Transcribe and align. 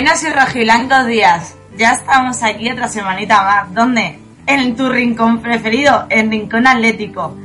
Buenos 0.00 0.22
y 0.22 0.28
rojiblancos 0.28 1.06
días. 1.08 1.56
Ya 1.76 1.90
estamos 1.90 2.40
aquí 2.44 2.70
otra 2.70 2.86
semanita 2.86 3.42
más. 3.42 3.74
¿Dónde? 3.74 4.20
En 4.46 4.76
tu 4.76 4.88
rincón 4.88 5.40
preferido, 5.42 6.06
en 6.08 6.30
Rincón 6.30 6.68
Atlético. 6.68 7.36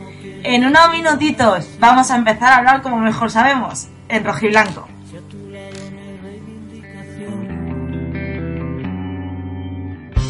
En 0.43 0.63
unos 0.63 0.91
minutitos 0.91 1.67
vamos 1.79 2.11
a 2.11 2.15
empezar 2.15 2.53
a 2.53 2.57
hablar 2.57 2.83
como 2.83 2.97
mejor 2.97 3.31
sabemos, 3.31 3.87
en 4.07 4.23
rojiblanco. 4.23 4.87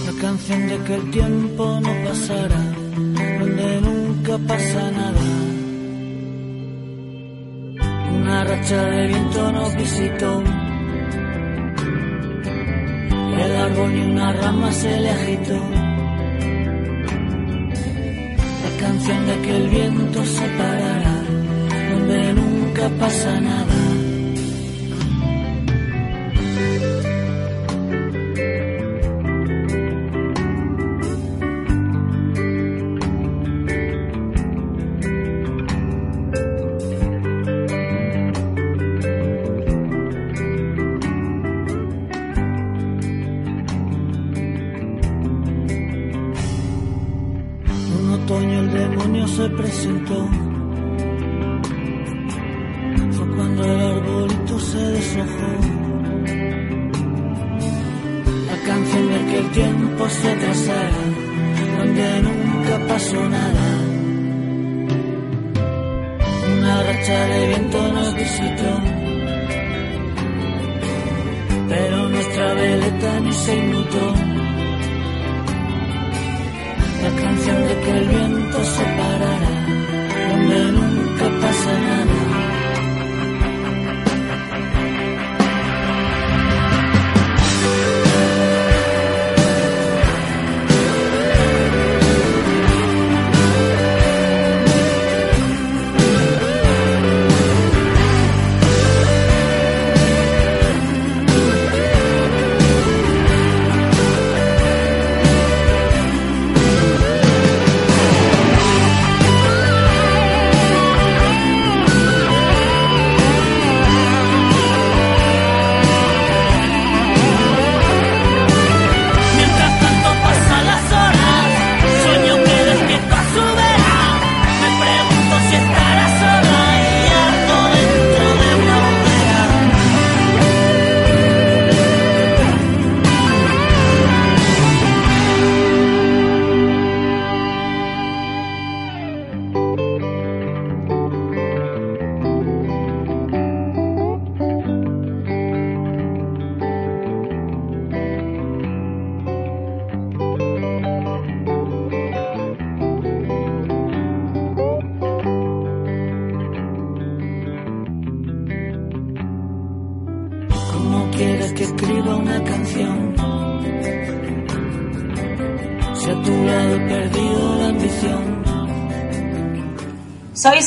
La 0.06 0.22
canción 0.22 0.68
de 0.70 0.78
que 0.86 0.96
el 0.96 1.12
tiempo 1.12 1.82
no 1.82 2.10
pasará, 2.10 2.62
donde 3.38 3.82
nunca 3.82 4.38
pasa 4.48 4.92
nada. 4.92 5.22
Una 8.16 8.44
racha 8.46 8.82
de 8.82 9.08
viento 9.08 9.52
nos 9.52 9.76
visitó. 9.76 10.63
El 13.40 13.56
árbol 13.56 13.94
ni 13.94 14.02
una 14.02 14.34
rama 14.34 14.72
se 14.72 15.00
le 15.00 15.10
agitó. 15.10 15.60
La 18.64 18.78
canción 18.80 19.26
de 19.26 19.42
que 19.42 19.58
el 19.58 19.70
viento 19.70 20.26
se 20.26 20.48
parará, 20.58 21.16
donde 21.92 22.34
nunca 22.34 22.90
pasa 23.00 23.40
nada. 23.42 24.03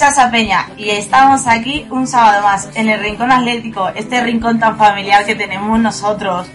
Soy 0.07 0.15
Sasa 0.15 0.31
Peña 0.31 0.69
y 0.77 0.91
estamos 0.91 1.49
aquí 1.49 1.85
un 1.91 2.07
sábado 2.07 2.41
más 2.45 2.71
en 2.77 2.89
el 2.89 3.01
Rincón 3.01 3.33
Atlético, 3.33 3.89
este 3.89 4.23
rincón 4.23 4.61
tan 4.61 4.77
familiar 4.77 5.27
que 5.27 5.35
tenemos 5.35 5.81
nosotros, 5.81 6.47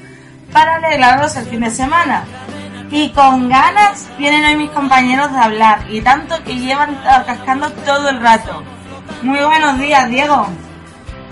para 0.53 0.75
alegraros 0.75 1.35
el 1.35 1.45
fin 1.47 1.59
de 1.59 1.69
semana. 1.69 2.23
Y 2.89 3.09
con 3.09 3.49
ganas 3.49 4.07
vienen 4.17 4.45
hoy 4.45 4.55
mis 4.55 4.69
compañeros 4.69 5.33
de 5.33 5.37
hablar 5.37 5.83
y 5.89 5.99
tanto 5.99 6.35
que 6.45 6.55
llevan 6.55 6.97
cascando 7.03 7.69
todo 7.85 8.07
el 8.07 8.21
rato. 8.21 8.63
Muy 9.21 9.39
buenos 9.39 9.77
días, 9.79 10.09
Diego. 10.09 10.47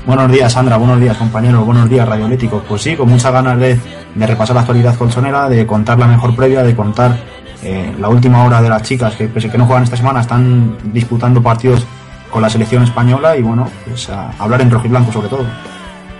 Buenos 0.06 0.30
días, 0.30 0.52
Sandra. 0.52 0.76
Buenos 0.76 1.00
días, 1.00 1.16
compañeros. 1.16 1.66
Buenos 1.66 1.90
días, 1.90 2.06
Radioléticos. 2.06 2.64
Pues 2.68 2.82
sí, 2.82 2.98
con 2.98 3.08
muchas 3.08 3.32
ganas 3.32 3.58
de, 3.58 3.80
de 4.16 4.28
repasar 4.28 4.56
la 4.56 4.62
actualidad 4.62 4.98
colchonera, 4.98 5.48
de 5.48 5.66
contar 5.66 5.98
la 5.98 6.08
mejor 6.08 6.36
previa, 6.36 6.64
de 6.64 6.76
contar 6.76 7.16
eh, 7.64 7.96
la 7.98 8.10
última 8.10 8.44
hora 8.44 8.62
de 8.62 8.68
las 8.68 8.84
chicas 8.84 9.16
que, 9.16 9.30
pese 9.30 9.50
que 9.50 9.58
no 9.58 9.66
juegan 9.66 9.84
esta 9.84 9.96
semana, 9.96 10.20
están 10.20 10.78
disputando 10.92 11.42
partidos 11.42 11.86
con 12.30 12.42
la 12.42 12.50
selección 12.50 12.84
española 12.84 13.36
y, 13.36 13.42
bueno, 13.42 13.70
pues 13.86 14.10
a 14.10 14.32
hablar 14.40 14.62
en 14.62 14.72
rojo 14.72 14.86
y 14.86 14.90
blanco 14.90 15.12
sobre 15.12 15.30
todo. 15.30 15.46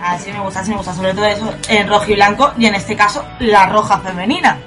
Así 0.02 0.32
me 0.32 0.40
gusta, 0.40 0.62
así 0.62 0.72
me 0.72 0.78
gusta, 0.78 0.94
sobre 0.94 1.14
todo 1.14 1.26
eso 1.26 1.54
en 1.68 1.88
rojo 1.88 2.12
y 2.12 2.16
blanco 2.16 2.52
y 2.58 2.66
en 2.66 2.76
este 2.76 2.96
caso 2.96 3.24
la 3.40 3.68
roja 3.68 4.00
femenina. 4.00 4.58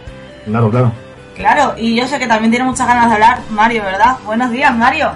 Claro, 0.45 0.71
claro. 0.71 0.93
Claro, 1.35 1.75
y 1.77 1.97
yo 1.97 2.07
sé 2.07 2.19
que 2.19 2.27
también 2.27 2.51
tiene 2.51 2.67
muchas 2.67 2.87
ganas 2.87 3.09
de 3.09 3.15
hablar 3.15 3.39
Mario, 3.51 3.83
¿verdad? 3.83 4.17
Buenos 4.25 4.51
días, 4.51 4.75
Mario. 4.77 5.11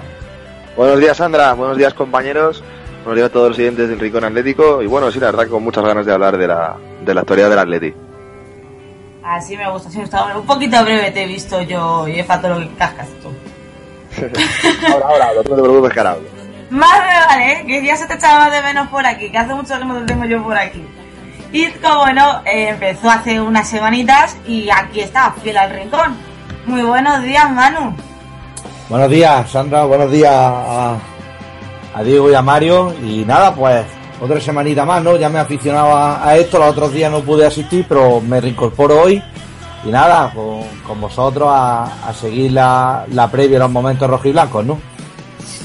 Buenos 0.75 0.99
días, 0.99 1.17
Sandra. 1.17 1.53
Buenos 1.53 1.77
días, 1.77 1.93
compañeros. 1.93 2.63
Buenos 3.03 3.15
días 3.15 3.29
a 3.29 3.33
todos 3.33 3.47
los 3.49 3.55
siguientes 3.55 3.89
del 3.89 3.99
Rincón 3.99 4.23
Atlético. 4.23 4.81
Y 4.81 4.87
bueno, 4.87 5.11
sí, 5.11 5.19
la 5.19 5.27
verdad, 5.27 5.47
con 5.47 5.63
muchas 5.63 5.83
ganas 5.83 6.05
de 6.05 6.13
hablar 6.13 6.37
de 6.37 6.47
la, 6.47 6.75
de 7.05 7.13
la 7.13 7.21
actualidad 7.21 7.49
del 7.49 7.59
Atleti. 7.59 7.93
Así 9.23 9.57
me 9.57 9.69
gusta, 9.71 9.89
así 9.89 9.97
me 9.97 10.03
gusta. 10.03 10.37
Un 10.37 10.45
poquito 10.45 10.83
breve 10.83 11.11
te 11.11 11.23
he 11.23 11.27
visto 11.27 11.61
yo 11.61 12.07
y 12.07 12.19
he 12.19 12.23
todo 12.23 12.59
lo 12.59 12.59
que 12.59 12.75
cascas 12.75 13.07
tú. 13.21 13.29
ahora, 14.91 15.05
ahora, 15.05 15.29
no 15.35 15.43
te 15.43 15.61
preocupes, 15.61 15.93
que 15.93 15.99
ahora 15.99 16.11
hablo. 16.11 16.29
Más 16.69 16.99
me 16.99 17.25
vale, 17.27 17.51
¿eh? 17.51 17.65
que 17.65 17.85
ya 17.85 17.95
se 17.95 18.07
te 18.07 18.15
echaba 18.15 18.49
de 18.49 18.61
menos 18.61 18.87
por 18.89 19.05
aquí, 19.05 19.29
que 19.29 19.37
hace 19.37 19.53
mucho 19.53 19.77
que 19.77 19.85
no 19.85 19.99
te 19.99 20.05
tengo 20.05 20.25
yo 20.25 20.43
por 20.43 20.57
aquí. 20.57 20.85
Y 21.51 21.69
como 21.71 22.07
no, 22.07 22.41
eh, 22.45 22.69
empezó 22.69 23.09
hace 23.09 23.39
unas 23.39 23.69
semanitas 23.69 24.35
y 24.45 24.69
aquí 24.69 24.99
está, 24.99 25.33
fiel 25.41 25.57
al 25.57 25.71
rincón. 25.71 26.17
Muy 26.65 26.81
buenos 26.81 27.23
días, 27.23 27.49
Manu. 27.49 27.95
Buenos 28.89 29.09
días, 29.09 29.49
Sandra. 29.49 29.85
Buenos 29.85 30.11
días 30.11 30.33
a, 30.33 30.97
a 31.93 32.03
Diego 32.03 32.29
y 32.29 32.33
a 32.33 32.41
Mario. 32.41 32.93
Y 33.01 33.23
nada, 33.23 33.55
pues 33.55 33.85
otra 34.19 34.41
semanita 34.41 34.85
más, 34.85 35.01
¿no? 35.01 35.15
Ya 35.15 35.29
me 35.29 35.39
he 35.39 35.41
aficionado 35.41 35.95
a, 35.95 36.27
a 36.27 36.35
esto. 36.35 36.59
Los 36.59 36.71
otros 36.71 36.91
días 36.91 37.09
no 37.09 37.21
pude 37.21 37.45
asistir, 37.45 37.85
pero 37.87 38.19
me 38.19 38.41
reincorporo 38.41 39.03
hoy. 39.03 39.23
Y 39.83 39.89
nada, 39.89 40.33
con, 40.33 40.99
vosotros 40.99 41.47
a, 41.51 42.07
a 42.07 42.13
seguir 42.13 42.51
la, 42.51 43.05
la 43.09 43.29
previa, 43.29 43.59
los 43.59 43.71
momentos 43.71 44.09
rojos 44.09 44.25
y 44.25 44.31
blancos, 44.31 44.65
¿no? 44.65 44.79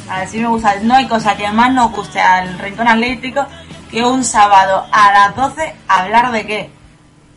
Así 0.08 0.38
me 0.38 0.48
gusta. 0.48 0.74
No 0.82 0.94
hay 0.94 1.08
cosa 1.08 1.36
que 1.36 1.50
más 1.50 1.72
nos 1.72 1.90
guste 1.92 2.20
al 2.20 2.58
Rincón 2.58 2.88
Atlético 2.88 3.46
que 3.90 4.04
un 4.04 4.24
sábado 4.24 4.86
a 4.90 5.12
las 5.12 5.36
12 5.36 5.74
hablar 5.88 6.32
de 6.32 6.46
qué? 6.46 6.70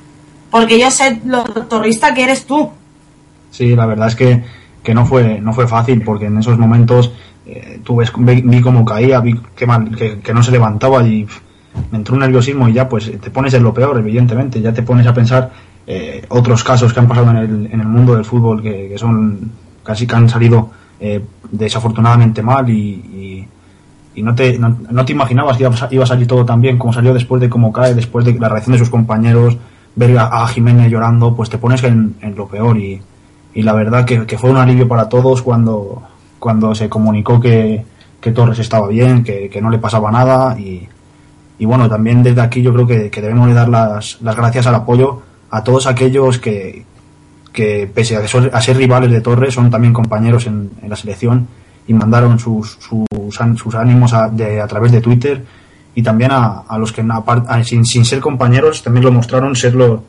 porque 0.49 0.79
yo 0.79 0.89
sé 0.89 1.21
lo 1.25 1.43
torrista 1.43 2.13
que 2.15 2.23
eres 2.23 2.47
tú. 2.47 2.71
Sí, 3.51 3.75
la 3.75 3.85
verdad 3.85 4.07
es 4.07 4.15
que, 4.15 4.43
que 4.81 4.93
no 4.95 5.05
fue 5.05 5.39
no 5.39 5.53
fue 5.53 5.67
fácil 5.67 6.03
porque 6.03 6.25
en 6.25 6.37
esos 6.39 6.57
momentos 6.57 7.11
eh, 7.47 7.79
tú 7.83 7.95
ves, 7.95 8.11
vi, 8.17 8.61
cómo 8.61 8.85
caía, 8.85 9.19
vi 9.19 9.39
que, 9.55 9.65
mal, 9.65 9.95
que, 9.95 10.33
no 10.33 10.43
se 10.43 10.51
levantaba 10.51 11.03
y 11.03 11.25
me 11.91 11.97
entró 11.97 12.15
un 12.15 12.21
nerviosismo 12.21 12.67
y 12.67 12.73
ya 12.73 12.89
pues 12.89 13.11
te 13.19 13.31
pones 13.31 13.53
en 13.53 13.63
lo 13.63 13.73
peor, 13.73 13.97
evidentemente, 13.97 14.61
ya 14.61 14.73
te 14.73 14.83
pones 14.83 15.07
a 15.07 15.13
pensar 15.13 15.51
eh, 15.85 16.25
otros 16.29 16.63
casos 16.63 16.93
que 16.93 16.99
han 16.99 17.07
pasado 17.07 17.31
en 17.31 17.37
el, 17.37 17.65
en 17.71 17.79
el 17.79 17.87
mundo 17.87 18.15
del 18.15 18.25
fútbol 18.25 18.61
que, 18.61 18.89
que 18.89 18.97
son 18.97 19.51
casi 19.83 20.05
que 20.05 20.15
han 20.15 20.27
salido 20.27 20.69
eh, 20.99 21.23
desafortunadamente 21.51 22.41
mal 22.41 22.69
y, 22.69 23.47
y, 24.15 24.21
no, 24.23 24.33
te, 24.33 24.57
no, 24.57 24.75
no, 24.89 25.05
te 25.05 25.13
imaginabas 25.13 25.57
que 25.57 25.63
iba 25.63 26.03
a, 26.03 26.07
salir 26.07 26.25
todo 26.27 26.43
tan 26.43 26.59
bien 26.59 26.79
como 26.79 26.91
salió 26.91 27.13
después 27.13 27.39
de 27.39 27.49
cómo 27.49 27.71
cae, 27.71 27.93
después 27.93 28.25
de 28.25 28.33
la 28.33 28.49
reacción 28.49 28.73
de 28.73 28.79
sus 28.79 28.89
compañeros, 28.89 29.57
ver 29.95 30.17
a, 30.17 30.43
a 30.43 30.47
Jiménez 30.47 30.89
llorando, 30.89 31.35
pues 31.35 31.51
te 31.51 31.59
pones 31.59 31.83
en, 31.83 32.15
en 32.21 32.35
lo 32.35 32.47
peor 32.47 32.77
y, 32.77 32.99
y 33.57 33.63
la 33.63 33.73
verdad 33.73 34.05
que, 34.05 34.37
fue 34.37 34.51
un 34.51 34.57
alivio 34.57 34.87
para 34.87 35.09
todos 35.09 35.41
cuando, 35.41 36.03
cuando 36.39 36.73
se 36.75 36.89
comunicó 36.89 37.39
que, 37.39 37.83
que 38.19 38.31
Torres 38.31 38.59
estaba 38.59 38.87
bien, 38.87 39.23
que, 39.23 39.49
que, 39.49 39.61
no 39.61 39.69
le 39.69 39.77
pasaba 39.77 40.11
nada 40.11 40.57
y, 40.59 40.87
y 41.59 41.65
bueno, 41.65 41.89
también 41.89 42.23
desde 42.23 42.41
aquí 42.41 42.61
yo 42.61 42.73
creo 42.73 42.87
que, 42.87 43.09
que 43.09 43.21
debemos 43.21 43.47
de 43.47 43.53
dar 43.53 43.69
las, 43.69 44.21
las, 44.21 44.35
gracias 44.35 44.67
al 44.67 44.75
apoyo 44.75 45.21
a 45.49 45.63
todos 45.63 45.87
aquellos 45.87 46.39
que, 46.39 46.85
que 47.53 47.89
pese 47.93 48.17
a, 48.17 48.27
ser, 48.27 48.51
a 48.53 48.61
ser 48.61 48.77
rivales 48.77 49.11
de 49.11 49.21
Torres 49.21 49.53
son 49.53 49.69
también 49.69 49.93
compañeros 49.93 50.45
en, 50.47 50.71
en 50.81 50.89
la 50.89 50.95
selección 50.95 51.47
y 51.87 51.93
mandaron 51.93 52.37
sus, 52.37 52.77
sus, 52.79 53.05
sus 53.55 53.75
ánimos 53.75 54.13
a, 54.13 54.29
de, 54.29 54.61
a, 54.61 54.67
través 54.67 54.91
de 54.91 55.01
Twitter 55.01 55.43
y 55.95 56.03
también 56.03 56.31
a, 56.31 56.63
a 56.67 56.77
los 56.77 56.91
que 56.91 57.03
a, 57.07 57.63
sin, 57.63 57.85
sin 57.85 58.05
ser 58.05 58.19
compañeros 58.19 58.83
también 58.83 59.05
lo 59.05 59.11
mostraron 59.11 59.55
serlo 59.55 60.03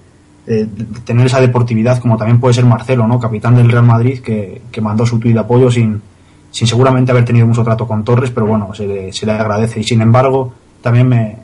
eh, 0.46 0.66
tener 1.04 1.26
esa 1.26 1.40
deportividad 1.40 1.98
como 2.00 2.16
también 2.16 2.40
puede 2.40 2.54
ser 2.54 2.64
Marcelo, 2.64 3.06
¿no? 3.06 3.20
capitán 3.20 3.54
del 3.54 3.70
Real 3.70 3.84
Madrid, 3.84 4.20
que, 4.20 4.62
que 4.72 4.80
mandó 4.80 5.04
su 5.04 5.18
tuit 5.18 5.34
de 5.34 5.40
apoyo 5.40 5.70
sin, 5.70 6.00
sin 6.58 6.66
seguramente 6.66 7.12
haber 7.12 7.24
tenido 7.24 7.46
mucho 7.46 7.62
trato 7.62 7.86
con 7.86 8.02
Torres, 8.02 8.32
pero 8.32 8.44
bueno, 8.44 8.74
se 8.74 8.84
le, 8.84 9.12
se 9.12 9.24
le 9.24 9.30
agradece. 9.30 9.78
Y 9.78 9.84
sin 9.84 10.00
embargo, 10.00 10.52
también 10.82 11.08
me, 11.08 11.36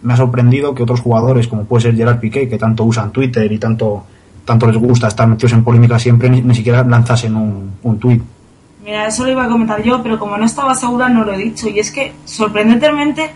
me, 0.00 0.14
ha 0.14 0.16
sorprendido 0.16 0.76
que 0.76 0.84
otros 0.84 1.00
jugadores, 1.00 1.48
como 1.48 1.64
puede 1.64 1.82
ser 1.82 1.96
Gerard 1.96 2.20
Piqué, 2.20 2.48
que 2.48 2.56
tanto 2.56 2.84
usan 2.84 3.10
Twitter 3.10 3.50
y 3.50 3.58
tanto, 3.58 4.04
tanto 4.44 4.68
les 4.68 4.76
gusta 4.76 5.08
estar 5.08 5.26
metidos 5.26 5.54
en 5.54 5.64
polémica 5.64 5.98
siempre, 5.98 6.30
ni, 6.30 6.40
ni 6.40 6.54
siquiera 6.54 6.84
lanzasen 6.84 7.34
un, 7.34 7.72
un 7.82 7.98
tuit. 7.98 8.22
Mira, 8.84 9.08
eso 9.08 9.24
lo 9.24 9.32
iba 9.32 9.44
a 9.44 9.48
comentar 9.48 9.82
yo, 9.82 10.00
pero 10.04 10.20
como 10.20 10.36
no 10.36 10.44
estaba 10.44 10.76
segura 10.76 11.08
no 11.08 11.24
lo 11.24 11.32
he 11.32 11.38
dicho. 11.38 11.68
Y 11.68 11.80
es 11.80 11.90
que, 11.90 12.12
sorprendentemente, 12.24 13.32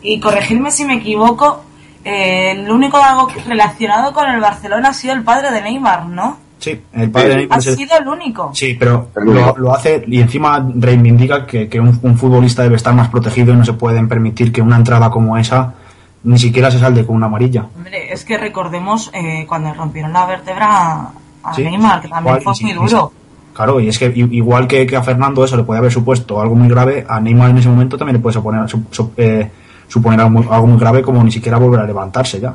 y 0.00 0.18
corregirme 0.20 0.70
si 0.70 0.86
me 0.86 0.94
equivoco, 0.94 1.64
eh, 2.02 2.52
el 2.52 2.70
único 2.70 2.96
algo 2.96 3.28
relacionado 3.46 4.14
con 4.14 4.26
el 4.30 4.40
Barcelona 4.40 4.88
ha 4.88 4.94
sido 4.94 5.12
el 5.12 5.22
padre 5.22 5.50
de 5.50 5.60
Neymar, 5.60 6.06
¿no? 6.06 6.38
Sí, 6.58 6.80
el 6.92 7.10
padre 7.10 7.28
de 7.28 7.36
Neymar. 7.36 7.58
Ha 7.58 7.62
sido 7.62 7.98
el 7.98 8.08
único. 8.08 8.50
Sí, 8.52 8.76
pero 8.78 9.08
lo, 9.14 9.56
lo, 9.56 9.72
hace 9.72 10.04
y 10.06 10.20
encima 10.20 10.68
reivindica 10.74 11.46
que, 11.46 11.68
que 11.68 11.78
un, 11.78 11.98
un, 12.02 12.18
futbolista 12.18 12.64
debe 12.64 12.76
estar 12.76 12.94
más 12.94 13.08
protegido 13.08 13.52
y 13.52 13.56
no 13.56 13.64
se 13.64 13.74
pueden 13.74 14.08
permitir 14.08 14.50
que 14.52 14.60
una 14.60 14.76
entrada 14.76 15.08
como 15.10 15.38
esa 15.38 15.74
ni 16.24 16.38
siquiera 16.38 16.70
se 16.70 16.78
salde 16.78 17.06
con 17.06 17.16
una 17.16 17.26
amarilla. 17.26 17.66
Hombre, 17.76 18.12
es 18.12 18.24
que 18.24 18.36
recordemos 18.36 19.10
eh, 19.14 19.44
cuando 19.48 19.72
rompieron 19.72 20.12
la 20.12 20.26
vértebra 20.26 21.10
a, 21.42 21.54
sí, 21.54 21.62
Neymar, 21.62 22.02
que 22.02 22.08
también 22.08 22.38
igual, 22.38 22.56
fue 22.56 22.66
muy 22.66 22.74
duro. 22.74 23.12
Claro, 23.54 23.80
y 23.80 23.88
es 23.88 23.98
que 23.98 24.12
igual 24.14 24.66
que, 24.68 24.86
que, 24.86 24.96
a 24.96 25.02
Fernando 25.02 25.44
eso 25.44 25.56
le 25.56 25.64
puede 25.64 25.78
haber 25.78 25.92
supuesto 25.92 26.40
algo 26.40 26.54
muy 26.54 26.68
grave, 26.68 27.04
a 27.08 27.20
Neymar 27.20 27.50
en 27.50 27.58
ese 27.58 27.68
momento 27.68 27.96
también 27.96 28.16
le 28.16 28.22
puede 28.22 28.34
suponer, 28.34 28.68
su, 28.68 28.84
su, 28.90 29.12
eh, 29.16 29.50
suponer 29.88 30.20
algo 30.20 30.30
muy, 30.30 30.46
algo 30.50 30.66
muy, 30.66 30.78
grave 30.78 31.02
como 31.02 31.22
ni 31.24 31.32
siquiera 31.32 31.58
volver 31.58 31.80
a 31.80 31.86
levantarse 31.86 32.40
ya. 32.40 32.54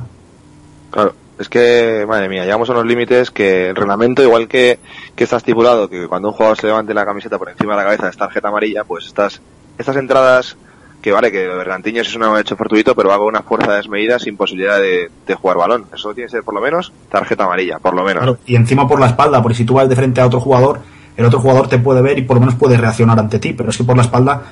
Claro, 0.91 1.13
es 1.39 1.49
que, 1.49 2.05
madre 2.07 2.29
mía, 2.29 2.43
llegamos 2.43 2.69
a 2.69 2.73
unos 2.73 2.85
límites 2.85 3.31
que 3.31 3.69
el 3.69 3.75
reglamento, 3.75 4.21
igual 4.21 4.47
que, 4.47 4.79
que 5.15 5.23
está 5.23 5.37
estipulado 5.37 5.89
que 5.89 6.07
cuando 6.07 6.29
un 6.29 6.33
jugador 6.33 6.57
se 6.57 6.67
levante 6.67 6.93
la 6.93 7.05
camiseta 7.05 7.39
por 7.39 7.49
encima 7.49 7.73
de 7.73 7.77
la 7.77 7.83
cabeza 7.85 8.09
es 8.09 8.17
tarjeta 8.17 8.49
amarilla, 8.49 8.83
pues 8.83 9.05
estas, 9.07 9.41
estas 9.77 9.95
entradas, 9.95 10.55
que 11.01 11.11
vale, 11.11 11.31
que 11.31 11.45
lo 11.45 11.53
de 11.53 11.57
Bergantiños 11.57 12.07
es 12.07 12.15
un 12.15 12.37
hecho 12.37 12.55
fortuito, 12.55 12.95
pero 12.95 13.11
hago 13.11 13.25
una 13.25 13.41
fuerza 13.41 13.73
desmedida 13.73 14.19
sin 14.19 14.37
posibilidad 14.37 14.79
de, 14.79 15.09
de, 15.25 15.35
jugar 15.35 15.57
balón. 15.57 15.85
Eso 15.93 16.13
tiene 16.13 16.27
que 16.27 16.31
ser 16.31 16.43
por 16.43 16.53
lo 16.53 16.61
menos 16.61 16.93
tarjeta 17.09 17.43
amarilla, 17.43 17.79
por 17.79 17.93
lo 17.93 18.03
menos. 18.03 18.23
Claro, 18.23 18.37
y 18.45 18.55
encima 18.55 18.87
por 18.87 18.99
la 18.99 19.07
espalda, 19.07 19.41
porque 19.41 19.57
si 19.57 19.65
tú 19.65 19.73
vas 19.73 19.89
de 19.89 19.95
frente 19.95 20.21
a 20.21 20.27
otro 20.27 20.39
jugador, 20.39 20.79
el 21.17 21.25
otro 21.25 21.39
jugador 21.39 21.67
te 21.67 21.79
puede 21.79 22.01
ver 22.01 22.17
y 22.19 22.21
por 22.21 22.37
lo 22.37 22.41
menos 22.41 22.55
puede 22.55 22.77
reaccionar 22.77 23.19
ante 23.19 23.39
ti, 23.39 23.53
pero 23.53 23.69
es 23.69 23.77
que 23.77 23.83
por 23.83 23.97
la 23.97 24.03
espalda 24.03 24.43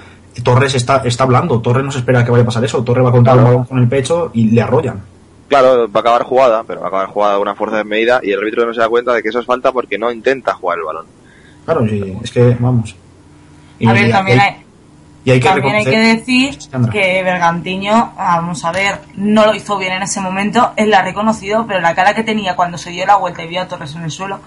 Torres 0.44 0.76
está, 0.76 0.98
está 1.06 1.24
hablando, 1.24 1.60
Torres 1.60 1.84
no 1.84 1.92
se 1.92 2.00
espera 2.00 2.24
que 2.24 2.32
vaya 2.32 2.44
a 2.44 2.46
pasar 2.46 2.64
eso, 2.64 2.84
Torres 2.84 3.04
va 3.04 3.10
a 3.10 3.14
contar 3.14 3.34
claro. 3.34 3.48
el 3.48 3.54
balón 3.54 3.68
con 3.68 3.80
el 3.80 3.88
pecho 3.88 4.32
y 4.34 4.50
le 4.52 4.62
arrollan. 4.62 5.02
Claro, 5.52 5.92
va 5.92 6.00
a 6.00 6.00
acabar 6.00 6.24
jugada, 6.24 6.64
pero 6.64 6.80
va 6.80 6.86
a 6.86 6.88
acabar 6.88 7.08
jugada 7.08 7.34
de 7.36 7.42
una 7.42 7.56
fuerza 7.56 7.76
desmedida 7.76 8.22
y 8.24 8.32
el 8.32 8.40
árbitro 8.40 8.66
no 8.66 8.74
se 8.74 8.80
da 8.80 8.88
cuenta 8.88 9.12
de 9.12 9.22
que 9.22 9.28
eso 9.28 9.40
es 9.42 9.46
falta 9.46 9.74
porque 9.74 9.98
no 9.98 10.10
intenta 10.10 10.54
jugar 10.54 10.78
el 10.78 10.86
balón. 10.86 11.06
Claro, 11.66 11.86
sí, 11.90 12.18
es 12.24 12.32
que 12.32 12.56
vamos. 12.58 12.96
Y, 13.78 13.86
a 13.86 13.92
ver, 13.92 14.08
y 14.08 14.12
también 14.14 14.40
hay, 14.40 14.64
y 15.26 15.32
hay 15.32 15.42
que, 15.42 15.50
también 15.50 15.76
hay 15.76 15.84
que 15.84 16.00
decir 16.00 16.58
que 16.90 17.22
Bergantiño, 17.22 18.14
vamos 18.16 18.64
a 18.64 18.72
ver, 18.72 19.02
no 19.16 19.46
lo 19.46 19.54
hizo 19.54 19.78
bien 19.78 19.92
en 19.92 20.04
ese 20.04 20.22
momento, 20.22 20.72
él 20.78 20.90
la 20.90 21.00
ha 21.00 21.04
reconocido, 21.04 21.66
pero 21.68 21.82
la 21.82 21.94
cara 21.96 22.14
que 22.14 22.24
tenía 22.24 22.56
cuando 22.56 22.78
se 22.78 22.92
dio 22.92 23.06
la 23.06 23.18
vuelta 23.18 23.44
y 23.44 23.50
vio 23.50 23.62
a 23.62 23.68
Torres 23.68 23.94
en 23.94 24.04
el 24.04 24.12
suelo, 24.12 24.40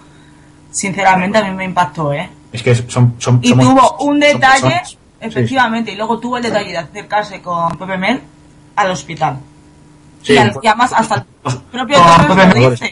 sinceramente 0.70 1.36
a 1.36 1.44
mí 1.44 1.54
me 1.54 1.66
impactó, 1.66 2.14
¿eh? 2.14 2.30
Es 2.50 2.62
que 2.62 2.74
son, 2.74 3.16
son 3.18 3.40
y 3.42 3.50
somos, 3.50 3.66
tuvo 3.66 3.96
un 4.06 4.20
detalle, 4.20 4.80
efectivamente, 5.20 5.90
sí, 5.90 5.92
sí. 5.92 5.96
y 5.96 5.98
luego 5.98 6.18
tuvo 6.18 6.38
el 6.38 6.44
detalle 6.44 6.70
de 6.70 6.78
acercarse 6.78 7.42
con 7.42 7.76
Pepe 7.76 7.98
Mel 7.98 8.22
al 8.74 8.90
hospital. 8.90 9.38
Sí, 10.24 10.32
y, 10.32 10.36
al, 10.38 10.52
y, 10.60 10.66
además 10.66 10.92
hasta 10.96 11.14
el 11.46 11.56
propio 11.70 11.98
no, 11.98 12.26
Torres 12.34 12.54
lo 12.56 12.70
dice. 12.70 12.90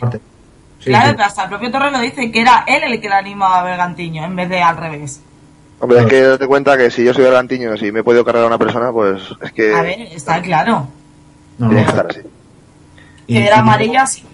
Sí, 0.78 0.90
claro, 0.90 1.12
pero 1.16 1.24
hasta 1.24 1.42
el 1.44 1.48
propio 1.48 1.70
Torres 1.72 1.92
lo 1.92 2.00
dice 2.00 2.30
que 2.30 2.40
era 2.40 2.64
él 2.66 2.82
el 2.84 3.00
que 3.00 3.08
le 3.08 3.14
animaba 3.14 3.60
a 3.60 3.62
Bergantiño 3.64 4.24
en 4.24 4.36
vez 4.36 4.48
de 4.48 4.62
al 4.62 4.76
revés. 4.76 5.20
Hombre, 5.80 5.98
es 6.00 6.06
que 6.06 6.22
date 6.22 6.46
cuenta 6.46 6.76
que 6.76 6.90
si 6.90 7.04
yo 7.04 7.12
soy 7.14 7.24
Bergantiño 7.24 7.74
y 7.74 7.90
me 7.90 8.00
he 8.00 8.04
podido 8.04 8.24
cargar 8.24 8.44
a 8.44 8.46
una 8.46 8.58
persona, 8.58 8.92
pues 8.92 9.20
es 9.42 9.50
que. 9.52 9.74
A 9.74 9.82
ver, 9.82 10.00
está 10.12 10.40
claro. 10.42 10.86
No, 11.58 11.68
no, 11.68 11.78
estar 11.78 12.06
así. 12.08 12.20
Y- 13.26 13.34
Que 13.34 13.46
era 13.46 13.58
amarilla, 13.60 14.06
sí. 14.06 14.24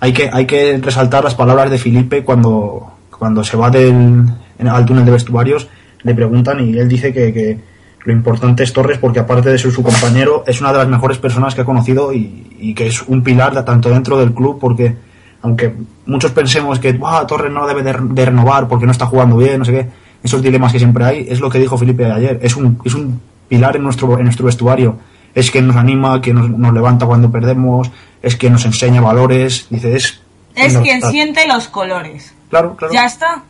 hay 0.00 0.12
que, 0.12 0.30
hay 0.32 0.46
que 0.46 0.78
resaltar 0.78 1.24
las 1.24 1.34
palabras 1.34 1.70
de 1.70 1.78
Felipe 1.78 2.22
cuando, 2.22 2.92
cuando 3.18 3.42
se 3.44 3.56
va 3.56 3.70
del, 3.70 4.24
en- 4.58 4.68
al 4.68 4.84
túnel 4.84 5.04
de 5.04 5.12
vestuarios, 5.12 5.68
le 6.02 6.14
preguntan 6.14 6.60
y 6.60 6.76
él 6.78 6.88
dice 6.88 7.12
que, 7.12 7.32
que 7.32 7.58
lo 8.04 8.12
importante 8.12 8.62
es 8.62 8.72
Torres 8.72 8.98
porque 8.98 9.20
aparte 9.20 9.50
de 9.50 9.58
ser 9.58 9.70
su 9.72 9.82
compañero, 9.82 10.44
es 10.46 10.60
una 10.60 10.72
de 10.72 10.78
las 10.78 10.88
mejores 10.88 11.18
personas 11.18 11.54
que 11.54 11.60
ha 11.60 11.64
conocido 11.64 12.12
y, 12.12 12.56
y 12.58 12.74
que 12.74 12.86
es 12.88 13.02
un 13.02 13.22
pilar 13.22 13.64
tanto 13.64 13.90
dentro 13.90 14.18
del 14.18 14.32
club 14.32 14.58
porque 14.60 14.96
aunque 15.42 15.74
muchos 16.06 16.30
pensemos 16.32 16.78
que 16.78 16.92
"Buah, 16.92 17.26
Torres 17.26 17.52
no 17.52 17.66
debe 17.66 17.82
de, 17.82 17.94
de 18.00 18.24
renovar 18.26 18.68
porque 18.68 18.86
no 18.86 18.92
está 18.92 19.06
jugando 19.06 19.36
bien, 19.36 19.58
no 19.58 19.64
sé 19.64 19.72
qué, 19.72 19.88
esos 20.22 20.42
dilemas 20.42 20.72
que 20.72 20.78
siempre 20.78 21.04
hay, 21.04 21.26
es 21.28 21.40
lo 21.40 21.50
que 21.50 21.58
dijo 21.58 21.76
Felipe 21.78 22.04
ayer, 22.10 22.38
es 22.42 22.56
un, 22.56 22.78
es 22.84 22.94
un 22.94 23.20
pilar 23.48 23.76
en 23.76 23.82
nuestro, 23.82 24.18
en 24.18 24.24
nuestro 24.24 24.46
vestuario, 24.46 24.96
es 25.34 25.50
que 25.50 25.60
nos 25.62 25.76
anima, 25.76 26.20
que 26.20 26.32
nos, 26.32 26.48
nos 26.48 26.72
levanta 26.72 27.06
cuando 27.06 27.30
perdemos, 27.30 27.90
es 28.22 28.36
que 28.36 28.50
nos 28.50 28.64
enseña 28.64 29.00
valores, 29.00 29.66
dice, 29.70 29.96
es... 29.96 30.20
Es 30.54 30.76
quien 30.78 31.00
fundamental". 31.00 31.10
siente 31.10 31.48
los 31.48 31.68
colores. 31.68 32.34
Claro, 32.50 32.76
claro. 32.76 32.92
Ya 32.94 33.06
está. 33.06 33.42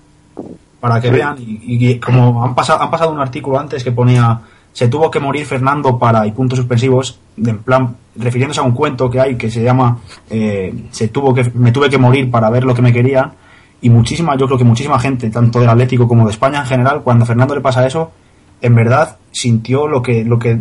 Para 0.83 1.01
que 1.01 1.11
vean, 1.11 1.37
y, 1.39 1.61
y 1.65 2.01
como 2.01 2.45
han 2.45 2.57
pasado, 2.57 2.83
han 2.83 2.91
pasado 2.91 3.13
un 3.13 3.21
artículo 3.21 3.57
antes 3.57 3.85
que 3.85 3.93
ponía 3.93 4.41
se 4.73 4.89
tuvo 4.89 5.11
que 5.11 5.21
morir 5.21 5.47
Fernando 5.47 5.97
para 5.97 6.27
y 6.27 6.33
puntos 6.33 6.59
suspensivos, 6.59 7.21
en 7.37 7.59
plan, 7.59 7.95
refiriéndose 8.17 8.59
a 8.59 8.65
un 8.65 8.73
cuento 8.73 9.09
que 9.09 9.21
hay 9.21 9.37
que 9.37 9.49
se 9.49 9.63
llama 9.63 9.99
eh, 10.29 10.75
se 10.91 11.07
tuvo 11.09 11.33
que 11.33 11.51
me 11.55 11.71
tuve 11.71 11.89
que 11.89 11.99
morir 11.99 12.31
para 12.31 12.51
ver 12.51 12.65
lo 12.65 12.75
que 12.75 12.83
me 12.83 12.93
querían 12.93 13.33
y 13.81 13.91
muchísima, 13.91 14.37
yo 14.37 14.47
creo 14.47 14.59
que 14.59 14.65
muchísima 14.65 14.99
gente, 14.99 15.29
tanto 15.31 15.61
del 15.61 15.69
Atlético 15.69 16.09
como 16.09 16.25
de 16.25 16.33
España 16.33 16.61
en 16.61 16.67
general, 16.67 17.03
cuando 17.03 17.25
a 17.25 17.27
Fernando 17.27 17.55
le 17.55 17.61
pasa 17.61 17.87
eso, 17.87 18.13
en 18.61 18.75
verdad 18.75 19.19
sintió 19.31 19.89
lo 19.89 20.03
que, 20.03 20.25
lo 20.25 20.39
que 20.39 20.59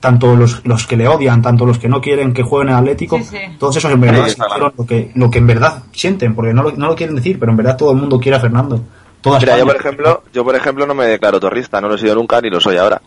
tanto 0.00 0.34
los, 0.36 0.64
los 0.64 0.86
que 0.86 0.96
le 0.96 1.06
odian, 1.06 1.42
tanto 1.42 1.66
los 1.66 1.78
que 1.78 1.88
no 1.88 2.00
quieren 2.00 2.32
que 2.32 2.42
jueguen 2.42 2.70
en 2.70 2.76
Atlético, 2.76 3.18
Sí, 3.18 3.24
sí. 3.24 3.38
todos 3.58 3.76
esos 3.76 3.92
en 3.92 4.00
verdad 4.00 4.26
sintieron 4.26 4.72
lo 4.76 4.86
que, 4.86 5.10
lo 5.14 5.30
que 5.30 5.38
en 5.38 5.46
verdad 5.46 5.82
sienten, 5.92 6.34
porque 6.34 6.54
no 6.54 6.62
lo, 6.62 6.72
no 6.72 6.86
lo 6.86 6.96
quieren 6.96 7.16
decir, 7.16 7.38
pero 7.38 7.50
en 7.50 7.58
verdad 7.58 7.76
todo 7.76 7.90
el 7.90 7.98
mundo 7.98 8.18
quiere 8.18 8.36
a 8.36 8.40
Fernando. 8.40 8.80
Toda 9.20 9.38
Mira, 9.38 9.58
yo 9.58 9.66
por 9.66 9.76
ejemplo, 9.76 10.22
yo 10.32 10.44
por 10.44 10.56
ejemplo 10.56 10.86
no 10.86 10.94
me 10.94 11.06
declaro 11.06 11.38
torrista, 11.40 11.80
no 11.80 11.88
lo 11.88 11.96
he 11.96 11.98
sido 11.98 12.14
nunca 12.14 12.40
ni 12.40 12.48
lo 12.50 12.60
soy 12.60 12.76
ahora. 12.78 13.00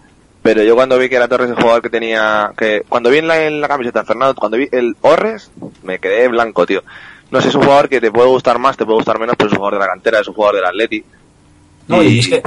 Pero 0.43 0.61
yo 0.63 0.75
cuando 0.75 0.97
vi 0.99 1.07
que 1.09 1.15
era 1.15 1.27
Torres 1.27 1.49
el 1.49 1.55
jugador 1.55 1.81
que 1.81 1.89
tenía, 1.89 2.51
que 2.57 2.83
cuando 2.89 3.09
vi 3.09 3.19
en 3.19 3.27
la, 3.27 3.45
en 3.45 3.61
la 3.61 3.67
camiseta 3.67 4.01
de 4.01 4.05
Fernando, 4.05 4.35
cuando 4.35 4.57
vi 4.57 4.67
el 4.71 4.95
Orres, 5.01 5.49
me 5.83 5.99
quedé 5.99 6.27
blanco, 6.27 6.65
tío. 6.65 6.83
No 7.31 7.41
sé, 7.41 7.47
es 7.47 7.55
un 7.55 7.63
jugador 7.63 7.87
que 7.89 8.01
te 8.01 8.11
puede 8.11 8.27
gustar 8.27 8.59
más, 8.59 8.75
te 8.77 8.83
puede 8.85 8.97
gustar 8.97 9.19
menos, 9.19 9.35
pero 9.37 9.47
es 9.47 9.53
un 9.53 9.57
jugador 9.59 9.79
de 9.79 9.85
la 9.85 9.91
cantera, 9.91 10.19
es 10.19 10.27
un 10.27 10.33
jugador 10.33 10.57
del 10.57 10.65
Atleti. 10.65 11.03
No, 11.87 12.03
y 12.03 12.19
es 12.19 12.27
que 12.27 12.43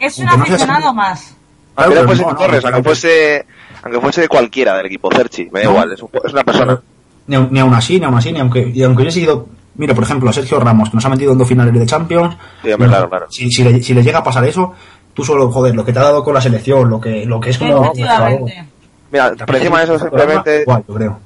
Es 0.00 0.18
un 0.18 0.28
aficionado 0.28 0.94
más. 0.94 1.34
Aunque 1.76 2.00
no 2.00 2.06
fuese 2.06 2.22
no, 2.22 2.30
no, 2.30 2.36
Torres, 2.38 2.64
aunque 2.64 2.82
fuese, 2.84 3.46
aunque 3.82 4.00
fuese 4.00 4.28
cualquiera 4.28 4.76
del 4.76 4.86
equipo, 4.86 5.10
Cerchi, 5.12 5.48
me 5.50 5.60
da 5.60 5.64
No. 5.66 5.70
igual, 5.72 5.92
es, 5.92 6.02
un- 6.02 6.10
es 6.24 6.32
una 6.32 6.44
persona. 6.44 6.80
ni, 7.26 7.36
aun- 7.36 7.48
ni 7.50 7.58
aún 7.58 7.74
así, 7.74 7.98
ni 7.98 8.04
aún 8.06 8.14
así, 8.14 8.32
ni 8.32 8.38
aunque, 8.40 8.70
y 8.72 8.82
aunque 8.84 9.02
yo 9.02 9.08
he 9.08 9.12
seguido, 9.12 9.48
mira, 9.76 9.94
por 9.94 10.04
ejemplo, 10.04 10.30
a 10.30 10.32
Sergio 10.32 10.60
Ramos, 10.60 10.90
que 10.90 10.96
nos 10.96 11.04
ha 11.04 11.08
metido 11.08 11.32
en 11.32 11.38
dos 11.38 11.48
finales 11.48 11.72
de 11.72 11.86
Champions, 11.86 12.36
Sí, 12.62 12.72
hombre, 12.72 12.88
claro, 12.88 13.08
claro. 13.08 13.26
Si, 13.30 13.50
si, 13.50 13.64
le, 13.64 13.82
si 13.82 13.94
le 13.94 14.02
llega 14.02 14.18
a 14.18 14.24
pasar 14.24 14.44
eso, 14.44 14.74
tú 15.12 15.24
solo, 15.24 15.50
joder, 15.50 15.74
lo 15.74 15.84
que 15.84 15.92
te 15.92 15.98
ha 15.98 16.02
dado 16.02 16.24
con 16.24 16.34
la 16.34 16.40
selección, 16.40 16.90
lo 16.90 17.00
que, 17.00 17.24
lo 17.24 17.40
que 17.40 17.50
es 17.50 17.58
como... 17.58 17.84
Efectivamente. 17.84 18.64
Mira, 19.10 19.32
por 19.46 19.56
encima 19.56 19.78
de 19.78 19.84
eso 19.84 19.98
simplemente, 19.98 20.62
Igual, 20.62 20.84
yo 20.88 20.94
creo. 20.94 21.20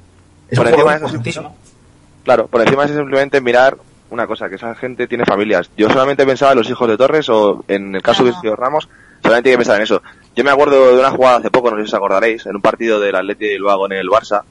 Es 0.49 0.59
Por 0.59 0.67
encima 0.67 0.97
de 0.97 1.29
eso. 1.29 1.51
Claro, 2.23 2.47
por 2.47 2.61
encima 2.61 2.85
es 2.85 2.91
simplemente 2.91 3.41
mirar 3.41 3.77
una 4.11 4.27
cosa, 4.27 4.49
que 4.49 4.55
esa 4.55 4.75
gente 4.75 5.07
tiene 5.07 5.25
familias. 5.25 5.69
Yo 5.77 5.89
solamente 5.89 6.25
pensaba 6.25 6.51
en 6.51 6.59
los 6.59 6.69
hijos 6.69 6.87
de 6.87 6.97
Torres 6.97 7.29
o 7.29 7.63
en 7.67 7.95
el 7.95 8.01
caso 8.01 8.23
de. 8.23 8.31
Sergio 8.33 8.55
Ramos, 8.55 8.87
solamente 9.21 9.49
hay 9.49 9.53
que 9.53 9.57
pensar 9.57 9.77
en 9.77 9.83
eso. 9.83 10.01
Yo 10.35 10.43
me 10.43 10.51
acuerdo 10.51 10.95
de 10.95 10.99
una 10.99 11.11
jugada 11.11 11.37
hace 11.37 11.51
poco, 11.51 11.69
no 11.69 11.77
sé 11.77 11.83
si 11.83 11.87
os 11.89 11.93
acordaréis, 11.93 12.45
en 12.45 12.55
un 12.55 12.61
partido 12.61 12.99
del 12.99 13.15
Atleti 13.15 13.45
de 13.45 13.51
Bilbao 13.53 13.85
en 13.85 13.93
el 13.93 14.07
Barça, 14.07 14.41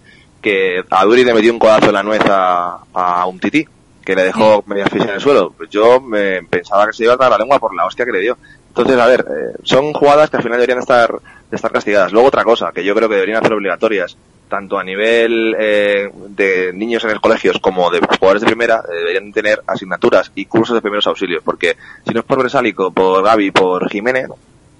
que 0.40 0.82
a 0.90 1.04
Duri 1.04 1.24
le 1.24 1.34
metió 1.34 1.52
un 1.52 1.58
codazo 1.58 1.86
en 1.86 1.94
la 1.94 2.02
nuez 2.02 2.22
a, 2.28 2.78
a 2.92 3.26
un 3.26 3.38
tití, 3.38 3.66
que 4.08 4.14
le 4.14 4.24
dejó 4.24 4.64
media 4.66 4.86
asfixia 4.86 5.10
en 5.10 5.16
el 5.16 5.20
suelo. 5.20 5.52
Pues 5.54 5.68
yo 5.68 6.00
me 6.00 6.42
pensaba 6.44 6.86
que 6.86 6.94
se 6.94 7.04
iba 7.04 7.12
a 7.12 7.16
dar 7.18 7.30
la 7.30 7.36
lengua 7.36 7.58
por 7.58 7.76
la 7.76 7.84
hostia 7.84 8.06
que 8.06 8.12
le 8.12 8.20
dio. 8.20 8.38
Entonces, 8.68 8.98
a 8.98 9.04
ver, 9.04 9.20
eh, 9.20 9.58
son 9.64 9.92
jugadas 9.92 10.30
que 10.30 10.38
al 10.38 10.42
final 10.42 10.56
deberían 10.56 10.78
estar, 10.78 11.12
de 11.12 11.54
estar 11.54 11.70
castigadas. 11.70 12.10
Luego 12.10 12.28
otra 12.28 12.42
cosa, 12.42 12.72
que 12.72 12.82
yo 12.82 12.94
creo 12.94 13.06
que 13.06 13.16
deberían 13.16 13.40
hacer 13.40 13.52
obligatorias, 13.52 14.16
tanto 14.48 14.78
a 14.78 14.82
nivel 14.82 15.54
eh, 15.58 16.10
de 16.28 16.72
niños 16.72 17.04
en 17.04 17.10
los 17.10 17.20
colegios 17.20 17.58
como 17.58 17.90
de 17.90 18.00
jugadores 18.00 18.40
de 18.40 18.46
primera, 18.46 18.76
eh, 18.90 18.96
deberían 18.96 19.30
tener 19.30 19.60
asignaturas 19.66 20.32
y 20.34 20.46
cursos 20.46 20.74
de 20.74 20.80
primeros 20.80 21.06
auxilios, 21.06 21.42
porque 21.44 21.76
si 22.06 22.14
no 22.14 22.20
es 22.20 22.26
por 22.26 22.38
Bresálico, 22.38 22.90
por 22.90 23.22
Gaby, 23.22 23.50
por 23.50 23.90
Jiménez, 23.90 24.28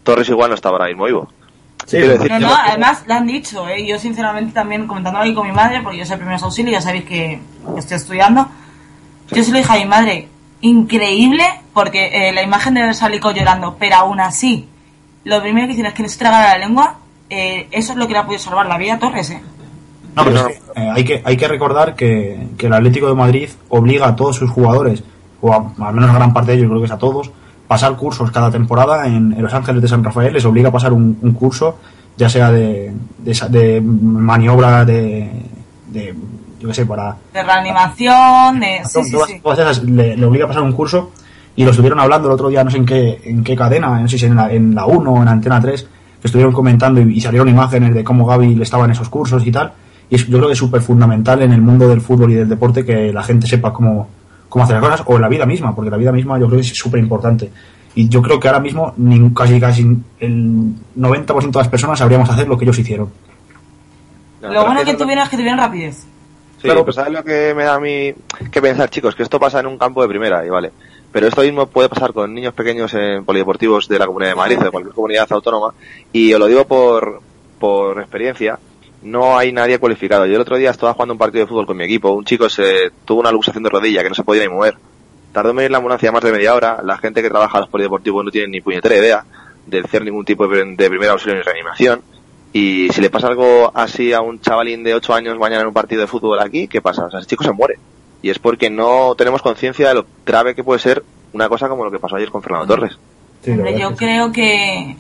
Torres 0.04 0.30
igual 0.30 0.48
no 0.48 0.54
estaba 0.54 0.78
ahora 0.78 0.88
mismo 0.88 1.04
vivo. 1.04 1.28
Sí, 1.84 1.98
decir, 1.98 2.30
No, 2.30 2.40
no, 2.40 2.54
además 2.54 3.04
lo 3.06 3.12
han 3.12 3.26
dicho, 3.26 3.68
¿eh? 3.68 3.86
yo 3.86 3.98
sinceramente 3.98 4.54
también 4.54 4.86
comentando 4.86 5.20
ahí 5.20 5.34
con 5.34 5.46
mi 5.46 5.52
madre, 5.52 5.82
porque 5.82 5.98
yo 5.98 6.06
soy 6.06 6.16
primeros 6.16 6.42
auxilios, 6.42 6.72
ya 6.72 6.80
sabéis 6.80 7.04
que 7.04 7.42
estoy 7.76 7.98
estudiando, 7.98 8.48
yo 9.30 9.44
se 9.44 9.50
lo 9.50 9.58
dije 9.58 9.72
a 9.72 9.76
mi 9.76 9.84
madre, 9.84 10.28
increíble, 10.60 11.44
porque 11.72 12.28
eh, 12.28 12.32
la 12.32 12.42
imagen 12.42 12.74
de 12.74 12.94
Salico 12.94 13.30
llorando, 13.30 13.76
pero 13.78 13.96
aún 13.96 14.20
así, 14.20 14.68
lo 15.24 15.40
primero 15.40 15.66
que 15.66 15.72
hicieron 15.72 15.90
es 15.90 15.96
que 15.96 16.02
no 16.02 16.08
se 16.08 16.18
tragara 16.18 16.58
la 16.58 16.66
lengua, 16.66 16.96
eh, 17.30 17.68
eso 17.70 17.92
es 17.92 17.98
lo 17.98 18.06
que 18.06 18.14
le 18.14 18.18
ha 18.20 18.24
podido 18.24 18.40
salvar 18.40 18.66
la 18.66 18.78
vida 18.78 18.94
a 18.94 18.98
Torres, 18.98 19.30
¿eh? 19.30 19.40
No, 20.16 20.24
pero 20.24 20.48
es 20.48 20.58
que, 20.58 20.80
eh, 20.80 20.90
hay, 20.92 21.04
que, 21.04 21.22
hay 21.24 21.36
que 21.36 21.46
recordar 21.46 21.94
que, 21.94 22.48
que 22.56 22.66
el 22.66 22.72
Atlético 22.72 23.06
de 23.06 23.14
Madrid 23.14 23.50
obliga 23.68 24.08
a 24.08 24.16
todos 24.16 24.36
sus 24.36 24.50
jugadores, 24.50 25.04
o 25.40 25.52
a, 25.52 25.72
al 25.86 25.94
menos 25.94 26.10
a 26.10 26.14
gran 26.14 26.32
parte 26.32 26.52
de 26.52 26.58
ellos, 26.58 26.68
creo 26.68 26.80
que 26.80 26.86
es 26.86 26.92
a 26.92 26.98
todos, 26.98 27.30
pasar 27.68 27.94
cursos 27.96 28.30
cada 28.30 28.50
temporada 28.50 29.06
en, 29.06 29.32
en 29.32 29.42
Los 29.42 29.52
Ángeles 29.52 29.82
de 29.82 29.88
San 29.88 30.02
Rafael, 30.02 30.32
les 30.32 30.44
obliga 30.44 30.70
a 30.70 30.72
pasar 30.72 30.92
un, 30.92 31.18
un 31.20 31.32
curso, 31.32 31.78
ya 32.16 32.28
sea 32.28 32.50
de, 32.50 32.92
de, 33.18 33.48
de 33.50 33.80
maniobra 33.80 34.84
de, 34.84 35.30
de, 35.86 36.14
yo 36.60 36.68
qué 36.68 36.74
sé, 36.74 36.86
para... 36.86 37.16
De 37.32 37.42
reanimación, 37.42 38.60
de... 38.60 38.80
Sí, 38.84 39.04
sí, 39.04 39.12
todas, 39.12 39.28
sí. 39.28 39.40
todas 39.42 39.58
esas 39.58 39.82
le, 39.84 40.16
le 40.16 40.26
obliga 40.26 40.44
a 40.44 40.48
pasar 40.48 40.62
un 40.62 40.72
curso 40.72 41.10
y 41.56 41.64
lo 41.64 41.70
estuvieron 41.70 41.98
hablando 42.00 42.28
el 42.28 42.34
otro 42.34 42.48
día, 42.48 42.62
no 42.64 42.70
sé 42.70 42.76
en 42.78 42.86
qué, 42.86 43.20
en 43.24 43.42
qué 43.44 43.56
cadena, 43.56 43.98
no 44.00 44.08
sé 44.08 44.18
si 44.18 44.26
en 44.26 44.36
la, 44.36 44.52
en 44.52 44.74
la 44.74 44.86
1 44.86 45.10
o 45.12 45.22
en 45.22 45.28
Antena 45.28 45.60
3, 45.60 45.82
que 46.20 46.26
estuvieron 46.26 46.52
comentando 46.52 47.00
y, 47.00 47.16
y 47.16 47.20
salieron 47.20 47.48
imágenes 47.48 47.94
de 47.94 48.04
cómo 48.04 48.26
Gaby 48.26 48.54
le 48.54 48.62
estaba 48.64 48.84
en 48.84 48.92
esos 48.92 49.08
cursos 49.08 49.44
y 49.46 49.50
tal. 49.52 49.72
Y 50.10 50.14
es- 50.16 50.26
yo 50.26 50.36
creo 50.38 50.46
que 50.48 50.52
es 50.52 50.58
súper 50.58 50.80
fundamental 50.82 51.42
en 51.42 51.52
el 51.52 51.60
mundo 51.60 51.88
del 51.88 52.00
fútbol 52.00 52.32
y 52.32 52.34
del 52.34 52.48
deporte 52.48 52.84
que 52.84 53.12
la 53.12 53.22
gente 53.22 53.46
sepa 53.46 53.72
cómo, 53.72 54.08
cómo 54.48 54.64
hacer 54.64 54.76
las 54.80 54.84
cosas, 54.84 55.02
o 55.06 55.16
en 55.16 55.22
la 55.22 55.28
vida 55.28 55.46
misma, 55.46 55.74
porque 55.74 55.90
la 55.90 55.96
vida 55.96 56.12
misma 56.12 56.38
yo 56.38 56.46
creo 56.46 56.60
que 56.60 56.66
es 56.66 56.76
súper 56.76 57.00
importante. 57.00 57.50
Y 57.94 58.08
yo 58.08 58.22
creo 58.22 58.38
que 58.38 58.46
ahora 58.46 58.60
mismo 58.60 58.94
nin- 58.96 59.34
casi 59.34 59.58
casi 59.60 59.82
el 60.20 60.72
90% 60.96 61.50
de 61.50 61.58
las 61.58 61.68
personas 61.68 61.98
sabríamos 61.98 62.30
hacer 62.30 62.46
lo 62.46 62.56
que 62.56 62.64
ellos 62.64 62.78
hicieron. 62.78 63.08
Lo 64.40 64.64
bueno 64.64 64.80
es 64.80 64.86
que 64.86 64.94
tuvieron 64.94 65.24
es 65.24 65.28
que 65.30 65.36
tuvieron 65.36 65.58
rapidez. 65.58 66.06
Sí, 66.58 66.62
Claro. 66.64 66.84
pues 66.84 66.96
¿sabes 66.96 67.12
lo 67.12 67.22
que 67.24 67.54
me 67.54 67.64
da 67.64 67.74
a 67.74 67.80
mí 67.80 68.12
que 68.50 68.60
pensar, 68.60 68.90
chicos? 68.90 69.14
Que 69.14 69.22
esto 69.22 69.38
pasa 69.40 69.60
en 69.60 69.66
un 69.66 69.78
campo 69.78 70.02
de 70.02 70.08
primera, 70.08 70.44
y 70.44 70.50
vale. 70.50 70.72
Pero 71.12 71.26
esto 71.28 71.40
mismo 71.42 71.66
puede 71.66 71.88
pasar 71.88 72.12
con 72.12 72.34
niños 72.34 72.52
pequeños 72.52 72.92
en 72.94 73.24
polideportivos 73.24 73.88
de 73.88 73.98
la 73.98 74.06
Comunidad 74.06 74.30
de 74.30 74.36
Madrid 74.36 74.58
o 74.60 74.64
de 74.64 74.70
cualquier 74.70 74.94
comunidad 74.94 75.26
autónoma. 75.30 75.72
Y 76.12 76.32
os 76.34 76.40
lo 76.40 76.46
digo 76.46 76.66
por, 76.66 77.20
por 77.58 77.98
experiencia, 78.00 78.58
no 79.02 79.38
hay 79.38 79.52
nadie 79.52 79.78
cualificado. 79.78 80.26
Yo 80.26 80.34
el 80.34 80.40
otro 80.42 80.56
día 80.56 80.70
estaba 80.70 80.92
jugando 80.92 81.14
un 81.14 81.18
partido 81.18 81.44
de 81.44 81.48
fútbol 81.48 81.64
con 81.66 81.76
mi 81.76 81.84
equipo. 81.84 82.10
Un 82.10 82.24
chico 82.24 82.48
se 82.50 82.90
tuvo 83.04 83.20
una 83.20 83.30
luxación 83.32 83.62
de 83.62 83.70
rodilla 83.70 84.02
que 84.02 84.08
no 84.10 84.14
se 84.14 84.24
podía 84.24 84.42
ni 84.42 84.48
mover. 84.48 84.76
Tardó 85.32 85.50
en 85.50 85.56
venir 85.56 85.70
la 85.70 85.78
ambulancia 85.78 86.10
más 86.12 86.22
de 86.24 86.32
media 86.32 86.54
hora. 86.54 86.80
La 86.84 86.98
gente 86.98 87.22
que 87.22 87.30
trabaja 87.30 87.56
en 87.58 87.62
los 87.62 87.70
polideportivos 87.70 88.24
no 88.24 88.30
tiene 88.30 88.48
ni 88.48 88.60
puñetera 88.60 88.96
idea 88.96 89.24
de 89.66 89.80
hacer 89.80 90.04
ningún 90.04 90.24
tipo 90.24 90.46
de, 90.48 90.64
de 90.76 90.88
primer 90.90 91.08
auxilio 91.10 91.36
ni 91.36 91.42
reanimación. 91.42 92.02
Y 92.52 92.88
si 92.90 93.00
le 93.00 93.10
pasa 93.10 93.28
algo 93.28 93.70
así 93.74 94.12
a 94.12 94.20
un 94.20 94.40
chavalín 94.40 94.82
de 94.82 94.94
8 94.94 95.14
años 95.14 95.38
mañana 95.38 95.62
en 95.62 95.68
un 95.68 95.74
partido 95.74 96.00
de 96.00 96.06
fútbol 96.06 96.40
aquí, 96.40 96.66
¿qué 96.66 96.80
pasa? 96.80 97.04
O 97.06 97.10
sea, 97.10 97.20
ese 97.20 97.28
chico 97.28 97.44
se 97.44 97.52
muere. 97.52 97.78
Y 98.22 98.30
es 98.30 98.38
porque 98.38 98.70
no 98.70 99.14
tenemos 99.16 99.42
conciencia 99.42 99.88
de 99.88 99.94
lo 99.94 100.06
grave 100.26 100.54
que 100.54 100.64
puede 100.64 100.80
ser 100.80 101.04
una 101.32 101.48
cosa 101.48 101.68
como 101.68 101.84
lo 101.84 101.90
que 101.90 101.98
pasó 101.98 102.16
ayer 102.16 102.30
con 102.30 102.42
Fernando 102.42 102.66
Torres. 102.66 102.98
Sí, 103.44 103.50
Hombre, 103.52 103.78
yo 103.78 103.94
creo 103.94 104.32
que, 104.32 104.96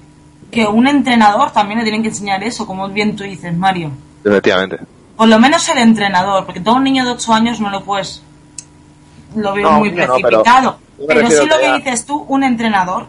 que 0.50 0.66
un 0.66 0.86
entrenador 0.86 1.50
también 1.50 1.78
le 1.78 1.84
tienen 1.84 2.02
que 2.02 2.08
enseñar 2.10 2.44
eso, 2.44 2.66
como 2.66 2.88
bien 2.88 3.16
tú 3.16 3.24
dices, 3.24 3.56
Mario. 3.56 3.90
Efectivamente. 4.24 4.78
Por 5.16 5.28
lo 5.28 5.38
menos 5.40 5.68
el 5.70 5.78
entrenador, 5.78 6.44
porque 6.44 6.60
todo 6.60 6.76
un 6.76 6.84
niño 6.84 7.04
de 7.04 7.12
8 7.12 7.32
años 7.32 7.60
no 7.60 7.70
lo 7.70 7.82
puedes. 7.82 8.22
Lo 9.34 9.52
veo 9.54 9.70
No, 9.70 9.78
muy 9.80 9.90
no, 9.90 9.96
pero 9.96 10.14
precipitado. 10.14 10.78
pero 11.06 11.20
refiero 11.20 11.42
sí 11.44 11.48
lo 11.48 11.58
que 11.58 11.64
haya- 11.66 11.76
dices 11.76 12.06
tú, 12.06 12.24
un 12.28 12.44
entrenador. 12.44 13.06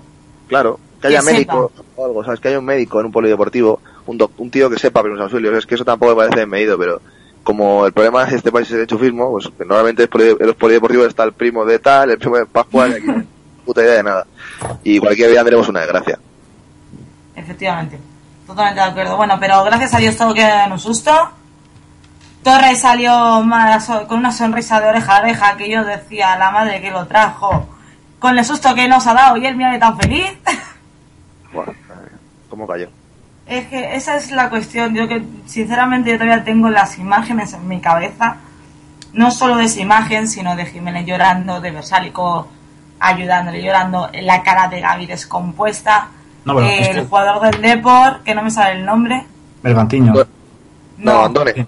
Claro, 0.48 0.79
que 1.01 1.08
haya 1.08 1.19
Que 1.19 1.24
sepa. 1.25 1.34
médico 1.34 1.72
o 1.96 2.05
algo, 2.05 2.24
¿sabes? 2.24 2.39
Que 2.39 2.48
haya 2.48 2.60
un 2.60 2.65
médico 2.65 3.00
en 3.00 3.05
un 3.08 3.12
polideportivo, 3.12 3.79
un, 4.09 4.17
doc- 4.17 4.31
un 4.39 4.49
tío 4.51 4.69
que 4.69 4.77
sepa 4.79 5.01
primeros 5.01 5.23
auxilios. 5.23 5.55
Es 5.57 5.65
que 5.65 5.75
eso 5.75 5.85
tampoco 5.85 6.15
me 6.15 6.23
parece 6.27 6.45
medido, 6.45 6.77
pero 6.77 7.01
como 7.43 7.85
el 7.85 7.93
problema 7.93 8.25
de 8.25 8.35
este 8.35 8.51
país 8.51 8.67
es 8.67 8.73
el 8.75 8.81
enchufismo, 8.81 9.31
pues 9.31 9.49
normalmente 9.65 10.03
en 10.11 10.47
los 10.47 10.55
polideportivos 10.55 11.07
está 11.07 11.23
el 11.23 11.33
primo 11.33 11.65
de 11.65 11.79
tal, 11.79 12.11
el 12.11 12.17
primo 12.17 12.37
de 12.37 12.45
Pascual, 12.45 12.93
aquí 12.93 13.27
puta 13.65 13.81
idea 13.81 13.93
de 13.95 14.03
nada. 14.03 14.25
Y 14.83 14.99
cualquier 14.99 15.29
día 15.29 15.39
tendremos 15.39 15.67
una 15.69 15.81
desgracia. 15.81 16.19
Efectivamente. 17.35 17.99
Totalmente 18.45 18.81
de 18.81 18.87
acuerdo. 18.87 19.15
Bueno, 19.17 19.37
pero 19.39 19.63
gracias 19.63 19.93
a 19.93 19.97
Dios 19.99 20.17
todo 20.17 20.33
queda 20.33 20.65
en 20.65 20.71
un 20.71 20.79
susto. 20.79 21.11
Torres 22.43 22.79
salió 22.79 23.43
con 24.07 24.19
una 24.19 24.31
sonrisa 24.31 24.79
de 24.79 24.87
oreja 24.89 25.17
a 25.17 25.21
oreja 25.21 25.57
que 25.57 25.69
yo 25.69 25.83
decía, 25.83 26.37
la 26.37 26.51
madre 26.51 26.81
que 26.81 26.89
lo 26.89 27.05
trajo, 27.05 27.67
con 28.17 28.37
el 28.37 28.45
susto 28.45 28.73
que 28.73 28.87
nos 28.87 29.05
ha 29.07 29.13
dado 29.13 29.37
y 29.37 29.45
él 29.45 29.55
mira 29.55 29.77
tan 29.77 29.97
feliz. 29.99 30.31
Bueno, 31.53 31.73
¿cómo 32.49 32.65
cayó? 32.67 32.87
Es 33.50 33.68
que 33.68 33.96
esa 33.96 34.15
es 34.15 34.32
la 34.32 34.50
cuestión. 34.50 34.94
Yo 34.94 35.08
que 35.08 35.24
sinceramente 35.48 36.12
yo 36.12 36.18
todavía 36.18 36.44
tengo 36.44 36.70
las 36.70 36.98
imágenes 37.00 37.53
en 37.53 37.68
mi 37.68 37.79
cabeza 37.82 38.38
no 39.12 39.32
solo 39.32 39.58
de 39.58 39.63
esa 39.65 39.79
imagen, 39.82 40.27
sino 40.27 40.56
de 40.56 40.68
Jiménez 40.68 41.03
llorando, 41.06 41.60
de 41.60 41.72
Versálico 41.72 42.48
ayudándole, 43.00 43.63
llorando, 43.63 44.08
la 44.22 44.44
cara 44.44 44.68
de 44.68 44.82
Gaby 44.82 45.08
descompuesta, 45.08 46.10
No, 46.46 46.60
eh, 46.62 46.91
el 46.91 47.08
jugador 47.08 47.50
del 47.50 47.62
Depor, 47.62 48.22
que 48.24 48.36
no 48.36 48.44
me 48.44 48.51
sabe 48.51 48.74
el 48.74 48.86
nombre. 48.86 49.25
Bergantiño. 49.63 50.13
No, 50.13 50.25
no, 50.98 51.25
Andone. 51.25 51.65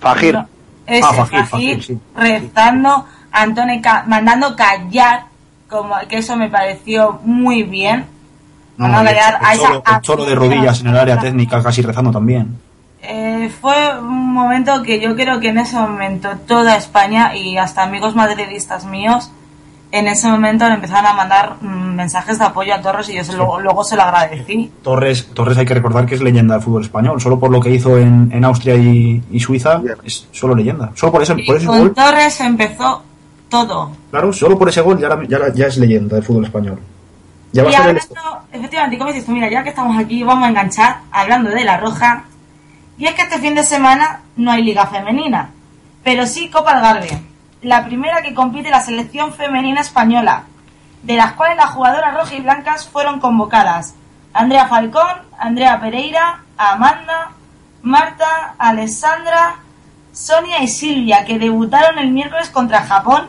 Fajir. 0.00 0.34
No, 0.34 0.48
ese, 0.86 1.06
Ah, 1.06 1.12
Fajir, 1.12 1.44
Fajir, 1.46 1.76
Fajir, 1.76 1.82
sí. 1.84 1.98
rezando, 2.16 3.06
Antone 3.30 3.80
ca- 3.80 4.02
mandando 4.08 4.56
callar, 4.56 5.26
como 5.68 5.94
que 6.08 6.18
eso 6.18 6.34
me 6.36 6.48
pareció 6.50 7.20
muy 7.22 7.62
bien. 7.62 8.06
No, 8.76 8.86
el, 8.86 9.06
a 9.06 9.10
el 9.10 9.16
esa 9.16 9.54
cholo, 9.68 9.82
el 9.94 10.00
cholo 10.00 10.24
de 10.24 10.34
rodillas 10.34 10.80
en 10.80 10.86
el 10.88 10.96
área 10.98 11.18
técnica 11.18 11.62
casi 11.62 11.82
rezando 11.82 12.10
también. 12.10 12.58
Eh, 13.02 13.50
fue 13.60 13.98
un 13.98 14.32
momento 14.32 14.82
que 14.82 15.00
yo 15.00 15.14
creo 15.16 15.40
que 15.40 15.48
en 15.48 15.58
ese 15.58 15.76
momento 15.76 16.28
toda 16.46 16.76
España 16.76 17.34
y 17.36 17.56
hasta 17.58 17.82
amigos 17.82 18.14
madridistas 18.14 18.84
míos 18.84 19.30
en 19.90 20.06
ese 20.08 20.26
momento 20.28 20.66
le 20.68 20.74
empezaron 20.74 21.04
a 21.06 21.12
mandar 21.12 21.56
mm, 21.60 21.94
mensajes 21.96 22.38
de 22.38 22.44
apoyo 22.46 22.72
a 22.74 22.80
Torres 22.80 23.08
y 23.10 23.14
yo 23.16 23.24
se 23.24 23.34
lo- 23.36 23.60
luego 23.60 23.84
se 23.84 23.94
lo 23.96 24.02
agradecí. 24.02 24.72
Torres, 24.82 25.28
Torres 25.34 25.58
hay 25.58 25.66
que 25.66 25.74
recordar 25.74 26.06
que 26.06 26.14
es 26.14 26.22
leyenda 26.22 26.54
del 26.54 26.62
fútbol 26.62 26.82
español. 26.82 27.20
Solo 27.20 27.38
por 27.38 27.50
lo 27.50 27.60
que 27.60 27.70
hizo 27.70 27.98
en, 27.98 28.30
en 28.32 28.42
Austria 28.44 28.74
y, 28.76 29.22
y 29.30 29.38
Suiza 29.40 29.82
es 30.04 30.28
solo 30.32 30.54
leyenda. 30.54 30.92
Solo 30.94 31.12
por 31.12 31.22
ese, 31.22 31.34
Y 31.36 31.44
por 31.44 31.56
ese 31.56 31.66
con 31.66 31.78
gol, 31.78 31.94
Torres 31.94 32.40
empezó 32.40 33.02
todo. 33.50 33.90
claro, 34.10 34.32
solo 34.32 34.56
por 34.58 34.68
ese 34.70 34.80
gol 34.80 34.98
ya, 34.98 35.10
ya, 35.28 35.52
ya 35.52 35.66
es 35.66 35.76
leyenda 35.76 36.14
del 36.16 36.24
fútbol 36.24 36.44
español. 36.46 36.78
Ya 37.52 37.62
va 37.64 37.70
Y 37.70 37.74
a 37.74 37.78
ser 37.78 37.90
el 37.90 37.98
hablando, 37.98 38.42
efectivamente, 38.52 38.98
como 38.98 39.10
dices 39.10 39.26
tú, 39.26 39.32
mira, 39.32 39.50
ya 39.50 39.62
que 39.62 39.70
estamos 39.70 39.98
aquí, 39.98 40.22
vamos 40.22 40.44
a 40.44 40.48
enganchar 40.48 41.00
hablando 41.10 41.50
de 41.50 41.64
la 41.64 41.76
Roja. 41.76 42.24
Y 42.96 43.06
es 43.06 43.14
que 43.14 43.22
este 43.22 43.38
fin 43.38 43.54
de 43.54 43.62
semana 43.62 44.22
no 44.36 44.50
hay 44.50 44.62
Liga 44.62 44.86
Femenina, 44.86 45.50
pero 46.02 46.26
sí 46.26 46.48
Copa 46.48 46.72
Algarve, 46.72 47.22
la 47.62 47.84
primera 47.84 48.22
que 48.22 48.34
compite 48.34 48.70
la 48.70 48.80
selección 48.80 49.32
femenina 49.32 49.80
española, 49.80 50.44
de 51.02 51.16
las 51.16 51.32
cuales 51.32 51.56
las 51.56 51.70
jugadoras 51.70 52.14
rojas 52.14 52.32
y 52.32 52.40
blancas 52.40 52.88
fueron 52.88 53.20
convocadas. 53.20 53.94
Andrea 54.32 54.66
Falcón, 54.66 55.22
Andrea 55.38 55.80
Pereira, 55.80 56.42
Amanda, 56.56 57.32
Marta, 57.82 58.54
Alessandra, 58.58 59.56
Sonia 60.12 60.62
y 60.62 60.68
Silvia, 60.68 61.24
que 61.24 61.38
debutaron 61.38 61.98
el 61.98 62.12
miércoles 62.12 62.50
contra 62.50 62.82
Japón 62.82 63.28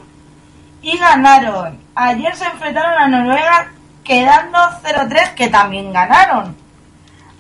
y 0.82 0.98
ganaron. 0.98 1.80
Ayer 1.96 2.36
se 2.36 2.46
enfrentaron 2.46 2.94
a 2.94 3.08
Noruega 3.08 3.73
quedando 4.04 4.58
0-3 4.84 5.34
que 5.34 5.48
también 5.48 5.94
ganaron. 5.94 6.56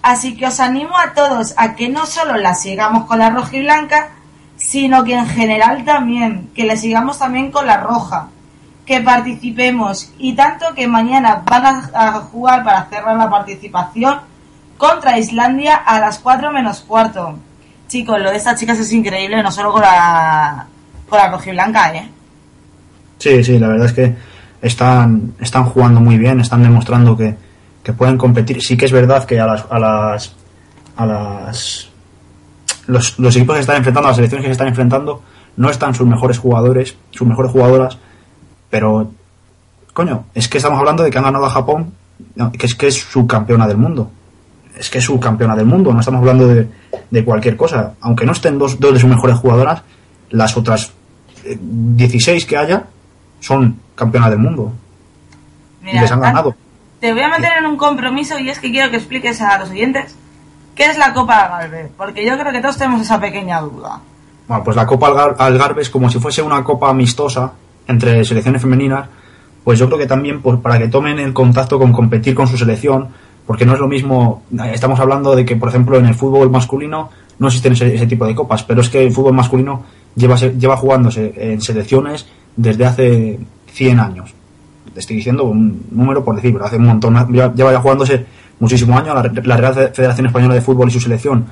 Así 0.02 0.36
que 0.36 0.48
os 0.48 0.60
animo 0.60 0.98
a 0.98 1.14
todos 1.14 1.54
a 1.58 1.76
que 1.76 1.90
no 1.90 2.06
solo 2.06 2.36
la 2.38 2.56
sigamos 2.56 3.06
con 3.06 3.20
la 3.20 3.30
roja 3.30 3.56
y 3.56 3.62
blanca, 3.62 4.10
sino 4.58 5.04
que 5.04 5.14
en 5.14 5.28
general 5.28 5.86
también, 5.86 6.50
que 6.54 6.66
le 6.66 6.78
sigamos 6.78 7.20
también 7.20 7.52
con 7.52 7.66
la 7.66 7.78
roja, 7.78 8.28
que 8.86 9.00
participemos 9.00 10.12
y 10.18 10.34
tanto 10.36 10.74
que 10.76 10.88
mañana 10.88 11.44
van 11.46 11.66
a, 11.66 11.90
a 11.94 12.12
jugar 12.20 12.64
para 12.64 12.86
cerrar 12.86 13.16
la 13.16 13.30
participación 13.30 14.20
contra 14.78 15.18
Islandia 15.18 15.76
a 15.76 16.00
las 16.00 16.20
4 16.20 16.52
menos 16.52 16.82
cuarto. 16.82 17.38
Chicos, 17.88 18.20
lo 18.20 18.32
de 18.32 18.38
estas 18.38 18.60
chicas 18.60 18.80
es 18.80 18.92
increíble, 18.92 19.42
no 19.42 19.52
solo 19.52 19.72
con 19.72 19.82
la, 19.82 20.66
con 21.08 21.20
la 21.20 21.30
roja 21.30 21.50
y 21.50 21.54
blanca, 21.54 21.96
¿eh? 21.96 22.10
Sí, 23.20 23.44
sí, 23.44 23.58
la 23.60 23.68
verdad 23.68 23.86
es 23.86 23.94
que 23.94 24.16
están, 24.64 25.34
están 25.40 25.66
jugando 25.66 26.00
muy 26.00 26.18
bien, 26.18 26.40
están 26.40 26.64
demostrando 26.64 27.16
que, 27.18 27.36
que 27.84 27.94
pueden 27.94 28.18
competir. 28.18 28.62
Sí 28.62 28.78
que 28.78 28.86
es 28.86 28.92
verdad 28.92 29.26
que 29.26 29.40
a 29.40 29.46
las, 29.46 29.66
a 29.70 29.78
las, 29.78 30.36
a 30.96 31.06
las 31.06 31.90
los, 32.88 33.20
los 33.20 33.36
equipos 33.36 33.56
que 33.56 33.60
se 33.60 33.62
están 33.62 33.78
enfrentando, 33.78 34.08
las 34.08 34.16
selecciones 34.16 34.44
que 34.44 34.48
se 34.48 34.54
están 34.54 34.70
enfrentando, 34.70 35.22
no 35.58 35.70
están 35.70 35.94
sus 35.94 36.08
mejores 36.08 36.40
jugadores, 36.40 36.96
sus 37.12 37.28
mejores 37.28 37.52
jugadoras, 37.52 37.98
pero 38.70 39.12
coño, 39.94 40.26
es 40.34 40.48
que 40.48 40.58
estamos 40.58 40.80
hablando 40.80 41.04
de 41.04 41.12
que 41.12 41.18
han 41.18 41.26
ganado 41.26 41.46
a 41.46 41.50
Japón, 41.50 41.94
que 42.58 42.66
es 42.66 42.74
que 42.74 42.88
es 42.88 42.96
subcampeona 42.96 43.68
del 43.68 43.78
mundo. 43.78 44.10
Es 44.78 44.90
que 44.90 44.98
es 44.98 45.04
subcampeona 45.04 45.56
del 45.56 45.66
mundo, 45.66 45.94
no 45.94 46.00
estamos 46.00 46.20
hablando 46.20 46.48
de, 46.48 46.68
de 47.12 47.26
cualquier 47.26 47.58
cosa. 47.58 47.94
Aunque 48.00 48.26
no 48.26 48.32
estén 48.32 48.58
dos, 48.58 48.80
de 48.80 49.00
sus 49.00 49.10
mejores 49.10 49.38
jugadoras, 49.38 49.84
las 50.32 50.58
otras 50.58 50.94
eh, 51.44 51.58
16 51.62 52.46
que 52.46 52.58
haya 52.58 52.86
son 53.44 53.78
campeonas 53.96 54.30
del 54.30 54.40
mundo. 54.40 54.72
y 55.86 56.00
les 56.00 56.10
han 56.12 56.22
ganado. 56.22 56.56
Te 57.02 57.12
voy 57.12 57.22
a 57.22 57.28
meter 57.28 57.52
en 57.60 57.66
un 57.66 57.76
compromiso 57.76 58.40
y 58.40 58.50
es 58.50 58.60
que 58.60 58.72
quiero 58.72 58.90
que 58.90 58.96
expliques 58.96 59.42
a 59.42 59.58
los 59.60 59.70
oyentes 59.70 60.16
qué 60.76 60.86
es 60.86 60.98
la 60.98 61.14
Copa 61.14 61.42
Algarve, 61.42 61.92
porque 61.98 62.26
yo 62.26 62.38
creo 62.40 62.54
que 62.54 62.62
todos 62.62 62.78
tenemos 62.78 63.02
esa 63.02 63.20
pequeña 63.20 63.60
duda. 63.60 64.00
Bueno, 64.48 64.64
pues 64.64 64.78
la 64.78 64.86
Copa 64.86 65.08
Algar- 65.08 65.36
Algarve 65.40 65.82
es 65.82 65.90
como 65.90 66.10
si 66.10 66.20
fuese 66.20 66.42
una 66.42 66.64
copa 66.64 66.90
amistosa 66.90 67.52
entre 67.88 68.24
selecciones 68.24 68.62
femeninas, 68.62 69.08
pues 69.66 69.78
yo 69.78 69.88
creo 69.88 69.98
que 70.00 70.08
también 70.08 70.42
pues, 70.42 70.58
para 70.62 70.78
que 70.80 70.88
tomen 70.88 71.20
el 71.20 71.34
contacto 71.34 71.78
con 71.78 71.92
competir 71.92 72.34
con 72.34 72.48
su 72.48 72.58
selección, 72.58 73.10
porque 73.46 73.66
no 73.66 73.74
es 73.74 73.80
lo 73.80 73.88
mismo, 73.90 74.44
estamos 74.72 75.00
hablando 75.02 75.36
de 75.36 75.44
que, 75.44 75.58
por 75.58 75.68
ejemplo, 75.68 75.98
en 75.98 76.06
el 76.06 76.16
fútbol 76.16 76.50
masculino 76.50 77.10
no 77.40 77.48
existen 77.48 77.74
ese, 77.74 77.94
ese 77.94 78.08
tipo 78.08 78.26
de 78.26 78.34
copas, 78.36 78.64
pero 78.64 78.80
es 78.80 78.88
que 78.90 79.04
el 79.06 79.12
fútbol 79.12 79.34
masculino 79.34 79.84
lleva, 80.16 80.38
lleva 80.38 80.78
jugándose 80.78 81.34
en 81.36 81.60
selecciones 81.62 82.26
desde 82.56 82.86
hace 82.86 83.40
100 83.72 84.00
años. 84.00 84.34
Te 84.94 85.00
estoy 85.00 85.16
diciendo 85.18 85.46
un 85.46 85.84
número 85.92 86.24
por 86.24 86.36
decir, 86.36 86.54
pero 86.54 86.66
hace 86.66 86.78
un 86.78 86.86
montón, 86.86 87.16
lleva, 87.32 87.54
ya 87.56 87.80
jugándose 87.80 88.26
muchísimos 88.60 89.00
años, 89.00 89.16
la, 89.16 89.42
la 89.44 89.58
Real 89.58 89.74
Federación 89.94 90.28
Española 90.28 90.54
de 90.54 90.62
Fútbol 90.62 90.90
y 90.90 90.92
su 90.92 91.00
selección 91.00 91.46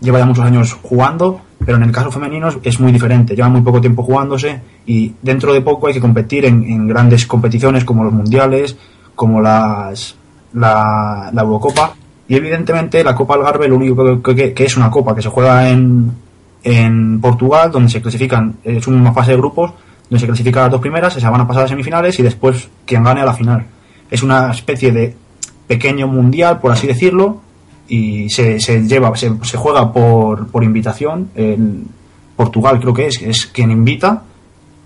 lleva 0.00 0.18
ya 0.18 0.26
muchos 0.26 0.44
años 0.44 0.76
jugando, 0.82 1.40
pero 1.64 1.76
en 1.76 1.84
el 1.84 1.92
caso 1.92 2.10
femenino 2.10 2.48
es 2.62 2.80
muy 2.80 2.92
diferente, 2.92 3.34
lleva 3.34 3.48
muy 3.48 3.62
poco 3.62 3.80
tiempo 3.80 4.02
jugándose 4.02 4.60
y 4.86 5.12
dentro 5.22 5.52
de 5.52 5.60
poco 5.60 5.88
hay 5.88 5.94
que 5.94 6.00
competir 6.00 6.44
en, 6.44 6.86
grandes 6.86 7.26
competiciones 7.26 7.84
como 7.84 8.04
los 8.04 8.12
mundiales, 8.12 8.76
como 9.14 9.40
las 9.40 10.16
la, 10.54 11.30
Eurocopa. 11.36 11.94
Y 12.28 12.36
evidentemente 12.36 13.02
la 13.02 13.14
Copa 13.14 13.34
Algarve 13.34 13.68
lo 13.68 13.76
único 13.76 14.22
que, 14.22 14.52
que- 14.54 14.64
es 14.64 14.76
una 14.76 14.90
copa 14.90 15.14
que 15.14 15.22
se 15.22 15.30
juega 15.30 15.68
en, 15.70 16.12
en 16.62 17.20
Portugal 17.20 17.70
donde 17.70 17.90
se 17.90 18.02
clasifican, 18.02 18.56
es 18.62 18.86
una 18.86 19.12
fase 19.12 19.32
de 19.32 19.38
grupos 19.38 19.72
donde 20.10 20.20
se 20.20 20.26
clasifican 20.26 20.62
las 20.64 20.72
dos 20.72 20.80
primeras, 20.80 21.12
se 21.12 21.20
van 21.28 21.40
a 21.40 21.46
pasar 21.46 21.64
a 21.64 21.68
semifinales 21.68 22.18
y 22.18 22.22
después 22.22 22.68
quien 22.86 23.02
gane 23.04 23.20
a 23.20 23.24
la 23.24 23.34
final. 23.34 23.66
Es 24.10 24.22
una 24.22 24.50
especie 24.50 24.90
de 24.92 25.14
pequeño 25.66 26.08
mundial, 26.08 26.60
por 26.60 26.72
así 26.72 26.86
decirlo, 26.86 27.42
y 27.88 28.28
se, 28.30 28.58
se 28.60 28.82
lleva, 28.86 29.14
se, 29.16 29.32
se 29.42 29.56
juega 29.58 29.92
por, 29.92 30.48
por 30.48 30.64
invitación. 30.64 31.28
Portugal 32.36 32.80
creo 32.80 32.94
que 32.94 33.06
es, 33.08 33.20
es 33.22 33.46
quien 33.46 33.70
invita, 33.70 34.22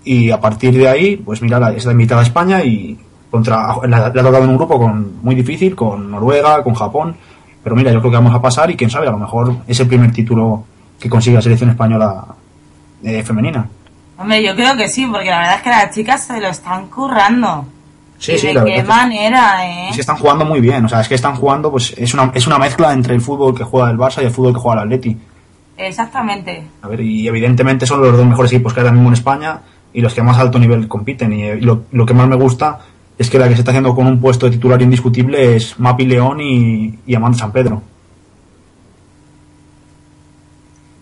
y 0.03 0.31
a 0.31 0.39
partir 0.41 0.73
de 0.75 0.87
ahí, 0.89 1.15
pues 1.17 1.41
mira, 1.41 1.59
la- 1.59 1.71
es 1.71 1.85
la 1.85 1.91
invitada 1.93 2.21
a 2.21 2.23
España 2.25 2.63
y 2.63 2.97
contra 3.31 3.75
le 3.87 3.95
ha 3.95 4.11
tocado 4.11 4.43
en 4.43 4.49
un 4.49 4.57
grupo 4.57 4.77
con, 4.77 5.13
muy 5.23 5.35
difícil, 5.35 5.75
con 5.75 6.11
Noruega, 6.11 6.61
con 6.63 6.73
Japón, 6.73 7.15
pero 7.63 7.75
mira, 7.75 7.91
yo 7.91 7.99
creo 7.99 8.11
que 8.11 8.17
vamos 8.17 8.35
a 8.35 8.41
pasar 8.41 8.69
y 8.71 8.75
quién 8.75 8.89
sabe, 8.89 9.07
a 9.07 9.11
lo 9.11 9.17
mejor 9.19 9.55
es 9.67 9.79
el 9.79 9.87
primer 9.87 10.11
título 10.11 10.65
que 10.99 11.09
consigue 11.09 11.35
la 11.37 11.41
selección 11.41 11.69
española 11.69 12.25
eh, 13.03 13.23
femenina. 13.23 13.67
Hombre, 14.23 14.41
yo 14.41 14.55
creo 14.55 14.77
que 14.77 14.87
sí, 14.87 15.05
porque 15.05 15.29
la 15.29 15.39
verdad 15.39 15.55
es 15.57 15.61
que 15.63 15.69
las 15.69 15.93
chicas 15.93 16.23
se 16.25 16.39
lo 16.39 16.47
están 16.47 16.87
currando. 16.87 17.65
Sí, 18.17 18.31
¿Y 18.31 18.37
sí, 18.37 18.47
de 18.47 18.53
la 18.53 18.63
qué 18.63 18.77
verdad. 18.77 18.95
manera, 18.95 19.67
eh? 19.67 19.89
Es 19.89 19.95
que 19.95 19.99
están 20.01 20.15
jugando 20.15 20.45
muy 20.45 20.61
bien, 20.61 20.85
o 20.85 20.87
sea, 20.87 21.01
es 21.01 21.09
que 21.09 21.15
están 21.15 21.35
jugando, 21.35 21.69
pues 21.69 21.93
es 21.97 22.13
una, 22.13 22.31
es 22.33 22.47
una 22.47 22.57
mezcla 22.57 22.93
entre 22.93 23.15
el 23.15 23.19
fútbol 23.19 23.53
que 23.53 23.65
juega 23.65 23.89
el 23.91 23.97
Barça 23.97 24.21
y 24.21 24.25
el 24.27 24.31
fútbol 24.31 24.53
que 24.53 24.61
juega 24.61 24.81
el 24.81 24.87
Atleti. 24.87 25.17
Exactamente. 25.75 26.63
A 26.83 26.87
ver, 26.87 27.01
y 27.01 27.27
evidentemente 27.27 27.85
son 27.85 28.01
los 28.01 28.15
dos 28.15 28.25
mejores 28.25 28.53
equipos 28.53 28.73
que 28.73 28.79
hay 28.79 28.85
ahora 28.85 28.93
mismo 28.93 29.09
en 29.09 29.15
España 29.15 29.59
y 29.91 29.99
los 29.99 30.13
que 30.13 30.23
más 30.23 30.37
alto 30.37 30.57
nivel 30.57 30.87
compiten. 30.87 31.33
Y, 31.33 31.43
eh, 31.43 31.55
lo, 31.59 31.83
lo 31.91 32.05
que 32.05 32.13
más 32.13 32.29
me 32.29 32.37
gusta 32.37 32.79
es 33.17 33.29
que 33.29 33.37
la 33.37 33.49
que 33.49 33.55
se 33.55 33.59
está 33.59 33.71
haciendo 33.71 33.93
con 33.93 34.07
un 34.07 34.21
puesto 34.21 34.45
de 34.45 34.53
titular 34.53 34.81
indiscutible 34.81 35.57
es 35.57 35.77
Mapi 35.77 36.05
León 36.05 36.39
y, 36.39 36.97
y 37.05 37.13
Amanda 37.13 37.37
San 37.37 37.51
Pedro. 37.51 37.81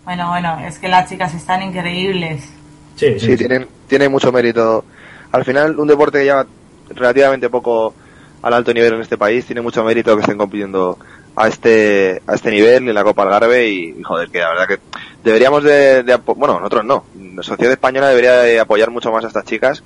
Bueno, 0.04 0.28
bueno, 0.30 0.58
es 0.66 0.80
que 0.80 0.88
las 0.88 1.08
chicas 1.08 1.32
están 1.34 1.62
increíbles. 1.62 2.52
Sí, 2.96 3.18
Sí, 3.18 3.36
tienen, 3.36 3.66
tiene 3.86 4.08
mucho 4.08 4.32
mérito. 4.32 4.84
Al 5.32 5.44
final, 5.44 5.78
un 5.78 5.88
deporte 5.88 6.18
que 6.18 6.24
lleva 6.24 6.46
relativamente 6.90 7.48
poco 7.48 7.94
al 8.42 8.54
alto 8.54 8.74
nivel 8.74 8.94
en 8.94 9.00
este 9.00 9.16
país, 9.16 9.46
tiene 9.46 9.60
mucho 9.60 9.84
mérito 9.84 10.14
que 10.16 10.22
estén 10.22 10.36
compitiendo 10.38 10.98
a 11.34 11.48
este 11.48 12.20
a 12.26 12.34
este 12.34 12.50
nivel 12.50 12.88
en 12.88 12.94
la 12.94 13.04
Copa 13.04 13.22
Algarve 13.22 13.68
y, 13.68 13.94
y, 13.98 14.02
joder, 14.02 14.28
que 14.28 14.40
la 14.40 14.50
verdad 14.50 14.68
que 14.68 14.78
deberíamos 15.24 15.62
de, 15.62 16.02
de 16.02 16.16
bueno, 16.16 16.58
nosotros 16.58 16.84
no, 16.84 17.04
la 17.34 17.42
sociedad 17.42 17.72
española 17.72 18.08
debería 18.08 18.32
de 18.32 18.60
apoyar 18.60 18.90
mucho 18.90 19.10
más 19.10 19.24
a 19.24 19.28
estas 19.28 19.44
chicas 19.44 19.82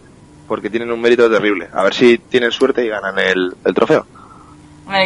porque 0.49 0.71
tienen 0.71 0.90
un 0.90 1.01
mérito 1.01 1.31
terrible. 1.31 1.69
A 1.73 1.83
ver 1.85 1.95
si 1.95 2.19
tienen 2.19 2.51
suerte 2.51 2.85
y 2.85 2.88
ganan 2.88 3.19
el, 3.19 3.55
el 3.64 3.75
trofeo. 3.75 4.07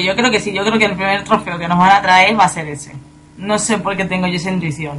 Yo 0.05 0.15
creo 0.15 0.31
que 0.31 0.41
sí, 0.41 0.53
yo 0.53 0.63
creo 0.63 0.79
que 0.79 0.85
el 0.85 0.95
primer 0.95 1.25
trofeo 1.25 1.59
que 1.59 1.67
nos 1.67 1.79
van 1.79 1.91
a 1.91 2.03
traer 2.03 2.39
va 2.39 2.45
a 2.45 2.49
ser 2.49 2.69
ese. 2.69 2.93
No 3.39 3.59
sé 3.59 3.79
por 3.79 3.97
qué 3.97 4.05
tengo 4.05 4.27
yo 4.27 4.35
esa 4.35 4.51
intuición. 4.51 4.99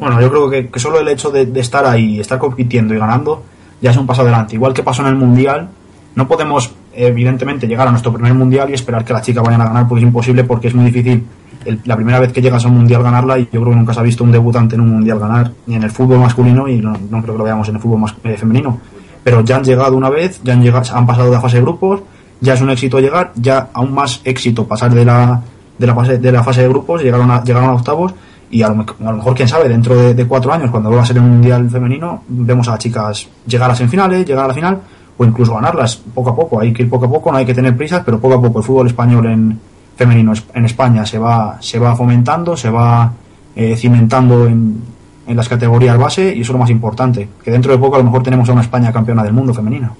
Bueno, 0.00 0.20
yo 0.20 0.30
creo 0.30 0.50
que, 0.50 0.80
solo 0.80 0.98
el 0.98 1.08
hecho 1.08 1.30
de, 1.30 1.46
de 1.46 1.60
estar 1.60 1.84
ahí, 1.86 2.18
estar 2.18 2.38
compitiendo 2.38 2.94
y 2.94 2.98
ganando, 2.98 3.42
ya 3.82 3.90
es 3.90 3.96
un 3.96 4.06
paso 4.06 4.22
adelante. 4.22 4.54
Igual 4.56 4.72
que 4.72 4.82
pasó 4.82 5.02
en 5.02 5.08
el 5.08 5.14
Mundial, 5.16 5.68
no 6.14 6.26
podemos, 6.26 6.72
evidentemente, 6.94 7.68
llegar 7.68 7.86
a 7.86 7.90
nuestro 7.90 8.12
primer 8.12 8.32
Mundial 8.34 8.70
y 8.70 8.74
esperar 8.74 9.04
que 9.04 9.12
las 9.12 9.22
chicas 9.22 9.44
vayan 9.44 9.60
a 9.60 9.66
ganar, 9.66 9.86
porque 9.88 10.02
es 10.02 10.06
imposible, 10.08 10.44
porque 10.44 10.68
es 10.68 10.74
muy 10.74 10.86
difícil 10.86 11.24
el- 11.66 11.80
la 11.84 11.94
primera 11.96 12.18
vez 12.18 12.32
que 12.32 12.40
llegas 12.40 12.64
a 12.64 12.68
un 12.68 12.74
mundial 12.78 13.02
ganarla 13.02 13.38
y 13.38 13.42
yo 13.52 13.60
creo 13.60 13.70
que 13.70 13.76
nunca 13.76 13.92
se 13.92 14.00
ha 14.00 14.02
visto 14.02 14.24
un 14.24 14.32
debutante 14.32 14.76
en 14.76 14.80
un 14.80 14.88
mundial 14.94 15.18
ganar 15.18 15.52
ni 15.66 15.74
en 15.74 15.82
el 15.82 15.90
fútbol 15.90 16.18
masculino 16.20 16.66
y 16.66 16.78
no, 16.78 16.94
no 17.10 17.20
creo 17.22 17.34
que 17.34 17.38
lo 17.38 17.44
veamos 17.44 17.68
en 17.68 17.74
el 17.74 17.80
fútbol 17.82 18.00
mas- 18.00 18.14
eh, 18.24 18.38
femenino 18.38 18.78
pero 19.22 19.42
ya 19.42 19.56
han 19.56 19.64
llegado 19.64 19.94
una 19.94 20.08
vez 20.08 20.40
ya 20.42 20.54
han 20.54 20.62
llegado 20.62 20.96
han 20.96 21.04
pasado 21.06 21.26
de 21.26 21.32
la 21.32 21.40
fase 21.42 21.56
de 21.58 21.62
grupos 21.62 22.00
ya 22.40 22.54
es 22.54 22.62
un 22.62 22.70
éxito 22.70 22.98
llegar 22.98 23.32
ya 23.34 23.68
aún 23.74 23.92
más 23.92 24.22
éxito 24.24 24.66
pasar 24.66 24.94
de 24.94 25.04
la 25.04 25.42
de 25.76 25.86
la 25.86 25.94
fase 25.94 26.16
de 26.16 26.32
la 26.32 26.42
fase 26.42 26.62
de 26.62 26.68
grupos 26.68 27.02
llegaron 27.02 27.30
a 27.30 27.44
llegaron 27.44 27.68
a 27.68 27.74
octavos 27.74 28.14
y 28.50 28.62
a 28.62 28.68
lo, 28.68 28.74
mejor 28.74 29.34
quién 29.34 29.48
sabe 29.48 29.68
dentro 29.68 29.94
de, 29.94 30.26
cuatro 30.26 30.52
años 30.52 30.70
cuando 30.70 30.88
vuelva 30.88 31.04
a 31.04 31.06
ser 31.06 31.18
un 31.20 31.30
mundial 31.30 31.70
femenino 31.70 32.24
vemos 32.28 32.68
a 32.68 32.76
chicas 32.78 33.28
llegar 33.46 33.70
a 33.70 33.74
semifinales 33.76 34.26
llegar 34.26 34.44
a 34.44 34.48
la 34.48 34.54
final 34.54 34.80
o 35.16 35.24
incluso 35.24 35.54
ganarlas 35.54 35.96
poco 35.96 36.30
a 36.30 36.36
poco. 36.36 36.60
Hay 36.60 36.72
que 36.72 36.82
ir 36.82 36.90
poco 36.90 37.06
a 37.06 37.08
poco 37.08 37.30
no 37.30 37.38
hay 37.38 37.46
que 37.46 37.54
tener 37.54 37.76
prisas 37.76 38.02
pero 38.04 38.18
poco 38.18 38.34
a 38.34 38.40
poco. 38.40 38.58
El 38.58 38.64
fútbol 38.64 38.86
español 38.88 39.26
en 39.26 39.60
femenino 39.96 40.32
en 40.54 40.64
España 40.64 41.06
se 41.06 41.18
va 41.18 41.58
se 41.60 41.78
va 41.78 41.94
fomentando 41.94 42.56
se 42.56 42.70
va 42.70 43.12
eh, 43.54 43.76
cimentando 43.76 44.46
en, 44.46 44.82
en 45.26 45.36
las 45.36 45.48
categorías 45.48 45.96
base 45.96 46.34
y 46.34 46.40
eso 46.40 46.50
es 46.50 46.54
lo 46.54 46.58
más 46.58 46.70
importante 46.70 47.28
que 47.44 47.50
dentro 47.50 47.70
de 47.70 47.78
poco 47.78 47.96
a 47.96 47.98
lo 47.98 48.04
mejor 48.04 48.22
tenemos 48.22 48.48
a 48.48 48.52
una 48.52 48.62
España 48.62 48.92
campeona 48.92 49.22
del 49.22 49.32
mundo 49.32 49.54
femenina 49.54 49.92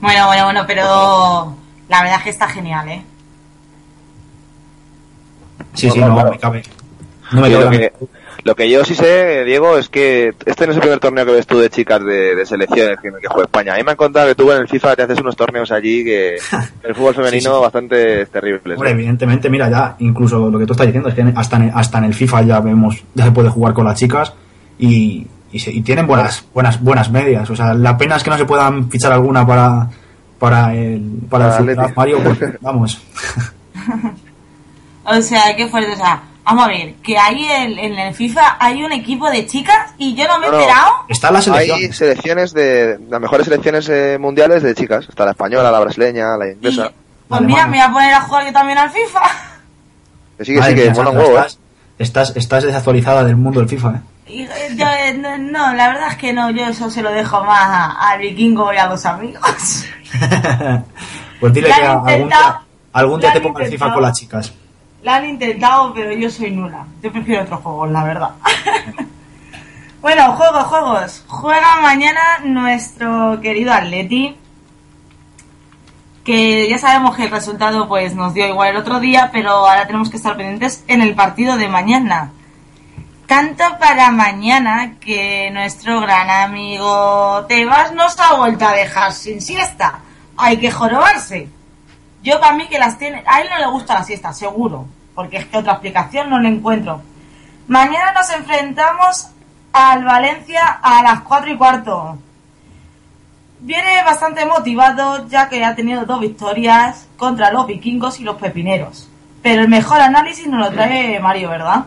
Bueno, 0.00 0.26
bueno, 0.26 0.44
bueno, 0.46 0.64
pero 0.66 1.54
la 1.88 2.02
verdad 2.02 2.18
es 2.18 2.24
que 2.24 2.30
está 2.30 2.48
genial, 2.48 2.88
¿eh? 2.88 3.04
Sí 5.74 5.86
No, 5.88 5.92
sí 5.92 6.00
no, 6.00 6.14
claro. 6.14 6.30
me 6.32 6.38
cabe 6.38 6.62
no 7.32 7.40
me 7.40 7.50
cabe 7.50 7.64
lo, 7.64 7.70
que, 7.70 7.92
lo 8.44 8.54
que 8.54 8.68
yo 8.68 8.84
sí 8.84 8.94
sé, 8.94 9.42
Diego, 9.44 9.78
es 9.78 9.88
que 9.88 10.34
este 10.44 10.66
no 10.66 10.72
es 10.72 10.76
el 10.76 10.82
primer 10.82 10.98
torneo 11.00 11.24
que 11.24 11.32
ves 11.32 11.46
tú 11.46 11.58
de 11.58 11.70
chicas 11.70 12.04
de, 12.04 12.34
de 12.34 12.44
selecciones 12.44 12.98
que, 13.00 13.08
que 13.10 13.26
juega 13.28 13.44
España. 13.44 13.72
A 13.72 13.76
mí 13.78 13.82
me 13.84 13.92
han 13.92 13.96
contado 13.96 14.28
que 14.28 14.34
tú 14.34 14.52
en 14.52 14.58
el 14.58 14.68
FIFA 14.68 14.96
te 14.96 15.02
haces 15.04 15.18
unos 15.20 15.34
torneos 15.34 15.70
allí 15.72 16.04
que 16.04 16.36
el 16.82 16.94
fútbol 16.94 17.14
femenino 17.14 17.50
Sí, 17.50 17.56
sí. 17.56 17.62
bastante 17.62 18.26
terribles. 18.26 18.76
Hombre, 18.76 18.90
evidentemente, 18.90 19.48
mira, 19.48 19.70
ya 19.70 19.96
incluso 20.00 20.50
lo 20.50 20.58
que 20.58 20.66
tú 20.66 20.72
estás 20.74 20.86
diciendo 20.88 21.08
es 21.08 21.14
que 21.14 21.24
hasta 21.34 21.56
en, 21.56 21.72
hasta 21.74 21.98
en 21.98 22.04
el 22.04 22.12
FIFA 22.14 22.42
ya 22.42 22.60
vemos, 22.60 23.02
ya 23.14 23.24
se 23.24 23.30
puede 23.32 23.48
jugar 23.48 23.72
con 23.72 23.86
las 23.86 23.98
chicas 23.98 24.34
y, 24.78 25.26
y, 25.52 25.58
se- 25.58 25.72
y 25.72 25.80
tienen 25.80 26.06
buenas, 26.06 26.44
buenas, 26.52 26.82
buenas 26.82 27.10
medias. 27.10 27.48
O 27.48 27.56
sea, 27.56 27.72
la 27.72 27.96
pena 27.96 28.16
es 28.16 28.22
que 28.24 28.28
no 28.30 28.36
se 28.36 28.44
puedan 28.44 28.90
fichar 28.90 29.12
alguna 29.12 29.46
para, 29.46 29.88
para 30.38 30.74
el, 30.74 31.00
para 31.30 31.56
Para 31.56 31.72
el 31.88 31.94
Mario, 31.96 32.18
porque, 32.22 32.52
vamos. 32.60 33.00
O 35.04 35.20
sea, 35.22 35.54
qué 35.56 35.66
fuerte, 35.68 35.92
o 35.92 35.96
sea, 35.96 36.22
vamos 36.44 36.64
a 36.64 36.68
ver, 36.68 36.94
que 37.02 37.18
ahí 37.18 37.44
en, 37.44 37.78
en 37.78 37.98
el 37.98 38.14
FIFA 38.14 38.56
hay 38.60 38.82
un 38.84 38.92
equipo 38.92 39.30
de 39.30 39.46
chicas 39.46 39.92
y 39.98 40.14
yo 40.14 40.26
no 40.28 40.38
me 40.38 40.46
he 40.46 40.50
No, 40.50 40.56
no. 40.56 40.62
enterado. 40.62 40.90
Está 41.08 41.30
la 41.30 41.42
selección. 41.42 41.78
Hay 41.78 41.92
selecciones 41.92 42.52
de 42.54 42.98
las 43.10 43.20
mejores 43.20 43.46
selecciones 43.46 43.88
eh, 43.88 44.16
mundiales 44.20 44.62
de 44.62 44.74
chicas. 44.74 45.06
Está 45.08 45.24
la 45.24 45.32
española, 45.32 45.70
la 45.70 45.80
brasileña, 45.80 46.36
la 46.36 46.48
Y, 46.48 46.52
inglesa. 46.52 46.92
pues 47.28 47.40
Alemana. 47.40 47.66
mira, 47.66 47.66
me 47.66 47.76
voy 47.78 47.80
a 47.86 47.92
poner 47.92 48.14
a 48.14 48.20
jugar 48.22 48.46
yo 48.46 48.52
también 48.52 48.78
al 48.78 48.90
FIFA. 48.90 49.20
Que 50.38 50.44
sí, 50.44 50.52
que 50.54 50.60
Madre 50.60 50.72
sí, 50.72 50.78
que 50.78 50.84
mía, 50.86 50.94
Sandra, 50.94 51.12
huevo, 51.20 51.38
¿eh? 51.38 51.46
estás, 51.98 52.36
estás, 52.36 52.64
desactualizada 52.64 53.24
del 53.24 53.36
mundo 53.36 53.60
del 53.60 53.68
FIFA, 53.68 53.88
¿eh? 53.96 54.00
Y, 54.26 54.42
eh, 54.42 54.50
yo, 54.76 54.86
eh, 54.86 55.14
no, 55.14 55.36
no, 55.36 55.74
la 55.74 55.88
verdad 55.88 56.08
es 56.10 56.16
que 56.16 56.32
no, 56.32 56.48
yo 56.50 56.64
eso 56.66 56.88
se 56.90 57.02
lo 57.02 57.10
dejo 57.12 57.42
más 57.44 57.60
a- 57.68 58.10
al 58.12 58.20
vikingo 58.20 58.72
y 58.72 58.76
a 58.76 58.86
los 58.86 59.04
amigos. 59.04 59.84
pues 61.40 61.52
dile 61.52 61.68
Ya 61.68 61.76
que 61.76 61.86
algún 61.86 62.28
día, 62.28 62.60
algún 62.92 63.20
día 63.20 63.32
te 63.32 63.40
ponga 63.40 63.64
el 63.64 63.70
FIFA 63.70 63.92
con 63.94 64.02
las 64.02 64.18
chicas. 64.18 64.52
La 65.02 65.16
han 65.16 65.26
intentado, 65.26 65.92
pero 65.92 66.12
yo 66.12 66.30
soy 66.30 66.52
nula. 66.52 66.86
Yo 67.02 67.10
prefiero 67.10 67.42
otros 67.42 67.60
juegos, 67.60 67.90
la 67.90 68.04
verdad. 68.04 68.30
bueno, 70.00 70.32
juegos, 70.36 70.64
juegos. 70.64 71.24
Juega 71.26 71.80
mañana 71.80 72.20
nuestro 72.44 73.40
querido 73.40 73.72
Atleti. 73.72 74.36
Que 76.22 76.68
ya 76.68 76.78
sabemos 76.78 77.16
que 77.16 77.24
el 77.24 77.32
resultado 77.32 77.88
pues 77.88 78.14
nos 78.14 78.32
dio 78.32 78.46
igual 78.46 78.70
el 78.70 78.76
otro 78.76 79.00
día, 79.00 79.30
pero 79.32 79.50
ahora 79.50 79.88
tenemos 79.88 80.08
que 80.08 80.18
estar 80.18 80.36
pendientes 80.36 80.84
en 80.86 81.02
el 81.02 81.16
partido 81.16 81.56
de 81.56 81.68
mañana. 81.68 82.30
Canto 83.26 83.64
para 83.80 84.12
mañana 84.12 84.98
que 85.00 85.50
nuestro 85.50 86.00
gran 86.00 86.30
amigo 86.30 87.44
Tebas 87.48 87.92
nos 87.92 88.20
ha 88.20 88.34
vuelto 88.34 88.68
a 88.68 88.72
dejar 88.72 89.12
sin 89.12 89.40
siesta. 89.40 89.98
Hay 90.36 90.58
que 90.58 90.70
jorobarse. 90.70 91.48
Yo 92.22 92.40
para 92.40 92.56
mí 92.56 92.68
que 92.68 92.78
las 92.78 92.98
tiene... 92.98 93.22
A 93.26 93.40
él 93.40 93.48
no 93.50 93.58
le 93.58 93.66
gusta 93.66 93.94
la 93.94 94.04
siesta, 94.04 94.32
seguro. 94.32 94.86
Porque 95.14 95.38
es 95.38 95.46
que 95.46 95.58
otra 95.58 95.72
explicación 95.72 96.30
no 96.30 96.38
le 96.38 96.48
encuentro. 96.48 97.02
Mañana 97.68 98.12
nos 98.12 98.30
enfrentamos 98.30 99.28
al 99.72 100.04
Valencia 100.04 100.78
a 100.82 101.02
las 101.02 101.20
4 101.20 101.50
y 101.50 101.56
cuarto. 101.56 102.18
Viene 103.60 104.02
bastante 104.04 104.44
motivado 104.44 105.26
ya 105.28 105.48
que 105.48 105.64
ha 105.64 105.74
tenido 105.74 106.04
dos 106.04 106.20
victorias 106.20 107.06
contra 107.16 107.52
los 107.52 107.66
vikingos 107.66 108.20
y 108.20 108.24
los 108.24 108.36
pepineros. 108.36 109.08
Pero 109.42 109.62
el 109.62 109.68
mejor 109.68 110.00
análisis 110.00 110.46
nos 110.46 110.60
lo 110.60 110.70
trae 110.72 111.18
Mario, 111.20 111.50
¿verdad? 111.50 111.84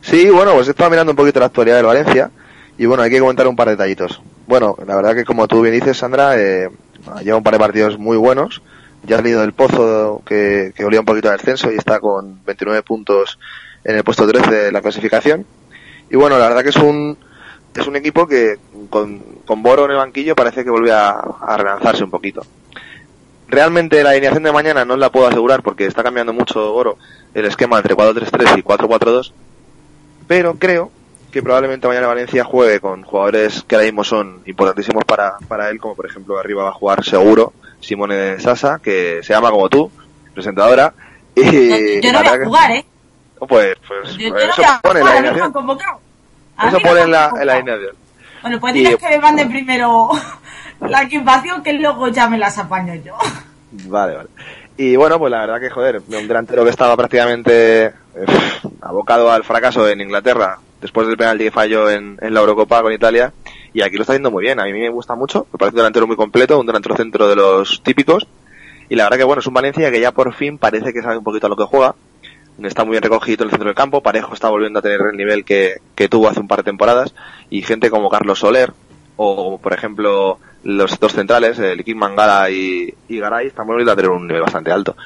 Sí, 0.00 0.28
bueno, 0.30 0.52
pues 0.52 0.68
he 0.68 0.70
estado 0.72 0.90
mirando 0.90 1.12
un 1.12 1.16
poquito 1.16 1.40
la 1.40 1.46
actualidad 1.46 1.76
del 1.76 1.86
Valencia 1.86 2.30
y 2.76 2.86
bueno, 2.86 3.02
hay 3.02 3.10
que 3.10 3.20
comentar 3.20 3.46
un 3.46 3.56
par 3.56 3.68
de 3.68 3.72
detallitos. 3.72 4.20
Bueno, 4.46 4.76
la 4.86 4.96
verdad 4.96 5.14
que 5.14 5.24
como 5.24 5.48
tú 5.48 5.62
bien 5.62 5.74
dices, 5.74 5.96
Sandra, 5.96 6.38
eh, 6.38 6.68
lleva 7.22 7.38
un 7.38 7.42
par 7.42 7.54
de 7.54 7.58
partidos 7.58 7.98
muy 7.98 8.16
buenos. 8.16 8.62
Ya 9.06 9.16
ha 9.16 9.18
salido 9.18 9.40
del 9.40 9.52
pozo 9.52 10.22
que, 10.26 10.72
que 10.74 10.84
olía 10.84 11.00
un 11.00 11.06
poquito 11.06 11.30
al 11.30 11.36
descenso 11.36 11.70
y 11.70 11.76
está 11.76 12.00
con 12.00 12.44
29 12.44 12.82
puntos 12.82 13.38
en 13.84 13.96
el 13.96 14.04
puesto 14.04 14.26
13 14.26 14.50
de 14.50 14.72
la 14.72 14.80
clasificación. 14.80 15.46
Y 16.10 16.16
bueno, 16.16 16.38
la 16.38 16.48
verdad 16.48 16.62
que 16.62 16.70
es 16.70 16.76
un, 16.76 17.18
es 17.74 17.86
un 17.86 17.96
equipo 17.96 18.26
que 18.26 18.58
con, 18.90 19.18
con 19.44 19.62
Boro 19.62 19.84
en 19.84 19.92
el 19.92 19.96
banquillo 19.96 20.34
parece 20.34 20.64
que 20.64 20.70
vuelve 20.70 20.92
a, 20.92 21.20
relanzarse 21.56 22.04
un 22.04 22.10
poquito. 22.10 22.44
Realmente 23.48 24.02
la 24.02 24.10
alineación 24.10 24.42
de 24.42 24.52
mañana 24.52 24.84
no 24.84 24.96
la 24.96 25.12
puedo 25.12 25.26
asegurar 25.26 25.62
porque 25.62 25.86
está 25.86 26.02
cambiando 26.02 26.32
mucho 26.32 26.72
Boro 26.72 26.96
el 27.34 27.44
esquema 27.44 27.76
entre 27.76 27.94
4-3-3 27.94 28.58
y 28.58 28.62
4-4-2 28.62 29.32
pero 30.26 30.54
creo 30.54 30.90
que 31.30 31.42
probablemente 31.42 31.88
mañana 31.88 32.06
Valencia 32.06 32.44
juegue 32.44 32.80
con 32.80 33.02
jugadores 33.02 33.64
que 33.66 33.74
ahora 33.74 33.86
mismo 33.86 34.04
son 34.04 34.42
importantísimos 34.46 35.04
para, 35.04 35.36
para 35.48 35.68
él, 35.68 35.78
como 35.78 35.96
por 35.96 36.06
ejemplo 36.06 36.38
arriba 36.38 36.64
va 36.64 36.68
a 36.70 36.74
jugar 36.74 37.04
seguro 37.04 37.52
Simone 37.84 38.40
Sasa, 38.40 38.80
que 38.82 39.20
se 39.22 39.32
llama 39.32 39.50
como 39.50 39.68
tú, 39.68 39.90
presentadora. 40.34 40.92
Y 41.34 42.00
yo 42.00 42.12
no 42.12 42.18
voy 42.20 42.28
a 42.28 42.44
jugar, 42.44 42.70
¿eh? 42.72 42.84
Pues, 43.48 43.76
pues 43.86 44.16
Yo, 44.16 44.28
yo 44.28 44.36
eso 44.36 44.62
no 44.62 44.80
pone 44.82 45.00
en 45.00 45.06
la 45.06 45.12
alineación. 45.12 45.46
Eso 45.48 46.78
pone 46.80 47.00
en 47.02 47.10
la, 47.10 47.24
en 47.40 47.46
la 47.46 47.52
convocado. 47.52 47.52
alineación. 47.52 47.96
Bueno, 48.42 48.60
pues 48.60 48.74
Y- 48.74 48.78
diles 48.78 48.96
que 48.96 49.08
me 49.08 49.18
manden 49.18 49.48
primero 49.50 50.10
la 50.80 51.02
equipación 51.02 51.62
que 51.62 51.72
luego 51.74 52.08
ya 52.08 52.28
me 52.28 52.38
las 52.38 52.56
apaño 52.58 52.94
yo. 52.96 53.16
Vale, 53.86 54.14
vale. 54.16 54.28
Y 54.76 54.96
bueno, 54.96 55.18
pues 55.18 55.30
la 55.30 55.40
verdad 55.40 55.60
que, 55.60 55.70
joder, 55.70 56.00
un 56.06 56.28
delantero 56.28 56.64
que 56.64 56.70
estaba 56.70 56.96
prácticamente 56.96 57.86
eh, 57.86 57.92
abocado 58.82 59.30
al 59.30 59.44
fracaso 59.44 59.88
en 59.88 60.00
Inglaterra 60.00 60.58
después 60.80 61.06
del 61.06 61.16
penalti 61.16 61.44
que 61.44 61.50
falló 61.50 61.90
en, 61.90 62.18
en 62.20 62.34
la 62.34 62.40
Eurocopa 62.40 62.82
con 62.82 62.92
Italia. 62.92 63.32
Y 63.74 63.82
aquí 63.82 63.96
lo 63.96 64.02
está 64.02 64.12
haciendo 64.12 64.30
muy 64.30 64.44
bien. 64.44 64.60
A 64.60 64.64
mí 64.64 64.72
me 64.72 64.88
gusta 64.88 65.14
mucho. 65.14 65.46
Me 65.52 65.58
parece 65.58 65.74
un 65.74 65.78
delantero 65.78 66.06
muy 66.06 66.16
completo, 66.16 66.58
un 66.58 66.66
delantero 66.66 66.96
centro 66.96 67.28
de 67.28 67.36
los 67.36 67.82
típicos. 67.82 68.26
Y 68.88 68.94
la 68.94 69.04
verdad 69.04 69.18
que, 69.18 69.24
bueno, 69.24 69.40
es 69.40 69.46
un 69.46 69.54
Valencia 69.54 69.90
que 69.90 70.00
ya 70.00 70.12
por 70.12 70.32
fin 70.32 70.58
parece 70.58 70.92
que 70.92 71.02
sabe 71.02 71.18
un 71.18 71.24
poquito 71.24 71.46
a 71.46 71.50
lo 71.50 71.56
que 71.56 71.64
juega. 71.64 71.94
Está 72.62 72.84
muy 72.84 72.92
bien 72.92 73.02
recogido 73.02 73.42
en 73.42 73.48
el 73.48 73.50
centro 73.50 73.66
del 73.66 73.74
campo. 73.74 74.00
Parejo 74.00 74.32
está 74.32 74.48
volviendo 74.48 74.78
a 74.78 74.82
tener 74.82 75.00
el 75.10 75.16
nivel 75.16 75.44
que, 75.44 75.78
que 75.96 76.08
tuvo 76.08 76.28
hace 76.28 76.38
un 76.38 76.46
par 76.46 76.58
de 76.58 76.64
temporadas. 76.64 77.14
Y 77.50 77.62
gente 77.62 77.90
como 77.90 78.08
Carlos 78.08 78.38
Soler, 78.38 78.72
o 79.16 79.58
por 79.58 79.72
ejemplo 79.72 80.38
los 80.62 80.98
dos 80.98 81.12
centrales, 81.12 81.58
el 81.58 81.80
Iquim 81.80 81.98
Mangala 81.98 82.48
y, 82.50 82.94
y 83.08 83.18
Garay, 83.18 83.48
están 83.48 83.66
volviendo 83.66 83.92
a 83.92 83.96
tener 83.96 84.10
un 84.10 84.26
nivel 84.26 84.42
bastante 84.42 84.70
alto. 84.70 84.96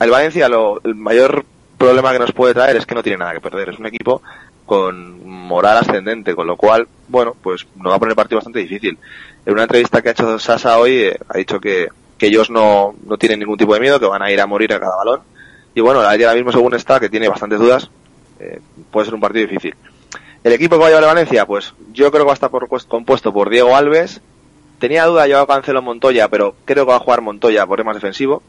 El 0.00 0.10
Valencia, 0.10 0.48
lo, 0.48 0.80
el 0.84 0.94
mayor 0.94 1.44
problema 1.76 2.12
que 2.12 2.18
nos 2.18 2.32
puede 2.32 2.54
traer 2.54 2.76
es 2.76 2.86
que 2.86 2.94
no 2.94 3.02
tiene 3.02 3.18
nada 3.18 3.34
que 3.34 3.40
perder. 3.40 3.68
Es 3.68 3.78
un 3.78 3.86
equipo 3.86 4.22
con 4.66 5.26
moral 5.26 5.78
ascendente, 5.78 6.34
con 6.34 6.46
lo 6.46 6.56
cual, 6.56 6.86
bueno, 7.08 7.34
pues 7.42 7.66
nos 7.76 7.92
va 7.92 7.96
a 7.96 7.98
poner 7.98 8.10
el 8.12 8.16
partido 8.16 8.38
bastante 8.38 8.58
difícil. 8.58 8.98
En 9.46 9.52
una 9.52 9.62
entrevista 9.62 10.02
que 10.02 10.08
ha 10.08 10.12
hecho 10.12 10.38
Sasa 10.38 10.78
hoy, 10.78 10.92
eh, 10.98 11.18
ha 11.28 11.38
dicho 11.38 11.60
que, 11.60 11.88
que 12.18 12.26
ellos 12.26 12.50
no, 12.50 12.94
no 13.06 13.16
tienen 13.16 13.38
ningún 13.38 13.56
tipo 13.56 13.72
de 13.74 13.80
miedo, 13.80 14.00
que 14.00 14.06
van 14.06 14.22
a 14.22 14.30
ir 14.30 14.40
a 14.40 14.46
morir 14.46 14.72
a 14.74 14.80
cada 14.80 14.96
balón. 14.96 15.20
Y 15.74 15.80
bueno, 15.80 16.02
la 16.02 16.10
ahora 16.10 16.34
mismo 16.34 16.52
según 16.52 16.74
está, 16.74 16.98
que 16.98 17.08
tiene 17.08 17.28
bastantes 17.28 17.58
dudas, 17.60 17.90
eh, 18.40 18.60
puede 18.90 19.04
ser 19.06 19.14
un 19.14 19.20
partido 19.20 19.46
difícil. 19.46 19.74
El 20.42 20.52
equipo 20.52 20.76
que 20.76 20.80
va 20.80 20.86
a 20.86 20.90
llevar 20.90 21.04
a 21.04 21.08
Valencia, 21.08 21.46
pues 21.46 21.74
yo 21.92 22.10
creo 22.10 22.22
que 22.24 22.26
va 22.26 22.32
a 22.32 22.34
estar 22.34 22.50
por- 22.50 22.68
pues, 22.68 22.84
compuesto 22.84 23.32
por 23.32 23.50
Diego 23.50 23.76
Alves. 23.76 24.20
Tenía 24.78 25.04
duda, 25.06 25.26
yo 25.26 25.46
Cancelo 25.46 25.80
Montoya, 25.82 26.28
pero 26.28 26.54
creo 26.64 26.84
que 26.84 26.90
va 26.90 26.96
a 26.96 27.00
jugar 27.00 27.20
Montoya 27.20 27.66
por 27.66 27.82
más 27.84 27.96
defensivo. 27.96 28.42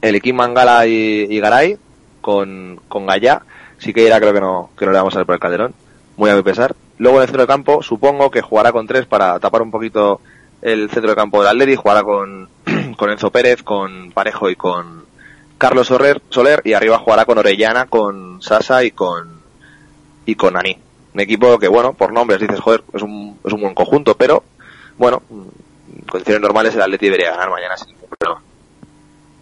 El 0.00 0.16
Iquim 0.16 0.36
Mangala 0.36 0.86
y, 0.86 1.26
y 1.30 1.40
Garay 1.40 1.76
con, 2.20 2.80
con 2.88 3.06
Gallá. 3.06 3.42
Sí 3.84 3.92
que 3.92 4.02
irá, 4.02 4.18
creo 4.18 4.32
que 4.32 4.40
no, 4.40 4.70
que 4.78 4.86
no 4.86 4.92
le 4.92 4.98
vamos 4.98 5.14
a 5.14 5.18
ver 5.18 5.26
por 5.26 5.34
el 5.34 5.40
Calderón. 5.40 5.74
Muy 6.16 6.30
a 6.30 6.36
mi 6.36 6.42
pesar. 6.42 6.74
Luego 6.96 7.18
en 7.18 7.22
el 7.22 7.28
centro 7.28 7.42
de 7.42 7.46
campo, 7.46 7.82
supongo 7.82 8.30
que 8.30 8.40
jugará 8.40 8.72
con 8.72 8.86
tres 8.86 9.04
para 9.04 9.38
tapar 9.38 9.60
un 9.60 9.70
poquito 9.70 10.22
el 10.62 10.88
centro 10.88 11.10
de 11.10 11.16
campo 11.16 11.40
del 11.40 11.50
Atleti. 11.50 11.76
Jugará 11.76 12.02
con, 12.02 12.48
con 12.96 13.10
Enzo 13.10 13.30
Pérez, 13.30 13.62
con 13.62 14.10
Parejo 14.12 14.48
y 14.48 14.56
con 14.56 15.04
Carlos 15.58 15.88
Soler, 15.88 16.22
Soler. 16.30 16.62
Y 16.64 16.72
arriba 16.72 16.98
jugará 16.98 17.26
con 17.26 17.36
Orellana, 17.36 17.84
con 17.84 18.40
Sasa 18.40 18.84
y 18.84 18.92
con, 18.92 19.42
y 20.24 20.34
con 20.34 20.56
Aní. 20.56 20.78
Un 21.12 21.20
equipo 21.20 21.58
que, 21.58 21.68
bueno, 21.68 21.92
por 21.92 22.10
nombres 22.10 22.40
dices, 22.40 22.60
joder, 22.60 22.84
es 22.94 23.02
un, 23.02 23.38
es 23.44 23.52
un 23.52 23.60
buen 23.60 23.74
conjunto, 23.74 24.16
pero, 24.16 24.44
bueno, 24.96 25.20
en 25.30 26.06
condiciones 26.06 26.40
normales 26.40 26.74
el 26.74 26.80
Atleti 26.80 27.04
debería 27.04 27.32
ganar 27.32 27.50
mañana. 27.50 27.74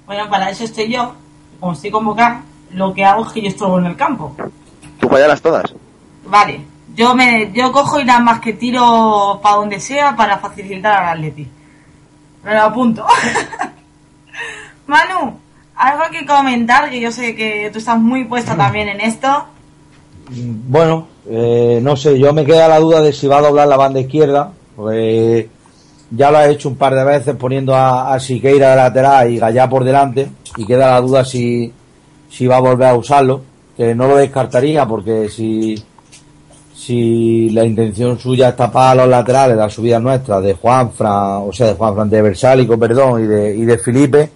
Bueno, 0.04 0.28
para 0.28 0.50
eso 0.50 0.64
estoy 0.64 0.92
yo, 0.92 1.14
como 1.60 1.74
estoy 1.74 1.92
convocado. 1.92 2.51
Lo 2.74 2.92
que 2.94 3.04
hago 3.04 3.26
es 3.26 3.32
que 3.32 3.42
yo 3.42 3.48
estorbo 3.48 3.78
en 3.78 3.86
el 3.86 3.96
campo. 3.96 4.34
¿Tú 4.98 5.08
fallalas 5.08 5.42
todas? 5.42 5.74
Vale, 6.26 6.64
yo 6.94 7.14
me 7.14 7.50
yo 7.52 7.72
cojo 7.72 8.00
y 8.00 8.04
nada 8.04 8.20
más 8.20 8.40
que 8.40 8.52
tiro 8.52 9.40
para 9.42 9.56
donde 9.56 9.80
sea 9.80 10.16
para 10.16 10.38
facilitar 10.38 11.04
al 11.04 11.18
Atleti. 11.18 11.48
Me 12.44 12.54
lo 12.54 12.62
apunto. 12.62 13.06
Manu, 14.86 15.38
algo 15.76 16.04
que 16.10 16.26
comentar, 16.26 16.90
que 16.90 17.00
yo 17.00 17.10
sé 17.10 17.34
que 17.34 17.70
tú 17.72 17.78
estás 17.78 17.98
muy 17.98 18.24
puesta 18.24 18.56
también 18.56 18.88
en 18.88 19.00
esto. 19.00 19.46
Bueno, 20.28 21.08
eh, 21.28 21.80
no 21.82 21.96
sé, 21.96 22.18
yo 22.18 22.32
me 22.32 22.44
queda 22.44 22.68
la 22.68 22.78
duda 22.78 23.00
de 23.00 23.12
si 23.12 23.26
va 23.26 23.38
a 23.38 23.42
doblar 23.42 23.68
la 23.68 23.76
banda 23.76 24.00
izquierda, 24.00 24.52
porque 24.76 25.48
ya 26.10 26.30
lo 26.30 26.38
ha 26.38 26.48
hecho 26.48 26.68
un 26.68 26.76
par 26.76 26.94
de 26.94 27.04
veces 27.04 27.36
poniendo 27.36 27.74
a, 27.74 28.12
a 28.12 28.20
Siqueira 28.20 28.70
de 28.70 28.76
lateral 28.76 29.30
y 29.30 29.38
Gallá 29.38 29.68
por 29.68 29.84
delante, 29.84 30.28
y 30.56 30.66
queda 30.66 30.92
la 30.92 31.00
duda 31.00 31.24
si, 31.24 31.72
si 32.32 32.46
va 32.46 32.56
a 32.56 32.60
volver 32.60 32.88
a 32.88 32.94
usarlo, 32.96 33.42
que 33.76 33.94
no 33.94 34.08
lo 34.08 34.16
descartaría, 34.16 34.86
porque 34.86 35.28
si, 35.28 35.74
si 36.74 37.50
la 37.50 37.64
intención 37.64 38.18
suya 38.18 38.48
es 38.48 38.56
tapar 38.56 38.92
a 38.92 39.02
los 39.02 39.08
laterales, 39.08 39.56
la 39.56 39.68
subida 39.68 39.98
nuestra 40.00 40.40
de 40.40 40.54
Juanfran, 40.54 41.42
o 41.46 41.52
sea, 41.52 41.66
de 41.66 41.74
Juanfran 41.74 42.08
de 42.08 42.22
Versálico, 42.22 42.78
perdón, 42.78 43.24
y 43.24 43.26
de, 43.26 43.56
y 43.56 43.64
de 43.66 43.78
Felipe, 43.78 44.30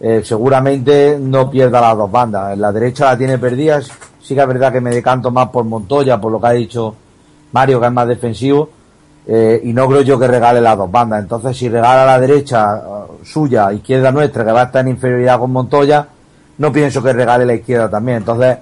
eh, 0.00 0.20
seguramente 0.22 1.18
no 1.18 1.50
pierda 1.50 1.80
las 1.80 1.96
dos 1.96 2.10
bandas. 2.10 2.52
En 2.52 2.60
la 2.60 2.72
derecha 2.72 3.06
la 3.06 3.18
tiene 3.18 3.38
perdida. 3.38 3.80
Sí 3.82 4.34
que 4.34 4.40
es 4.40 4.46
verdad 4.46 4.72
que 4.72 4.80
me 4.80 4.90
decanto 4.90 5.30
más 5.30 5.48
por 5.48 5.64
Montoya, 5.64 6.20
por 6.20 6.32
lo 6.32 6.40
que 6.40 6.46
ha 6.46 6.52
dicho 6.52 6.94
Mario, 7.52 7.80
que 7.80 7.86
es 7.86 7.92
más 7.92 8.06
defensivo. 8.06 8.68
eh, 9.26 9.60
y 9.64 9.72
no 9.72 9.86
creo 9.88 10.02
yo 10.02 10.18
que 10.18 10.26
regale 10.26 10.60
las 10.60 10.76
dos 10.76 10.90
bandas. 10.90 11.20
Entonces, 11.20 11.56
si 11.56 11.68
regala 11.68 12.04
la 12.06 12.18
derecha 12.18 12.76
eh, 12.78 13.24
suya, 13.24 13.72
izquierda 13.72 14.10
nuestra, 14.10 14.44
que 14.44 14.52
va 14.52 14.62
a 14.62 14.64
estar 14.64 14.80
en 14.82 14.92
inferioridad 14.92 15.38
con 15.38 15.52
Montoya, 15.52 16.06
no 16.60 16.70
pienso 16.70 17.02
que 17.02 17.14
regale 17.14 17.46
la 17.46 17.54
izquierda 17.54 17.88
también. 17.88 18.18
Entonces, 18.18 18.58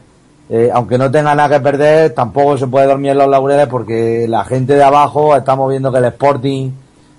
eh, 0.48 0.70
aunque 0.72 0.96
no 0.96 1.10
tenga 1.10 1.34
nada 1.34 1.48
que 1.48 1.60
perder, 1.60 2.14
tampoco 2.14 2.56
se 2.56 2.68
puede 2.68 2.86
dormir 2.86 3.10
en 3.10 3.18
los 3.18 3.28
laureles 3.28 3.66
porque 3.66 4.26
la 4.28 4.44
gente 4.44 4.74
de 4.74 4.84
abajo 4.84 5.34
estamos 5.34 5.68
viendo 5.68 5.90
que 5.90 5.98
el 5.98 6.04
Sporting 6.04 6.70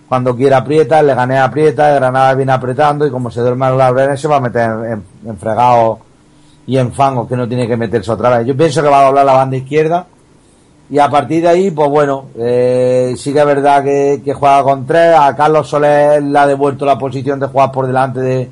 cuando 0.08 0.36
quiera 0.38 0.58
aprieta, 0.60 1.04
le 1.04 1.14
gane 1.14 1.38
aprieta, 1.38 1.90
el 1.90 1.96
Granada 1.96 2.34
viene 2.34 2.54
apretando 2.54 3.06
y 3.06 3.12
como 3.12 3.30
se 3.30 3.42
duerme 3.42 3.66
en 3.66 3.72
los 3.74 3.78
laureles 3.78 4.22
se 4.22 4.30
va 4.30 4.38
a 4.38 4.40
meter 4.40 4.64
en, 4.64 5.04
en 5.26 5.38
fregados 5.38 6.00
y 6.66 6.78
en 6.78 6.94
fangos 6.94 7.28
que 7.28 7.36
no 7.36 7.46
tiene 7.46 7.68
que 7.68 7.76
meterse 7.76 8.10
otra 8.14 8.38
vez. 8.38 8.48
Yo 8.48 8.56
pienso 8.56 8.82
que 8.82 8.88
va 8.88 9.02
a 9.02 9.06
doblar 9.08 9.26
la 9.26 9.34
banda 9.34 9.58
izquierda 9.58 10.08
y 10.90 10.98
a 10.98 11.10
partir 11.10 11.42
de 11.42 11.50
ahí, 11.50 11.72
pues 11.72 11.90
bueno, 11.90 12.28
eh, 12.38 13.16
sí 13.18 13.34
que 13.34 13.40
es 13.40 13.46
verdad 13.46 13.84
que, 13.84 14.22
que 14.24 14.34
juega 14.34 14.64
con 14.64 14.88
tres. 14.88 15.14
A 15.14 15.36
Carlos 15.36 15.68
Soler 15.68 16.24
le 16.24 16.40
ha 16.40 16.48
devuelto 16.48 16.86
la 16.86 16.98
posición 16.98 17.38
de 17.38 17.48
jugar 17.48 17.70
por 17.70 17.86
delante 17.86 18.22
de, 18.22 18.50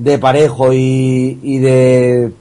de 0.00 0.18
Parejo 0.18 0.72
y, 0.72 1.38
y 1.42 1.58
de 1.58 2.32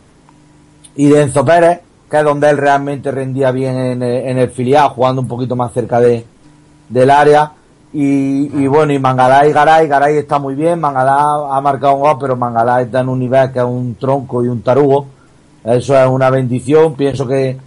y 0.95 1.07
de 1.09 1.21
Enzo 1.21 1.43
Pérez, 1.45 1.79
que 2.09 2.17
es 2.17 2.23
donde 2.23 2.49
él 2.49 2.57
realmente 2.57 3.11
rendía 3.11 3.51
bien 3.51 3.77
en, 3.77 4.03
el- 4.03 4.27
en 4.27 4.37
el 4.37 4.49
filial, 4.49 4.89
jugando 4.89 5.21
un 5.21 5.27
poquito 5.27 5.55
más 5.55 5.71
cerca 5.73 5.99
de, 5.99 6.25
del 6.89 7.09
área. 7.09 7.51
Y, 7.93 8.51
y 8.63 8.67
bueno, 8.67 8.93
y 8.93 8.99
Mangalá 8.99 9.47
y 9.47 9.51
Garay, 9.51 9.87
Garay 9.87 10.17
está 10.17 10.39
muy 10.39 10.55
bien, 10.55 10.79
Mangalá 10.79 11.55
ha 11.55 11.59
marcado 11.61 11.95
un 11.95 12.01
gol, 12.01 12.17
pero 12.19 12.35
Mangalá 12.35 12.81
está 12.81 12.99
en 13.01 13.09
un 13.09 13.19
nivel 13.19 13.51
que 13.51 13.59
es 13.59 13.65
un 13.65 13.95
tronco 13.95 14.43
y 14.43 14.47
un 14.47 14.61
tarugo. 14.61 15.05
Eso 15.63 15.97
es 15.99 16.07
una 16.07 16.29
bendición, 16.29 16.95
pienso 16.95 17.27
que 17.27 17.57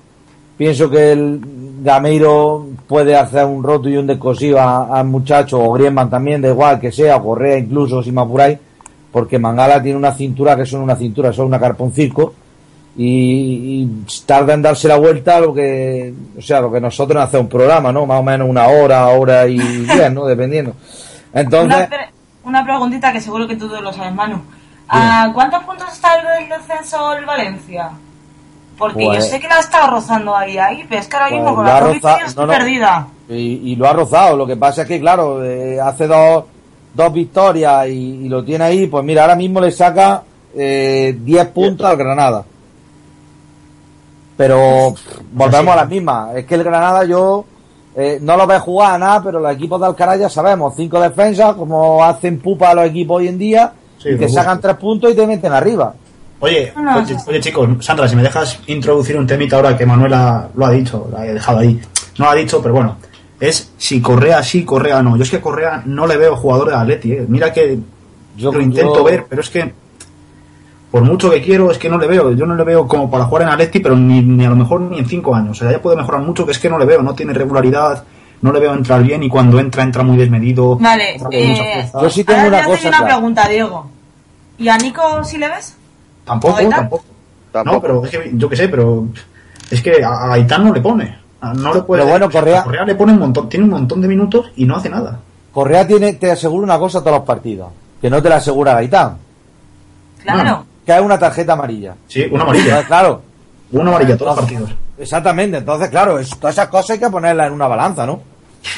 pienso 0.57 0.89
que 0.91 1.13
el 1.13 1.41
Gameiro 1.83 2.67
puede 2.87 3.17
hacer 3.17 3.45
un 3.47 3.63
roto 3.63 3.89
y 3.89 3.97
un 3.97 4.07
descosido 4.07 4.61
a- 4.61 4.99
al 4.99 5.07
muchacho, 5.07 5.61
o 5.61 5.73
Griezmann 5.73 6.09
también, 6.11 6.41
da 6.41 6.49
igual 6.49 6.79
que 6.81 6.93
sea, 6.93 7.17
o 7.17 7.23
Correa 7.25 7.59
incluso, 7.59 8.03
si 8.03 8.13
me 8.13 8.21
apuráis, 8.21 8.59
porque 9.13 9.39
Mangala 9.39 9.83
tiene 9.83 9.99
una 9.99 10.13
cintura 10.13 10.57
que 10.57 10.65
son 10.67 10.81
una 10.81 10.97
cintura, 10.97 11.33
son 11.33 11.47
una 11.47 11.61
carponcirco, 11.61 12.35
y, 12.97 13.83
y 13.85 14.05
tarda 14.27 14.55
en 14.55 14.63
darse 14.63 14.89
la 14.89 14.97
vuelta 14.97 15.41
lo 15.41 15.55
que, 15.55 16.13
o 16.37 16.43
sea, 16.43 16.61
lo 16.61 16.71
que 16.73 16.81
nosotros 16.81 17.23
hacemos 17.23 17.45
un 17.45 17.49
programa, 17.51 17.93
¿no? 17.93 18.05
Más 18.07 18.21
o 18.21 18.23
menos 18.23 18.49
una 18.49 18.67
hora, 18.69 19.07
hora 19.09 19.47
y 19.47 19.59
diez, 19.59 20.13
¿no? 20.13 20.25
Dependiendo. 20.27 20.75
Entonces, 21.33 21.77
Una, 21.77 21.89
pre- 21.89 22.11
una 22.45 22.65
preguntita 22.65 23.13
que 23.13 23.21
seguro 23.21 23.47
que 23.49 23.57
tú 23.57 23.69
lo 23.69 23.93
sabes, 23.93 24.13
Manu. 24.15 24.41
¿A 24.89 25.31
cuántos 25.33 25.63
puntos 25.65 25.91
está 25.93 26.17
el 26.39 26.49
descenso 26.51 27.15
el 27.15 27.25
Valencia? 27.25 27.91
Porque 28.77 29.05
Pues- 29.07 29.19
yo 29.19 29.31
sé 29.31 29.41
que 29.41 29.49
la 29.49 29.57
ha 29.57 29.61
estado 29.61 29.91
rozando 29.91 30.37
ahí, 30.37 30.59
ahí, 30.59 30.85
pero 30.89 31.01
es 31.01 31.09
que 31.09 31.17
ahora 31.17 31.29
Pues 31.29 31.41
mismo 31.41 31.55
con 31.57 31.65
la 31.65 31.79
estoy 31.93 32.01
no, 32.37 32.47
no. 32.47 32.53
perdida. 32.53 33.07
y, 33.31 33.73
y 33.73 33.77
lo 33.77 33.89
ha 33.89 33.93
rozado. 33.95 34.37
Lo 34.37 34.47
que 34.47 34.57
pasa 34.57 34.83
es 34.83 34.89
que, 34.89 35.01
claro, 35.01 35.43
eh, 35.45 35.81
hace 35.81 36.07
dos, 36.07 36.45
dos 36.95 37.13
victorias 37.13 37.89
y, 37.89 38.25
y 38.25 38.29
lo 38.29 38.45
tiene 38.45 38.65
ahí. 38.65 38.87
Pues 38.87 39.05
mira, 39.05 39.23
ahora 39.23 39.37
mismo 39.37 39.61
le 39.61 39.71
saca 39.71 40.23
eh, 40.55 41.17
10 41.19 41.47
puntos 41.49 41.87
al 41.87 41.97
Granada. 41.97 42.45
Pero 44.37 44.95
pff, 44.95 45.21
volvemos 45.33 45.73
a 45.73 45.77
las 45.77 45.89
mismas. 45.89 46.37
Es 46.37 46.47
que 46.47 46.55
el 46.55 46.65
Granada 46.65 47.05
yo 47.05 47.45
eh, 47.95 48.19
no 48.21 48.37
lo 48.37 48.47
veo 48.47 48.61
jugar 48.61 48.95
a 48.95 48.99
nada, 48.99 49.23
pero 49.23 49.41
los 49.41 49.53
equipos 49.53 49.81
de 49.81 49.87
Alcaraz 49.87 50.19
ya 50.19 50.29
sabemos. 50.29 50.75
Cinco 50.77 51.01
defensas, 51.01 51.55
como 51.55 52.03
hacen 52.03 52.39
pupa 52.41 52.75
los 52.75 52.87
equipos 52.87 53.19
hoy 53.19 53.29
en 53.29 53.39
día, 53.39 53.73
Sí, 53.99 54.11
y 54.11 54.17
te 54.17 54.29
sacan 54.29 54.61
tres 54.61 54.77
puntos 54.77 55.13
y 55.13 55.15
te 55.15 55.27
meten 55.27 55.53
arriba. 55.53 55.95
Oye, 56.41 56.73
oye, 56.77 57.17
oye, 57.29 57.41
chicos, 57.41 57.69
Sandra, 57.79 58.09
si 58.09 58.17
me 58.17 58.23
dejas 58.25 58.59
introducir 58.67 59.17
un 59.17 59.29
temita 59.29 59.55
ahora 59.55 59.77
que 59.77 59.87
Manuela 59.87 60.49
lo 60.57 60.67
ha 60.67 60.73
dicho, 60.73 61.07
la 61.13 61.25
he 61.25 61.35
dejado 61.35 61.61
ahí. 61.61 61.81
No 62.19 62.25
lo 62.25 62.31
ha 62.33 62.35
dicho, 62.35 62.61
pero 62.61 62.75
bueno. 62.75 62.97
Es 63.43 63.73
si 63.77 64.01
Correa 64.01 64.41
sí, 64.45 64.65
Correa 64.65 65.03
no. 65.03 65.17
Yo 65.17 65.25
es 65.25 65.31
que 65.31 65.41
Correa 65.41 65.83
no 65.85 66.07
le 66.07 66.17
veo 66.17 66.37
jugador 66.37 66.69
de 66.71 66.77
Atleti. 66.77 67.13
eh. 67.13 67.25
Mira 67.27 67.53
que 67.53 67.77
Yo- 68.37 68.53
lo 68.53 68.61
intento 68.61 68.99
yo- 68.99 69.03
ver, 69.05 69.27
pero 69.29 69.43
es 69.43 69.51
que 69.51 69.75
por 70.93 71.03
mucho 71.03 71.29
que 71.29 71.43
quiero, 71.43 71.69
es 71.73 71.77
que 71.77 71.89
no 71.89 71.99
le 71.99 72.07
veo. 72.07 72.31
Yo 72.35 72.47
no 72.47 72.55
le 72.55 72.63
veo 72.63 72.87
como 72.87 73.11
para 73.11 73.25
jugar 73.25 73.43
en 73.43 73.49
Atleti, 73.49 73.81
pero 73.81 73.97
ni, 73.97 74.23
ni 74.23 74.45
a 74.45 74.51
lo 74.51 74.55
mejor 74.55 74.83
ni 74.83 75.01
en 75.01 75.07
cinco 75.07 75.35
años. 75.35 75.57
O 75.61 75.65
sea, 75.65 75.73
ya 75.73 75.83
puede 75.83 75.97
mejorar 75.97 76.23
mucho, 76.23 76.47
que 76.47 76.53
es 76.53 76.59
que 76.61 76.71
no 76.71 76.79
le 76.79 76.85
veo. 76.85 77.03
No 77.03 77.17
tiene 77.17 77.33
regularidad, 77.33 78.05
no 78.43 78.53
le 78.53 78.61
veo 78.61 78.75
entrar 78.75 79.03
bien 79.03 79.25
y 79.25 79.29
cuando 79.29 79.59
entra, 79.59 79.83
entra 79.83 80.05
muy 80.05 80.17
desmedido. 80.17 80.77
Vale, 80.77 81.17
eh. 81.33 81.91
Yo 82.01 82.11
sí 82.11 82.23
tengo 82.23 82.43
ahora 82.43 82.59
una 82.59 82.67
cosa 82.67 82.89
una 82.91 83.05
pregunta, 83.05 83.49
Diego. 83.49 83.91
¿Y 84.59 84.69
a 84.69 84.79
Nico 84.79 85.25
si 85.25 85.39
le 85.39 85.49
ves? 85.49 85.75
Tampoco, 86.25 86.61
tampoco. 86.69 87.05
Tampoco. 87.51 87.75
No, 87.75 87.83
pero 87.83 88.05
es 88.05 88.11
que, 88.11 88.31
yo 88.35 88.49
qué 88.49 88.55
sé, 88.57 88.69
pero 88.69 89.07
es 89.69 89.83
que 89.83 90.05
a, 90.05 90.11
a 90.11 90.29
Gaitán 90.29 90.65
no 90.65 90.73
le 90.73 90.81
pone. 90.81 91.22
A- 91.43 91.53
No 91.55 91.75
le 91.75 91.83
puede. 91.83 92.03
Pero 92.03 92.11
bueno, 92.13 92.31
Correa- 92.31 92.61
a 92.61 92.65
Correa 92.65 92.85
le 92.85 92.95
pone 92.95 93.13
un 93.13 93.19
montón, 93.19 93.49
tiene 93.49 93.65
un 93.65 93.71
montón 93.73 94.01
de 94.01 94.09
minutos 94.09 94.51
y 94.57 94.65
no 94.65 94.77
hace 94.77 94.89
nada. 94.89 95.19
Correa 95.53 95.87
tiene, 95.87 96.15
te 96.15 96.31
asegura 96.31 96.65
una 96.65 96.79
cosa 96.79 96.99
a 96.99 97.03
todos 97.03 97.19
los 97.19 97.27
partidos, 97.27 97.69
que 98.01 98.09
no 98.09 98.23
te 98.23 98.29
la 98.31 98.37
asegura 98.37 98.73
Gaitán, 98.75 99.19
Claro. 100.23 100.45
No. 100.45 100.67
que 100.87 100.95
es 100.95 101.01
una 101.01 101.19
tarjeta 101.19 101.53
amarilla. 101.55 101.95
Sí, 102.09 102.25
una 102.31 102.45
amarilla. 102.45 102.85
claro, 102.87 103.21
Una 103.73 103.91
amarilla 103.91 104.17
todos 104.17 104.37
los 104.37 104.45
partidos. 104.45 104.71
Exactamente, 104.99 105.57
entonces, 105.59 105.89
claro, 105.91 106.19
es- 106.19 106.31
todas 106.39 106.55
esas 106.55 106.69
cosas 106.69 106.91
hay 106.91 106.99
que 107.01 107.11
ponerlas 107.11 107.47
en 107.49 107.55
una 107.55 107.67
balanza, 107.67 108.07
¿no? 108.07 108.21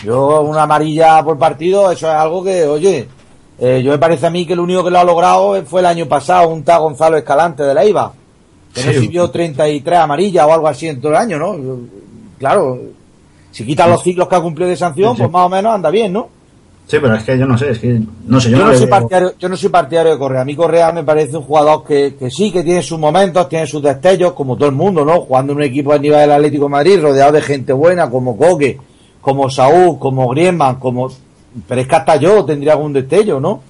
Yo, 0.05 0.41
una 0.43 0.63
amarilla 0.63 1.23
por 1.23 1.37
partido, 1.39 1.91
eso 1.93 2.09
es 2.09 2.15
algo 2.15 2.43
que, 2.43 2.65
oye, 2.65 3.09
eh, 3.59 3.83
yo 3.85 3.91
me 3.93 3.99
parece 3.99 4.27
a 4.27 4.31
mí 4.31 4.47
que 4.47 4.57
lo 4.57 4.63
único 4.63 4.83
que 4.85 4.91
lo 4.91 4.99
ha 5.01 5.05
logrado 5.05 5.63
fue 5.67 5.81
el 5.81 5.87
año 5.87 6.07
pasado, 6.07 6.49
un 6.49 6.63
tal 6.65 6.81
Gonzalo 6.81 7.17
Escalante 7.19 7.63
de 7.65 7.75
la 7.75 7.85
IVA, 7.85 8.13
que 8.73 8.81
Sí. 8.81 8.87
recibió 8.89 9.29
33 9.31 9.99
amarillas 9.99 10.47
o 10.47 10.53
algo 10.55 10.69
así 10.69 10.89
en 10.89 11.01
todo 11.01 11.13
el 11.13 11.19
año, 11.19 11.39
¿no? 11.39 11.57
Claro, 12.39 12.79
si 13.51 13.65
quitas 13.65 13.89
los 13.89 14.03
ciclos 14.03 14.29
que 14.29 14.35
ha 14.37 14.41
cumplido 14.41 14.69
de 14.71 14.77
sanción, 14.77 15.11
Sí, 15.13 15.17
sí. 15.17 15.23
pues 15.23 15.33
más 15.33 15.47
o 15.47 15.49
menos 15.49 15.75
anda 15.75 15.91
bien, 15.91 16.13
¿no? 16.13 16.29
Sí, 16.87 16.99
pero 17.01 17.15
es 17.15 17.25
que 17.25 17.39
yo 17.39 17.47
no 17.47 17.57
sé, 17.57 17.71
es 17.71 17.79
que 17.79 17.99
no 18.27 18.39
sé, 18.39 18.51
yo, 18.51 18.59
Yo 18.59 18.67
no, 18.67 18.75
soy 18.75 18.87
partidario, 18.89 19.33
yo 19.39 19.49
no 19.49 19.57
soy 19.57 19.71
partidario 19.71 20.13
de 20.13 20.19
Correa. 20.19 20.43
A 20.43 20.45
mí 20.45 20.55
Correa 20.55 20.93
me 20.93 21.03
parece 21.03 21.37
un 21.39 21.43
jugador 21.45 21.83
que, 21.85 22.15
que 22.19 22.31
sí, 22.31 22.51
que 22.53 22.63
tiene 22.63 22.83
sus 22.83 22.99
momentos, 22.99 23.49
tiene 23.49 23.67
sus 23.67 23.83
destellos, 23.83 24.35
como 24.35 24.55
todo 24.57 24.69
el 24.69 24.75
mundo, 24.75 25.03
¿no? 25.03 25.23
Jugando 25.23 25.53
en 25.53 25.59
un 25.59 25.65
equipo 25.65 25.93
a 25.95 25.99
nivel 25.99 26.21
del 26.21 26.33
Atlético 26.33 26.65
de 26.65 26.71
Madrid, 26.71 27.01
rodeado 27.01 27.33
de 27.33 27.41
gente 27.41 27.73
buena, 27.73 28.11
como 28.11 28.37
Coque, 28.37 28.79
como 29.21 29.49
Saúl, 29.49 29.99
como 29.99 30.29
Griezmann, 30.29 30.77
como... 30.77 31.11
Pero 31.67 31.81
es 31.81 31.87
que 31.89 31.95
hasta 31.97 32.17
yo 32.17 32.45
tendría 32.45 32.73
algún 32.73 32.93
destello, 32.93 33.41
¿no? 33.41 33.63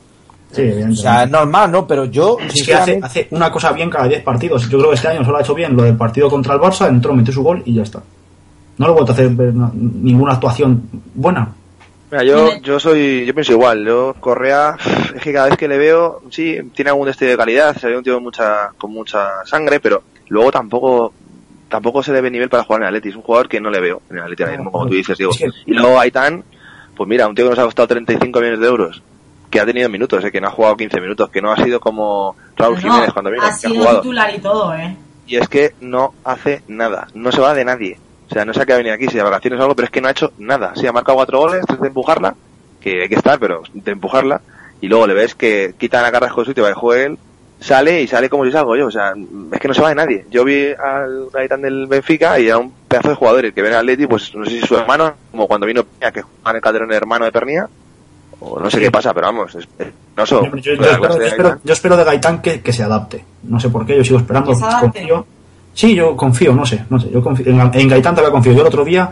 Sí, 0.50 0.62
O 0.90 0.94
sea, 0.96 1.22
es 1.24 1.30
normal, 1.30 1.70
¿no? 1.70 1.86
Pero 1.86 2.06
yo, 2.06 2.36
Es 2.40 2.64
que 2.64 2.74
hace, 2.74 2.98
hace 3.02 3.28
una 3.30 3.50
cosa 3.52 3.70
bien 3.72 3.90
cada 3.90 4.08
10 4.08 4.22
partidos. 4.24 4.68
Yo 4.68 4.78
creo 4.78 4.90
que 4.90 4.96
este 4.96 5.08
año 5.08 5.24
solo 5.24 5.38
ha 5.38 5.40
hecho 5.42 5.54
bien 5.54 5.76
lo 5.76 5.82
del 5.84 5.96
partido 5.96 6.28
contra 6.28 6.54
el 6.54 6.60
Barça, 6.60 6.88
entró, 6.88 7.14
metió 7.14 7.32
su 7.32 7.42
gol 7.44 7.62
y 7.64 7.74
ya 7.74 7.82
está. 7.82 8.02
No 8.78 8.86
le 8.86 8.92
he 8.92 8.94
vuelto 8.94 9.12
a 9.12 9.14
hacer 9.14 9.30
ninguna 9.32 10.32
actuación 10.34 10.82
buena. 11.14 11.52
Mira, 12.10 12.24
yo, 12.24 12.56
yo 12.60 12.78
soy, 12.78 13.24
yo 13.26 13.34
pienso 13.34 13.52
igual, 13.52 13.84
yo 13.84 14.14
Correa, 14.20 14.76
es 15.14 15.22
que 15.22 15.32
cada 15.32 15.48
vez 15.48 15.56
que 15.56 15.66
le 15.68 15.78
veo, 15.78 16.22
sí, 16.30 16.58
tiene 16.74 16.90
algún 16.90 17.06
destello 17.06 17.32
de 17.32 17.36
calidad, 17.36 17.76
se 17.76 17.88
ve 17.88 17.96
un 17.96 18.04
tío 18.04 18.14
con 18.14 18.22
mucha, 18.22 18.70
con 18.78 18.92
mucha 18.92 19.44
sangre, 19.44 19.80
pero 19.80 20.02
luego 20.28 20.52
tampoco, 20.52 21.12
tampoco 21.68 22.02
se 22.02 22.12
le 22.12 22.20
ve 22.20 22.30
nivel 22.30 22.48
para 22.48 22.62
jugar 22.62 22.82
en 22.82 22.88
el 22.88 22.88
Atleti, 22.94 23.08
es 23.08 23.16
un 23.16 23.22
jugador 23.22 23.48
que 23.48 23.60
no 23.60 23.70
le 23.70 23.80
veo 23.80 24.02
en 24.10 24.18
el 24.18 24.22
Atleti 24.22 24.42
ahora 24.44 24.56
mismo, 24.56 24.70
como 24.70 24.86
tú 24.86 24.94
dices, 24.94 25.18
digo. 25.18 25.32
Y 25.66 25.72
luego 25.72 25.98
Aitán, 25.98 26.44
pues 26.96 27.08
mira, 27.08 27.26
un 27.26 27.34
tío 27.34 27.46
que 27.46 27.50
nos 27.50 27.58
ha 27.58 27.64
costado 27.64 27.88
35 27.88 28.38
millones 28.38 28.60
de 28.60 28.66
euros, 28.66 29.02
que 29.50 29.58
ha 29.60 29.66
tenido 29.66 29.88
minutos, 29.88 30.22
eh, 30.24 30.30
que 30.30 30.40
no 30.40 30.48
ha 30.48 30.50
jugado 30.50 30.76
15 30.76 31.00
minutos, 31.00 31.30
que 31.30 31.42
no 31.42 31.50
ha 31.50 31.56
sido 31.56 31.80
como 31.80 32.36
Raúl 32.56 32.76
No, 32.76 32.80
Jiménez 32.80 33.12
cuando 33.12 33.30
vino, 33.32 33.42
ha 33.42 33.46
que 33.48 33.52
ha 33.54 33.56
sido 33.56 33.74
jugado. 33.74 34.00
titular 34.02 34.34
y 34.34 34.38
todo, 34.38 34.74
¿eh? 34.74 34.96
Y 35.26 35.36
es 35.36 35.48
que 35.48 35.74
no 35.80 36.14
hace 36.22 36.62
nada, 36.68 37.08
no 37.14 37.32
se 37.32 37.40
va 37.40 37.54
de 37.54 37.64
nadie. 37.64 37.98
O 38.30 38.32
sea, 38.34 38.44
no 38.44 38.52
sé 38.54 38.62
a 38.62 38.66
qué 38.66 38.72
ha 38.72 38.76
venido 38.78 38.94
aquí, 38.94 39.06
si 39.08 39.16
de 39.16 39.22
vacaciones 39.22 39.60
o 39.60 39.62
algo, 39.62 39.74
pero 39.76 39.86
es 39.86 39.90
que 39.90 40.00
no 40.00 40.08
ha 40.08 40.12
hecho 40.12 40.32
nada. 40.38 40.72
Sí, 40.76 40.86
ha 40.86 40.92
marcado 40.92 41.16
cuatro 41.16 41.38
goles, 41.40 41.64
tres 41.66 41.80
de 41.80 41.88
empujarla, 41.88 42.34
que 42.80 43.02
hay 43.02 43.08
que 43.08 43.14
estar, 43.16 43.38
pero 43.38 43.62
de 43.72 43.92
empujarla. 43.92 44.40
Y 44.80 44.88
luego 44.88 45.06
le 45.06 45.14
ves 45.14 45.34
que 45.34 45.74
quitan 45.78 46.04
a 46.04 46.10
Carrasco 46.12 46.40
de 46.40 46.44
su 46.46 46.50
sitio 46.50 46.64
para 46.64 46.74
que 46.74 46.80
juegue 46.80 47.04
él, 47.06 47.18
sale 47.60 48.02
y 48.02 48.06
sale 48.08 48.28
como 48.28 48.44
si 48.44 48.52
salgo 48.52 48.76
yo. 48.76 48.86
O 48.86 48.90
sea, 48.90 49.12
es 49.52 49.60
que 49.60 49.68
no 49.68 49.74
se 49.74 49.80
va 49.82 49.88
de 49.90 49.94
nadie. 49.94 50.26
Yo 50.30 50.44
vi 50.44 50.68
al 50.72 51.28
Gaitán 51.32 51.62
del 51.62 51.86
Benfica 51.86 52.38
y 52.38 52.48
era 52.48 52.58
un 52.58 52.72
pedazo 52.88 53.10
de 53.10 53.14
jugador. 53.14 53.44
El 53.44 53.54
que 53.54 53.62
viene 53.62 53.76
al 53.76 53.82
Atleti, 53.82 54.06
pues 54.06 54.34
no 54.34 54.44
sé 54.44 54.50
si 54.50 54.60
su 54.66 54.76
hermano, 54.76 55.14
como 55.30 55.46
cuando 55.46 55.66
vino 55.66 55.84
Peña, 55.84 56.12
que 56.12 56.22
jugaba 56.22 56.50
en 56.50 56.56
el 56.56 56.62
Calderón 56.62 56.90
el 56.90 56.96
hermano 56.96 57.24
de 57.24 57.32
Pernía, 57.32 57.68
o 58.40 58.58
no 58.60 58.70
sé 58.70 58.80
qué 58.80 58.90
pasa, 58.90 59.14
pero 59.14 59.26
vamos, 59.28 59.54
es, 59.54 59.66
es- 59.78 59.88
no 60.16 60.26
so, 60.26 60.44
Yo, 60.44 60.56
yo- 60.56 60.74
yo 60.74 60.80
la 60.82 60.92
espero, 61.26 61.50
de 61.50 61.56
yo 61.64 61.72
espero 61.72 61.96
de 61.96 62.04
Gaitán 62.04 62.42
que, 62.42 62.60
que 62.60 62.72
se 62.72 62.82
adapte. 62.82 63.24
No 63.44 63.58
sé 63.58 63.68
por 63.70 63.86
qué, 63.86 63.96
yo 63.96 64.04
sigo 64.04 64.18
esperando. 64.18 64.50
Que 64.50 64.56
se 64.56 64.64
adapte. 64.64 64.86
Confío. 65.00 65.26
Sí, 65.74 65.94
yo 65.94 66.16
confío, 66.16 66.54
no 66.54 66.64
sé, 66.64 66.84
no 66.88 66.98
sé. 66.98 67.10
Yo 67.10 67.22
confío, 67.22 67.46
en, 67.50 67.60
en 67.74 67.88
Gaitán 67.88 68.14
todavía 68.14 68.32
confío. 68.32 68.52
Yo 68.52 68.60
el 68.62 68.66
otro 68.68 68.84
día 68.84 69.10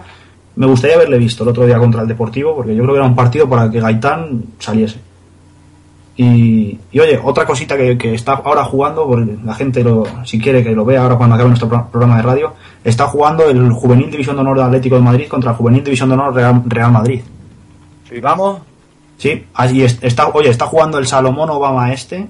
me 0.57 0.67
gustaría 0.67 0.97
haberle 0.97 1.19
visto 1.19 1.43
el 1.43 1.51
otro 1.51 1.67
día 1.67 1.79
contra 1.79 2.03
el 2.03 2.09
Deportivo, 2.09 2.55
porque 2.55 2.75
yo 2.75 2.83
creo 2.83 2.95
que 2.95 2.99
era 3.01 3.09
un 3.09 3.17
partido 3.17 3.49
para 3.49 3.71
que 3.71 3.81
Gaitán 3.81 4.43
saliese. 4.59 4.99
Y, 6.15 6.79
y 6.93 7.01
oye, 7.01 7.19
otra 7.23 7.47
cosita 7.47 7.77
que, 7.77 7.97
que 7.97 8.15
está 8.15 8.33
ahora 8.35 8.65
jugando, 8.65 9.07
porque 9.07 9.35
la 9.45 9.55
gente 9.55 9.83
lo, 9.83 10.05
si 10.25 10.39
quiere 10.39 10.63
que 10.63 10.73
lo 10.73 10.85
vea 10.85 11.03
ahora 11.03 11.17
cuando 11.17 11.35
acabe 11.35 11.49
nuestro 11.49 11.69
pro- 11.71 11.89
programa 11.91 12.17
de 12.19 12.23
radio, 12.23 12.53
está 12.85 13.07
jugando 13.07 13.49
el 13.49 13.73
Juvenil 13.73 14.11
División 14.11 14.37
de 14.37 14.43
Honor 14.43 14.59
de 14.59 14.65
Atlético 14.65 14.97
de 14.97 15.03
Madrid 15.03 15.27
contra 15.29 15.53
el 15.53 15.57
Juvenil 15.57 15.83
División 15.83 16.11
de 16.11 16.15
Honor 16.15 16.35
Real, 16.35 16.63
Real 16.67 16.93
Madrid. 16.93 17.23
Y 18.15 18.21
vamos, 18.21 18.59
Sí, 19.17 19.45
está, 20.03 20.29
oye, 20.29 20.51
está 20.51 20.67
jugando 20.67 20.99
el 20.99 21.07
Salomón 21.07 21.49
Obama 21.49 21.93
este, 21.93 22.27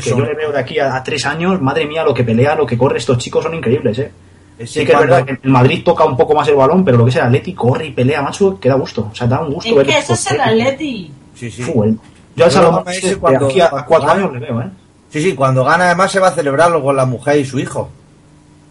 que 0.00 0.10
yo 0.10 0.20
le 0.20 0.34
veo 0.34 0.50
de 0.52 0.58
aquí 0.58 0.78
a, 0.78 0.96
a 0.96 1.02
tres 1.02 1.24
años, 1.26 1.60
madre 1.60 1.86
mía, 1.86 2.02
lo 2.04 2.14
que 2.14 2.24
pelea, 2.24 2.54
lo 2.54 2.66
que 2.66 2.78
corre, 2.78 2.98
estos 2.98 3.18
chicos 3.18 3.44
son 3.44 3.54
increíbles, 3.54 3.98
eh. 3.98 4.10
ese 4.58 4.80
Sí 4.80 4.86
que 4.86 4.92
es 4.92 4.98
verdad 4.98 5.24
que 5.24 5.38
el 5.42 5.50
Madrid 5.50 5.82
toca 5.84 6.04
un 6.04 6.16
poco 6.16 6.34
más 6.34 6.46
el 6.48 6.54
balón, 6.56 6.84
pero 6.84 6.96
lo 6.98 7.04
que 7.04 7.10
es 7.10 7.16
el 7.16 7.22
Atleti 7.22 7.52
corre 7.54 7.86
y 7.86 7.90
pelea, 7.92 8.22
macho, 8.22 8.58
que 8.58 8.68
da 8.68 8.74
gusto. 8.76 9.08
O 9.12 9.14
sea, 9.14 9.26
da 9.26 9.40
un 9.40 9.52
gusto 9.52 9.70
Es 9.70 9.76
ver 9.76 9.86
que 9.86 9.98
eso 9.98 10.14
es 10.14 10.30
el. 10.30 10.40
Atleti. 10.40 11.12
Sí, 11.34 11.50
sí. 11.50 11.62
El- 11.62 11.98
Yo 12.36 12.44
al 12.46 12.50
Salomón 12.50 12.84
cuando- 13.20 13.46
aquí 13.48 13.60
a, 13.60 13.68
cuatro 13.70 14.08
gana- 14.08 14.12
años 14.20 14.32
le 14.32 14.38
veo, 14.40 14.60
eh. 14.62 14.70
Sí, 15.10 15.20
sí, 15.22 15.34
cuando 15.34 15.62
gana 15.64 15.86
además 15.86 16.10
se 16.10 16.20
va 16.20 16.28
a 16.28 16.32
celebrarlo 16.32 16.82
con 16.82 16.96
la 16.96 17.04
mujer 17.04 17.38
y 17.38 17.44
su 17.44 17.58
hijo. 17.58 17.90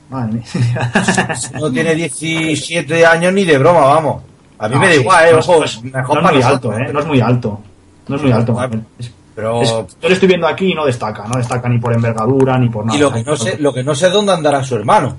Madre 0.10 0.34
mía. 0.34 0.44
No 1.60 1.72
tiene 1.72 1.94
17 1.96 3.06
años 3.06 3.32
ni 3.34 3.46
de 3.46 3.58
broma, 3.58 3.82
vamos. 3.82 4.24
A 4.58 4.68
mí 4.68 4.76
No, 4.76 4.82
me 4.82 4.88
da 4.88 4.96
igual, 4.96 5.26
eh, 5.30 5.34
ojo, 5.36 5.60
no 5.60 5.66
es, 5.66 5.84
mejor 5.84 6.22
no 6.22 6.30
es 6.30 6.34
muy 6.36 6.44
alto, 6.44 6.74
eh. 6.78 6.90
No 6.94 7.00
es 7.00 7.06
muy 7.06 7.22
alto. 7.22 7.62
No 8.08 8.16
es 8.16 8.22
muy 8.22 8.32
alto. 8.32 8.58
Es- 9.00 9.12
Pero, 9.42 9.62
es- 9.62 9.70
yo 10.02 10.08
le 10.08 10.14
estoy 10.14 10.28
viendo 10.28 10.48
aquí 10.48 10.72
y 10.72 10.76
no 10.76 10.86
destaca, 10.86 11.26
no 11.28 11.38
destaca 11.38 11.68
ni 11.68 11.80
por 11.80 11.94
envergadura 11.94 12.58
ni 12.60 12.70
por 12.70 12.86
nada. 12.86 12.98
y 12.98 13.02
lo 13.02 13.12
que 13.12 13.24
no 13.24 13.36
sé, 13.36 13.58
lo 13.60 13.74
que 13.74 13.84
no 13.84 13.96
sé 13.96 14.08
es 14.08 14.14
dónde 14.14 14.32
andará 14.34 14.64
su 14.64 14.76
hermano. 14.76 15.16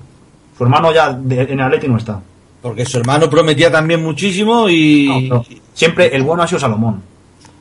Su 0.57 0.63
hermano 0.63 0.93
ya 0.93 1.11
de- 1.13 1.41
en 1.41 1.59
el 1.59 1.61
Atleti 1.61 1.87
no 1.87 1.97
está. 1.97 2.19
Porque 2.61 2.85
su 2.85 2.99
hermano 2.99 3.29
prometía 3.29 3.69
también 3.69 4.01
muchísimo 4.01 4.69
y... 4.69 5.27
No, 5.29 5.37
no. 5.37 5.45
Siempre 5.73 6.15
el 6.15 6.23
bueno 6.23 6.43
ha 6.43 6.47
sido 6.47 6.59
Salomón. 6.59 7.01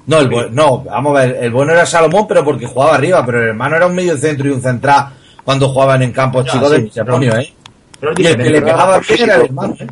No, 0.07 0.18
el 0.18 0.31
bu- 0.31 0.51
no, 0.51 0.79
vamos 0.85 1.16
a 1.16 1.20
ver, 1.27 1.38
el 1.42 1.51
bueno 1.51 1.72
era 1.72 1.85
Salomón, 1.87 2.27
pero 2.29 2.44
porque 2.44 2.66
jugaba 2.66 2.94
arriba, 2.94 3.25
pero 3.27 3.40
el 3.42 3.48
hermano 3.48 3.77
era 3.77 3.87
un 3.87 3.94
medio 3.94 4.16
centro 4.16 4.46
y 4.48 4.51
un 4.53 4.61
central 4.62 5.09
cuando 5.44 5.68
jugaban 5.68 6.03
en 6.03 6.12
campos 6.12 6.44
chicos 6.46 6.68
sí, 6.70 6.75
de 6.77 6.83
Macedonio, 6.85 7.37
¿eh? 7.37 7.53
Pero 7.98 8.12
Y 8.16 8.27
el 8.27 8.37
que 8.37 8.51
le 8.51 8.62
pegaba 8.62 8.98
bien 8.98 9.20
era 9.22 9.35
el 9.37 9.42
hermano, 9.42 9.75
¿eh? 9.81 9.87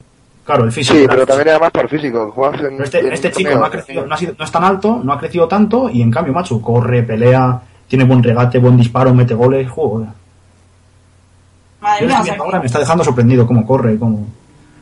Claro, 0.50 0.64
el 0.64 0.72
físico. 0.72 0.98
Sí, 0.98 1.06
pero 1.08 1.26
también 1.26 1.48
era 1.48 1.58
más 1.58 1.70
por 1.70 1.88
físico. 1.88 2.34
en- 2.54 2.82
este, 2.82 3.00
en 3.00 3.12
este 3.12 3.30
chico 3.32 3.54
no, 3.54 3.64
ha 3.64 3.70
crecido, 3.70 4.06
no, 4.06 4.14
ha 4.14 4.18
sido- 4.18 4.34
no 4.38 4.44
es 4.44 4.50
tan 4.52 4.64
alto, 4.64 5.00
no 5.02 5.12
ha 5.12 5.18
crecido 5.18 5.46
tanto 5.48 5.88
y 5.90 6.02
en 6.02 6.10
cambio, 6.10 6.32
macho, 6.32 6.60
corre, 6.60 7.02
pelea, 7.02 7.60
tiene 7.88 8.04
buen 8.04 8.22
regate, 8.22 8.58
buen 8.58 8.76
disparo, 8.76 9.14
mete 9.14 9.34
goles, 9.34 9.68
juego. 9.70 10.06
Madre 11.80 12.06
mía, 12.06 12.20
que- 12.24 12.30
ahora, 12.32 12.58
me 12.60 12.66
está 12.66 12.78
dejando 12.78 13.02
sorprendido 13.04 13.46
cómo 13.46 13.64
corre, 13.66 13.98
cómo... 13.98 14.26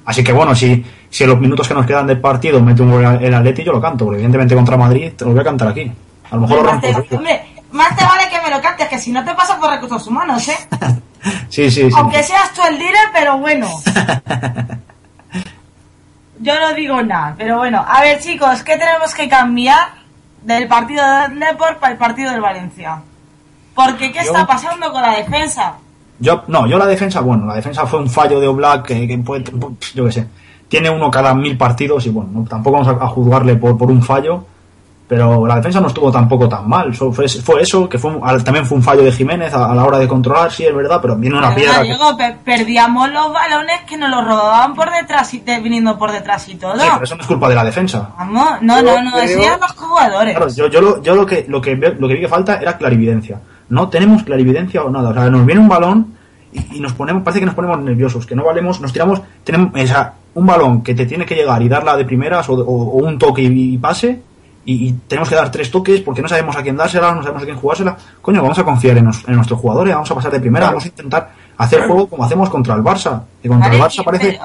Así 0.04 0.24
que 0.24 0.32
bueno, 0.32 0.54
si, 0.54 0.84
si 1.10 1.24
en 1.24 1.30
los 1.30 1.38
minutos 1.40 1.68
que 1.68 1.74
nos 1.74 1.84
quedan 1.86 2.06
del 2.06 2.18
partido 2.20 2.60
mete 2.62 2.82
un 2.82 2.90
gol 2.90 3.04
el 3.04 3.34
Atleti, 3.34 3.62
yo 3.62 3.72
lo 3.72 3.80
canto, 3.80 4.04
porque 4.06 4.16
evidentemente 4.16 4.54
contra 4.54 4.76
Madrid 4.76 5.12
te 5.16 5.24
lo 5.24 5.32
voy 5.32 5.40
a 5.40 5.44
cantar 5.44 5.68
aquí. 5.68 5.92
A 6.30 6.34
lo 6.34 6.40
mejor 6.42 6.56
lo 6.58 6.62
rompo. 6.70 6.86
te, 6.86 7.14
hombre, 7.16 7.42
más 7.72 7.94
te 7.94 8.04
vale 8.04 8.22
que 8.30 8.40
me 8.42 8.54
lo 8.56 8.60
cantes, 8.62 8.88
que 8.88 8.98
si 8.98 9.12
no 9.12 9.22
te 9.24 9.34
pasas 9.34 9.58
por 9.58 9.70
recursos 9.70 10.06
humanos, 10.06 10.48
¿eh? 10.48 10.56
Sí, 11.50 11.68
sí, 11.70 11.90
sí. 11.90 11.96
Aunque 11.96 12.22
seas 12.22 12.52
tú 12.54 12.60
el 12.68 12.78
dealer, 12.78 13.08
pero 13.12 13.38
bueno. 13.38 13.66
Yo 16.40 16.58
no 16.60 16.72
digo 16.74 17.02
nada, 17.02 17.34
pero 17.36 17.58
bueno. 17.58 17.84
A 17.86 18.00
ver, 18.02 18.20
chicos, 18.20 18.62
¿qué 18.62 18.76
tenemos 18.76 19.14
que 19.14 19.28
cambiar 19.28 19.88
del 20.42 20.68
partido 20.68 21.02
del 21.22 21.38
Deport 21.40 21.78
para 21.78 21.92
el 21.92 21.98
partido 21.98 22.30
del 22.30 22.40
Valencia? 22.40 23.00
Porque, 23.74 24.12
¿qué 24.12 24.18
Yo- 24.24 24.26
está 24.32 24.46
pasando 24.46 24.92
con 24.92 25.02
la 25.02 25.16
defensa? 25.16 25.74
Yo, 26.20 26.42
no, 26.48 26.66
yo 26.66 26.78
la 26.78 26.86
defensa, 26.86 27.20
bueno, 27.20 27.46
la 27.46 27.54
defensa 27.54 27.86
fue 27.86 28.00
un 28.00 28.10
fallo 28.10 28.40
de 28.40 28.48
Oblak 28.48 28.86
que, 28.86 29.06
que 29.06 29.18
puede- 29.18 29.44
yo 29.94 30.04
qué 30.06 30.12
sé, 30.12 30.26
tiene 30.68 30.90
uno 30.90 31.10
cada 31.10 31.32
mil 31.34 31.56
partidos 31.56 32.06
y 32.06 32.10
bueno, 32.10 32.30
no- 32.32 32.44
tampoco 32.44 32.78
vamos 32.82 32.88
a, 33.00 33.04
a 33.04 33.08
juzgarle 33.08 33.54
por, 33.56 33.78
por 33.78 33.90
un 33.90 34.02
fallo, 34.02 34.44
pero 35.08 35.46
la 35.46 35.56
defensa 35.56 35.80
no 35.80 35.86
estuvo 35.88 36.12
tampoco 36.12 36.46
tan 36.48 36.68
mal, 36.68 36.94
so- 36.94 37.10
fue, 37.10 37.26
fue 37.28 37.62
eso, 37.62 37.88
que 37.88 37.98
fue 37.98 38.10
un- 38.14 38.20
al- 38.28 38.44
también 38.44 38.66
fue 38.66 38.76
un 38.76 38.82
fallo 38.82 39.02
de 39.02 39.10
Jiménez 39.10 39.54
a, 39.54 39.72
a 39.72 39.74
la 39.74 39.84
hora 39.84 39.98
de 39.98 40.06
controlar, 40.06 40.52
sí 40.52 40.64
es 40.66 40.74
verdad, 40.74 40.98
pero 41.00 41.16
viene 41.16 41.36
una 41.38 41.48
piedra. 41.54 41.72
Diego, 41.82 42.16
pe- 42.16 42.36
perdíamos 42.44 43.10
los 43.10 43.32
balones 43.32 43.80
que 43.86 43.96
nos 43.96 44.10
los 44.10 44.22
robaban 44.24 44.74
por 44.74 44.90
detrás 44.90 45.32
y 45.32 45.38
te- 45.40 45.58
viniendo 45.60 45.98
por 45.98 46.12
detrás 46.12 46.46
y 46.50 46.56
todo. 46.56 46.74
Sí, 46.74 46.80
pero 46.92 47.04
eso 47.04 47.14
no 47.16 47.22
es 47.22 47.26
culpa 47.26 47.48
de 47.48 47.54
la 47.54 47.64
defensa. 47.64 48.10
Vamos, 48.18 48.60
no, 48.60 48.82
no, 48.82 49.02
no, 49.02 49.16
eso 49.18 49.40
ya 49.42 49.56
los 49.56 49.72
jugadores. 49.72 50.36
Claro, 50.36 50.52
yo, 50.52 50.66
yo, 50.68 50.80
lo, 50.82 51.02
yo 51.02 51.14
lo 51.14 51.24
que 51.26 51.46
lo 51.48 51.60
que 51.60 51.74
lo 51.76 52.06
que 52.06 52.14
vi 52.14 52.20
que 52.20 52.28
falta 52.28 52.56
era 52.56 52.76
clarividencia. 52.76 53.40
No 53.70 53.88
tenemos 53.88 54.22
clarividencia 54.24 54.82
o 54.82 54.90
nada. 54.90 55.08
O 55.10 55.14
sea, 55.14 55.30
nos 55.30 55.46
viene 55.46 55.60
un 55.60 55.68
balón 55.68 56.14
y, 56.52 56.76
y 56.76 56.80
nos 56.80 56.92
ponemos, 56.92 57.22
parece 57.22 57.40
que 57.40 57.46
nos 57.46 57.54
ponemos 57.54 57.78
nerviosos, 57.80 58.26
que 58.26 58.34
no 58.34 58.44
valemos, 58.44 58.80
nos 58.80 58.92
tiramos, 58.92 59.20
tenemos 59.44 59.70
o 59.74 59.86
sea, 59.86 60.12
un 60.34 60.46
balón 60.46 60.82
que 60.82 60.94
te 60.94 61.06
tiene 61.06 61.24
que 61.26 61.34
llegar 61.34 61.62
y 61.62 61.68
darla 61.68 61.96
de 61.96 62.04
primeras 62.04 62.48
o, 62.48 62.52
o- 62.54 62.62
o 62.62 63.06
un 63.06 63.18
toque 63.18 63.42
y, 63.42 63.74
y 63.74 63.78
pase. 63.78 64.20
Y, 64.64 64.88
y 64.88 64.92
tenemos 65.08 65.28
que 65.28 65.34
dar 65.34 65.50
tres 65.50 65.70
toques 65.70 66.00
porque 66.02 66.20
no 66.20 66.28
sabemos 66.28 66.54
a 66.56 66.62
quién 66.62 66.76
dársela, 66.76 67.12
no 67.12 67.22
sabemos 67.22 67.42
a 67.42 67.46
quién 67.46 67.56
jugársela. 67.58 67.96
Coño, 68.20 68.42
vamos 68.42 68.58
a 68.58 68.64
confiar 68.64 68.98
en, 68.98 69.04
nos- 69.06 69.26
en 69.26 69.34
nuestros 69.36 69.58
jugadores, 69.60 69.94
vamos 69.94 70.10
a 70.10 70.14
pasar 70.14 70.32
de 70.32 70.40
primera, 70.40 70.66
vamos 70.66 70.84
a 70.84 70.88
intentar 70.88 71.30
hacer 71.56 71.86
juego 71.86 72.06
como 72.08 72.24
hacemos 72.24 72.50
contra 72.50 72.74
el 72.74 72.82
Barça. 72.82 73.22
Y 73.42 73.48
contra 73.48 73.72
el 73.72 73.80
Barça 73.80 74.04
parece, 74.04 74.38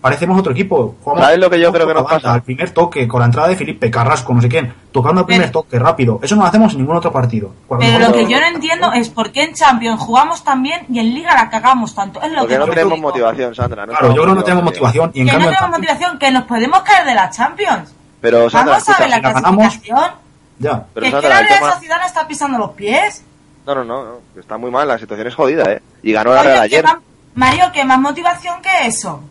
parecemos 0.00 0.38
otro 0.40 0.50
equipo. 0.52 0.96
Jugamos 1.02 1.24
¿Sabes 1.24 1.38
lo 1.38 1.48
que 1.48 1.60
yo 1.60 1.72
creo 1.72 1.86
que 1.86 1.94
nos 1.94 2.02
banda, 2.02 2.16
pasa? 2.18 2.34
Al 2.34 2.42
primer 2.42 2.70
toque, 2.70 3.06
con 3.06 3.20
la 3.20 3.26
entrada 3.26 3.48
de 3.48 3.56
Felipe 3.56 3.88
Carrasco, 3.88 4.34
no 4.34 4.40
sé 4.42 4.48
quién, 4.48 4.72
tocando 4.90 5.20
el 5.20 5.26
primer 5.26 5.46
Pero- 5.48 5.60
toque 5.60 5.78
rápido. 5.78 6.18
Eso 6.22 6.34
no 6.34 6.42
lo 6.42 6.48
hacemos 6.48 6.72
en 6.72 6.78
ningún 6.80 6.96
otro 6.96 7.12
partido. 7.12 7.52
Cuando 7.68 7.86
Pero 7.86 7.98
lo 8.08 8.12
que 8.12 8.26
yo 8.26 8.40
no 8.40 8.46
entiendo 8.46 8.92
es 8.92 9.08
por 9.10 9.30
qué 9.30 9.44
en 9.44 9.54
Champions 9.54 10.00
jugamos 10.00 10.42
tan 10.42 10.60
bien 10.62 10.86
y 10.88 10.98
en 10.98 11.14
Liga 11.14 11.34
la 11.34 11.48
cagamos 11.50 11.94
tanto. 11.94 12.20
Es 12.20 12.32
lo 12.32 12.40
Porque 12.40 12.54
que 12.54 12.58
no 12.58 12.66
yo 12.66 12.72
tenemos 12.72 12.94
digo. 12.96 13.08
motivación, 13.08 13.54
Sandra. 13.54 13.86
Claro, 13.86 14.08
yo 14.08 14.22
creo 14.22 14.26
que 14.34 14.38
no 14.40 14.42
tenemos 14.44 14.64
motivación 14.64 15.10
y 15.14 15.20
en 15.20 15.26
que 15.26 15.30
cambio. 15.32 15.50
no 15.50 15.56
tenemos 15.56 15.78
motivación, 15.78 16.18
que 16.18 16.30
nos 16.32 16.42
podemos 16.44 16.80
caer 16.80 17.06
de 17.06 17.14
la 17.14 17.30
Champions. 17.30 17.94
Pero, 18.20 18.50
Sandra, 18.50 18.74
Vamos 18.74 18.88
a 18.88 18.98
ver 18.98 19.10
la 19.10 19.20
clasificación. 19.20 20.10
Ya. 20.58 20.84
pero, 20.92 21.04
que 21.04 21.08
es 21.08 21.14
que 21.14 21.20
Sandra, 21.22 21.28
la 21.42 21.46
Real 21.48 21.72
Sociedad 21.74 21.98
no 22.00 22.06
está 22.06 22.26
pisando 22.28 22.58
los 22.58 22.70
pies. 22.72 23.22
No, 23.66 23.74
no, 23.74 23.84
no, 23.84 24.20
está 24.40 24.56
muy 24.56 24.70
mal, 24.70 24.88
la 24.88 24.98
situación 24.98 25.26
es 25.28 25.34
jodida, 25.34 25.72
¿eh? 25.72 25.82
Y 26.02 26.12
ganó 26.12 26.32
la 26.32 26.40
Oye, 26.40 26.48
Real 26.50 26.68
¿qué 26.68 26.76
ayer. 26.76 26.84
más- 26.84 26.96
Mario, 27.34 27.64
¿qué 27.72 27.84
más 27.84 28.00
motivación 28.00 28.60
que 28.62 28.86
eso? 28.86 29.22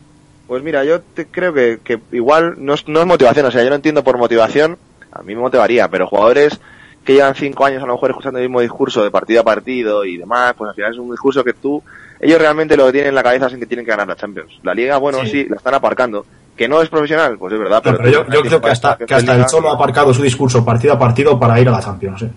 Pues 0.47 0.63
mira, 0.63 0.85
yo 0.85 1.01
te 1.01 1.25
creo 1.27 1.53
que, 1.53 1.79
que 1.83 1.99
igual 2.13 2.55
no 2.57 2.73
es, 2.75 2.87
no 2.87 3.01
es 3.01 3.05
motivación, 3.05 3.45
o 3.47 3.51
sea, 3.51 3.63
yo 3.63 3.69
no 3.69 3.75
entiendo 3.75 4.03
por 4.03 4.17
motivación, 4.17 4.77
a 5.11 5.21
mí 5.23 5.35
me 5.35 5.41
motivaría, 5.41 5.89
pero 5.89 6.07
jugadores 6.07 6.57
que 7.03 7.13
llevan 7.15 7.35
cinco 7.35 7.65
años 7.65 7.83
a 7.83 7.85
lo 7.85 7.93
mejor 7.93 8.11
escuchando 8.11 8.39
el 8.39 8.45
mismo 8.47 8.61
discurso 8.61 9.03
de 9.03 9.11
partido 9.11 9.41
a 9.41 9.43
partido 9.43 10.05
y 10.05 10.17
demás, 10.17 10.53
pues 10.57 10.69
al 10.69 10.75
final 10.75 10.91
es 10.93 10.97
un 10.99 11.11
discurso 11.11 11.43
que 11.43 11.53
tú, 11.53 11.83
ellos 12.21 12.39
realmente 12.39 12.77
lo 12.77 12.85
que 12.85 12.91
tienen 12.93 13.09
en 13.09 13.15
la 13.15 13.23
cabeza 13.23 13.47
es 13.47 13.55
que 13.55 13.65
tienen 13.65 13.85
que 13.85 13.91
ganar 13.91 14.07
la 14.07 14.15
Champions. 14.15 14.59
La 14.63 14.73
Liga, 14.73 14.97
bueno, 14.97 15.25
sí, 15.25 15.45
la 15.49 15.57
están 15.57 15.73
aparcando. 15.73 16.25
Que 16.57 16.67
no 16.67 16.81
es 16.81 16.89
profesional, 16.89 17.37
pues 17.37 17.53
es 17.53 17.59
verdad, 17.59 17.81
Pero, 17.83 17.97
pero, 17.97 18.09
yo, 18.09 18.25
yo 18.29 18.41
creo 18.41 18.59
que 18.61 18.69
hasta, 18.71 18.97
que 18.97 19.13
hasta 19.13 19.35
el 19.35 19.45
Cholo 19.45 19.69
ha 19.69 19.75
aparcado 19.75 20.13
su 20.13 20.23
discurso 20.23 20.65
partido 20.65 20.93
a 20.95 20.99
partido 20.99 21.39
para 21.39 21.59
ir 21.59 21.67
a 21.69 21.71
la 21.71 21.79
Champions. 21.79 22.23
¿eh? 22.23 22.31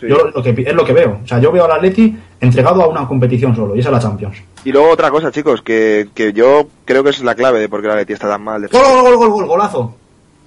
Sí. 0.00 0.06
Yo 0.08 0.16
lo 0.34 0.42
que, 0.42 0.50
es 0.66 0.74
lo 0.74 0.84
que 0.84 0.92
veo. 0.92 1.20
O 1.24 1.26
sea, 1.28 1.38
yo 1.38 1.52
veo 1.52 1.64
al 1.64 1.70
Atleti 1.72 2.18
entregado 2.40 2.82
a 2.82 2.88
una 2.88 3.06
competición 3.06 3.54
solo, 3.54 3.76
y 3.76 3.78
es 3.80 3.86
a 3.86 3.92
la 3.92 4.00
Champions. 4.00 4.36
Y 4.64 4.72
luego 4.72 4.90
otra 4.90 5.10
cosa, 5.12 5.30
chicos, 5.30 5.62
que, 5.62 6.08
que 6.12 6.32
yo 6.32 6.66
creo 6.84 7.04
que 7.04 7.10
es 7.10 7.20
la 7.22 7.36
clave 7.36 7.60
de 7.60 7.68
por 7.68 7.80
qué 7.82 7.86
la 7.88 7.94
Leti 7.94 8.12
está 8.14 8.28
tan 8.28 8.42
mal. 8.42 8.62
de- 8.62 8.66
¡Gol, 8.68 8.82
gol, 8.82 9.02
gol, 9.02 9.16
gol, 9.16 9.30
gol, 9.30 9.46
golazo! 9.46 9.94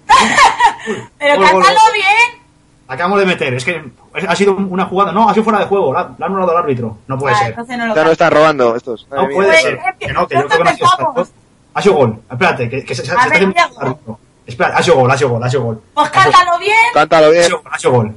Pero 1.18 1.36
Gol, 1.38 1.43
gol, 1.51 1.63
cántalo 1.63 1.80
gol. 1.80 1.93
bien. 1.93 2.45
Acabamos 2.88 3.20
de 3.20 3.26
meter, 3.26 3.53
es 3.55 3.66
que 3.66 3.82
ha 4.28 4.36
sido 4.36 4.55
una 4.55 4.86
jugada. 4.86 5.11
No, 5.11 5.28
ha 5.28 5.34
sido 5.34 5.43
fuera 5.43 5.59
de 5.59 5.66
juego, 5.66 5.91
la, 5.91 6.11
la 6.20 6.26
ha 6.26 6.30
anulado 6.30 6.51
el 6.51 6.57
árbitro. 6.59 6.97
No 7.07 7.18
puede 7.18 7.34
Ah, 7.34 7.39
ser. 7.39 7.57
no 7.57 7.78
lo 7.78 7.86
no 7.88 7.93
canto. 7.95 8.11
están 8.11 8.32
robando 8.32 8.76
estos. 8.76 9.07
No 9.09 9.28
puede 9.30 9.49
Pues, 9.49 9.61
ser. 9.63 9.80
Que 9.99 10.13
no, 10.13 10.28
que 10.28 10.36
yo 10.36 10.41
¿dónde 10.41 10.55
creo 10.55 10.57
que 10.57 10.63
no 10.63 10.70
ha 10.70 10.76
sido? 10.76 11.28
Ha 11.76 11.82
sido 11.82 11.93
gol. 11.95 12.19
Espérate, 12.32 12.69
que, 12.69 12.84
que 12.84 12.95
se, 12.95 13.01
se, 13.03 13.11
se 13.11 13.11
A 13.11 13.23
está 13.26 13.30
ver, 13.39 13.53
haciendo. 13.55 14.19
Espera, 14.47 14.78
ha 14.78 14.82
sido 14.84 14.95
gol, 14.97 15.11
ha 15.11 15.17
sido 15.17 15.30
gol, 15.30 15.43
ha 15.43 15.49
sido 15.49 15.63
gol. 15.63 15.82
Pues 15.93 16.07
Ha 16.07 16.11
sido- 16.21 16.32
cántalo 16.32 16.59
bien, 16.59 16.76
Cántalo 16.93 17.26
ha 17.28 17.30
bien. 17.30 17.43
sido 17.43 17.57
gol, 17.61 17.71
ha 17.71 17.78
sido 17.80 17.91
gol. 17.93 18.15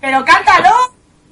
pero 0.00 0.24
cántalo. 0.24 0.70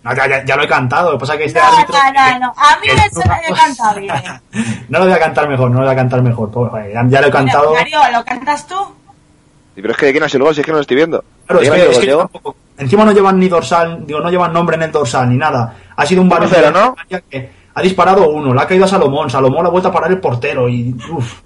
No, 0.03 0.15
ya, 0.15 0.29
ya- 0.29 0.45
ya 0.45 0.57
lo 0.57 0.63
he 0.63 0.69
cantado, 0.69 1.11
lo 1.11 1.17
que 1.19 1.21
pasa 1.21 1.33
es 1.35 1.39
que 1.41 1.45
este 1.47 1.59
No, 1.59 1.67
árbitro... 1.67 1.97
no, 1.97 2.31
no, 2.31 2.39
no. 2.39 2.55
A 2.57 2.79
mí 2.81 2.87
que- 2.87 2.93
eso 2.95 3.21
me 3.21 3.57
canta 3.57 3.95
bien. 3.95 4.85
no 4.89 4.99
lo 5.01 5.05
voy 5.07 5.15
a 5.15 5.19
cantar 5.19 5.49
mejor, 5.49 5.71
no 5.71 5.79
lo 5.81 5.85
voy 5.85 5.93
a 5.93 5.97
cantar 5.97 6.23
mejor. 6.23 6.51
pobre, 6.51 6.71
joder, 6.71 6.93
ya, 6.93 7.05
ya 7.09 7.21
lo 7.21 7.27
he 7.27 7.31
cantado. 7.31 7.75
Mario, 7.75 7.99
¿lo 8.13 8.25
cantas 8.25 8.67
tú? 8.67 8.77
Sí, 9.75 9.83
pero 9.83 9.91
es 9.91 9.97
que 9.99 10.07
de 10.07 10.13
quién 10.13 10.23
ha 10.25 10.29
sido 10.29 10.39
el 10.39 10.45
gol, 10.45 10.55
si 10.55 10.61
es 10.61 10.65
que 10.65 10.71
no 10.73 10.77
lo 10.79 10.83
estoy 10.83 10.97
viendo. 10.97 11.25
Claro, 11.47 11.61
¿De 11.61 11.67
es 11.67 11.73
ha 11.73 11.75
que, 11.75 11.81
sido 11.81 11.91
es 11.93 11.99
que 11.99 12.07
yo 12.07 12.19
tampoco- 12.19 12.57
encima 12.79 13.05
no 13.05 13.13
llevan 13.13 13.39
ni 13.41 13.49
dorsal, 13.49 14.07
digo, 14.07 14.21
no 14.21 14.31
llevan 14.31 14.53
nombre 14.53 14.77
en 14.77 14.83
el 14.83 14.93
dorsal 14.93 15.29
ni 15.29 15.37
nada. 15.37 15.75
Ha 15.97 16.07
sido 16.07 16.23
un 16.23 16.29
balón 16.29 16.49
1-0, 16.51 16.73
¿no? 16.73 16.95
que 17.29 17.51
ha 17.75 17.83
disparado 17.83 18.29
uno, 18.31 18.55
le 18.55 18.61
ha 18.61 18.67
caído 18.67 18.85
a 18.85 18.89
Salomón, 18.89 19.29
Salomón 19.29 19.65
la 19.65 19.69
ha 19.69 19.73
vuelto 19.73 19.89
a 19.89 19.93
parar 19.93 20.11
el 20.13 20.21
portero 20.21 20.69
y 20.69 20.95
uff. 21.11 21.41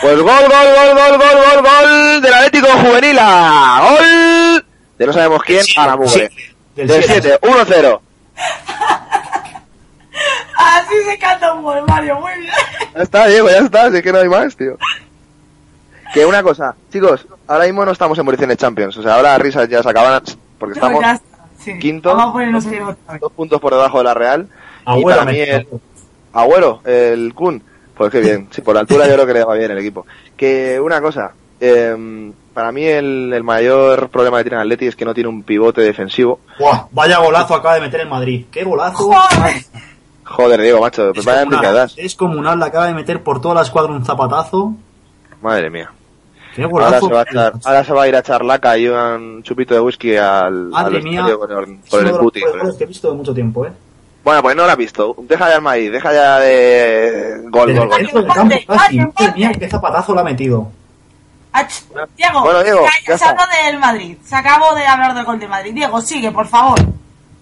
Pues 0.00 0.16
gol, 0.18 0.24
gol, 0.26 0.48
gol, 0.48 0.94
gol, 0.94 1.18
gol, 1.18 1.18
gol, 1.18 1.62
gol 1.62 2.20
del 2.22 2.34
Atlético 2.34 2.66
Juvenil. 2.68 3.16
Gol 3.18 4.64
de 4.98 5.06
no 5.06 5.12
sabemos 5.12 5.42
quién 5.42 5.64
a 5.76 5.86
la 5.86 5.96
mugre. 5.96 6.30
del 6.76 6.86
Del 6.88 7.02
siete. 7.04 7.38
7, 7.40 7.40
1-0. 7.42 8.00
me 11.06 11.14
encanta 11.14 11.52
un 11.52 11.84
Mario, 11.86 12.20
muy 12.20 12.32
bien. 12.40 12.52
Ya 12.94 13.02
está, 13.02 13.26
Diego, 13.26 13.48
ya 13.50 13.58
está, 13.58 13.84
así 13.86 14.02
que 14.02 14.12
no 14.12 14.18
hay 14.18 14.28
más, 14.28 14.56
tío. 14.56 14.76
Que 16.12 16.24
una 16.24 16.42
cosa, 16.42 16.74
chicos, 16.92 17.26
ahora 17.48 17.64
mismo 17.64 17.84
no 17.84 17.90
estamos 17.90 18.16
en 18.18 18.24
posiciones 18.24 18.56
Champions, 18.56 18.96
o 18.96 19.02
sea, 19.02 19.14
ahora 19.16 19.36
risas 19.38 19.68
ya 19.68 19.82
se 19.82 19.88
acaban 19.90 20.22
porque 20.58 20.78
No, 20.78 20.86
estamos 20.86 21.02
está, 21.04 21.20
sí. 21.58 21.78
quinto. 21.78 22.10
Vamos 22.10 22.30
a 22.30 22.32
ponernos 22.32 22.66
en 22.66 22.82
otra. 22.84 23.18
dos 23.18 23.32
puntos 23.32 23.60
por 23.60 23.72
debajo 23.72 23.98
de 23.98 24.04
la 24.04 24.14
Real. 24.14 24.48
y 24.96 25.02
para 25.04 25.24
mí 25.24 25.32
me- 25.32 25.42
el 25.50 25.66
Agüero, 26.32 26.80
el 26.84 27.32
Kun, 27.34 27.62
pues 27.96 28.10
qué 28.10 28.20
bien, 28.20 28.48
sí, 28.50 28.60
por 28.62 28.74
la 28.74 28.80
altura 28.80 29.06
yo 29.06 29.14
creo 29.14 29.26
que 29.26 29.34
le 29.34 29.44
va 29.44 29.54
bien 29.54 29.70
el 29.70 29.78
equipo. 29.78 30.06
Que 30.36 30.80
una 30.80 31.00
cosa, 31.00 31.32
eh, 31.60 32.32
para 32.52 32.72
mí 32.72 32.84
el, 32.84 33.32
el 33.32 33.42
mayor 33.42 34.08
problema 34.08 34.38
que 34.38 34.44
tiene 34.44 34.56
el 34.56 34.62
Atleti 34.62 34.86
es 34.86 34.96
que 34.96 35.04
no 35.04 35.14
tiene 35.14 35.28
un 35.28 35.42
pivote 35.42 35.80
defensivo. 35.80 36.40
Buah, 36.58 36.86
vaya 36.92 37.18
golazo 37.18 37.54
acaba 37.54 37.74
de 37.74 37.80
meter 37.80 38.00
el 38.00 38.08
Madrid. 38.08 38.46
¡Qué 38.50 38.64
golazo! 38.64 39.04
¡Joder! 39.04 39.64
Joder, 40.24 40.60
Diego, 40.62 40.80
macho, 40.80 41.12
pues 41.12 41.18
Es 41.18 41.24
vaya 41.24 41.44
comunal, 41.44 41.90
es 41.96 42.14
comunal, 42.14 42.58
le 42.58 42.64
acaba 42.64 42.86
de 42.86 42.94
meter 42.94 43.22
por 43.22 43.40
toda 43.40 43.56
la 43.56 43.62
escuadra 43.62 43.92
un 43.92 44.04
zapatazo. 44.04 44.74
Madre 45.42 45.68
mía. 45.68 45.92
¡Qué 46.54 46.62
Ahora 46.62 47.00
se, 47.00 47.08
va 47.08 47.20
a 47.20 47.22
echar, 47.24 47.52
ahora 47.64 47.84
se 47.84 47.92
va 47.92 48.02
a 48.04 48.08
ir 48.08 48.16
a 48.16 48.20
echar 48.20 48.44
laca 48.44 48.78
y 48.78 48.86
un 48.88 49.42
chupito 49.42 49.74
de 49.74 49.80
whisky 49.80 50.16
al, 50.16 50.68
Madre 50.68 50.98
al 50.98 51.02
mía, 51.02 51.26
con 51.36 51.50
el, 51.50 51.80
Es 51.84 51.90
con 51.90 51.98
uno 51.98 51.98
el 51.98 52.04
de 52.04 52.10
los 52.12 52.18
puti. 52.20 52.40
mejores 52.40 52.62
goles 52.62 52.76
que 52.76 52.84
he 52.84 52.86
visto 52.86 53.10
de 53.10 53.16
mucho 53.16 53.34
tiempo, 53.34 53.66
¿eh? 53.66 53.72
Bueno, 54.24 54.42
pues 54.42 54.56
no 54.56 54.64
lo 54.64 54.70
has 54.70 54.76
visto. 54.76 55.14
Deja 55.18 55.50
ya 55.50 55.56
el 55.56 55.62
maíz, 55.62 55.92
deja 55.92 56.12
ya 56.12 56.38
de 56.38 57.40
gol, 57.50 57.74
gol, 57.76 57.88
gol. 57.88 58.26
campo, 58.26 59.34
mía, 59.36 59.52
qué 59.58 59.68
zapatazo 59.68 60.14
le 60.14 60.20
ha 60.22 60.24
metido. 60.24 60.70
Ach, 61.52 61.70
Diego, 62.16 62.40
Bueno, 62.42 62.64
Diego, 62.64 62.84
ya, 62.84 63.12
ya 63.12 63.18
se 63.18 63.24
habló 63.26 63.42
del 63.64 63.78
Madrid. 63.78 64.16
Se 64.24 64.34
acabó 64.34 64.74
de 64.74 64.84
hablar 64.86 65.14
del 65.14 65.24
gol 65.24 65.38
de 65.38 65.46
Madrid. 65.46 65.72
Diego, 65.74 66.00
sigue, 66.00 66.32
por 66.32 66.48
favor. 66.48 66.80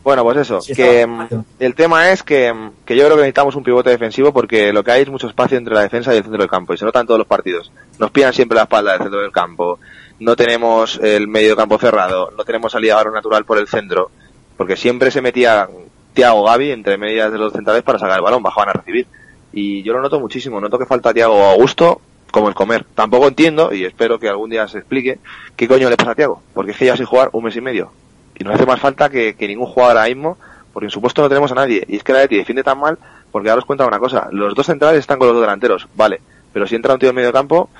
Bueno, 0.02 0.24
pues 0.24 0.38
eso, 0.38 0.60
Sí, 0.60 0.74
que 0.74 1.06
mm, 1.06 1.28
el 1.60 1.74
tema 1.74 2.10
es 2.10 2.24
que, 2.24 2.52
mm, 2.52 2.72
que 2.84 2.96
yo 2.96 3.04
creo 3.04 3.16
que 3.16 3.22
necesitamos 3.22 3.54
un 3.54 3.62
pivote 3.62 3.90
defensivo 3.90 4.32
porque 4.32 4.72
lo 4.72 4.82
que 4.82 4.90
hay 4.90 5.02
es 5.02 5.08
mucho 5.08 5.28
espacio 5.28 5.56
entre 5.56 5.74
la 5.74 5.82
defensa 5.82 6.12
y 6.12 6.16
el 6.16 6.24
centro 6.24 6.40
del 6.40 6.50
campo 6.50 6.74
y 6.74 6.78
se 6.78 6.84
nota 6.84 7.00
en 7.00 7.06
todos 7.06 7.18
los 7.18 7.28
partidos. 7.28 7.70
Nos 7.98 8.10
pillan 8.10 8.32
siempre 8.32 8.56
la 8.56 8.62
espalda 8.62 8.92
del 8.92 9.02
centro 9.02 9.20
del 9.20 9.30
campo, 9.30 9.78
no 10.18 10.34
tenemos 10.34 10.98
el 11.02 11.28
medio 11.28 11.56
campo 11.56 11.78
cerrado, 11.78 12.32
no 12.36 12.44
tenemos 12.44 12.72
salida 12.72 13.02
natural 13.04 13.44
por 13.44 13.58
el 13.58 13.68
centro, 13.68 14.10
porque 14.56 14.76
siempre 14.76 15.10
se 15.12 15.22
metía 15.22 15.68
Thiago 16.14 16.44
Gaby 16.44 16.70
entre 16.70 16.98
medias 16.98 17.32
de 17.32 17.38
los 17.38 17.52
centrales 17.52 17.82
para 17.82 17.98
sacar 17.98 18.16
el 18.16 18.22
balón, 18.24 18.42
bajaban 18.42 18.70
a 18.70 18.72
recibir. 18.72 19.06
Y 19.52 19.82
yo 19.82 19.92
lo 19.92 20.00
noto 20.00 20.20
muchísimo, 20.20 20.60
noto 20.60 20.78
que 20.78 20.86
falta 20.86 21.12
Thiago 21.12 21.44
Augusto 21.44 22.00
como 22.30 22.48
el 22.48 22.54
comer. 22.54 22.84
Tampoco 22.94 23.28
entiendo, 23.28 23.72
y 23.74 23.84
espero 23.84 24.18
que 24.18 24.28
algún 24.28 24.50
día 24.50 24.66
se 24.68 24.78
explique, 24.78 25.18
qué 25.56 25.68
coño 25.68 25.90
le 25.90 25.96
pasa 25.96 26.12
a 26.12 26.14
Thiago, 26.14 26.42
porque 26.54 26.70
es 26.72 26.76
que 26.76 26.86
ya 26.86 26.96
sin 26.96 27.06
jugar 27.06 27.28
un 27.32 27.44
mes 27.44 27.56
y 27.56 27.60
medio 27.60 27.92
y 28.34 28.44
nos 28.44 28.54
hace 28.54 28.66
más 28.66 28.80
falta 28.80 29.08
que, 29.08 29.34
que 29.34 29.46
ningún 29.46 29.66
jugador 29.66 29.96
ahora 29.96 30.08
mismo, 30.08 30.38
porque 30.72 30.86
en 30.86 30.90
su 30.90 31.00
puesto 31.00 31.22
no 31.22 31.28
tenemos 31.28 31.52
a 31.52 31.54
nadie. 31.54 31.84
Y 31.88 31.96
es 31.96 32.04
que 32.04 32.12
la 32.12 32.20
Leti 32.20 32.36
defiende 32.36 32.62
tan 32.62 32.78
mal, 32.78 32.98
porque 33.30 33.50
ahora 33.50 33.60
os 33.60 33.64
cuento 33.64 33.86
una 33.86 33.98
cosa, 33.98 34.28
los 34.32 34.54
dos 34.54 34.66
centrales 34.66 35.00
están 35.00 35.18
con 35.18 35.28
los 35.28 35.34
dos 35.34 35.42
delanteros, 35.42 35.88
vale, 35.94 36.20
pero 36.52 36.66
si 36.66 36.74
entra 36.74 36.94
un 36.94 37.00
tío 37.00 37.10
en 37.10 37.14
medio 37.14 37.32
campo, 37.32 37.70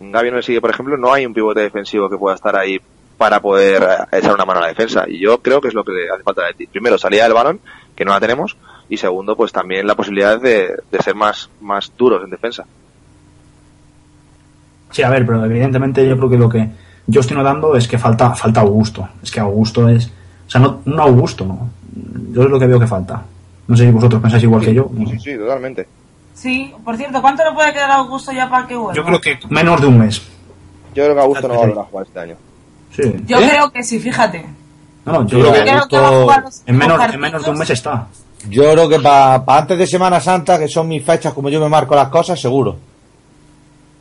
Gaby 0.00 0.30
no 0.30 0.36
le 0.36 0.42
sigue, 0.42 0.60
por 0.60 0.70
ejemplo, 0.70 0.96
no 0.96 1.12
hay 1.12 1.26
un 1.26 1.34
pivote 1.34 1.60
defensivo 1.60 2.08
que 2.08 2.18
pueda 2.18 2.34
estar 2.34 2.56
ahí 2.56 2.80
para 3.16 3.40
poder 3.40 3.82
eh, 3.82 4.18
echar 4.18 4.34
una 4.34 4.44
mano 4.44 4.58
a 4.58 4.62
la 4.62 4.68
defensa. 4.68 5.04
Y 5.06 5.20
yo 5.20 5.38
creo 5.38 5.60
que 5.60 5.68
es 5.68 5.74
lo 5.74 5.84
que 5.84 5.92
hace 6.12 6.24
falta 6.24 6.42
a 6.42 6.48
Leti. 6.48 6.66
Primero, 6.66 6.98
salida 6.98 7.22
del 7.22 7.34
balón, 7.34 7.60
que 7.94 8.04
no 8.04 8.12
la 8.12 8.20
tenemos, 8.20 8.56
y 8.88 8.96
segundo, 8.96 9.36
pues 9.36 9.52
también 9.52 9.86
la 9.86 9.94
posibilidad 9.94 10.40
de, 10.40 10.74
de 10.90 10.98
ser 11.02 11.14
más, 11.14 11.50
más 11.60 11.92
duros 11.96 12.22
en 12.24 12.30
defensa. 12.30 12.64
Sí, 14.90 15.02
a 15.02 15.10
ver, 15.10 15.24
pero 15.24 15.44
evidentemente 15.44 16.06
yo 16.06 16.16
creo 16.16 16.30
que 16.30 16.36
lo 16.36 16.48
que 16.48 16.68
yo 17.06 17.20
estoy 17.20 17.36
notando 17.36 17.74
es 17.74 17.88
que 17.88 17.98
falta 17.98 18.34
falta 18.34 18.60
Augusto. 18.60 19.08
Es 19.22 19.30
que 19.30 19.40
Augusto 19.40 19.88
es... 19.88 20.06
O 20.46 20.50
sea, 20.50 20.60
no, 20.60 20.80
un 20.84 21.00
Augusto, 21.00 21.46
¿no? 21.46 21.70
Yo 22.32 22.42
es 22.42 22.50
lo 22.50 22.58
que 22.58 22.66
veo 22.66 22.78
que 22.78 22.86
falta. 22.86 23.22
No 23.66 23.76
sé 23.76 23.84
si 23.84 23.90
vosotros 23.90 24.20
pensáis 24.20 24.42
igual 24.42 24.62
que 24.62 24.74
yo. 24.74 24.90
no 24.92 25.08
sé. 25.08 25.18
sí, 25.18 25.36
totalmente. 25.36 25.88
Sí, 26.34 26.72
por 26.84 26.96
cierto, 26.96 27.20
¿cuánto 27.22 27.44
le 27.44 27.52
puede 27.52 27.72
quedar 27.72 27.90
a 27.90 27.96
Augusto 27.96 28.32
ya 28.32 28.48
para 28.48 28.66
que 28.66 28.74
vuelva? 28.74 28.94
Yo 28.94 29.04
creo 29.04 29.20
que 29.20 29.38
menos 29.48 29.80
de 29.80 29.86
un 29.86 29.98
mes. 29.98 30.20
Yo 30.94 31.04
creo 31.04 31.14
que 31.14 31.20
Augusto 31.20 31.48
no 31.48 31.54
va 31.54 31.60
a 31.60 31.66
volver 31.66 31.78
a 31.78 31.84
jugar 31.84 32.06
este 32.06 32.20
año. 32.20 32.36
Sí. 32.90 33.02
Yo 33.26 33.38
¿Eh? 33.38 33.48
creo 33.48 33.72
que 33.72 33.82
sí, 33.82 33.98
fíjate. 33.98 34.44
No, 35.04 35.12
no, 35.12 35.26
yo 35.26 35.40
creo 35.40 35.52
que 35.52 35.62
creo 35.62 35.88
que 35.88 35.98
va 35.98 36.08
a 36.08 36.22
jugar 36.22 36.42
los 36.42 36.62
en 36.66 36.76
menos, 36.76 37.14
en 37.14 37.20
menos 37.20 37.44
de 37.44 37.50
un 37.50 37.58
mes 37.58 37.70
está. 37.70 38.06
Yo 38.48 38.70
creo 38.72 38.88
que 38.88 38.98
para 38.98 39.42
antes 39.46 39.78
de 39.78 39.86
Semana 39.86 40.20
Santa, 40.20 40.58
que 40.58 40.68
son 40.68 40.88
mis 40.88 41.04
fechas 41.04 41.32
como 41.32 41.48
yo 41.48 41.60
me 41.60 41.68
marco 41.68 41.94
las 41.94 42.08
cosas, 42.08 42.40
seguro. 42.40 42.76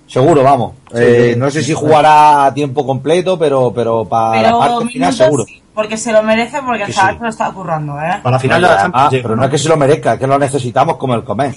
Seguro, 0.07 0.43
vamos. 0.43 0.73
Eh, 0.93 1.35
no 1.37 1.49
sé 1.49 1.63
si 1.63 1.73
jugará 1.73 2.45
a 2.47 2.53
tiempo 2.53 2.85
completo, 2.85 3.39
pero 3.39 3.71
pero 3.73 4.05
para 4.05 4.41
la 4.41 4.57
parte 4.57 4.87
final 4.87 5.13
seguro. 5.13 5.45
sí, 5.45 5.61
porque 5.73 5.95
se 5.95 6.11
lo 6.11 6.21
merece, 6.21 6.61
porque 6.61 6.83
el 6.83 6.93
sí. 6.93 6.99
lo 7.19 7.29
está 7.29 7.49
currando, 7.51 7.97
¿eh? 7.99 8.19
Para 8.21 8.35
la 8.35 8.39
final 8.39 8.61
de 8.61 8.67
la 8.67 8.73
Ah, 8.73 8.81
Champions 8.81 9.11
llega, 9.11 9.23
pero 9.23 9.35
no 9.37 9.45
es 9.45 9.49
que 9.49 9.57
se 9.57 9.69
lo 9.69 9.77
merezca, 9.77 10.13
es 10.13 10.19
que 10.19 10.27
lo 10.27 10.37
necesitamos 10.37 10.97
como 10.97 11.15
el 11.15 11.23
comer. 11.23 11.55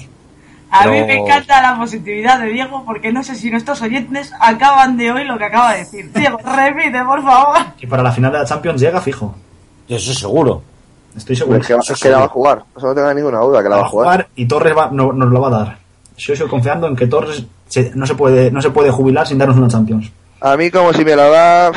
A 0.76 0.86
mí 0.88 1.00
me 1.02 1.16
encanta 1.18 1.62
la 1.62 1.78
positividad 1.78 2.40
de 2.40 2.46
Diego, 2.46 2.82
porque 2.84 3.12
no 3.12 3.22
sé 3.22 3.34
si 3.34 3.50
nuestros 3.50 3.80
oyentes 3.82 4.32
acaban 4.40 4.96
de 4.96 5.10
oír 5.12 5.26
lo 5.26 5.38
que 5.38 5.44
acaba 5.44 5.72
de 5.72 5.78
decir. 5.80 6.10
Diego, 6.12 6.38
repite, 6.38 7.02
por 7.04 7.22
favor. 7.22 7.58
Que 7.78 7.86
para 7.86 8.02
la 8.02 8.10
final 8.12 8.32
de 8.32 8.38
la 8.38 8.44
Champions 8.44 8.80
llega 8.80 9.00
fijo. 9.00 9.34
Eso 9.88 10.12
seguro. 10.14 10.62
Estoy 11.16 11.36
seguro. 11.36 11.58
Es 11.60 11.66
que, 11.66 11.74
es 11.92 12.00
que 12.00 12.08
la 12.10 12.18
va 12.18 12.24
a 12.24 12.28
jugar, 12.28 12.64
eso 12.76 12.86
no 12.88 12.94
tenga 12.94 13.14
ninguna 13.14 13.38
duda 13.38 13.62
que 13.62 13.68
la 13.68 13.76
va 13.76 13.82
a 13.82 13.88
jugar. 13.88 14.28
y 14.34 14.46
Torres 14.46 14.76
va- 14.76 14.90
no- 14.92 15.12
nos 15.12 15.30
lo 15.30 15.40
va 15.40 15.48
a 15.48 15.50
dar. 15.64 15.78
Yo 16.16 16.32
estoy 16.32 16.48
confiando 16.48 16.86
en 16.88 16.96
que 16.96 17.06
Torres 17.06 17.44
se- 17.68 17.92
no 17.94 18.06
se 18.06 18.14
puede 18.14 18.50
no 18.50 18.60
se 18.62 18.70
puede 18.70 18.90
jubilar 18.90 19.26
sin 19.26 19.38
darnos 19.38 19.56
una 19.56 19.68
Champions. 19.68 20.10
A 20.40 20.56
mí 20.56 20.70
como 20.70 20.92
si 20.92 21.04
me 21.04 21.14
la 21.14 21.28
da, 21.28 21.72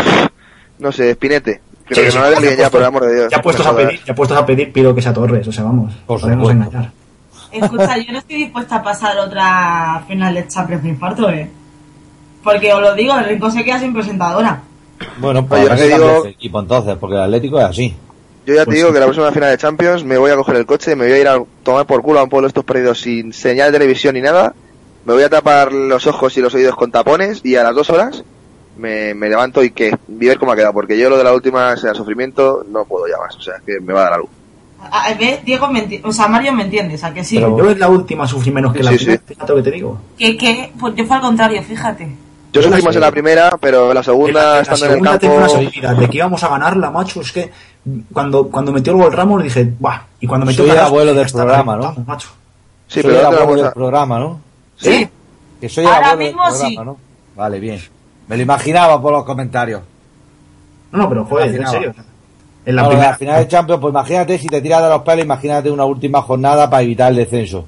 no 0.79 0.91
sé, 0.91 1.13
Spinete. 1.13 1.61
Creo 1.85 1.95
Sí, 1.97 2.01
que 2.05 2.11
sí, 2.11 2.17
no 2.17 2.23
la 2.23 2.29
ya 2.31 2.39
ya, 2.41 2.41
puestos- 2.47 2.69
por 2.71 2.81
el 2.81 2.87
amor 2.87 3.05
de 3.05 3.15
Dios. 3.15 3.27
Ya 3.31 3.41
puestos 3.41 3.65
a 3.67 3.75
pedir, 3.75 4.03
ya 4.03 4.15
puestos 4.15 4.37
a 4.37 4.45
pedir, 4.45 4.73
pido 4.73 4.93
que 4.95 5.01
sea 5.01 5.13
Torres, 5.13 5.47
o 5.47 5.51
sea, 5.51 5.63
vamos, 5.63 5.93
Por 6.05 6.19
podemos 6.19 6.51
engañar. 6.51 6.91
Escucha, 7.51 7.97
yo 7.97 8.11
no 8.11 8.19
estoy 8.19 8.35
dispuesta 8.37 8.75
a 8.77 8.83
pasar 8.83 9.17
otra 9.19 10.03
final 10.07 10.33
de 10.33 10.47
Champions 10.47 10.83
de 10.83 10.89
infarto, 10.89 11.29
¿eh? 11.29 11.49
Porque 12.43 12.73
os 12.73 12.81
lo 12.81 12.93
digo, 12.93 13.17
el 13.17 13.25
Rincón 13.25 13.51
se 13.51 13.63
queda 13.63 13.79
sin 13.79 13.93
presentadora. 13.93 14.61
Bueno, 15.19 15.45
pues 15.45 15.61
habrá 15.61 15.75
te 15.75 15.87
digo- 15.87 16.25
equipo 16.25 16.59
entonces, 16.59 16.95
porque 16.99 17.15
el 17.15 17.21
Atlético 17.23 17.59
es 17.59 17.65
así. 17.65 17.95
Yo 18.45 18.53
ya 18.53 18.61
te 18.61 18.65
Pues 18.67 18.77
digo 18.77 18.93
que 18.93 18.99
la 18.99 19.05
próxima 19.05 19.31
final 19.31 19.49
de 19.51 19.57
Champions 19.57 20.03
me 20.05 20.17
voy 20.17 20.31
a 20.31 20.35
coger 20.35 20.55
el 20.55 20.65
coche, 20.65 20.95
me 20.95 21.05
voy 21.05 21.13
a 21.13 21.19
ir 21.19 21.27
a 21.27 21.41
tomar 21.63 21.85
por 21.85 22.01
culo 22.01 22.19
a 22.19 22.23
un 22.23 22.29
pueblo 22.29 22.47
de 22.47 22.49
estos 22.49 22.63
perdidos 22.63 23.01
sin 23.01 23.33
señal 23.33 23.71
de 23.71 23.77
televisión 23.79 24.15
ni 24.15 24.21
nada, 24.21 24.53
me 25.05 25.13
voy 25.13 25.23
a 25.23 25.29
tapar 25.29 25.73
los 25.73 26.07
ojos 26.07 26.37
y 26.37 26.41
los 26.41 26.53
oídos 26.55 26.75
con 26.75 26.89
tapones 26.91 27.41
y 27.43 27.55
a 27.57 27.63
las 27.63 27.75
dos 27.75 27.89
horas 27.89 28.23
me, 28.77 29.13
me 29.13 29.27
levanto 29.27 29.61
y 29.63 29.71
que 29.71 29.89
y 30.07 30.25
ver 30.27 30.39
cómo 30.39 30.53
ha 30.53 30.55
quedado, 30.55 30.71
porque 30.73 30.97
yo 30.97 31.09
lo 31.09 31.17
de 31.17 31.25
la 31.25 31.33
última, 31.33 31.71
o 31.73 31.77
sea, 31.77 31.93
sufrimiento, 31.93 32.63
no 32.69 32.85
puedo 32.85 33.05
ya 33.07 33.17
más, 33.17 33.35
o 33.35 33.41
sea, 33.41 33.55
que 33.65 33.79
me 33.81 33.91
va 33.91 34.01
a 34.01 34.03
dar 34.03 34.13
algo. 34.13 34.29
A, 34.79 35.13
ver, 35.15 35.43
Diego, 35.43 35.67
me 35.69 36.01
o 36.03 36.11
sea, 36.11 36.27
Mario 36.27 36.53
me 36.53 36.63
entiendes, 36.63 37.03
¿a 37.03 37.13
que 37.13 37.23
sí? 37.23 37.35
Pero 37.35 37.57
yo 37.57 37.71
en 37.71 37.79
la 37.79 37.89
última 37.89 38.27
sufrí 38.27 38.51
menos 38.51 38.71
que 38.73 38.79
Sí, 38.79 38.85
la 38.85 38.91
sí, 38.91 38.97
primera, 38.97 39.17
sí. 39.19 39.33
fíjate 39.33 39.51
lo 39.51 39.55
que 39.57 39.63
te 39.63 39.71
digo. 39.71 40.01
Que, 40.17 40.37
que, 40.37 40.71
pues 40.79 40.95
yo 40.95 41.05
fue 41.05 41.15
al 41.15 41.21
contrario, 41.21 41.63
fíjate. 41.63 42.15
Yo 42.53 42.61
la 42.61 42.69
más 42.69 42.95
en 42.95 43.01
la 43.01 43.11
primera, 43.11 43.57
pero 43.59 43.89
en 43.89 43.93
la 43.95 43.99
En 43.99 44.03
segunda, 44.05 44.41
la, 44.43 44.49
en 44.49 44.55
la 44.55 44.61
estando 44.61 44.85
en 44.85 44.91
el 44.91 44.95
segunda 44.97 45.19
tengo 45.19 45.35
una 45.35 45.45
campo, 45.47 45.59
seguridad 45.59 45.95
de 45.97 46.09
que 46.09 46.17
íbamos 46.17 46.43
a 46.43 46.47
ganarla, 46.47 46.89
macho. 46.91 47.21
Es 47.21 47.31
que 47.31 47.51
cuando, 48.13 48.47
cuando 48.49 48.71
metió 48.71 48.93
el 48.93 48.99
gol 49.01 49.11
Ramos 49.13 49.43
dije, 49.43 49.73
¡buah! 49.79 49.99
Y 50.19 50.27
cuando 50.27 50.45
metió 50.45 50.63
Soy 50.63 50.69
el 50.69 50.75
Carrasco, 50.75 50.95
abuelo 50.95 51.13
del 51.13 51.25
"Esta 51.25 51.37
la 51.39 51.43
programa, 51.45 51.75
¿no?" 51.75 52.03
macho. 52.05 52.29
sí, 52.87 53.01
soy 53.01 53.03
pero 53.03 53.15
el 53.15 53.21
la 53.35 53.41
abuelo 53.41 53.63
del 53.63 53.73
programa, 53.73 54.19
¿no? 54.19 54.39
Sí, 54.77 55.09
Que 55.59 55.69
soy 55.69 55.83
el 55.85 55.91
Ahora 55.91 56.11
abuelo 56.11 56.25
mismo 56.31 56.43
del 56.43 56.51
programa, 56.53 56.69
sí. 56.69 56.85
¿no? 56.85 56.97
Vale, 57.35 57.59
bien. 57.59 57.81
Me 58.27 58.37
lo 58.37 58.43
imaginaba 58.43 59.01
por 59.01 59.11
los 59.11 59.23
comentarios. 59.25 59.81
No, 60.91 60.99
no, 60.99 61.09
pero 61.09 61.25
joder, 61.25 61.53
en 61.55 61.67
serio. 61.67 61.93
En 62.67 62.75
la 62.75 62.81
No, 62.83 62.87
lo 62.89 62.89
de 62.89 62.95
primera. 62.97 63.11
la 63.11 63.17
final 63.17 63.39
de 63.39 63.47
Champions, 63.47 63.81
pues 63.81 63.91
imagínate 63.93 64.37
si 64.37 64.47
te 64.47 64.61
tiras 64.61 64.83
de 64.83 64.89
los 64.89 65.01
pelos, 65.03 65.23
imagínate 65.25 65.71
una 65.71 65.85
última 65.85 66.21
jornada 66.21 66.69
para 66.69 66.83
evitar 66.83 67.11
el 67.11 67.17
descenso. 67.17 67.65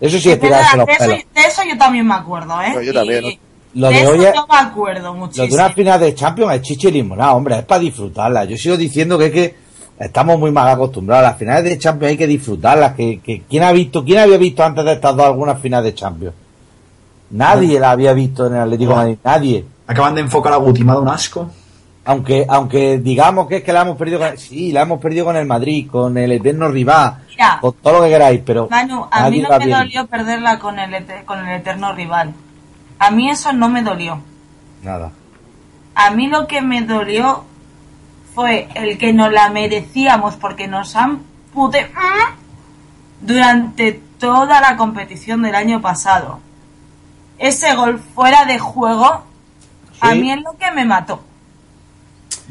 Eso 0.00 0.18
sí 0.18 0.30
es 0.30 0.40
tirarse 0.40 0.76
los 0.76 0.86
de, 0.86 0.92
eso, 0.92 1.04
pelos. 1.04 1.18
de 1.34 1.40
eso 1.42 1.62
yo 1.70 1.76
también 1.78 2.06
me 2.06 2.14
acuerdo, 2.14 2.60
¿eh? 2.62 2.72
No, 2.74 2.80
yo 2.82 2.92
también, 2.94 3.24
Y- 3.26 3.38
Lo 3.74 3.88
de 3.88 3.94
de 3.94 4.00
eso 4.02 4.10
hoy 4.12 4.24
es- 4.24 4.34
yo 4.34 4.46
me 4.50 4.56
acuerdo 4.58 5.02
Lo 5.02 5.14
muchísimo. 5.14 5.46
de 5.46 5.54
una 5.54 5.68
final 5.70 6.00
de 6.00 6.14
Champions 6.14 6.54
es 6.54 6.62
chiche 6.62 6.88
y 6.88 6.92
limonada, 6.92 7.34
hombre, 7.34 7.58
es 7.58 7.64
para 7.64 7.80
disfrutarla. 7.80 8.44
Yo 8.46 8.56
sigo 8.56 8.76
diciendo 8.76 9.16
que 9.18 9.26
es 9.26 9.32
que 9.32 9.54
estamos 10.00 10.38
muy 10.38 10.50
mal 10.50 10.68
acostumbrados. 10.68 11.24
Las 11.24 11.36
finales 11.38 11.64
de 11.64 11.78
Champions 11.78 12.10
hay 12.12 12.16
que 12.16 12.26
disfrutarlas. 12.26 12.94
Que, 12.94 13.20
que, 13.20 13.42
¿quién, 13.48 13.62
ha 13.62 13.70
visto, 13.72 14.02
¿Quién 14.04 14.18
había 14.18 14.38
visto 14.38 14.64
antes 14.64 14.82
de 14.84 14.92
estas 14.94 15.14
dos 15.14 15.26
algunas 15.26 15.60
finales 15.60 15.92
de 15.92 15.94
Champions? 15.94 16.34
Nadie 17.30 17.78
la 17.80 17.90
había 17.92 18.12
visto 18.12 18.46
en 18.46 18.54
el 18.54 18.60
Atlético 18.62 18.90
de 18.90 18.96
Madrid, 18.96 19.16
nadie. 19.24 19.64
Acaban 19.86 20.14
de 20.14 20.20
enfocar 20.22 20.52
a 20.54 20.56
Guti, 20.56 20.84
me 20.84 20.90
ha 20.90 20.94
dado 20.94 21.02
un 21.04 21.10
asco. 21.10 21.50
Aunque, 22.04 22.44
aunque 22.48 22.98
digamos 22.98 23.46
que 23.46 23.58
es 23.58 23.62
que 23.62 23.72
la 23.72 23.82
hemos 23.82 23.96
perdido 23.96 24.18
con, 24.18 24.36
sí, 24.36 24.72
la 24.72 24.82
hemos 24.82 25.00
perdido 25.00 25.24
con 25.24 25.36
el 25.36 25.46
Madrid, 25.46 25.88
con 25.88 26.18
el 26.18 26.32
eterno 26.32 26.68
rival, 26.68 27.18
Mira. 27.30 27.58
con 27.60 27.74
todo 27.74 27.98
lo 27.98 28.02
que 28.02 28.08
queráis, 28.08 28.40
pero 28.44 28.68
Manu, 28.68 29.06
a 29.08 29.30
mí 29.30 29.40
no 29.40 29.48
me 29.50 29.58
bien. 29.58 29.78
dolió 29.78 30.06
perderla 30.08 30.58
con 30.58 30.78
el, 30.80 31.04
con 31.24 31.46
el 31.46 31.60
eterno 31.60 31.92
rival. 31.92 32.34
A 32.98 33.10
mí 33.12 33.30
eso 33.30 33.52
no 33.52 33.68
me 33.68 33.82
dolió. 33.82 34.20
Nada. 34.82 35.12
A 35.94 36.10
mí 36.10 36.26
lo 36.26 36.48
que 36.48 36.60
me 36.60 36.82
dolió 36.82 37.44
fue 38.34 38.68
el 38.74 38.98
que 38.98 39.12
nos 39.12 39.30
la 39.32 39.50
merecíamos 39.50 40.34
porque 40.36 40.66
nos 40.66 40.96
han 40.96 41.22
pute 41.52 41.90
durante 43.20 44.00
toda 44.18 44.60
la 44.60 44.76
competición 44.76 45.42
del 45.42 45.54
año 45.54 45.80
pasado. 45.80 46.40
Ese 47.38 47.74
gol 47.74 47.98
fuera 47.98 48.44
de 48.44 48.58
juego 48.58 49.22
a 50.00 50.14
mí 50.14 50.32
es 50.32 50.40
lo 50.42 50.56
que 50.58 50.70
me 50.72 50.84
mató. 50.84 51.22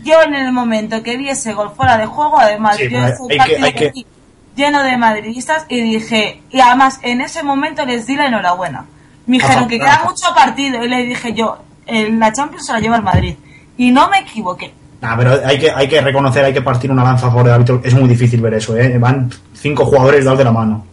Yo 0.04 0.22
en 0.24 0.34
el 0.36 0.52
momento 0.52 1.04
que 1.04 1.18
vi 1.18 1.30
ese 1.30 1.54
gol 1.54 1.72
fuera 1.76 1.97
de 1.97 2.06
juego, 2.06 2.39
además 2.39 2.78
Sí, 2.78 2.89
yo 2.89 2.99
ese 3.06 3.18
que- 3.30 3.38
partido 3.38 3.68
que- 3.76 4.06
lleno 4.56 4.84
de 4.84 4.97
madridistas 4.97 5.66
y 5.70 5.82
dije, 5.82 6.41
y 6.52 6.60
además 6.60 6.99
en 7.04 7.22
ese 7.22 7.43
momento 7.43 7.86
les 7.86 8.06
di 8.08 8.16
la 8.16 8.28
enhorabuena. 8.28 8.86
Me 9.28 9.38
dijeron 9.38 9.68
que 9.68 9.80
queda 9.80 10.02
mucho 10.06 10.34
partido 10.36 10.84
y 10.84 10.89
le 10.89 11.04
dije 11.04 11.34
yo, 11.34 11.60
en 11.86 12.20
la 12.20 12.34
Champions 12.34 12.66
se 12.66 12.74
la 12.74 12.80
lleva 12.80 12.95
el 12.97 13.04
Madrid. 13.04 13.36
Y 13.78 13.91
no 13.91 14.10
me 14.10 14.20
equivoqué. 14.20 14.74
Nah, 15.02 15.16
pero 15.18 15.39
hay 15.45 15.58
que, 15.58 15.72
hay 15.72 15.88
que 15.88 16.02
reconocer, 16.02 16.43
hay 16.45 16.54
que 16.54 16.62
partir 16.62 16.91
una 16.91 17.04
lanza 17.04 17.28
a 17.28 17.30
favor 17.30 17.45
del 17.45 17.54
árbitro. 17.54 17.82
Es 17.84 17.93
muy 17.93 18.08
difícil 18.10 18.41
ver 18.41 18.56
eso, 18.56 18.78
¿eh? 18.78 18.97
Van 18.99 19.32
cinco 19.54 19.86
jugadores 19.86 20.26
dados 20.26 20.38
de 20.39 20.45
la 20.45 20.52
mano. 20.52 20.86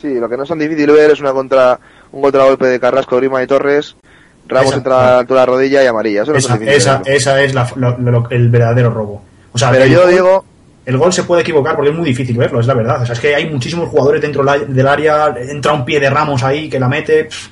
Sí, 0.00 0.14
lo 0.14 0.28
que 0.28 0.36
no 0.36 0.42
es 0.42 0.48
tan 0.48 0.58
difícil 0.58 0.90
ver 0.90 1.10
es 1.10 1.20
una 1.20 1.32
contra, 1.32 1.80
un 2.12 2.22
contragolpe 2.22 2.66
de 2.66 2.78
Carrasco, 2.78 3.16
Grima 3.16 3.42
y 3.42 3.46
Torres. 3.46 3.96
Ramos 4.48 4.66
Esa, 4.68 4.76
entra 4.76 4.98
a 5.00 5.10
la 5.12 5.18
altura 5.20 5.40
de 5.40 5.46
la 5.46 5.52
rodilla 5.52 5.82
y 5.82 5.86
amarilla. 5.86 6.22
Eso 6.22 6.32
no 6.32 6.38
es 6.38 6.44
Esa, 6.44 6.54
difícil 6.54 6.76
esa, 6.76 7.02
esa 7.06 7.42
es 7.42 7.54
la- 7.54 7.68
lo- 7.76 7.98
lo- 7.98 8.30
el 8.30 8.48
verdadero 8.50 8.90
robo. 8.90 9.22
O 9.52 9.58
sea, 9.58 9.70
Pero 9.70 9.84
el 9.84 9.90
yo 9.92 10.02
gol- 10.02 10.10
digo, 10.10 10.44
El 10.86 10.98
gol 10.98 11.14
se 11.14 11.22
puede 11.22 11.40
equivocar 11.40 11.76
porque 11.76 11.90
es 11.92 11.96
muy 11.96 12.04
difícil 12.04 12.36
verlo, 12.36 12.60
es 12.60 12.66
la 12.66 12.74
verdad. 12.74 13.00
O 13.00 13.06
sea, 13.06 13.14
es 13.14 13.20
que 13.20 13.34
hay 13.34 13.48
muchísimos 13.50 13.88
jugadores 13.88 14.20
dentro 14.20 14.42
la- 14.42 14.58
del 14.58 14.86
área, 14.86 15.34
entra 15.48 15.72
un 15.72 15.82
pie 15.82 15.98
de 15.98 16.10
Ramos 16.10 16.42
ahí 16.42 16.68
que 16.68 16.78
la 16.78 16.88
mete, 16.88 17.24
pff, 17.24 17.48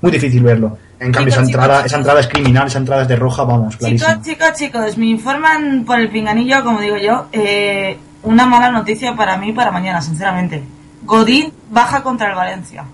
muy 0.00 0.10
difícil 0.10 0.42
verlo. 0.42 0.78
En 0.98 1.12
cambio, 1.12 1.30
esa 1.30 1.42
entrada, 1.42 1.74
chicos, 1.74 1.86
esa 1.86 1.96
entrada 1.98 2.20
es 2.20 2.28
criminal, 2.28 2.66
esa 2.68 2.78
entrada 2.78 3.02
es 3.02 3.08
de 3.08 3.16
roja, 3.16 3.44
vamos, 3.44 3.76
clarísimo. 3.76 4.08
Chicos, 4.10 4.26
chicos, 4.26 4.52
chicos, 4.54 4.96
me 4.96 5.06
informan 5.08 5.84
por 5.84 6.00
el 6.00 6.08
pinganillo, 6.08 6.64
como 6.64 6.80
digo 6.80 6.96
yo, 6.96 7.26
eh, 7.32 7.98
una 8.22 8.46
mala 8.46 8.70
noticia 8.70 9.14
para 9.14 9.36
mí 9.36 9.52
para 9.52 9.70
mañana, 9.70 10.00
sinceramente. 10.00 10.62
Godín 11.04 11.52
baja 11.70 12.02
contra 12.02 12.30
el 12.30 12.34
Valencia. 12.34 12.84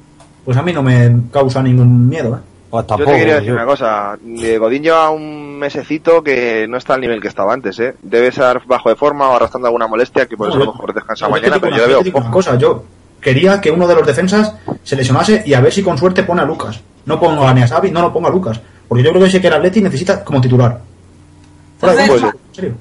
Pues 0.44 0.56
a 0.56 0.62
mí 0.62 0.72
no 0.72 0.82
me 0.82 1.12
causa 1.32 1.62
ningún 1.62 2.08
miedo, 2.08 2.34
¿eh? 2.36 2.40
Pues 2.82 2.86
yo 2.86 2.96
tampoco. 2.96 3.10
te 3.12 3.18
quería 3.18 3.34
decir 3.34 3.48
yo- 3.48 3.54
una 3.54 3.64
cosa. 3.66 4.18
Eh, 4.38 4.58
Godín 4.58 4.82
lleva 4.82 5.10
un 5.10 5.58
mesecito 5.58 6.22
que 6.22 6.66
no 6.68 6.76
está 6.76 6.94
al 6.94 7.00
nivel 7.00 7.20
que 7.20 7.28
estaba 7.28 7.52
antes, 7.52 7.78
¿eh? 7.80 7.94
Debe 8.02 8.28
estar 8.28 8.64
bajo 8.66 8.88
de 8.88 8.96
forma 8.96 9.28
o 9.30 9.36
arrastrando 9.36 9.66
alguna 9.68 9.86
molestia 9.86 10.26
que 10.26 10.36
por 10.36 10.48
eso 10.48 10.56
a 10.56 10.64
lo 10.64 10.72
mejor 10.72 10.94
descansa 10.94 11.26
Yo 11.26 11.30
mañana, 11.30 11.54
digo 11.56 11.60
pero 11.60 11.74
una- 11.74 11.82
yo 11.82 11.86
le 11.88 11.92
yo 11.94 12.02
veo 12.02 12.12
poco. 12.12 12.30
cosa, 12.30 12.56
yo 12.56 12.84
quería 13.20 13.60
que 13.60 13.70
uno 13.70 13.86
de 13.88 13.94
los 13.94 14.06
defensas 14.06 14.54
se 14.82 14.96
lesionase 14.96 15.42
y 15.46 15.54
a 15.54 15.60
ver 15.60 15.72
si 15.72 15.82
con 15.82 15.96
suerte 15.98 16.22
pone 16.22 16.42
a 16.42 16.44
Lucas. 16.44 16.80
No 17.06 17.18
pongo 17.20 17.46
a 17.46 17.54
Neasabi, 17.54 17.90
no 17.90 18.02
lo 18.02 18.12
pongo 18.12 18.28
a 18.28 18.30
Lucas. 18.30 18.60
Porque 18.88 19.02
yo 19.04 19.10
creo 19.10 19.22
que 19.22 19.28
ese 19.28 19.40
que 19.40 19.46
el 19.48 19.54
Atleti 19.54 19.80
necesita 19.80 20.22
como 20.24 20.40
titular. 20.40 20.80
Fuera 21.78 21.94
de 21.96 22.04
Entonces. 22.04 22.32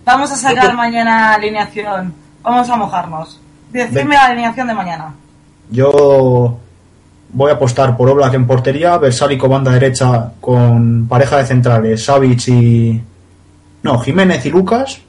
Vamos 0.05 0.31
a 0.31 0.35
sacar 0.35 0.73
mañana 0.75 1.33
alineación. 1.33 2.13
Vamos 2.43 2.69
a 2.69 2.75
mojarnos. 2.75 3.39
Decidme 3.71 4.15
la 4.15 4.25
alineación 4.27 4.67
de 4.67 4.73
mañana. 4.73 5.13
Yo 5.69 6.57
voy 7.35 7.51
a 7.51 7.55
apostar 7.55 7.95
por 7.97 8.09
Oblak 8.09 8.33
en 8.33 8.47
portería, 8.47 8.97
Versálico 8.97 9.47
banda 9.49 9.71
derecha 9.71 10.31
con 10.41 11.05
pareja 11.07 11.37
de 11.37 11.45
centrales, 11.45 12.03
Savic 12.03 12.47
y... 12.47 13.01
No, 13.83 13.99
Jiménez 13.99 14.43
y 14.45 14.49
Lucas. 14.49 14.99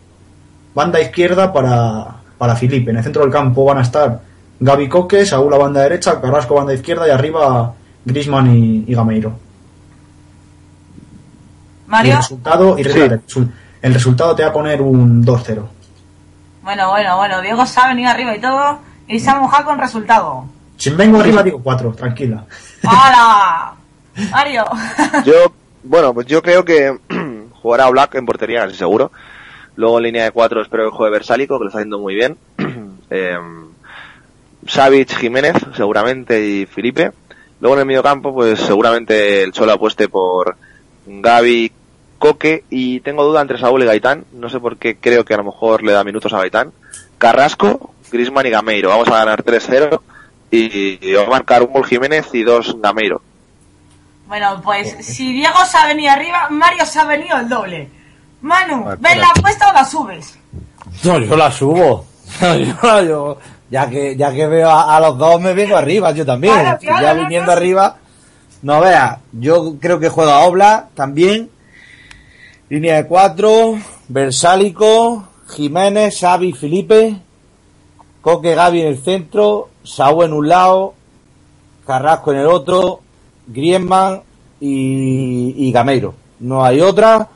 Banda 0.75 1.01
izquierda 1.01 1.53
para, 1.53 2.17
para 2.37 2.55
Felipe. 2.57 2.91
En 2.91 2.99
el 2.99 3.03
centro 3.05 3.23
del 3.23 3.31
campo 3.33 3.65
van 3.65 3.79
a 3.79 3.83
estar 3.83 4.21
Gaby 4.61 4.89
Coque, 4.89 5.25
Saúl 5.25 5.55
a 5.55 5.57
banda 5.57 5.81
derecha, 5.83 6.21
Carrasco 6.21 6.55
banda 6.57 6.75
izquierda 6.75 7.07
y 7.09 7.11
arriba 7.11 7.73
Grisman 8.05 8.55
y, 8.55 8.85
y 8.87 8.95
Gameiro. 8.95 9.31
Y 11.87 11.87
el 11.87 11.91
Mario. 11.91 12.17
resultado, 12.17 12.79
y 12.79 12.85
Sí. 12.85 12.91
el 12.91 13.11
resu- 13.27 13.49
el 13.83 13.95
resultado 13.95 14.35
te 14.35 14.43
va 14.43 14.49
a 14.49 14.53
poner 14.53 14.83
un 14.83 15.25
2-0. 15.25 15.63
Bueno, 16.63 16.91
bueno, 16.91 17.17
bueno. 17.17 17.41
Diego 17.41 17.65
se 17.65 17.81
ha 17.81 17.89
venido 17.89 18.11
arriba 18.11 18.35
y 18.37 18.41
todo. 18.41 18.79
Y 19.09 19.21
se 19.21 19.31
ha 19.31 19.37
mojado 19.37 19.67
con 19.67 19.79
resultado. 19.79 20.45
Si 20.77 20.91
vengo 20.91 21.19
arriba 21.19 21.43
digo 21.43 21.61
4, 21.63 21.93
tranquila. 21.93 22.45
¡Hala! 22.83 23.75
Mario. 24.31 24.65
Yo, 25.25 25.53
bueno, 25.83 26.15
pues 26.15 26.27
yo 26.27 26.43
creo 26.43 26.65
que 26.65 26.99
jugará 27.63 27.89
Black 27.91 28.15
en 28.15 28.27
portería, 28.27 28.65
casi 28.65 28.77
seguro. 28.77 29.11
Luego 29.77 29.99
en 29.99 30.05
línea 30.05 30.25
de 30.25 30.31
cuatro 30.31 30.63
espero 30.63 30.91
que 30.91 30.97
juegue 30.97 31.13
Versálico, 31.13 31.59
que 31.59 31.65
lo 31.65 31.69
está 31.69 31.79
haciendo 31.79 31.99
muy 31.99 32.15
bien. 32.15 32.39
eh, 33.11 33.39
Savic, 34.67 35.17
Jiménez, 35.17 35.55
seguramente, 35.75 36.45
y 36.45 36.67
Felipe. 36.67 37.13
Luego 37.61 37.77
en 37.77 37.81
el 37.81 37.87
medio 37.87 38.03
campo, 38.03 38.35
pues 38.35 38.59
seguramente 38.61 39.43
el 39.43 39.53
Cholo 39.53 39.73
apueste 39.73 40.09
por 40.09 40.57
Gaby, 41.07 41.73
Coque, 42.19 42.65
y 42.71 43.01
tengo 43.01 43.25
duda 43.25 43.43
entre 43.43 43.59
Saúl 43.59 43.83
y 43.83 43.87
Gaitán. 43.87 44.25
No 44.33 44.49
sé 44.49 44.61
por 44.61 44.79
qué 44.79 44.97
creo 44.97 45.25
que 45.25 45.35
a 45.35 45.39
lo 45.39 45.45
mejor 45.45 45.83
le 45.83 45.93
da 45.93 46.05
minutos 46.05 46.33
a 46.33 46.39
Gaitán. 46.39 46.73
Carrasco, 47.19 47.95
Grisman 48.11 48.47
y 48.47 48.51
Gameiro. 48.51 48.89
Vamos 48.89 49.09
a 49.09 49.19
ganar 49.19 49.45
3-0 49.45 50.01
y, 50.57 51.13
va 51.15 51.23
a 51.25 51.31
marcar 51.31 51.63
un 51.63 51.73
gol 51.73 51.85
Jiménez 51.87 52.27
y 52.33 52.43
dos 52.43 52.77
Gameiro. 52.81 53.21
Bueno, 54.27 54.61
pues 54.63 54.97
si 55.01 55.33
Diego 55.33 55.65
se 55.71 55.77
ha 55.79 55.87
venido 55.87 56.11
arriba, 56.13 56.49
Mario 56.51 56.85
se 56.85 56.99
ha 56.99 57.05
venido 57.05 57.37
el 57.39 57.49
doble. 57.49 57.89
Manu, 58.43 58.85
Vale, 58.85 58.99
¿ves 59.01 59.17
la 59.19 59.29
apuesta 59.29 59.71
o 59.71 59.73
la 59.73 59.85
subes? 59.85 60.39
No, 61.05 61.19
yo 61.19 61.37
la 61.37 61.51
subo. 61.51 62.07
yo, 62.41 63.03
yo- 63.03 63.39
ya 63.69 63.89
que 63.91 64.15
ya 64.17 64.33
que 64.33 64.47
veo 64.47 64.71
a, 64.71 64.97
a 64.97 65.01
los 65.01 65.19
dos 65.19 65.41
me 65.41 65.53
vengo 65.53 65.77
arriba, 65.77 66.13
yo 66.13 66.25
también. 66.25 66.55
Claro, 66.55 66.79
Si 66.81 66.87
claro, 66.87 67.03
ya 67.03 67.13
viniendo 67.15 67.51
arriba, 67.53 67.97
no 68.63 68.81
veas. 68.81 69.19
Yo 69.33 69.77
creo 69.81 69.99
que 69.99 70.09
juega 70.09 70.41
Obla 70.41 70.89
también. 70.95 71.51
Línea 72.69 72.97
de 72.97 73.07
cuatro, 73.07 73.79
Versálico, 74.09 75.29
Jiménez, 75.49 76.19
Xavi, 76.21 76.53
Felipe, 76.53 77.17
Coque, 78.27 78.57
Gaby 78.57 78.81
en 78.81 78.87
el 78.89 78.99
centro, 78.99 79.69
Saúl 79.85 80.25
en 80.25 80.33
un 80.33 80.49
lado, 80.49 80.95
Carrasco 81.87 82.33
en 82.33 82.39
el 82.39 82.47
otro, 82.49 82.99
Griezmann 83.47 84.21
y, 84.59 85.55
y 85.57 85.71
Gameiro. 85.71 86.13
No 86.41 86.65
hay 86.65 86.81
otra. 86.81 87.29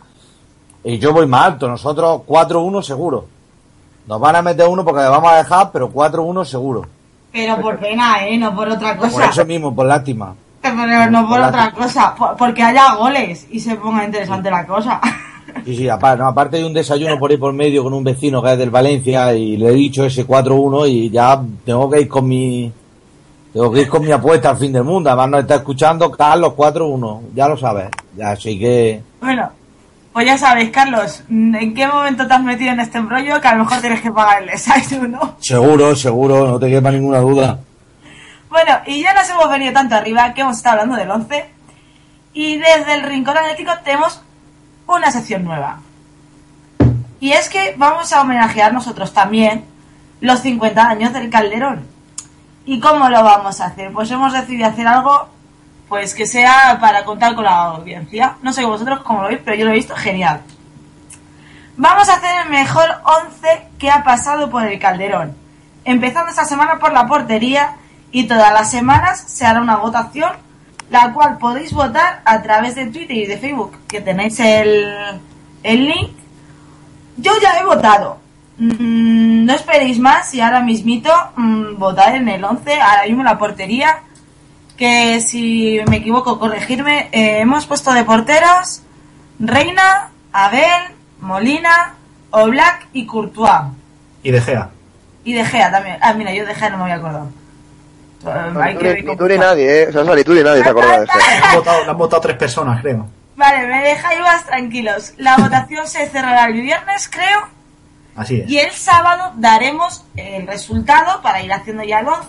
Y 0.83 0.99
yo 0.99 1.13
voy 1.13 1.29
más 1.29 1.45
alto, 1.47 1.69
nosotros 1.69 2.23
4-1 2.27 2.83
seguro. 2.83 3.27
Nos 4.09 4.19
van 4.21 4.35
a 4.35 4.43
meter 4.43 4.67
uno 4.67 4.85
porque 4.85 5.03
le 5.03 5.09
vamos 5.09 5.31
a 5.31 5.37
dejar, 5.37 5.71
pero 5.71 5.93
4-1 5.93 6.45
seguro. 6.45 6.85
Pero 7.31 7.61
por 7.61 7.79
pena, 7.79 8.27
¿eh? 8.27 8.37
No 8.37 8.53
por 8.57 8.69
otra 8.69 8.97
Por 8.99 9.11
cosa. 9.13 9.27
eso 9.27 9.45
mismo, 9.45 9.73
por 9.73 9.87
lástima. 9.87 10.35
Pero 10.61 10.75
no 11.09 11.21
por 11.29 11.39
Por 11.39 11.49
otra 11.51 11.71
cosa. 11.73 12.17
por- 12.17 12.37
porque 12.37 12.65
haya 12.65 12.97
goles 12.97 13.47
y 13.53 13.61
se 13.61 13.77
ponga 13.77 14.05
interesante 14.05 14.51
la 14.51 14.67
cosa. 14.67 15.01
Sí, 15.65 15.77
sí, 15.77 15.89
aparte, 15.89 16.23
no, 16.23 16.29
aparte 16.29 16.57
de 16.57 16.65
un 16.65 16.73
desayuno 16.73 17.19
por 17.19 17.31
ahí 17.31 17.37
por 17.37 17.53
medio 17.53 17.83
con 17.83 17.93
un 17.93 18.05
vecino 18.05 18.43
que 18.43 18.53
es 18.53 18.59
del 18.59 18.71
Valencia 18.71 19.35
y 19.35 19.57
le 19.57 19.69
he 19.69 19.73
dicho 19.73 20.05
ese 20.05 20.27
4-1 20.27 20.89
y 20.89 21.11
ya 21.11 21.41
tengo 21.65 21.91
que 21.91 22.01
ir 22.01 22.09
con 22.09 22.29
mi... 22.29 22.73
Tengo 23.53 23.73
que 23.73 23.81
ir 23.81 23.89
con 23.89 24.05
mi 24.05 24.13
apuesta 24.13 24.51
al 24.51 24.59
fin 24.59 24.73
del 24.73 24.85
mundo. 24.85 25.11
Además 25.11 25.31
nos 25.31 25.41
está 25.41 25.57
escuchando 25.57 26.11
Carlos 26.13 26.53
4-1. 26.55 27.21
Ya 27.35 27.49
lo 27.49 27.57
sabes. 27.57 27.89
Ya, 28.17 28.31
así 28.31 28.59
que... 28.59 29.03
bueno, 29.21 29.51
pues 30.13 30.27
ya 30.27 30.37
sabéis, 30.37 30.71
Carlos, 30.71 31.23
¿en 31.29 31.73
qué 31.73 31.87
momento 31.87 32.27
te 32.27 32.35
has 32.35 32.43
metido 32.43 32.73
en 32.73 32.81
este 32.81 32.99
embrollo 32.99 33.41
que 33.41 33.49
a 33.49 33.55
lo 33.55 33.65
mejor 33.65 33.81
tienes 33.81 34.01
que 34.01 34.11
pagar 34.11 34.43
el 34.43 34.49
desayuno? 34.49 35.37
Seguro, 35.39 35.95
seguro, 35.95 36.47
no 36.49 36.59
te 36.59 36.69
quepa 36.69 36.91
ninguna 36.91 37.19
duda. 37.19 37.59
Bueno, 38.49 38.73
y 38.87 39.03
ya 39.03 39.15
nos 39.15 39.31
hemos 39.31 39.49
venido 39.49 39.73
tanto 39.73 39.95
arriba 39.95 40.35
que 40.35 40.41
hemos 40.41 40.57
estado 40.57 40.81
hablando 40.81 40.97
del 40.97 41.11
11. 41.11 41.45
Y 42.33 42.57
desde 42.57 42.95
el 42.95 43.03
Rincón 43.05 43.37
Atlético 43.37 43.73
tenemos 43.85 44.21
una 44.97 45.11
sección 45.11 45.45
nueva. 45.45 45.81
Y 47.21 47.33
es 47.33 47.49
que 47.49 47.75
vamos 47.77 48.13
a 48.13 48.23
homenajear 48.23 48.73
nosotros 48.73 49.13
también 49.13 49.65
los 50.21 50.41
50 50.41 50.89
años 50.89 51.13
del 51.13 51.31
Calderón. 51.31 51.87
¿Y 52.65 52.81
cómo 52.81 53.09
lo 53.09 53.23
vamos 53.23 53.61
a 53.61 53.67
hacer? 53.67 53.93
Pues 53.93 54.11
hemos 54.11 54.33
decidido 54.33 54.69
hacer 54.69 54.87
algo 54.87 55.29
pues 55.89 56.15
que 56.15 56.25
sea 56.25 56.79
para 56.81 57.05
contar 57.05 57.35
con 57.35 57.45
la 57.45 57.65
audiencia. 57.65 58.37
No 58.43 58.53
sé 58.53 58.65
vosotros 58.65 59.01
cómo 59.01 59.23
lo 59.23 59.29
veis, 59.29 59.41
pero 59.45 59.57
yo 59.57 59.65
lo 59.65 59.73
he 59.73 59.75
visto 59.75 59.97
genial. 59.97 60.41
Vamos 61.77 62.09
a 62.09 62.15
hacer 62.15 62.45
el 62.45 62.51
mejor 62.51 62.89
11 63.05 63.69
que 63.79 63.91
ha 63.91 64.05
pasado 64.05 64.51
por 64.51 64.65
el 64.65 64.79
Calderón. 64.79 65.35
Empezando 65.85 66.31
esta 66.31 66.45
semana 66.45 66.79
por 66.79 66.93
la 66.93 67.07
portería 67.07 67.77
y 68.13 68.25
todas 68.25 68.53
las 68.53 68.71
semanas 68.71 69.25
se 69.27 69.47
hará 69.47 69.61
una 69.61 69.77
votación, 69.77 70.31
la 70.91 71.13
cual 71.13 71.39
podéis 71.39 71.73
votar 71.73 72.21
a 72.25 72.43
través 72.43 72.75
de 72.75 72.87
Twitter 72.87 73.17
y 73.17 73.27
de 73.27 73.39
Facebook, 73.39 73.77
que 73.89 74.01
tenéis 74.01 74.39
el, 74.41 74.87
el 75.63 75.87
link. 75.87 76.11
Yo 77.17 77.33
ya 77.41 77.59
he 77.59 77.65
votado. 77.65 78.19
Mm, 78.59 79.47
no 79.47 79.55
esperéis 79.55 79.99
más 79.99 80.35
y 80.35 80.41
ahora 80.41 80.61
mismito 80.61 81.11
mm, 81.37 81.79
votar 81.79 82.15
en 82.17 82.29
el 82.29 82.45
11, 82.45 82.81
ahora 82.81 83.05
mismo 83.07 83.23
la 83.23 83.39
portería, 83.39 84.01
que 84.77 85.21
si 85.21 85.81
me 85.89 85.99
equivoco 85.99 86.39
corregirme, 86.39 87.09
eh, 87.13 87.41
hemos 87.41 87.67
puesto 87.67 87.93
de 87.93 88.05
porteros 88.05 88.83
Reina, 89.39 90.11
Abel, 90.33 90.95
Molina, 91.21 91.95
Oblak 92.31 92.89
y 92.93 93.07
Courtois. 93.07 93.73
Y 94.23 94.31
De 94.31 94.41
Gea. 94.41 94.71
Y 95.25 95.33
De 95.33 95.45
Gea 95.45 95.71
también. 95.71 95.97
Ah, 96.03 96.13
mira, 96.13 96.35
yo 96.35 96.45
de 96.45 96.55
Gea 96.55 96.69
no 96.71 96.77
me 96.77 96.83
había 96.85 96.97
acordado. 96.97 97.31
Hay 98.27 98.77
que 98.77 99.03
Ni 99.03 99.17
tú 99.17 99.27
ni 99.27 99.39
nadie, 99.39 99.83
¿eh? 99.83 99.89
O 99.89 99.93
sea, 99.93 100.15
ni 100.15 100.25
tú 100.25 100.35
ni 100.35 100.43
nadie 100.43 100.63
se 100.63 100.69
acuerda 100.69 101.01
de. 101.01 101.07
Le 101.07 101.13
han 101.13 101.57
votado, 101.57 101.85
le 101.85 101.91
han 101.91 101.99
votado 101.99 102.23
tres 102.23 102.37
personas, 102.37 102.81
creo. 102.83 103.07
Vale, 103.37 103.67
me 103.67 103.83
dejáis 103.83 104.21
más 104.21 104.45
tranquilos. 104.45 105.15
La 105.17 105.37
votación 105.39 105.87
se 105.87 106.07
cerrará 106.09 106.47
el 106.47 106.61
viernes, 106.61 107.09
creo. 107.09 107.49
Así 108.15 108.41
es. 108.41 108.51
Y 108.51 108.59
el 108.59 108.71
sábado 108.73 109.33
daremos 109.37 110.05
el 110.17 110.47
resultado 110.47 111.23
para 111.23 111.43
ir 111.43 111.53
haciendo 111.53 111.83
ya 111.83 112.01
el 112.01 112.09
11 112.09 112.29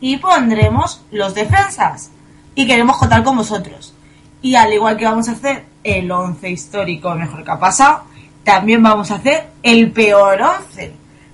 y 0.00 0.18
pondremos 0.18 1.02
los 1.10 1.34
defensas. 1.34 2.10
Y 2.54 2.66
queremos 2.66 2.98
contar 2.98 3.22
con 3.24 3.36
vosotros. 3.36 3.94
Y 4.42 4.54
al 4.56 4.72
igual 4.74 4.98
que 4.98 5.06
vamos 5.06 5.28
a 5.30 5.32
hacer 5.32 5.64
el 5.82 6.10
11 6.12 6.50
histórico 6.50 7.14
mejor 7.14 7.42
que 7.42 7.50
ha 7.50 7.58
pasado, 7.58 8.02
también 8.44 8.82
vamos 8.82 9.10
a 9.10 9.14
hacer 9.14 9.46
el 9.62 9.90
peor 9.92 10.42
11. 10.42 10.92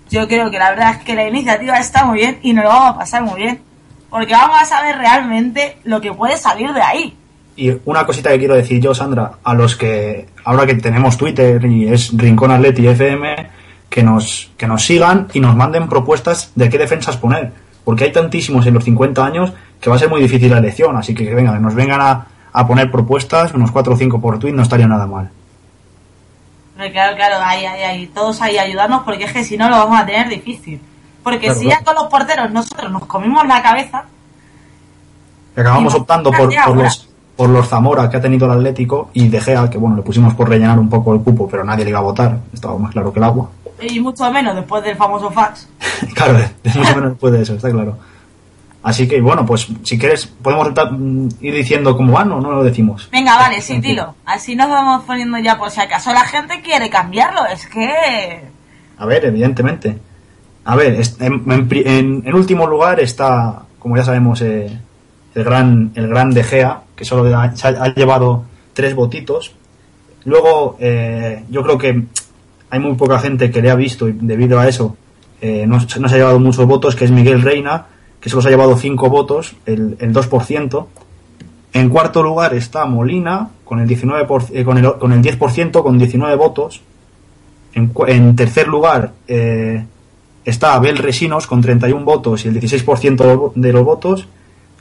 yo 0.08 0.28
creo 0.28 0.50
que 0.50 0.58
la 0.58 0.70
verdad 0.70 0.90
es 0.92 1.04
que 1.04 1.16
la 1.16 1.26
iniciativa 1.26 1.78
está 1.78 2.04
muy 2.04 2.20
bien 2.20 2.38
y 2.42 2.52
nos 2.52 2.64
lo 2.64 2.70
vamos 2.70 2.94
a 2.94 2.98
pasar 2.98 3.22
muy 3.22 3.40
bien. 3.42 3.69
Porque 4.10 4.32
vamos 4.32 4.60
a 4.60 4.64
saber 4.64 4.98
realmente 4.98 5.78
lo 5.84 6.00
que 6.00 6.12
puede 6.12 6.36
salir 6.36 6.72
de 6.72 6.82
ahí. 6.82 7.16
Y 7.56 7.72
una 7.84 8.04
cosita 8.06 8.30
que 8.30 8.38
quiero 8.38 8.54
decir 8.54 8.80
yo, 8.80 8.94
Sandra, 8.94 9.32
a 9.44 9.54
los 9.54 9.76
que 9.76 10.26
ahora 10.44 10.66
que 10.66 10.74
tenemos 10.74 11.16
Twitter 11.16 11.64
y 11.64 11.88
es 11.88 12.10
Rincón 12.16 12.50
Atleti 12.50 12.86
FM, 12.86 13.48
que 13.88 14.02
nos, 14.02 14.50
que 14.56 14.66
nos 14.66 14.84
sigan 14.84 15.28
y 15.32 15.40
nos 15.40 15.54
manden 15.54 15.88
propuestas 15.88 16.52
de 16.54 16.68
qué 16.68 16.78
defensas 16.78 17.16
poner. 17.16 17.52
Porque 17.84 18.04
hay 18.04 18.12
tantísimos 18.12 18.66
en 18.66 18.74
los 18.74 18.84
50 18.84 19.24
años 19.24 19.52
que 19.80 19.90
va 19.90 19.96
a 19.96 19.98
ser 19.98 20.08
muy 20.08 20.20
difícil 20.20 20.50
la 20.50 20.58
elección. 20.58 20.96
Así 20.96 21.14
que 21.14 21.24
que 21.24 21.34
vengan, 21.34 21.54
que 21.54 21.60
nos 21.60 21.74
vengan 21.74 22.00
a, 22.00 22.26
a 22.52 22.66
poner 22.66 22.90
propuestas, 22.90 23.52
unos 23.54 23.70
4 23.70 23.92
o 23.92 23.96
5 23.96 24.20
por 24.20 24.38
tweet, 24.38 24.52
no 24.52 24.62
estaría 24.62 24.86
nada 24.86 25.06
mal. 25.06 25.30
Pero 26.76 26.92
claro, 26.92 27.16
claro, 27.16 27.36
ahí, 27.44 27.66
ahí, 27.66 27.82
ahí, 27.82 28.06
todos 28.06 28.40
ahí 28.40 28.56
ayudarnos 28.56 29.02
porque 29.02 29.24
es 29.24 29.32
que 29.32 29.44
si 29.44 29.56
no 29.58 29.68
lo 29.68 29.76
vamos 29.76 30.00
a 30.00 30.06
tener 30.06 30.28
difícil. 30.28 30.80
Porque 31.22 31.46
Claro, 31.46 31.60
si 31.60 31.68
ya 31.68 31.82
con 31.82 31.94
los 31.94 32.04
porteros 32.04 32.50
nosotros 32.50 32.90
nos 32.90 33.06
comimos 33.06 33.46
la 33.46 33.62
cabeza, 33.62 34.04
Acabamos 35.56 35.94
Y 35.94 35.96
optando 35.96 36.30
por, 36.30 36.76
los 36.76 37.08
por 37.36 37.48
los 37.48 37.68
Zamora 37.68 38.08
que 38.08 38.16
ha 38.16 38.20
tenido 38.20 38.46
el 38.46 38.52
Atlético 38.52 39.10
y 39.12 39.28
De 39.28 39.40
Gea, 39.40 39.68
que 39.70 39.78
bueno, 39.78 39.96
le 39.96 40.02
pusimos 40.02 40.34
por 40.34 40.48
rellenar 40.48 40.78
un 40.78 40.88
poco 40.88 41.14
el 41.14 41.20
cupo, 41.20 41.48
pero 41.48 41.64
nadie 41.64 41.84
le 41.84 41.90
iba 41.90 41.98
a 41.98 42.02
votar, 42.02 42.38
estaba 42.52 42.78
más 42.78 42.92
claro 42.92 43.12
que 43.12 43.18
el 43.18 43.24
agua. 43.24 43.50
y 43.80 44.00
mucho 44.00 44.30
menos 44.30 44.54
después 44.54 44.84
del 44.84 44.96
famoso 44.96 45.30
fax. 45.30 45.68
claro, 46.14 46.38
mucho 46.64 46.94
menos 46.94 47.10
después 47.10 47.32
de 47.32 47.42
eso, 47.42 47.54
está 47.54 47.70
claro. 47.70 47.96
Así 48.82 49.06
que 49.06 49.20
bueno, 49.20 49.44
pues 49.44 49.68
si 49.82 49.98
quieres 49.98 50.26
podemos 50.26 50.70
mm, 50.70 51.28
ir 51.40 51.54
diciendo 51.54 51.96
cómo 51.96 52.14
van 52.14 52.32
o 52.32 52.40
no 52.40 52.50
lo 52.50 52.64
decimos. 52.64 53.08
Venga, 53.12 53.36
vale, 53.36 53.60
sí, 53.60 53.78
dilo. 53.78 54.14
Así 54.24 54.56
nos 54.56 54.70
vamos 54.70 55.04
poniendo 55.04 55.38
ya 55.38 55.58
por 55.58 55.70
si 55.70 55.80
acaso 55.80 56.12
la 56.12 56.24
gente 56.24 56.62
quiere 56.62 56.88
cambiarlo. 56.88 57.44
Es 57.46 57.66
que... 57.66 58.42
A 58.96 59.06
ver, 59.06 59.24
evidentemente. 59.26 59.98
A 60.70 60.76
ver, 60.76 61.00
en, 61.18 62.32
último 62.32 62.64
lugar 62.64 63.00
está, 63.00 63.62
como 63.80 63.96
ya 63.96 64.04
sabemos, 64.04 64.40
eh, 64.40 64.70
el 65.34 65.42
gran 65.42 65.90
el 65.96 66.06
gran 66.06 66.30
De 66.30 66.44
Gea, 66.44 66.82
que 66.94 67.04
solo 67.04 67.36
ha, 67.36 67.52
llevado 67.96 68.44
tres 68.72 68.94
votitos. 68.94 69.50
Luego, 70.24 70.76
eh, 70.78 71.42
yo 71.50 71.64
creo 71.64 71.76
que 71.76 72.04
hay 72.70 72.78
muy 72.78 72.94
poca 72.94 73.18
gente 73.18 73.50
que 73.50 73.60
le 73.60 73.68
ha 73.68 73.74
visto 73.74 74.08
y 74.08 74.12
debido 74.12 74.60
a 74.60 74.68
eso 74.68 74.96
eh, 75.40 75.66
no, 75.66 75.80
se- 75.80 75.98
ha 76.04 76.08
llevado 76.08 76.38
muchos 76.38 76.64
votos, 76.66 76.94
que 76.94 77.04
es 77.04 77.10
Miguel 77.10 77.42
Reina, 77.42 77.86
que 78.20 78.28
solo 78.30 78.40
se 78.40 78.46
ha 78.46 78.52
llevado 78.52 78.76
cinco 78.76 79.10
votos, 79.10 79.56
el, 79.66 79.96
el 79.98 80.14
2%. 80.14 80.86
En 81.72 81.88
cuarto 81.88 82.22
lugar 82.22 82.54
está 82.54 82.84
Molina, 82.86 83.48
con 83.64 83.80
el, 83.80 83.88
19 83.88 84.24
por- 84.24 84.64
con 84.64 84.78
el, 84.78 84.92
con 84.98 85.12
el 85.12 85.20
10%, 85.20 85.82
con 85.82 85.98
19 85.98 86.36
votos. 86.36 86.80
En, 87.74 87.90
en 88.06 88.36
tercer 88.36 88.68
lugar 88.68 89.14
eh, 89.26 89.84
está 90.44 90.74
Abel 90.74 90.98
Resinos 90.98 91.46
con 91.46 91.60
31 91.60 92.04
votos 92.04 92.44
y 92.44 92.48
el 92.48 92.60
16% 92.60 93.52
de 93.54 93.72
los- 93.72 93.84
votos. 93.84 94.26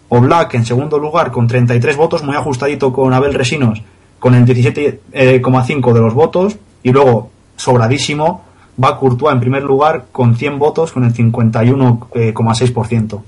Oblak 0.09 0.53
en 0.55 0.65
segundo 0.65 0.97
lugar 0.97 1.31
con 1.31 1.47
33 1.47 1.95
votos, 1.95 2.23
muy 2.23 2.35
ajustadito 2.35 2.91
con 2.91 3.13
Abel 3.13 3.33
Resinos 3.33 3.81
con 4.19 4.35
el 4.35 4.45
17,5 4.45 5.93
de 5.93 6.01
los 6.01 6.13
votos. 6.13 6.57
Y 6.83 6.91
luego, 6.91 7.29
sobradísimo, 7.57 8.43
va 8.83 8.97
Courtois 8.97 9.33
en 9.33 9.39
primer 9.39 9.63
lugar 9.63 10.05
con 10.11 10.35
100 10.35 10.57
votos 10.59 10.91
con 10.91 11.03
el 11.03 11.13
51,6%. 11.13 13.21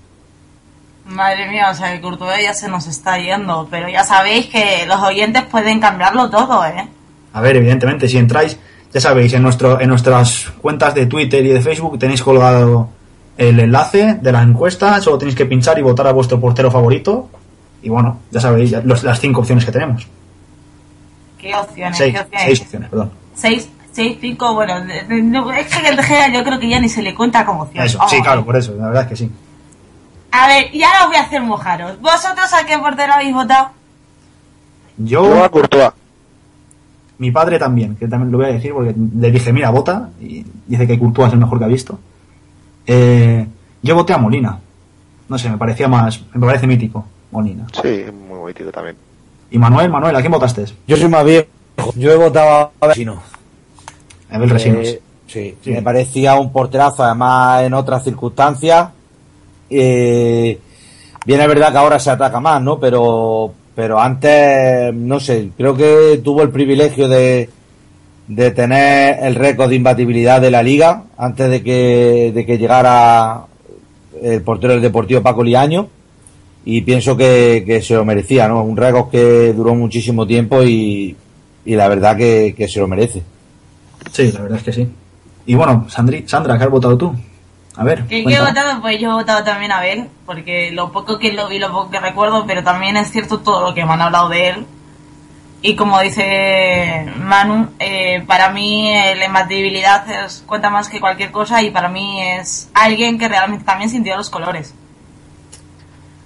Madre 1.05 1.49
mía, 1.49 1.69
o 1.71 1.75
sea 1.75 1.91
que 1.93 2.01
Courtois 2.01 2.41
ya 2.43 2.53
se 2.53 2.69
nos 2.69 2.87
está 2.87 3.17
yendo. 3.17 3.67
Pero 3.69 3.89
ya 3.89 4.03
sabéis 4.03 4.47
que 4.47 4.85
los 4.87 5.01
oyentes 5.01 5.43
pueden 5.43 5.79
cambiarlo 5.79 6.29
todo, 6.29 6.65
¿eh? 6.65 6.87
A 7.33 7.41
ver, 7.41 7.57
evidentemente, 7.57 8.07
si 8.07 8.17
entráis, 8.17 8.57
ya 8.93 9.01
sabéis, 9.01 9.33
en, 9.33 9.41
nuestro, 9.43 9.79
en 9.79 9.89
nuestras 9.89 10.51
cuentas 10.61 10.93
de 10.93 11.05
Twitter 11.05 11.45
y 11.45 11.49
de 11.49 11.61
Facebook 11.61 11.97
tenéis 11.99 12.21
colgado 12.21 12.89
el 13.37 13.59
enlace 13.59 14.15
de 14.21 14.31
la 14.31 14.41
encuesta, 14.41 14.99
solo 15.01 15.17
tenéis 15.17 15.35
que 15.35 15.45
pinchar 15.45 15.79
y 15.79 15.81
votar 15.81 16.07
a 16.07 16.11
vuestro 16.11 16.39
portero 16.39 16.69
favorito. 16.69 17.29
Y 17.83 17.89
bueno, 17.89 18.19
ya 18.29 18.39
sabéis 18.41 18.69
ya 18.71 18.81
los- 18.81 19.03
las 19.03 19.19
cinco 19.19 19.41
opciones 19.41 19.65
que 19.65 19.71
tenemos. 19.71 20.05
¿Qué 21.39 21.55
opciones? 21.55 21.97
Seis, 21.97 22.13
¿Qué 22.13 22.19
opciones? 22.19 22.45
seis 22.45 22.61
opciones, 22.61 22.89
perdón. 22.89 23.11
Seis, 23.33 23.69
seis, 23.91 24.17
cinco, 24.21 24.53
bueno, 24.53 24.81
de- 24.81 25.03
de- 25.03 25.21
no, 25.23 25.51
es 25.51 25.67
que 25.67 25.87
el 25.89 25.95
De 25.95 26.03
Gea 26.03 26.31
yo 26.31 26.43
creo 26.43 26.59
que 26.59 26.69
ya 26.69 26.79
ni 26.79 26.89
se 26.89 27.01
le 27.01 27.15
cuenta 27.15 27.43
como 27.45 27.63
opción. 27.63 27.83
Eso, 27.85 27.99
sí, 28.09 28.21
claro, 28.21 28.45
por 28.45 28.55
eso, 28.55 28.73
la 28.77 28.87
verdad 28.87 29.03
es 29.03 29.09
que 29.09 29.15
sí. 29.15 29.31
A 30.33 30.47
ver, 30.47 30.73
y 30.75 30.83
ahora 30.83 31.01
os 31.03 31.07
voy 31.07 31.15
a 31.17 31.21
hacer 31.23 31.41
mojaros. 31.41 31.99
¿Vosotros 31.99 32.53
a 32.53 32.65
qué 32.65 32.77
portero 32.77 33.13
habéis 33.13 33.33
votado? 33.33 33.69
Yo, 34.97 35.23
Yo 35.23 35.43
a 35.43 35.49
Courtois. 35.49 35.89
Mi 37.21 37.29
padre 37.31 37.59
también, 37.59 37.95
que 37.95 38.07
también 38.07 38.31
lo 38.31 38.39
voy 38.39 38.47
a 38.47 38.53
decir 38.53 38.73
porque 38.73 38.95
le 39.19 39.31
dije, 39.31 39.53
mira, 39.53 39.69
vota, 39.69 40.09
y 40.19 40.43
dice 40.65 40.87
que 40.87 40.97
Courtois 40.97 41.27
es 41.27 41.33
el 41.33 41.39
mejor 41.39 41.59
que 41.59 41.65
ha 41.65 41.67
visto. 41.67 41.99
Eh, 42.87 43.45
yo 43.83 43.95
voté 43.95 44.13
a 44.13 44.17
Molina. 44.17 44.59
No 45.29 45.37
sé, 45.37 45.49
me 45.49 45.57
parecía 45.59 45.87
más, 45.87 46.19
me 46.33 46.45
parece 46.45 46.65
mítico, 46.65 47.05
Molina. 47.31 47.67
Sí, 47.79 48.05
muy 48.27 48.39
bonito 48.39 48.71
también. 48.71 48.95
Y 49.51 49.59
Manuel, 49.59 49.91
Manuel, 49.91 50.15
¿a 50.15 50.19
quién 50.19 50.31
votaste? 50.31 50.65
Yo 50.87 50.97
soy 50.97 51.09
más 51.09 51.23
viejo. 51.23 51.47
Yo 51.95 52.11
he 52.11 52.15
votado 52.17 52.71
a 52.81 52.87
Vecino. 52.87 53.21
Abel 54.31 54.49
Resinos. 54.49 54.87
Eh, 54.87 55.01
sí, 55.27 55.55
Sí. 55.61 55.71
me 55.71 55.81
parecía 55.83 56.35
un 56.35 56.51
porterazo, 56.51 57.03
además 57.03 57.61
en 57.63 57.73
otras 57.75 58.03
circunstancias. 58.03 58.89
Eh, 59.69 60.59
bien, 61.25 61.39
es 61.39 61.47
verdad 61.47 61.71
que 61.71 61.77
ahora 61.77 61.99
se 61.99 62.09
ataca 62.09 62.39
más, 62.39 62.61
¿no? 62.61 62.79
Pero, 62.79 63.53
pero 63.75 63.99
antes, 63.99 64.93
no 64.93 65.19
sé, 65.19 65.49
creo 65.57 65.75
que 65.75 66.19
tuvo 66.23 66.43
el 66.43 66.49
privilegio 66.49 67.07
de, 67.07 67.49
de 68.27 68.51
tener 68.51 69.17
el 69.23 69.35
récord 69.35 69.69
de 69.69 69.75
imbatibilidad 69.75 70.41
de 70.41 70.51
la 70.51 70.63
liga 70.63 71.03
antes 71.17 71.49
de 71.49 71.63
que, 71.63 72.31
de 72.33 72.45
que 72.45 72.57
llegara 72.57 73.45
el 74.21 74.41
portero 74.41 74.73
del 74.73 74.81
Deportivo 74.81 75.21
Paco 75.21 75.43
Liaño. 75.43 75.87
Y 76.63 76.81
pienso 76.81 77.17
que, 77.17 77.63
que 77.65 77.81
se 77.81 77.95
lo 77.95 78.05
merecía, 78.05 78.47
¿no? 78.47 78.63
Un 78.63 78.77
récord 78.77 79.09
que 79.09 79.51
duró 79.51 79.73
muchísimo 79.73 80.27
tiempo 80.27 80.61
y, 80.61 81.15
y 81.65 81.75
la 81.75 81.87
verdad 81.87 82.15
que, 82.15 82.53
que 82.55 82.67
se 82.67 82.79
lo 82.79 82.87
merece. 82.87 83.23
Sí, 84.11 84.31
la 84.31 84.41
verdad 84.41 84.59
es 84.59 84.63
que 84.63 84.73
sí. 84.73 84.87
Y 85.47 85.55
bueno, 85.55 85.87
Sandri, 85.89 86.23
Sandra, 86.27 86.57
¿qué 86.59 86.65
has 86.65 86.69
votado 86.69 86.95
tú? 86.97 87.15
A 87.75 87.83
ver. 87.83 88.05
¿Qué, 88.07 88.19
he 88.19 88.39
votado? 88.39 88.81
Pues 88.81 88.99
yo 88.99 89.11
he 89.11 89.13
votado 89.13 89.43
también 89.43 89.71
a 89.71 89.77
Abel, 89.77 90.09
porque 90.25 90.71
lo 90.71 90.91
poco 90.91 91.19
que 91.19 91.31
lo 91.31 91.47
vi, 91.47 91.59
lo 91.59 91.71
poco 91.71 91.89
que 91.89 91.99
recuerdo, 91.99 92.45
pero 92.45 92.63
también 92.63 92.97
es 92.97 93.11
cierto 93.11 93.39
todo 93.39 93.69
lo 93.69 93.73
que 93.73 93.85
me 93.85 93.93
han 93.93 94.01
hablado 94.01 94.29
de 94.29 94.49
él. 94.49 94.65
Y 95.63 95.75
como 95.75 95.99
dice 96.01 97.05
Manu, 97.17 97.69
eh, 97.79 98.23
para 98.25 98.49
mí 98.49 98.89
eh, 98.89 99.15
la 99.15 99.25
imbatibilidad 99.25 100.09
es, 100.09 100.43
cuenta 100.47 100.71
más 100.71 100.89
que 100.89 100.99
cualquier 100.99 101.31
cosa 101.31 101.61
y 101.61 101.69
para 101.69 101.87
mí 101.87 102.19
es 102.19 102.69
alguien 102.73 103.19
que 103.19 103.27
realmente 103.27 103.63
también 103.63 103.89
sintió 103.89 104.17
los 104.17 104.29
colores. 104.29 104.73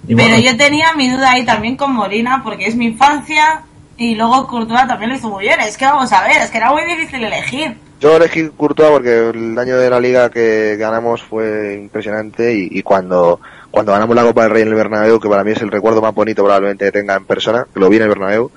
Pero 0.06 0.38
yo 0.38 0.56
tenía 0.56 0.92
mi 0.94 1.10
duda 1.10 1.32
ahí 1.32 1.44
también 1.44 1.76
con 1.76 1.92
Molina, 1.92 2.42
porque 2.44 2.66
es 2.66 2.76
mi 2.76 2.86
infancia 2.86 3.62
y 3.96 4.14
luego 4.14 4.46
Courtois 4.46 4.86
también 4.86 5.10
lo 5.10 5.16
hizo 5.16 5.28
muy 5.28 5.44
bien. 5.44 5.60
Es 5.60 5.76
que 5.76 5.84
vamos 5.84 6.12
a 6.12 6.22
ver, 6.22 6.38
es 6.42 6.50
que 6.50 6.58
era 6.58 6.70
muy 6.70 6.84
difícil 6.84 7.22
elegir. 7.24 7.76
Yo 8.00 8.16
elegí 8.16 8.48
Courtois 8.56 8.90
porque 8.90 9.30
el 9.30 9.58
año 9.58 9.78
de 9.78 9.88
la 9.88 9.98
liga 10.00 10.28
que 10.30 10.76
ganamos 10.78 11.22
fue 11.22 11.78
impresionante 11.80 12.54
y, 12.54 12.68
y 12.70 12.82
cuando, 12.82 13.40
cuando 13.70 13.92
ganamos 13.92 14.14
la 14.14 14.22
Copa 14.22 14.42
del 14.42 14.50
Rey 14.52 14.62
en 14.62 14.68
el 14.68 14.74
Bernabéu, 14.74 15.18
que 15.18 15.28
para 15.28 15.42
mí 15.44 15.52
es 15.52 15.62
el 15.62 15.70
recuerdo 15.70 16.02
más 16.02 16.14
bonito 16.14 16.42
probablemente 16.44 16.84
que 16.84 16.92
tenga 16.92 17.14
en 17.16 17.24
persona, 17.24 17.66
que 17.72 17.80
lo 17.80 17.88
vi 17.88 17.96
en 17.96 18.02
el 18.02 18.08
Bernabéu, 18.10 18.50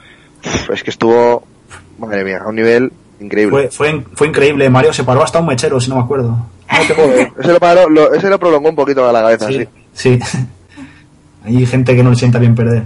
es 0.73 0.83
que 0.83 0.89
estuvo, 0.89 1.43
madre 1.99 2.23
mía, 2.25 2.41
a 2.43 2.49
un 2.49 2.55
nivel 2.55 2.91
increíble. 3.21 3.69
fue, 3.69 3.91
fue, 3.91 4.03
fue 4.13 4.27
increíble. 4.27 4.69
Mario 4.69 4.91
se 4.93 5.03
paró 5.05 5.23
hasta 5.23 5.39
un 5.39 5.45
mechero, 5.47 5.79
si 5.79 5.89
no 5.89 5.95
me 5.97 6.01
acuerdo. 6.03 6.37
Joder, 6.95 7.31
ese, 7.39 7.53
lo 7.53 7.59
paró- 7.59 7.89
lo- 7.89 8.13
ese 8.13 8.29
lo 8.29 8.39
prolongó 8.39 8.69
un 8.69 8.75
poquito 8.75 9.07
a 9.07 9.11
la 9.13 9.21
cabeza, 9.21 9.47
sí. 9.47 9.67
Sí. 9.93 10.19
Hay 11.45 11.65
gente 11.65 11.95
que 11.95 12.03
no 12.03 12.09
le 12.11 12.15
sienta 12.15 12.39
bien 12.39 12.55
perder. 12.55 12.83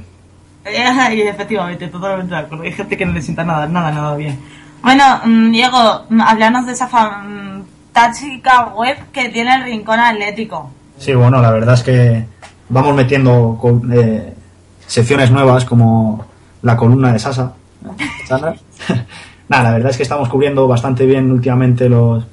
Y 1.13 1.21
efectivamente, 1.21 1.87
totalmente 1.89 2.33
de 2.33 2.39
acuerdo. 2.39 2.63
Hay 2.63 2.71
gente 2.71 2.95
que 2.95 3.05
no 3.05 3.11
le 3.13 3.21
sienta 3.21 3.43
nada, 3.43 3.67
nada, 3.67 3.91
nada 3.91 4.15
bien. 4.15 4.39
Bueno, 4.83 5.03
mm, 5.25 5.51
Diego, 5.51 6.03
mm, 6.09 6.21
háblanos 6.21 6.65
de 6.67 6.73
esa 6.73 6.87
fantástica 6.87 8.65
web 8.75 8.97
que 9.11 9.29
tiene 9.29 9.55
el 9.55 9.63
Rincón 9.63 9.99
Atlético. 9.99 10.69
Sí, 10.97 11.13
bueno, 11.13 11.41
la 11.41 11.51
verdad 11.51 11.73
es 11.75 11.83
que 11.83 12.25
vamos 12.69 12.95
metiendo 12.95 13.57
co- 13.59 13.81
eh, 13.91 14.33
secciones 14.85 15.31
nuevas 15.31 15.65
como 15.65 16.25
la 16.61 16.77
columna 16.77 17.11
de 17.13 17.19
Sasa. 17.19 17.53
Sandra. 18.27 18.55
Nada, 19.49 19.63
la 19.63 19.71
verdad 19.71 19.91
es 19.91 19.97
que 19.97 20.03
estamos 20.03 20.29
cubriendo 20.29 20.67
bastante 20.67 21.05
bien 21.05 21.31
últimamente 21.31 21.89
los, 21.89 22.25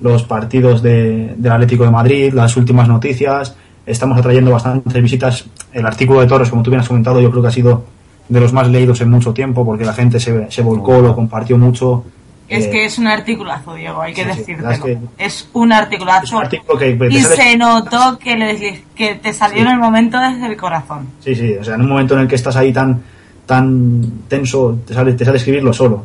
los 0.00 0.22
partidos 0.24 0.82
de- 0.82 1.34
del 1.36 1.52
Atlético 1.52 1.84
de 1.84 1.90
Madrid, 1.90 2.32
las 2.32 2.56
últimas 2.56 2.88
noticias. 2.88 3.54
Estamos 3.86 4.18
atrayendo 4.18 4.50
bastantes 4.50 5.02
visitas. 5.02 5.44
El 5.72 5.86
artículo 5.86 6.20
de 6.20 6.26
Torres, 6.26 6.50
como 6.50 6.62
tú 6.62 6.70
bien 6.70 6.80
has 6.80 6.88
comentado, 6.88 7.20
yo 7.20 7.30
creo 7.30 7.42
que 7.42 7.48
ha 7.48 7.52
sido 7.52 7.84
de 8.28 8.40
los 8.40 8.52
más 8.52 8.68
leídos 8.68 9.00
en 9.00 9.10
mucho 9.10 9.32
tiempo 9.32 9.64
porque 9.64 9.84
la 9.84 9.92
gente 9.92 10.18
se, 10.20 10.50
se 10.50 10.62
volcó, 10.62 11.00
lo 11.00 11.14
compartió 11.14 11.56
mucho. 11.58 12.04
Es 12.48 12.66
Eh, 12.66 12.70
que 12.70 12.84
es 12.84 12.96
un 12.98 13.08
articulazo, 13.08 13.74
Diego, 13.74 14.00
hay 14.00 14.14
que 14.14 14.22
sí, 14.34 14.54
verdad 14.54 14.78
es 15.18 15.48
un 15.52 15.72
articulazo. 15.72 16.24
es 16.24 16.32
un 16.32 16.38
artículo 16.42 16.78
que- 16.78 16.96
que 16.96 17.08
te 17.08 17.14
y 17.14 17.20
sale- 17.20 17.36
se 17.36 17.56
notó 17.56 18.18
que, 18.18 18.36
le- 18.36 18.84
que 18.94 19.14
te 19.16 19.32
salió 19.32 19.56
Sí. 19.58 19.62
en 19.62 19.68
el 19.72 19.78
momento 19.78 20.18
desde 20.20 20.46
el 20.46 20.56
corazón. 20.56 21.08
Sí, 21.20 21.34
sí, 21.34 21.54
o 21.60 21.64
sea, 21.64 21.74
en 21.74 21.80
un 21.82 21.88
momento 21.88 22.14
en 22.14 22.20
el 22.20 22.28
que 22.28 22.36
estás 22.36 22.56
ahí 22.56 22.72
tan 22.72 23.02
tan 23.46 24.02
tenso, 24.28 24.78
te 24.84 24.92
sale, 24.92 25.12
te 25.12 25.24
sale 25.24 25.36
escribirlo 25.36 25.72
solo. 25.72 26.04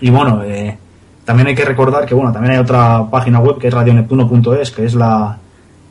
Y 0.00 0.10
bueno, 0.10 0.42
eh, 0.44 0.76
También 1.24 1.48
hay 1.48 1.54
que 1.54 1.64
recordar 1.66 2.06
que, 2.06 2.14
bueno, 2.14 2.32
también 2.32 2.54
hay 2.54 2.58
otra 2.58 3.04
página 3.10 3.38
web 3.38 3.58
que 3.58 3.68
es 3.68 3.74
radioneptuno.es, 3.74 4.70
que 4.70 4.86
es 4.86 4.94
la, 4.94 5.36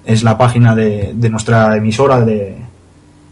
es 0.04 0.24
la 0.24 0.36
página 0.36 0.74
de, 0.74 1.12
de 1.14 1.30
nuestra 1.30 1.76
emisora 1.78 2.22
de, 2.22 2.58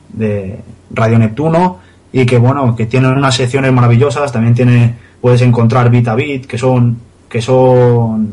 de 0.09 0.59
Radio 0.91 1.18
Neptuno 1.18 1.80
y 2.18 2.26
que, 2.26 2.38
bueno, 2.38 2.78
que 2.78 2.86
tiene 2.86 3.09
unas 3.09 3.36
secciones 3.36 3.74
maravillosas. 3.74 4.32
También 4.32 4.55
tiene, 4.55 4.93
puedes 5.20 5.41
encontrar 5.41 5.89
Bit 5.89 6.07
a 6.07 6.16
Bit, 6.16 6.45
que 6.45 6.57
son, 6.57 6.97
que 7.28 7.41
son, 7.41 8.30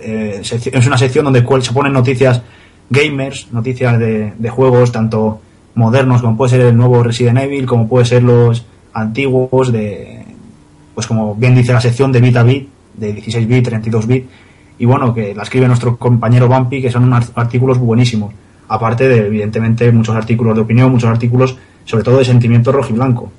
eh, 0.00 0.40
es 0.40 0.86
una 0.86 0.96
sección 0.96 1.24
donde 1.24 1.44
se 1.60 1.72
ponen 1.72 1.92
noticias 1.92 2.42
gamers, 2.88 3.48
noticias 3.50 3.98
de, 3.98 4.34
de 4.38 4.50
juegos, 4.50 4.92
tanto 4.92 5.40
modernos 5.74 6.20
como 6.20 6.36
puede 6.36 6.50
ser 6.50 6.60
el 6.60 6.76
nuevo 6.76 7.02
Resident 7.02 7.38
Evil, 7.38 7.66
como 7.66 7.88
puede 7.88 8.04
ser 8.04 8.22
los 8.22 8.64
antiguos 8.92 9.72
de, 9.72 10.24
pues 10.94 11.08
como 11.08 11.34
bien 11.34 11.56
dice 11.56 11.72
la 11.72 11.80
sección 11.80 12.12
de 12.12 12.20
bit 12.20 12.36
a 12.36 12.44
bit, 12.44 12.68
de 12.96 13.14
16 13.14 13.48
bit, 13.48 13.64
32 13.64 14.06
bit, 14.06 14.26
y 14.78 14.84
bueno, 14.84 15.12
que 15.12 15.34
la 15.34 15.42
escribe 15.42 15.66
nuestro 15.66 15.96
compañero 15.96 16.46
Bumpy, 16.46 16.80
que 16.80 16.92
son 16.92 17.02
unos 17.02 17.32
artículos 17.34 17.78
buenísimos, 17.78 18.32
aparte 18.68 19.08
de 19.08 19.26
evidentemente 19.26 19.90
muchos 19.90 20.14
artículos 20.14 20.54
de 20.54 20.60
opinión, 20.60 20.92
muchos 20.92 21.10
artículos 21.10 21.58
sobre 21.84 22.04
todo 22.04 22.18
de 22.18 22.24
sentimiento 22.24 22.72
rojiblanco. 22.72 23.30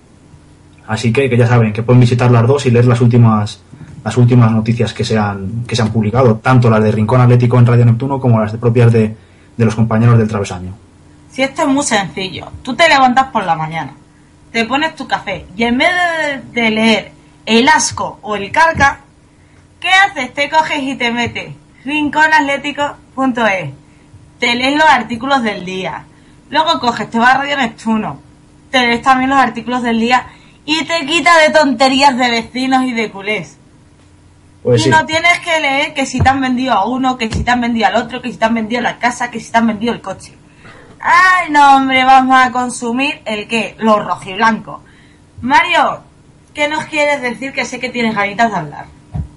Así 0.87 1.11
que, 1.11 1.29
que 1.29 1.37
ya 1.37 1.47
saben, 1.47 1.73
que 1.73 1.83
pueden 1.83 2.01
visitar 2.01 2.29
las 2.31 2.47
dos 2.47 2.65
y 2.65 2.71
leer 2.71 2.85
las 2.85 3.01
últimas 3.01 3.61
las 4.05 4.17
últimas 4.17 4.51
noticias 4.51 4.93
que 4.93 5.03
se 5.03 5.17
han, 5.17 5.63
que 5.65 5.75
se 5.75 5.81
han 5.81 5.91
publicado, 5.91 6.35
tanto 6.35 6.69
las 6.69 6.83
de 6.83 6.91
Rincón 6.91 7.21
Atlético 7.21 7.57
en 7.57 7.65
Radio 7.65 7.85
Neptuno 7.85 8.19
como 8.19 8.39
las 8.39 8.51
de 8.51 8.59
propias 8.59 8.93
de, 8.93 9.15
de 9.57 9.65
los 9.65 9.73
compañeros 9.73 10.19
del 10.19 10.27
travesaño. 10.27 10.75
Si 11.31 11.41
esto 11.41 11.63
es 11.63 11.67
muy 11.67 11.83
sencillo, 11.83 12.51
tú 12.61 12.75
te 12.75 12.87
levantas 12.87 13.31
por 13.31 13.43
la 13.43 13.55
mañana, 13.55 13.93
te 14.51 14.63
pones 14.65 14.95
tu 14.95 15.07
café 15.07 15.47
y 15.57 15.63
en 15.63 15.79
vez 15.79 15.89
de, 16.53 16.61
de 16.61 16.69
leer 16.69 17.11
el 17.47 17.67
asco 17.67 18.19
o 18.21 18.35
el 18.35 18.51
carca, 18.51 18.99
¿qué 19.79 19.89
haces? 19.89 20.31
Te 20.35 20.51
coges 20.51 20.83
y 20.83 20.95
te 20.95 21.11
metes 21.11 21.55
rinconatlético.es, 21.83 23.69
te 24.39 24.55
lees 24.55 24.75
los 24.75 24.87
artículos 24.87 25.41
del 25.41 25.65
día, 25.65 26.03
luego 26.51 26.79
coges, 26.79 27.09
te 27.09 27.17
vas 27.17 27.35
a 27.35 27.37
Radio 27.39 27.57
Neptuno, 27.57 28.19
te 28.75 28.85
lees 28.85 29.01
también 29.01 29.29
los 29.29 29.39
artículos 29.39 29.83
del 29.83 30.01
día 30.01 30.27
y 30.65 30.83
te 30.83 31.05
quita 31.05 31.31
de 31.39 31.49
tonterías 31.51 32.17
de 32.17 32.29
vecinos 32.29 32.83
y 32.83 32.91
de 32.91 33.09
culés. 33.09 33.57
Pues 34.63 34.81
y 34.81 34.83
sí, 34.85 34.89
no 34.89 35.05
tienes 35.05 35.39
que 35.39 35.61
leer 35.61 35.93
que 35.93 36.05
si 36.05 36.19
te 36.19 36.27
han 36.27 36.41
vendido 36.41 36.73
a 36.73 36.85
uno, 36.85 37.17
que 37.17 37.31
si 37.31 37.45
te 37.45 37.51
han 37.51 37.61
vendido 37.61 37.87
al 37.87 37.95
otro, 37.95 38.21
que 38.21 38.31
si 38.31 38.37
te 38.37 38.43
han 38.43 38.53
vendido 38.53 38.81
la 38.81 38.99
casa, 38.99 39.31
que 39.31 39.39
si 39.39 39.49
te 39.49 39.57
han 39.57 39.67
vendido 39.67 39.93
el 39.93 40.01
coche. 40.01 40.33
Ay, 40.99 41.51
no, 41.51 41.77
hombre, 41.77 42.03
vamos 42.03 42.35
a 42.37 42.51
consumir 42.51 43.21
el 43.23 43.47
qué, 43.47 43.75
lo 43.77 43.99
rojiblanco. 43.99 44.81
Mario, 45.39 46.01
¿qué 46.53 46.67
nos 46.67 46.83
quieres 46.85 47.21
decir? 47.21 47.53
Que 47.53 47.63
sé 47.63 47.79
que 47.79 47.89
tienes 47.89 48.13
ganitas 48.13 48.51
de 48.51 48.57
hablar. 48.57 48.85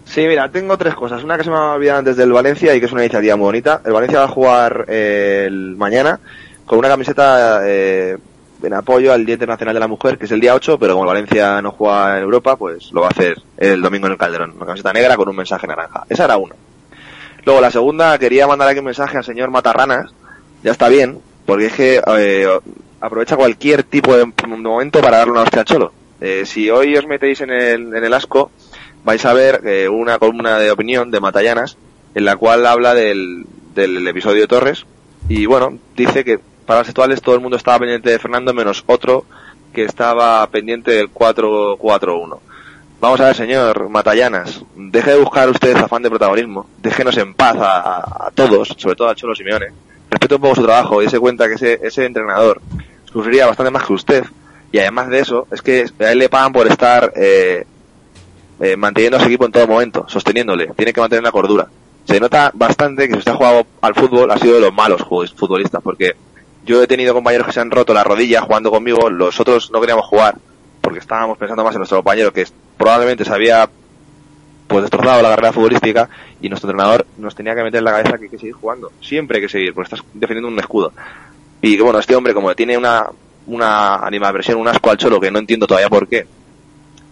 Sí, 0.04 0.26
mira, 0.26 0.50
tengo 0.50 0.76
tres 0.76 0.96
cosas. 0.96 1.22
Una 1.22 1.36
que 1.36 1.44
se 1.44 1.50
me 1.50 1.56
ha 1.56 1.74
olvidado 1.74 2.00
antes 2.00 2.16
del 2.16 2.32
Valencia 2.32 2.74
y 2.74 2.80
que 2.80 2.86
es 2.86 2.92
una 2.92 3.02
iniciativa 3.02 3.36
muy 3.36 3.44
bonita. 3.44 3.82
El 3.84 3.92
Valencia 3.92 4.18
va 4.18 4.24
a 4.24 4.28
jugar 4.28 4.86
eh, 4.88 5.44
el 5.46 5.76
mañana 5.76 6.18
con 6.64 6.78
una 6.78 6.88
camiseta 6.88 7.60
eh, 7.64 8.16
en 8.62 8.74
apoyo 8.74 9.12
al 9.12 9.24
Día 9.24 9.34
Internacional 9.34 9.74
de 9.74 9.80
la 9.80 9.88
Mujer, 9.88 10.18
que 10.18 10.26
es 10.26 10.32
el 10.32 10.40
día 10.40 10.54
8, 10.54 10.78
pero 10.78 10.94
como 10.94 11.06
Valencia 11.06 11.62
no 11.62 11.72
juega 11.72 12.16
en 12.16 12.24
Europa, 12.24 12.56
pues 12.56 12.92
lo 12.92 13.00
va 13.02 13.08
a 13.08 13.10
hacer 13.10 13.40
el 13.56 13.80
domingo 13.80 14.06
en 14.06 14.12
el 14.12 14.18
Calderón. 14.18 14.54
Una 14.56 14.66
camiseta 14.66 14.92
negra 14.92 15.16
con 15.16 15.28
un 15.28 15.36
mensaje 15.36 15.66
naranja. 15.66 16.04
Esa 16.08 16.24
era 16.24 16.36
una. 16.36 16.54
Luego, 17.44 17.60
la 17.60 17.70
segunda, 17.70 18.18
quería 18.18 18.46
mandar 18.46 18.68
aquí 18.68 18.78
un 18.80 18.86
mensaje 18.86 19.16
al 19.16 19.24
señor 19.24 19.50
Matarranas. 19.50 20.10
Ya 20.62 20.72
está 20.72 20.88
bien, 20.88 21.20
porque 21.46 21.66
es 21.66 21.72
que 21.72 22.02
eh, 22.18 22.58
aprovecha 23.00 23.36
cualquier 23.36 23.84
tipo 23.84 24.16
de 24.16 24.26
momento 24.46 25.00
para 25.00 25.18
darle 25.18 25.32
una 25.32 25.42
hostia 25.42 25.60
al 25.60 25.66
cholo. 25.66 25.92
Eh, 26.20 26.42
si 26.44 26.68
hoy 26.68 26.96
os 26.96 27.06
metéis 27.06 27.40
en 27.40 27.50
el, 27.50 27.94
en 27.94 28.04
el 28.04 28.12
asco, 28.12 28.50
vais 29.04 29.24
a 29.24 29.32
ver 29.32 29.62
eh, 29.64 29.88
una 29.88 30.18
columna 30.18 30.58
de 30.58 30.70
opinión 30.70 31.10
de 31.10 31.20
Matallanas 31.20 31.76
en 32.14 32.24
la 32.24 32.36
cual 32.36 32.66
habla 32.66 32.94
del, 32.94 33.46
del 33.74 34.06
episodio 34.08 34.48
Torres 34.48 34.84
y 35.28 35.46
bueno, 35.46 35.78
dice 35.96 36.24
que 36.24 36.40
para 36.68 36.80
las 36.80 36.88
actuales 36.90 37.22
todo 37.22 37.34
el 37.34 37.40
mundo 37.40 37.56
estaba 37.56 37.78
pendiente 37.78 38.10
de 38.10 38.18
Fernando 38.18 38.52
menos 38.52 38.84
otro 38.84 39.24
que 39.72 39.84
estaba 39.84 40.46
pendiente 40.48 40.90
del 40.90 41.10
4-4-1. 41.10 42.38
Vamos 43.00 43.20
a 43.20 43.24
ver, 43.24 43.34
señor 43.34 43.88
Matallanas, 43.88 44.62
deje 44.76 45.12
de 45.12 45.18
buscar 45.18 45.48
usted 45.48 45.74
afán 45.78 46.02
de 46.02 46.10
protagonismo, 46.10 46.68
déjenos 46.82 47.16
en 47.16 47.32
paz 47.32 47.56
a, 47.58 48.30
todos, 48.34 48.68
sobre 48.76 48.96
todo 48.96 49.08
a 49.08 49.14
Cholo 49.14 49.34
Simeone, 49.34 49.68
respete 50.10 50.34
un 50.34 50.42
poco 50.42 50.56
su 50.56 50.62
trabajo 50.62 51.02
y 51.02 51.08
se 51.08 51.18
cuenta 51.18 51.48
que 51.48 51.54
ese, 51.54 51.80
ese 51.82 52.04
entrenador 52.04 52.60
sufriría 53.10 53.46
bastante 53.46 53.70
más 53.70 53.84
que 53.84 53.94
usted 53.94 54.24
y 54.70 54.78
además 54.78 55.08
de 55.08 55.20
eso, 55.20 55.48
es 55.50 55.62
que 55.62 55.86
a 56.00 56.12
él 56.12 56.18
le 56.18 56.28
pagan 56.28 56.52
por 56.52 56.66
estar 56.66 57.14
eh, 57.16 57.64
eh, 58.60 58.76
manteniendo 58.76 59.16
a 59.16 59.20
su 59.20 59.26
equipo 59.26 59.46
en 59.46 59.52
todo 59.52 59.66
momento, 59.66 60.04
sosteniéndole. 60.06 60.66
Tiene 60.76 60.92
que 60.92 61.00
mantener 61.00 61.22
la 61.22 61.32
cordura. 61.32 61.66
Se 62.04 62.20
nota 62.20 62.50
bastante 62.52 63.06
que 63.06 63.14
si 63.14 63.18
usted 63.20 63.32
ha 63.32 63.36
jugado 63.36 63.66
al 63.80 63.94
fútbol, 63.94 64.30
ha 64.30 64.36
sido 64.36 64.56
de 64.56 64.60
los 64.60 64.74
malos 64.74 65.02
futbolistas, 65.34 65.82
porque 65.82 66.14
yo 66.68 66.82
he 66.82 66.86
tenido 66.86 67.14
compañeros 67.14 67.46
que 67.46 67.52
se 67.52 67.60
han 67.60 67.70
roto 67.70 67.94
la 67.94 68.04
rodilla 68.04 68.42
jugando 68.42 68.70
conmigo, 68.70 69.08
los 69.10 69.40
otros 69.40 69.70
no 69.72 69.80
queríamos 69.80 70.04
jugar, 70.06 70.36
porque 70.82 70.98
estábamos 71.00 71.38
pensando 71.38 71.64
más 71.64 71.74
en 71.74 71.78
nuestro 71.78 71.98
compañero 71.98 72.32
que 72.32 72.46
probablemente 72.76 73.24
se 73.24 73.32
había 73.32 73.68
pues 74.66 74.82
destrozado 74.82 75.22
la 75.22 75.30
carrera 75.30 75.52
futbolística 75.52 76.10
y 76.42 76.48
nuestro 76.50 76.70
entrenador 76.70 77.06
nos 77.16 77.34
tenía 77.34 77.54
que 77.54 77.62
meter 77.62 77.78
en 77.78 77.84
la 77.86 77.90
cabeza 77.92 78.18
que 78.18 78.24
hay 78.24 78.30
que 78.30 78.38
seguir 78.38 78.52
jugando. 78.54 78.92
Siempre 79.00 79.38
hay 79.38 79.42
que 79.44 79.48
seguir, 79.48 79.72
porque 79.72 79.94
estás 79.94 80.06
defendiendo 80.12 80.48
un 80.48 80.58
escudo. 80.60 80.92
Y 81.62 81.74
que 81.76 81.82
bueno, 81.82 81.98
este 81.98 82.14
hombre 82.14 82.34
como 82.34 82.54
tiene 82.54 82.76
una, 82.76 83.06
una 83.46 83.96
animadversión, 83.96 84.58
un 84.60 84.68
asco 84.68 84.90
al 84.90 84.98
cholo 84.98 85.18
que 85.18 85.30
no 85.30 85.38
entiendo 85.38 85.66
todavía 85.66 85.88
por 85.88 86.06
qué, 86.06 86.26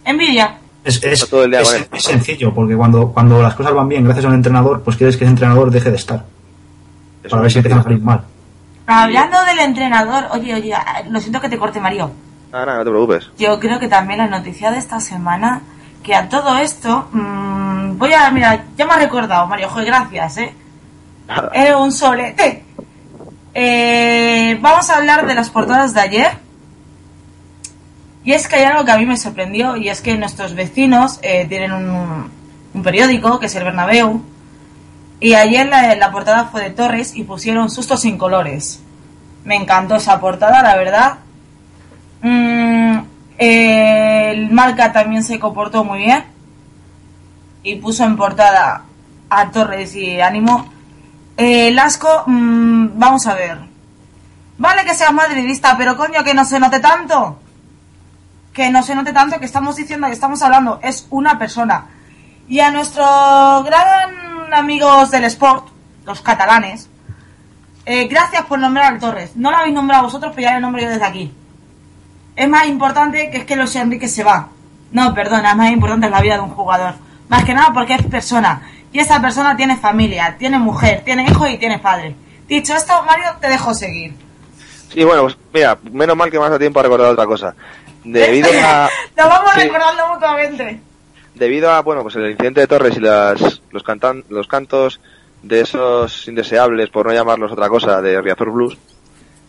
Envidia. 0.05 0.57
es, 0.83 1.03
es- 1.03 1.27
todo 1.29 1.43
el 1.45 1.51
día 1.51 1.61
es- 1.61 1.67
con 1.67 1.77
él. 1.77 1.87
es 1.93 2.03
sencillo, 2.03 2.53
porque 2.53 2.75
cuando, 2.75 3.11
cuando 3.11 3.41
las 3.41 3.55
cosas 3.55 3.73
van 3.73 3.89
bien 3.89 4.03
gracias 4.05 4.25
a 4.25 4.27
un 4.29 4.35
entrenador, 4.35 4.83
pues 4.83 4.95
quieres 4.95 5.17
que 5.17 5.23
ese 5.23 5.31
entrenador 5.31 5.71
deje 5.71 5.89
de 5.89 5.97
estar, 5.97 6.23
es 7.23 7.29
para 7.31 7.41
ver 7.41 7.51
si 7.51 7.57
empiezan 7.57 7.79
a 7.79 7.83
salir 7.83 8.01
mal. 8.01 8.21
Hablando 8.87 9.43
del 9.43 9.59
entrenador, 9.59 10.27
oye, 10.31 10.55
oye, 10.55 10.73
lo 11.09 11.19
siento 11.19 11.41
que 11.41 11.49
te 11.49 11.57
corte, 11.57 11.81
Mario. 11.81 12.09
Ah, 12.53 12.65
nada, 12.65 12.77
no 12.77 12.83
te 12.85 12.89
preocupes. 12.89 13.29
Yo 13.37 13.59
creo 13.59 13.79
que 13.79 13.89
también 13.89 14.19
la 14.19 14.27
noticia 14.27 14.71
de 14.71 14.77
esta 14.77 15.01
semana, 15.01 15.61
que 16.01 16.15
a 16.15 16.29
todo 16.29 16.57
esto, 16.57 17.09
mm, 17.11 17.97
voy 17.97 18.13
a, 18.13 18.31
mira, 18.31 18.63
ya 18.77 18.85
me 18.85 18.93
ha 18.93 18.97
recordado, 18.97 19.45
Mario, 19.45 19.67
joder, 19.67 19.87
gracias, 19.87 20.37
¿eh? 20.37 20.55
Nada. 21.27 21.51
Eres 21.53 21.75
un 21.75 21.91
solete. 21.91 22.63
Eh, 23.53 24.57
vamos 24.61 24.89
a 24.89 24.95
hablar 24.95 25.27
de 25.27 25.35
las 25.35 25.49
portadas 25.49 25.93
de 25.93 25.99
ayer. 25.99 26.31
Y 28.23 28.31
es 28.31 28.47
que 28.47 28.55
hay 28.55 28.63
algo 28.63 28.85
que 28.85 28.91
a 28.91 28.97
mí 28.97 29.05
me 29.05 29.17
sorprendió, 29.17 29.75
y 29.75 29.89
es 29.89 29.99
que 29.99 30.17
nuestros 30.17 30.55
vecinos 30.55 31.19
eh, 31.23 31.45
tienen 31.49 31.73
un, 31.73 32.31
un 32.73 32.83
periódico, 32.83 33.37
que 33.37 33.47
es 33.47 33.55
el 33.55 33.65
Bernabéu, 33.65 34.21
y 35.19 35.33
ayer 35.33 35.67
la, 35.67 35.95
la 35.95 36.11
portada 36.11 36.45
fue 36.45 36.61
de 36.61 36.69
Torres 36.69 37.15
y 37.15 37.23
pusieron 37.23 37.69
sustos 37.69 38.01
sin 38.01 38.17
colores. 38.17 38.81
Me 39.43 39.55
encantó 39.55 39.95
esa 39.95 40.19
portada, 40.19 40.61
la 40.61 40.75
verdad. 40.75 41.17
Mm, 42.21 42.99
el 43.37 44.51
Marca 44.51 44.91
también 44.91 45.23
se 45.23 45.39
comportó 45.39 45.83
muy 45.83 45.99
bien 45.99 46.25
y 47.63 47.75
puso 47.75 48.03
en 48.03 48.17
portada 48.17 48.83
a 49.29 49.51
Torres 49.51 49.95
y 49.95 50.21
Ánimo. 50.21 50.69
Eh, 51.35 51.71
Lasco, 51.71 52.23
mm, 52.25 52.99
vamos 52.99 53.27
a 53.27 53.35
ver. 53.35 53.59
Vale 54.57 54.85
que 54.85 54.95
seas 54.95 55.13
madridista, 55.13 55.77
pero 55.77 55.95
coño, 55.97 56.23
que 56.23 56.33
no 56.33 56.45
se 56.45 56.59
note 56.59 56.79
tanto. 56.79 57.39
Que 58.53 58.69
no 58.71 58.81
se 58.81 58.95
note 58.95 59.13
tanto 59.13 59.39
que 59.39 59.45
estamos 59.45 59.75
diciendo, 59.75 60.07
que 60.07 60.13
estamos 60.13 60.41
hablando, 60.41 60.79
es 60.81 61.07
una 61.11 61.37
persona. 61.37 61.85
Y 62.47 62.59
a 62.59 62.71
nuestros 62.71 63.65
gran 63.65 64.26
amigos 64.53 65.11
del 65.11 65.23
sport, 65.25 65.67
los 66.05 66.21
catalanes, 66.21 66.89
eh, 67.85 68.07
gracias 68.07 68.45
por 68.45 68.59
nombrar 68.59 68.93
al 68.93 68.99
Torres. 68.99 69.31
No 69.35 69.51
lo 69.51 69.57
habéis 69.57 69.73
nombrado 69.73 70.03
vosotros, 70.03 70.31
pero 70.35 70.47
ya 70.47 70.53
lo 70.55 70.61
nombro 70.61 70.81
yo 70.81 70.89
desde 70.89 71.05
aquí. 71.05 71.33
Es 72.35 72.47
más 72.49 72.67
importante 72.67 73.29
que 73.31 73.37
es 73.37 73.45
que 73.45 73.55
Luis 73.55 73.75
Enrique 73.75 74.07
se 74.07 74.23
va. 74.23 74.49
No, 74.91 75.13
perdona, 75.13 75.51
es 75.51 75.55
más 75.57 75.71
importante 75.71 76.09
la 76.09 76.21
vida 76.21 76.35
de 76.35 76.41
un 76.41 76.49
jugador. 76.51 76.93
Más 77.29 77.43
que 77.43 77.53
nada 77.53 77.73
porque 77.73 77.95
es 77.95 78.05
persona. 78.05 78.61
Y 78.93 78.99
esa 78.99 79.21
persona 79.21 79.55
tiene 79.57 79.75
familia, 79.77 80.35
tiene 80.37 80.59
mujer, 80.59 81.01
tiene 81.03 81.23
hijos 81.23 81.49
y 81.49 81.57
tiene 81.57 81.79
padre. 81.79 82.15
Dicho 82.47 82.73
esto, 82.75 82.93
Mario, 83.03 83.25
te 83.41 83.49
dejo 83.49 83.73
seguir. 83.73 84.15
Sí, 84.93 85.03
bueno, 85.03 85.23
pues 85.23 85.37
mira, 85.53 85.77
menos 85.91 86.15
mal 86.15 86.31
que 86.31 86.37
me 86.37 86.45
has 86.45 86.51
dado 86.51 86.59
tiempo 86.59 86.79
a 86.79 86.83
recordar 86.83 87.11
otra 87.11 87.25
cosa. 87.25 87.53
Debido 88.03 88.49
a, 88.63 88.89
Lo 89.17 89.27
vamos 89.27 89.51
Sí. 89.55 89.61
recordando 89.61 90.07
mutuamente. 90.13 90.79
Debido 91.37 91.71
a, 91.71 91.81
bueno, 91.81 92.01
pues 92.03 92.15
el 92.15 92.29
incidente 92.31 92.61
de 92.61 92.67
Torres 92.67 92.97
y 92.97 92.99
las, 92.99 93.61
los, 93.71 93.83
cantan, 93.83 94.23
los 94.29 94.47
cantos 94.47 94.99
de 95.43 95.61
esos 95.61 96.27
indeseables, 96.27 96.89
por 96.89 97.05
no 97.07 97.13
llamarlos 97.13 97.51
otra 97.51 97.69
cosa, 97.69 98.01
de 98.01 98.21
Riazor 98.21 98.51
Blues, 98.51 98.77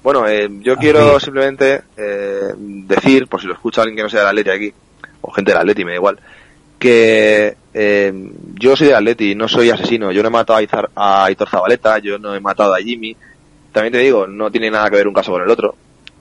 bueno, 0.03 0.27
eh, 0.29 0.49
yo 0.61 0.77
quiero 0.77 1.19
simplemente 1.19 1.83
eh, 1.97 2.53
decir, 2.57 3.27
por 3.27 3.41
si 3.41 3.47
lo 3.47 3.55
escucha 3.55 3.83
alguien 3.83 3.97
que 3.97 4.03
no 4.05 4.09
sea 4.09 4.21
del 4.21 4.29
Atleti 4.29 4.51
aquí, 4.51 4.73
o 5.23 5.31
gente 5.33 5.51
del 5.51 5.61
Atleti, 5.61 5.85
me 5.85 5.91
da 5.93 5.97
igual, 5.97 6.19
que 6.79 7.57
eh, 7.75 8.13
yo 8.55 8.77
soy 8.77 8.87
del 8.89 8.97
Atleti, 8.97 9.35
no 9.35 9.49
soy 9.49 9.71
asesino, 9.71 10.13
yo 10.13 10.23
no 10.23 10.29
he 10.29 10.33
matado 10.33 10.59
a, 10.59 10.63
Izar- 10.63 10.91
a 10.95 11.25
Aitor 11.25 11.49
Zabaleta, 11.49 11.99
yo 11.99 12.19
no 12.19 12.35
he 12.35 12.41
matado 12.41 12.75
a 12.75 12.79
Jimmy, 12.79 13.17
también 13.73 13.93
te 13.93 13.99
digo, 13.99 14.27
no 14.27 14.51
tiene 14.51 14.71
nada 14.71 14.89
que 14.89 14.97
ver 14.97 15.09
un 15.09 15.15
caso 15.15 15.33
con 15.33 15.43
el 15.43 15.51
otro, 15.51 15.75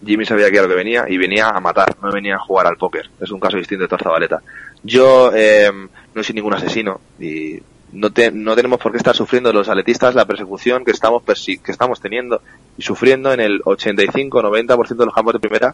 Jimmy 0.05 0.25
sabía 0.25 0.49
que 0.49 0.57
era 0.57 0.63
lo 0.63 0.69
que 0.69 0.75
venía 0.75 1.05
y 1.07 1.17
venía 1.17 1.49
a 1.49 1.59
matar, 1.59 1.95
no 2.01 2.11
venía 2.11 2.35
a 2.35 2.39
jugar 2.39 2.67
al 2.67 2.77
póker. 2.77 3.09
Es 3.19 3.31
un 3.31 3.39
caso 3.39 3.57
distinto 3.57 3.83
de 3.83 3.87
Torzabaleta. 3.87 4.41
Yo 4.83 5.31
eh, 5.33 5.71
no 6.13 6.23
soy 6.23 6.35
ningún 6.35 6.53
asesino 6.53 7.01
y 7.19 7.59
no, 7.93 8.11
te- 8.11 8.31
no 8.31 8.55
tenemos 8.55 8.79
por 8.79 8.91
qué 8.91 8.97
estar 8.97 9.15
sufriendo 9.15 9.51
los 9.51 9.69
atletistas 9.69 10.13
la 10.13 10.25
persecución 10.25 10.85
que 10.85 10.91
estamos 10.91 11.23
persi- 11.23 11.59
que 11.61 11.71
estamos 11.71 11.99
teniendo 11.99 12.41
y 12.77 12.83
sufriendo 12.83 13.31
en 13.33 13.39
el 13.39 13.61
85-90% 13.63 14.95
de 14.95 15.05
los 15.05 15.13
campos 15.15 15.33
de 15.33 15.39
primera 15.39 15.73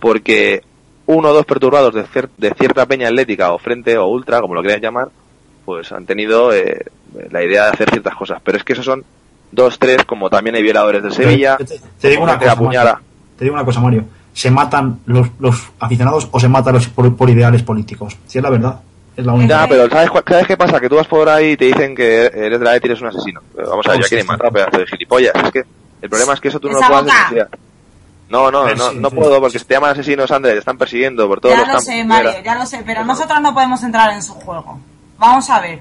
porque 0.00 0.62
uno 1.06 1.28
o 1.30 1.32
dos 1.32 1.46
perturbados 1.46 1.94
de, 1.94 2.04
cier- 2.04 2.28
de 2.36 2.52
cierta 2.54 2.86
peña 2.86 3.08
atlética 3.08 3.52
o 3.52 3.58
frente 3.58 3.96
o 3.98 4.06
ultra, 4.06 4.40
como 4.40 4.54
lo 4.54 4.62
quieran 4.62 4.80
llamar, 4.80 5.08
pues 5.64 5.90
han 5.92 6.06
tenido 6.06 6.52
eh, 6.52 6.84
la 7.30 7.42
idea 7.42 7.64
de 7.64 7.70
hacer 7.72 7.90
ciertas 7.90 8.14
cosas. 8.14 8.40
Pero 8.44 8.58
es 8.58 8.64
que 8.64 8.74
esos 8.74 8.84
son 8.84 9.04
dos, 9.50 9.78
tres, 9.78 10.04
como 10.04 10.28
también 10.30 10.56
hay 10.56 10.62
violadores 10.62 11.02
de 11.02 11.10
Sevilla. 11.10 11.56
Te, 11.56 11.64
te- 12.00 12.08
digo 12.10 12.22
una 12.22 12.38
cosa, 12.38 12.52
apuñala. 12.52 13.02
Te 13.38 13.44
digo 13.44 13.54
una 13.54 13.64
cosa, 13.64 13.80
Mario. 13.80 14.04
¿Se 14.34 14.50
matan 14.50 15.00
los, 15.06 15.28
los 15.38 15.70
aficionados 15.80 16.28
o 16.30 16.38
se 16.40 16.48
matan 16.48 16.74
los 16.74 16.88
por, 16.88 17.16
por 17.16 17.30
ideales 17.30 17.62
políticos? 17.62 18.16
Si 18.26 18.38
es 18.38 18.44
la 18.44 18.50
verdad. 18.50 18.80
Es 19.16 19.24
la 19.26 19.32
única. 19.32 19.62
Ya, 19.62 19.68
pero 19.68 19.88
¿sabes, 19.88 20.10
¿sabes 20.28 20.46
qué 20.46 20.56
pasa? 20.56 20.78
Que 20.80 20.88
tú 20.88 20.94
vas 20.96 21.06
por 21.08 21.28
ahí 21.28 21.52
y 21.52 21.56
te 21.56 21.64
dicen 21.66 21.94
que 21.94 22.26
eres 22.26 22.58
de 22.58 22.64
la 22.64 22.76
ETA 22.76 22.86
y 22.86 22.90
eres 22.90 23.00
un 23.02 23.08
asesino. 23.08 23.40
Pero 23.56 23.70
vamos 23.70 23.86
a 23.86 23.90
ver, 23.92 23.98
Oh, 23.98 24.02
ya 24.02 24.04
sí, 24.06 24.08
quieren 24.10 24.26
sí. 24.26 24.32
matar, 24.32 24.52
pedazo 24.52 24.78
de 24.78 24.86
gilipollas. 24.86 25.32
Es 25.44 25.50
que 25.50 25.64
el 26.02 26.08
problema 26.08 26.34
es 26.34 26.40
que 26.40 26.48
eso 26.48 26.60
tú 26.60 26.68
no 26.68 26.74
lo 26.80 26.86
puedes 26.86 27.06
denunciar. 27.06 27.48
No, 28.30 28.50
no, 28.50 28.68
Eh, 28.68 28.74
no, 28.76 28.92
no 28.92 29.10
puedo 29.10 29.40
porque 29.40 29.58
si 29.58 29.64
te 29.64 29.74
llaman 29.74 29.90
asesinos, 29.92 30.30
Andrés, 30.30 30.54
te 30.54 30.58
están 30.60 30.76
persiguiendo 30.78 31.26
por 31.26 31.40
todos 31.40 31.54
Ya 31.54 31.60
los 31.60 31.66
lo 31.68 31.72
campos. 31.74 31.84
sé, 31.86 32.04
Mario, 32.04 32.32
ya 32.44 32.54
lo 32.54 32.66
sé, 32.66 32.82
pero 32.86 33.04
nosotros 33.04 33.40
no 33.40 33.54
podemos 33.54 33.82
entrar 33.82 34.12
en 34.12 34.22
su 34.22 34.34
juego. 34.34 34.78
Vamos 35.18 35.48
a 35.50 35.60
ver. 35.60 35.80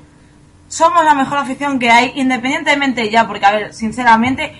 Somos 0.69 1.03
la 1.05 1.13
mejor 1.13 1.37
afición 1.37 1.77
que 1.77 1.89
hay, 1.91 2.13
independientemente 2.15 3.09
ya, 3.11 3.27
porque, 3.27 3.45
a 3.45 3.51
ver, 3.51 3.73
sinceramente, 3.73 4.53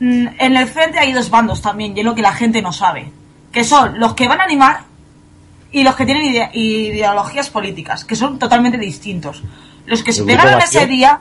en 0.00 0.56
el 0.56 0.66
frente 0.66 0.98
hay 0.98 1.12
dos 1.12 1.30
bandos 1.30 1.62
también, 1.62 1.96
y 1.96 2.00
es 2.00 2.06
lo 2.06 2.14
que 2.14 2.22
la 2.22 2.32
gente 2.32 2.60
no 2.62 2.72
sabe. 2.72 3.10
Que 3.52 3.64
son 3.64 3.98
los 4.00 4.14
que 4.14 4.26
van 4.28 4.40
a 4.40 4.44
animar 4.44 4.80
y 5.70 5.82
los 5.84 5.94
que 5.96 6.04
tienen 6.06 6.24
ide- 6.24 6.50
ideologías 6.52 7.50
políticas, 7.50 8.04
que 8.04 8.16
son 8.16 8.38
totalmente 8.38 8.78
distintos. 8.78 9.42
Los 9.86 10.02
que 10.02 10.12
se 10.12 10.24
pegaron 10.24 10.60
ese 10.60 10.86
día, 10.86 11.20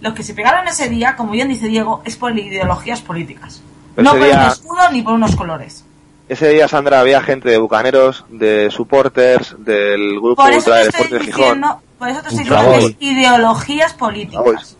los 0.00 0.14
que 0.14 0.22
se 0.22 0.34
pegaron 0.34 0.66
ese 0.68 0.88
día, 0.88 1.16
como 1.16 1.32
bien 1.32 1.48
dice 1.48 1.68
Diego, 1.68 2.02
es 2.04 2.16
por 2.16 2.36
ideologías 2.38 3.00
políticas. 3.00 3.62
Pero 3.94 4.04
no 4.12 4.18
por 4.18 4.26
un 4.28 4.42
escudo 4.42 4.90
ni 4.92 5.02
por 5.02 5.14
unos 5.14 5.34
colores. 5.36 5.84
Ese 6.28 6.48
día, 6.48 6.68
Sandra, 6.68 7.00
había 7.00 7.20
gente 7.20 7.50
de 7.50 7.58
bucaneros, 7.58 8.24
de 8.30 8.70
supporters, 8.70 9.56
del 9.58 10.18
grupo 10.20 10.36
Por 10.42 10.52
eso 10.52 10.70
ultra 10.70 10.90
te 10.90 11.08
de 11.18 11.20
Gijón. 11.20 11.62
por 11.98 12.08
eso 12.08 12.22
te 12.22 12.28
estoy 12.28 12.44
diciendo 12.44 12.70
que 12.72 12.86
es 12.86 12.96
ideologías 12.98 13.92
políticas. 13.94 14.76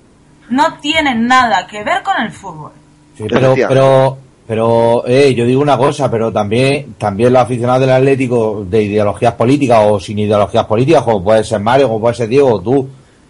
No 0.49 0.78
tienen 0.78 1.26
nada 1.26 1.66
que 1.66 1.85
ver 1.85 2.03
con 2.03 2.16
el 2.20 2.32
fútbol. 2.32 2.72
Sí, 3.16 3.24
pero, 3.28 3.54
pero, 3.68 4.18
pero, 4.46 5.04
eh, 5.06 5.34
yo 5.34 5.46
digo 5.46 5.62
una 5.62 5.78
cosa, 5.78 6.10
pero 6.10 6.32
también, 6.32 6.94
también 6.98 7.32
los 7.32 7.42
aficionados 7.42 7.80
del 7.80 7.90
Atlético 7.90 8.66
de 8.68 8.82
ideologías 8.82 9.34
políticas 9.34 9.80
o 9.84 10.00
sin 10.00 10.18
ideologías 10.18 10.66
políticas, 10.66 11.02
como 11.02 11.22
puede 11.22 11.44
ser 11.44 11.60
Mario, 11.60 11.88
como 11.88 12.00
puede 12.00 12.14
ser 12.14 12.28
Diego, 12.28 12.54
o 12.54 12.60
tú, 12.60 12.88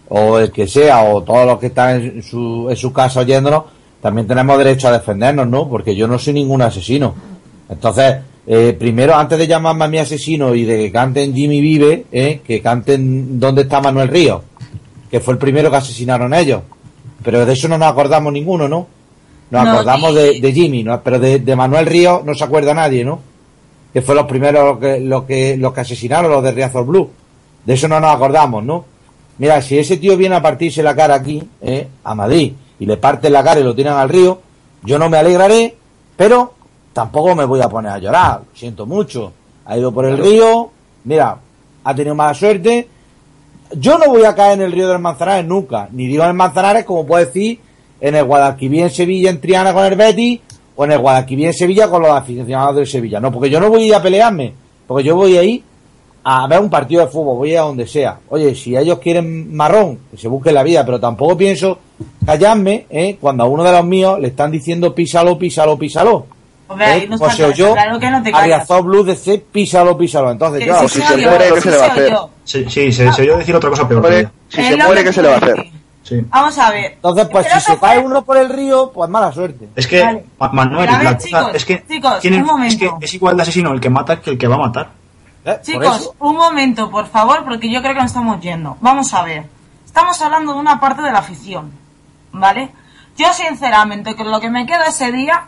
o 0.09 0.39
el 0.39 0.51
que 0.51 0.67
sea, 0.67 1.03
o 1.03 1.21
todos 1.21 1.45
los 1.45 1.59
que 1.59 1.67
están 1.67 2.01
en 2.01 2.23
su, 2.23 2.67
en 2.69 2.75
su 2.75 2.91
casa 2.91 3.21
oyéndonos, 3.21 3.63
también 4.01 4.27
tenemos 4.27 4.57
derecho 4.57 4.87
a 4.87 4.91
defendernos, 4.91 5.47
¿no? 5.47 5.67
Porque 5.67 5.95
yo 5.95 6.07
no 6.07 6.19
soy 6.19 6.33
ningún 6.33 6.61
asesino. 6.61 7.15
Entonces, 7.69 8.17
eh, 8.47 8.75
primero, 8.77 9.15
antes 9.15 9.39
de 9.39 9.47
llamarme 9.47 9.85
a 9.85 9.87
mi 9.87 9.97
asesino 9.97 10.53
y 10.53 10.65
de 10.65 10.77
que 10.77 10.91
canten 10.91 11.33
Jimmy 11.33 11.61
Vive, 11.61 12.05
eh, 12.11 12.41
que 12.45 12.61
canten 12.61 13.39
¿Dónde 13.39 13.63
está 13.63 13.81
Manuel 13.81 14.09
Ríos? 14.09 14.41
Que 15.09 15.19
fue 15.19 15.33
el 15.33 15.39
primero 15.39 15.71
que 15.71 15.77
asesinaron 15.77 16.33
ellos. 16.33 16.61
Pero 17.23 17.45
de 17.45 17.53
eso 17.53 17.67
no 17.67 17.77
nos 17.77 17.87
acordamos 17.87 18.31
ninguno, 18.31 18.67
¿no? 18.67 18.87
Nos 19.51 19.63
No, 19.63 19.71
acordamos 19.71 20.15
de, 20.15 20.39
de 20.39 20.51
Jimmy, 20.51 20.83
¿no? 20.83 20.99
pero 21.01 21.19
de, 21.19 21.39
de 21.39 21.55
Manuel 21.55 21.85
Ríos 21.85 22.23
no 22.25 22.33
se 22.33 22.43
acuerda 22.43 22.73
nadie, 22.73 23.05
¿no? 23.05 23.19
Que 23.93 24.01
fue 24.01 24.15
los 24.15 24.25
primeros 24.25 24.63
los 24.65 24.79
que, 24.79 24.99
los 24.99 25.23
que, 25.23 25.57
los 25.57 25.73
que 25.73 25.81
asesinaron, 25.81 26.31
los 26.31 26.43
de 26.43 26.51
Riazor 26.51 26.85
Blue. 26.85 27.09
De 27.63 27.73
eso 27.73 27.87
no 27.87 27.99
nos 27.99 28.13
acordamos, 28.13 28.63
¿no? 28.63 28.85
Mira, 29.37 29.61
si 29.61 29.77
ese 29.77 29.97
tío 29.97 30.17
viene 30.17 30.35
a 30.35 30.41
partirse 30.41 30.81
la 30.83 30.95
cara 30.95 31.15
aquí, 31.15 31.41
¿eh? 31.61 31.87
a 32.03 32.15
Madrid, 32.15 32.53
y 32.79 32.85
le 32.85 32.97
parten 32.97 33.33
la 33.33 33.43
cara 33.43 33.59
y 33.59 33.63
lo 33.63 33.75
tiran 33.75 33.97
al 33.97 34.09
río, 34.09 34.39
yo 34.83 34.97
no 34.99 35.09
me 35.09 35.17
alegraré, 35.17 35.75
pero 36.15 36.53
tampoco 36.93 37.35
me 37.35 37.45
voy 37.45 37.61
a 37.61 37.69
poner 37.69 37.91
a 37.91 37.97
llorar. 37.99 38.41
Lo 38.51 38.57
siento 38.57 38.85
mucho. 38.85 39.31
Ha 39.65 39.77
ido 39.77 39.91
por 39.91 40.05
el 40.05 40.17
río, 40.17 40.71
mira, 41.05 41.37
ha 41.83 41.95
tenido 41.95 42.15
mala 42.15 42.33
suerte. 42.33 42.87
Yo 43.77 43.97
no 43.97 44.07
voy 44.07 44.23
a 44.23 44.35
caer 44.35 44.53
en 44.59 44.65
el 44.65 44.71
río 44.71 44.87
del 44.87 44.99
Manzanares 44.99 45.45
nunca. 45.45 45.89
Ni 45.91 46.07
digo 46.07 46.23
en 46.23 46.29
el 46.29 46.35
Manzanares, 46.35 46.85
como 46.85 47.05
puedo 47.05 47.25
decir, 47.25 47.59
en 48.01 48.15
el 48.15 48.23
Guadalquivir 48.23 48.81
en 48.81 48.89
Sevilla, 48.89 49.29
en 49.29 49.41
Triana 49.41 49.73
con 49.73 49.85
el 49.85 49.95
Betis, 49.95 50.39
o 50.75 50.85
en 50.85 50.91
el 50.91 50.99
Guadalquivir 50.99 51.47
en 51.47 51.53
Sevilla 51.53 51.89
con 51.89 52.01
los 52.01 52.11
aficionados 52.11 52.75
del 52.75 52.87
Sevilla. 52.87 53.19
No, 53.19 53.31
porque 53.31 53.49
yo 53.49 53.59
no 53.59 53.69
voy 53.69 53.83
a 53.83 53.85
ir 53.85 53.95
a 53.95 54.01
pelearme, 54.01 54.53
porque 54.87 55.03
yo 55.03 55.15
voy 55.15 55.37
a 55.37 55.43
ir 55.43 55.63
a 56.27 56.47
ver 56.47 56.59
un 56.59 56.71
partido 56.71 57.05
de 57.05 57.11
fútbol, 57.11 57.37
voy 57.37 57.51
a 57.51 57.53
ir 57.53 57.59
a 57.59 57.63
donde 57.63 57.87
sea. 57.87 58.17
Oye, 58.29 58.55
si 58.55 58.75
ellos 58.75 58.97
quieren 58.97 59.55
marrón, 59.55 59.99
que 60.09 60.17
se 60.17 60.27
busquen 60.27 60.55
la 60.55 60.63
vida, 60.63 60.83
pero 60.83 60.99
tampoco 60.99 61.37
pienso 61.37 61.77
callarme, 62.25 62.87
¿eh? 62.89 63.17
cuando 63.21 63.43
a 63.43 63.47
uno 63.47 63.63
de 63.63 63.71
los 63.71 63.85
míos 63.85 64.19
le 64.19 64.29
están 64.29 64.51
diciendo 64.51 64.93
písalo, 64.95 65.37
písalo, 65.37 65.77
písalo. 65.77 66.25
Hombre, 66.67 66.87
ahí 66.87 67.01
¿Eh? 67.03 67.07
no 67.07 67.19
Pues 67.19 67.39
oyó 67.39 67.73
claro 67.73 67.99
que 67.99 68.09
no 68.09 68.23
te 68.23 68.29
a 68.29 68.31
callas. 68.31 68.45
Riazor 68.45 68.83
Blue 68.83 69.03
DC, 69.03 69.45
písalo, 69.51 69.95
písalo. 69.95 70.31
Entonces 70.31 70.65
yo, 70.65 70.75
pues 70.79 70.91
si 70.91 71.01
se 71.01 71.17
muere, 71.17 71.45
¿qué 71.53 71.61
se 71.61 71.71
le 71.71 71.77
va 71.77 71.85
a 71.85 71.91
hacer? 71.91 72.17
Sí, 72.43 72.65
sí, 72.69 72.91
se, 72.91 73.21
oyó 73.21 73.37
decir 73.37 73.55
otra 73.55 73.69
cosa 73.69 73.87
peor. 73.87 74.31
Si 74.49 74.63
se 74.63 74.77
muere, 74.77 75.01
que 75.01 75.03
¿qué 75.03 75.13
se 75.13 75.21
le 75.21 75.27
va 75.27 75.35
a 75.35 75.37
hacer? 75.37 75.65
Sí. 76.07 76.23
Vamos 76.29 76.55
a 76.59 76.69
ver. 76.69 76.93
entonces 76.93 77.27
pues 77.31 77.47
Pero 77.47 77.59
si 77.59 77.65
se 77.65 77.77
fue- 77.77 77.89
cae 77.89 77.99
uno 77.99 78.23
por 78.23 78.37
el 78.37 78.47
río, 78.49 78.91
pues 78.93 79.09
mala 79.09 79.31
suerte. 79.31 79.69
Es 79.75 79.87
que, 79.87 80.03
Vale. 80.03 80.25
Manuel, 80.53 80.87
ver, 80.87 81.03
la 81.03 81.17
cosa 81.17 81.51
es 81.51 81.65
que, 81.65 81.83
chicos, 81.87 82.19
tienen- 82.19 82.41
un 82.41 82.45
momento. 82.47 82.85
es 82.85 82.91
que 82.99 83.05
es 83.05 83.13
igual 83.15 83.35
de 83.35 83.41
asesino 83.41 83.71
el 83.73 83.81
que 83.81 83.89
mata 83.89 84.21
que 84.21 84.29
el 84.29 84.37
que 84.37 84.47
va 84.47 84.53
a 84.55 84.59
matar. 84.59 84.89
¿Eh? 85.43 85.59
Chicos, 85.63 86.11
un 86.19 86.35
momento, 86.35 86.91
por 86.91 87.07
favor, 87.07 87.43
porque 87.43 87.71
yo 87.71 87.81
creo 87.81 87.93
que 87.95 88.01
nos 88.01 88.11
estamos 88.11 88.39
yendo. 88.39 88.77
Vamos 88.81 89.11
a 89.15 89.23
ver. 89.23 89.47
Estamos 89.83 90.21
hablando 90.21 90.53
de 90.53 90.59
una 90.59 90.79
parte 90.79 91.01
de 91.01 91.11
la 91.11 91.19
afición, 91.19 91.71
¿vale? 92.31 92.71
Yo, 93.17 93.33
sinceramente, 93.33 94.15
que 94.15 94.23
lo 94.23 94.39
que 94.39 94.49
me 94.51 94.65
queda 94.67 94.85
ese 94.87 95.11
día 95.11 95.45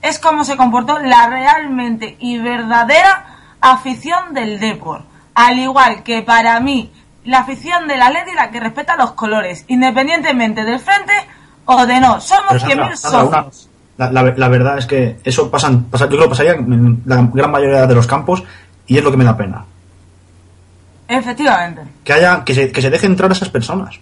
es 0.00 0.18
cómo 0.18 0.44
se 0.44 0.56
comportó 0.56 0.98
la 0.98 1.26
realmente 1.28 2.16
y 2.20 2.38
verdadera 2.38 3.36
afición 3.60 4.32
del 4.32 4.60
Depor. 4.60 5.02
Al 5.34 5.58
igual 5.58 6.02
que 6.04 6.22
para 6.22 6.58
mí, 6.60 6.90
la 7.28 7.40
afición 7.40 7.86
del 7.88 8.00
Atleti, 8.00 8.34
la 8.34 8.50
que 8.50 8.60
respeta 8.60 8.96
los 8.96 9.12
colores, 9.12 9.64
independientemente 9.68 10.64
del 10.64 10.78
frente 10.80 11.12
o 11.66 11.86
de 11.86 12.00
no. 12.00 12.20
Somos 12.20 12.44
Pero, 12.50 12.60
Sandra, 12.60 12.88
100.000 12.88 12.96
Sandra, 12.96 13.24
una- 13.24 13.42
socios. 13.44 13.68
la, 13.98 14.12
la- 14.12 14.34
la 14.36 14.48
verdad 14.48 14.78
es 14.78 14.86
que 14.86 15.18
eso 15.24 15.50
pasan, 15.50 15.84
pasa, 15.84 16.04
yo 16.06 16.10
creo 16.12 16.22
que 16.24 16.28
pasaría 16.30 16.52
en 16.52 17.02
la 17.04 17.16
gran 17.32 17.50
mayoría 17.50 17.86
de 17.86 17.94
los 17.94 18.06
campos 18.06 18.42
y 18.86 18.96
es 18.98 19.04
lo 19.04 19.10
que 19.10 19.16
me 19.16 19.24
da 19.24 19.36
pena. 19.36 19.64
Efectivamente. 21.08 21.82
Que 22.04 22.12
haya, 22.12 22.44
que 22.44 22.54
se, 22.54 22.70
que 22.70 22.82
se 22.82 22.90
deje 22.90 23.06
entrar 23.06 23.30
a 23.30 23.34
esas 23.34 23.48
personas. 23.48 23.98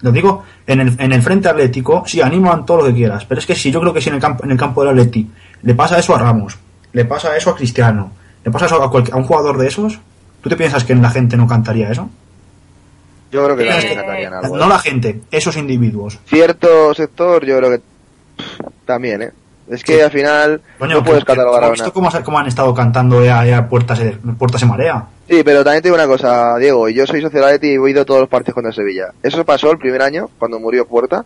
Lo 0.00 0.12
digo, 0.12 0.44
en 0.66 0.80
el, 0.80 0.96
en 1.00 1.12
el 1.12 1.22
frente 1.22 1.48
atlético, 1.48 2.04
sí, 2.06 2.20
animan 2.20 2.64
todo 2.64 2.78
lo 2.78 2.84
que 2.86 2.94
quieras, 2.94 3.24
pero 3.24 3.40
es 3.40 3.46
que 3.46 3.56
si 3.56 3.72
yo 3.72 3.80
creo 3.80 3.92
que 3.92 4.00
si 4.00 4.08
en 4.08 4.14
el 4.16 4.20
campo, 4.20 4.44
en 4.44 4.52
el 4.52 4.56
campo 4.58 4.82
del 4.84 4.90
Atleti 4.90 5.28
le 5.62 5.74
pasa 5.74 5.98
eso 5.98 6.14
a 6.14 6.18
Ramos, 6.20 6.56
le 6.92 7.04
pasa 7.04 7.36
eso 7.36 7.50
a 7.50 7.56
Cristiano, 7.56 8.12
le 8.44 8.50
pasa 8.52 8.66
eso 8.66 8.80
a, 8.80 8.84
a 8.86 9.16
un 9.16 9.24
jugador 9.24 9.58
de 9.58 9.66
esos, 9.66 9.98
¿tú 10.40 10.48
te 10.48 10.56
piensas 10.56 10.84
que 10.84 10.94
la 10.94 11.10
gente 11.10 11.36
no 11.36 11.48
cantaría 11.48 11.90
eso? 11.90 12.08
Yo 13.30 13.44
creo 13.44 13.56
que 13.56 13.68
Eh, 13.68 13.96
también 14.06 14.32
algo. 14.32 14.56
No 14.56 14.64
¿eh? 14.64 14.68
la 14.68 14.78
gente, 14.78 15.20
esos 15.30 15.56
individuos. 15.56 16.18
Cierto 16.26 16.94
sector, 16.94 17.44
yo 17.44 17.58
creo 17.58 17.70
que 17.70 17.80
también, 18.86 19.22
¿eh? 19.22 19.30
Es 19.70 19.84
que 19.84 19.96
Sí. 19.96 20.00
al 20.00 20.10
final 20.10 20.62
Coño, 20.78 20.94
no 20.96 21.04
puedes 21.04 21.24
catalogar 21.26 21.62
a 21.62 21.66
¿has 21.66 21.72
visto 21.72 21.92
cómo, 21.92 22.10
se- 22.10 22.22
cómo 22.22 22.38
han 22.38 22.46
estado 22.46 22.72
cantando 22.74 23.22
ya, 23.22 23.44
ya 23.44 23.68
puertas, 23.68 23.98
de, 23.98 24.12
puertas 24.38 24.62
en 24.62 24.68
marea? 24.68 25.04
Sí, 25.28 25.42
pero 25.44 25.62
también 25.62 25.82
te 25.82 25.88
digo 25.88 25.96
una 25.96 26.06
cosa, 26.06 26.56
Diego. 26.56 26.88
Yo 26.88 27.06
soy 27.06 27.22
Atleti 27.22 27.66
y 27.66 27.74
he 27.74 27.90
ido 27.90 28.00
a 28.00 28.04
todos 28.06 28.20
los 28.20 28.30
partidos 28.30 28.54
contra 28.54 28.72
Sevilla. 28.72 29.08
Eso 29.22 29.44
pasó 29.44 29.70
el 29.70 29.76
primer 29.76 30.00
año, 30.00 30.30
cuando 30.38 30.58
murió 30.58 30.86
Puerta. 30.86 31.22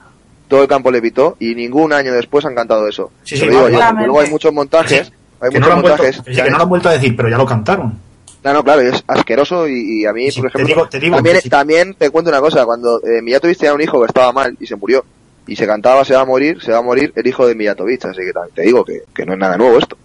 Todo 0.48 0.62
el 0.62 0.68
campo 0.68 0.90
le 0.90 1.00
pitó 1.00 1.36
y 1.38 1.54
ningún 1.54 1.92
año 1.92 2.12
después 2.12 2.44
han 2.44 2.54
cantado 2.56 2.88
eso. 2.88 3.12
Sí, 3.22 3.36
sí, 3.36 3.48
digo 3.48 3.68
yo, 3.68 3.78
luego 3.92 4.20
hay 4.20 4.28
muchos 4.28 4.52
montajes. 4.52 5.12
Hay 5.40 5.50
que 5.50 5.58
muchos 5.60 5.74
vuelto, 5.74 5.88
montajes. 5.88 6.20
que 6.22 6.50
no 6.50 6.56
lo 6.58 6.62
han 6.64 6.68
vuelto 6.68 6.88
a 6.88 6.92
decir, 6.92 7.14
pero 7.16 7.28
ya 7.28 7.38
lo 7.38 7.46
cantaron. 7.46 7.96
No, 8.44 8.52
no, 8.52 8.64
claro, 8.64 8.80
es 8.82 9.04
asqueroso 9.06 9.68
y, 9.68 10.00
y 10.02 10.06
a 10.06 10.12
mí, 10.12 10.30
Sí, 10.30 10.40
por 10.40 10.50
te 10.50 10.58
ejemplo, 10.58 10.74
digo- 10.74 10.88
te 10.88 10.98
digo 11.00 11.16
también, 11.16 11.40
sí. 11.40 11.48
también 11.48 11.94
te 11.94 12.10
cuento 12.10 12.30
una 12.30 12.40
cosa, 12.40 12.64
cuando 12.64 13.00
eh, 13.04 13.22
Mijatovic 13.22 13.56
tenía 13.58 13.74
un 13.74 13.80
hijo 13.82 14.00
que 14.00 14.06
estaba 14.06 14.32
mal 14.32 14.56
y 14.58 14.66
se 14.66 14.74
murió, 14.76 15.04
y 15.46 15.54
se 15.56 15.66
cantaba 15.66 16.04
se 16.04 16.14
va 16.14 16.22
a 16.22 16.24
morir, 16.24 16.60
se 16.62 16.72
va 16.72 16.78
a 16.78 16.82
morir 16.82 17.12
el 17.14 17.26
hijo 17.26 17.46
de 17.46 17.54
Mijatovic, 17.54 18.04
así 18.04 18.20
que 18.22 18.32
también 18.32 18.54
te 18.54 18.62
digo 18.62 18.84
que, 18.84 19.02
que 19.14 19.24
no 19.24 19.34
es 19.34 19.38
nada 19.38 19.56
nuevo 19.56 19.78
esto. 19.78 19.96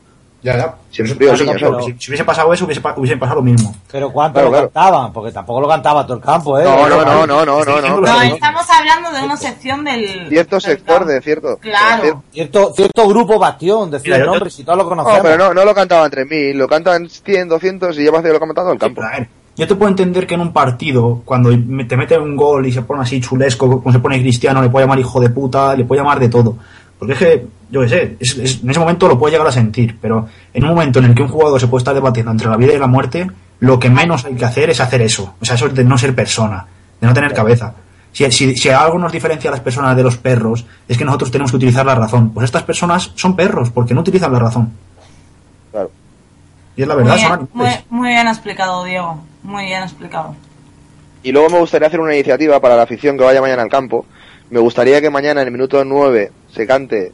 Ya, 0.47 0.57
ya. 0.57 0.75
Sí, 0.89 1.01
eso 1.03 1.13
niños, 1.19 1.39
tampoco, 1.39 1.57
pero- 1.59 1.81
si, 1.81 1.95
si 1.99 2.09
hubiese 2.11 2.23
pasado 2.23 2.53
eso, 2.53 2.65
hubiese, 2.65 2.81
hubiese 2.95 3.17
pasado 3.17 3.35
lo 3.39 3.43
mismo. 3.43 3.75
Pero 3.91 4.11
¿cuánto 4.11 4.35
Claro, 4.35 4.47
lo 4.47 4.51
claro. 4.51 4.67
cantaban? 4.71 5.13
Porque 5.13 5.31
tampoco 5.31 5.61
lo 5.61 5.67
cantaba 5.67 6.03
todo 6.05 6.17
el 6.17 6.23
campo, 6.23 6.57
¿eh? 6.57 6.63
No, 6.63 6.87
no, 6.87 7.03
no, 7.03 7.27
no, 7.27 7.45
no, 7.45 7.45
no, 7.45 7.81
no. 7.81 7.99
No, 8.01 8.19
que- 8.21 8.27
estamos 8.27 8.65
hablando 8.69 9.11
de 9.11 9.23
una 9.25 9.37
sección 9.37 9.83
del... 9.83 10.29
Cierto 10.29 10.59
sector 10.59 11.05
de 11.05 11.21
cierto. 11.21 11.57
Claro. 11.57 12.03
de 12.03 12.13
cier- 12.13 12.21
Cierto, 12.31 12.73
cierto 12.75 13.07
grupo 13.07 13.37
bastión, 13.37 13.91
decía 13.91 14.13
Mira, 14.13 14.17
el 14.17 14.23
yo- 14.25 14.31
nombre, 14.31 14.49
si 14.49 14.63
todos 14.63 14.77
lo 14.77 14.83
No, 14.83 14.89
conocemos. 14.89 15.19
pero 15.21 15.37
no, 15.37 15.53
no 15.53 15.65
lo 15.65 15.75
cantaban 15.75 16.09
3.000, 16.09 16.53
lo 16.55 16.67
cantan 16.67 17.09
100, 17.09 17.49
200 17.49 17.99
y 17.99 18.05
ya 18.05 18.11
parece 18.11 18.29
que 18.29 18.33
lo 18.33 18.39
cantan 18.39 18.55
todo 18.55 18.71
el 18.71 18.79
Sí, 18.79 18.85
campo. 18.85 19.01
ver, 19.01 19.27
yo 19.57 19.67
te 19.67 19.75
puedo 19.75 19.89
entender 19.89 20.27
que 20.27 20.35
en 20.35 20.41
un 20.41 20.53
partido, 20.53 21.21
cuando 21.25 21.49
te 21.49 21.97
mete 21.97 22.17
un 22.17 22.35
gol 22.35 22.65
y 22.67 22.71
se 22.71 22.83
pone 22.83 23.01
así 23.01 23.19
chulesco, 23.19 23.81
como 23.81 23.91
se 23.91 23.99
pone 23.99 24.19
cristiano, 24.21 24.61
le 24.61 24.69
puede 24.69 24.85
llamar 24.85 24.99
hijo 24.99 25.19
de 25.19 25.29
puta, 25.29 25.75
le 25.75 25.83
puede 25.83 26.01
llamar 26.01 26.19
de 26.19 26.29
todo. 26.29 26.57
Porque 26.99 27.13
es 27.13 27.19
que, 27.19 27.45
yo 27.69 27.81
qué 27.81 27.89
sé, 27.89 28.17
es- 28.19 28.37
es- 28.37 28.63
en 28.63 28.69
ese 28.69 28.79
momento 28.79 29.07
lo 29.07 29.19
puede 29.19 29.33
llegar 29.33 29.47
a 29.47 29.51
sentir, 29.51 29.97
pero 30.01 30.27
en 30.53 30.63
un 30.63 30.69
momento 30.71 30.99
en 30.99 31.05
el 31.05 31.15
que 31.15 31.21
un 31.23 31.27
jugador 31.29 31.59
se 31.59 31.67
puede 31.67 31.81
estar 31.81 31.93
debatiendo 31.93 32.31
entre 32.31 32.49
la 32.49 32.57
vida 32.57 32.73
y 32.73 32.79
la 32.79 32.87
muerte, 32.87 33.29
lo 33.59 33.79
que 33.79 33.89
menos 33.89 34.25
hay 34.25 34.35
que 34.35 34.45
hacer 34.45 34.69
es 34.69 34.79
hacer 34.79 35.01
eso. 35.01 35.35
O 35.41 35.45
sea, 35.45 35.55
eso 35.55 35.67
es 35.67 35.75
de 35.75 35.83
no 35.83 35.97
ser 35.97 36.15
persona, 36.15 36.65
de 36.99 37.07
no 37.07 37.13
tener 37.13 37.33
cabeza. 37.33 37.73
Si, 38.13 38.29
si, 38.31 38.55
si 38.55 38.69
algo 38.69 38.97
nos 38.97 39.11
diferencia 39.11 39.49
a 39.49 39.51
las 39.51 39.59
personas 39.59 39.95
de 39.95 40.01
los 40.01 40.17
perros, 40.17 40.65
es 40.87 40.97
que 40.97 41.05
nosotros 41.05 41.29
tenemos 41.29 41.51
que 41.51 41.57
utilizar 41.57 41.85
la 41.85 41.93
razón. 41.93 42.31
Pues 42.31 42.45
estas 42.45 42.63
personas 42.63 43.11
son 43.15 43.35
perros, 43.35 43.69
porque 43.69 43.93
no 43.93 44.01
utilizan 44.01 44.33
la 44.33 44.39
razón. 44.39 44.71
Claro. 45.71 45.91
Y 46.75 46.81
es 46.81 46.87
la 46.87 46.95
Muy 46.95 47.03
verdad, 47.03 47.17
son 47.19 47.27
bien, 47.37 47.49
muy, 47.53 47.65
animales. 47.65 47.85
muy 47.91 48.07
bien 48.09 48.27
explicado, 48.27 48.83
Diego. 48.85 49.19
Muy 49.43 49.65
bien 49.65 49.83
explicado. 49.83 50.35
Y 51.23 51.31
luego 51.31 51.49
me 51.49 51.59
gustaría 51.59 51.87
hacer 51.87 51.99
una 51.99 52.13
iniciativa 52.15 52.59
para 52.59 52.75
la 52.75 52.83
afición 52.83 53.17
que 53.17 53.23
vaya 53.23 53.41
mañana 53.41 53.61
al 53.63 53.69
campo. 53.69 54.05
Me 54.49 54.59
gustaría 54.59 55.01
que 55.01 55.09
mañana 55.09 55.41
en 55.41 55.47
el 55.47 55.51
minuto 55.53 55.83
9 55.83 56.31
se 56.51 56.65
cante 56.67 57.11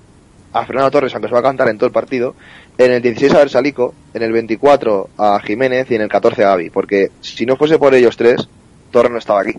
a 0.54 0.66
Fernando 0.66 0.92
Torres, 0.92 1.14
aunque 1.14 1.28
se 1.28 1.34
va 1.34 1.40
a 1.40 1.44
cantar 1.44 1.68
en 1.70 1.78
todo 1.78 1.88
el 1.88 1.94
partido. 1.94 2.36
En 2.78 2.92
el 2.92 3.02
16 3.02 3.34
a 3.34 3.40
Bersalico, 3.40 3.94
en 4.14 4.24
el 4.24 4.32
24 4.32 5.10
a 5.18 5.40
Jiménez 5.40 5.90
y 5.92 5.96
en 5.96 6.02
el 6.02 6.10
14 6.10 6.44
a 6.44 6.50
Gaby. 6.50 6.70
Porque 6.70 7.12
si 7.22 7.46
no 7.46 7.56
fuese 7.56 7.78
por 7.78 7.94
ellos 7.94 8.18
tres, 8.18 8.48
Torres 8.92 9.12
no 9.12 9.18
estaba 9.18 9.42
aquí. 9.42 9.54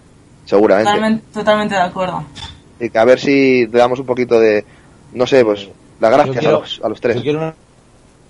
Seguramente. 0.44 0.90
Totalmente, 0.90 1.24
totalmente 1.32 1.74
de 1.74 1.80
acuerdo. 1.80 2.24
Y 2.80 2.90
que 2.90 2.98
a 2.98 3.04
ver 3.04 3.18
si 3.20 3.66
le 3.66 3.78
damos 3.78 3.98
un 4.00 4.06
poquito 4.06 4.38
de, 4.38 4.64
no 5.14 5.26
sé, 5.26 5.44
pues, 5.44 5.68
las 6.00 6.10
gracias 6.12 6.38
quiero- 6.38 6.56
a, 6.56 6.60
los, 6.60 6.80
a 6.84 6.88
los 6.88 7.00
tres. 7.00 7.16
Yo 7.16 7.22
quiero 7.22 7.38
una, 7.38 7.54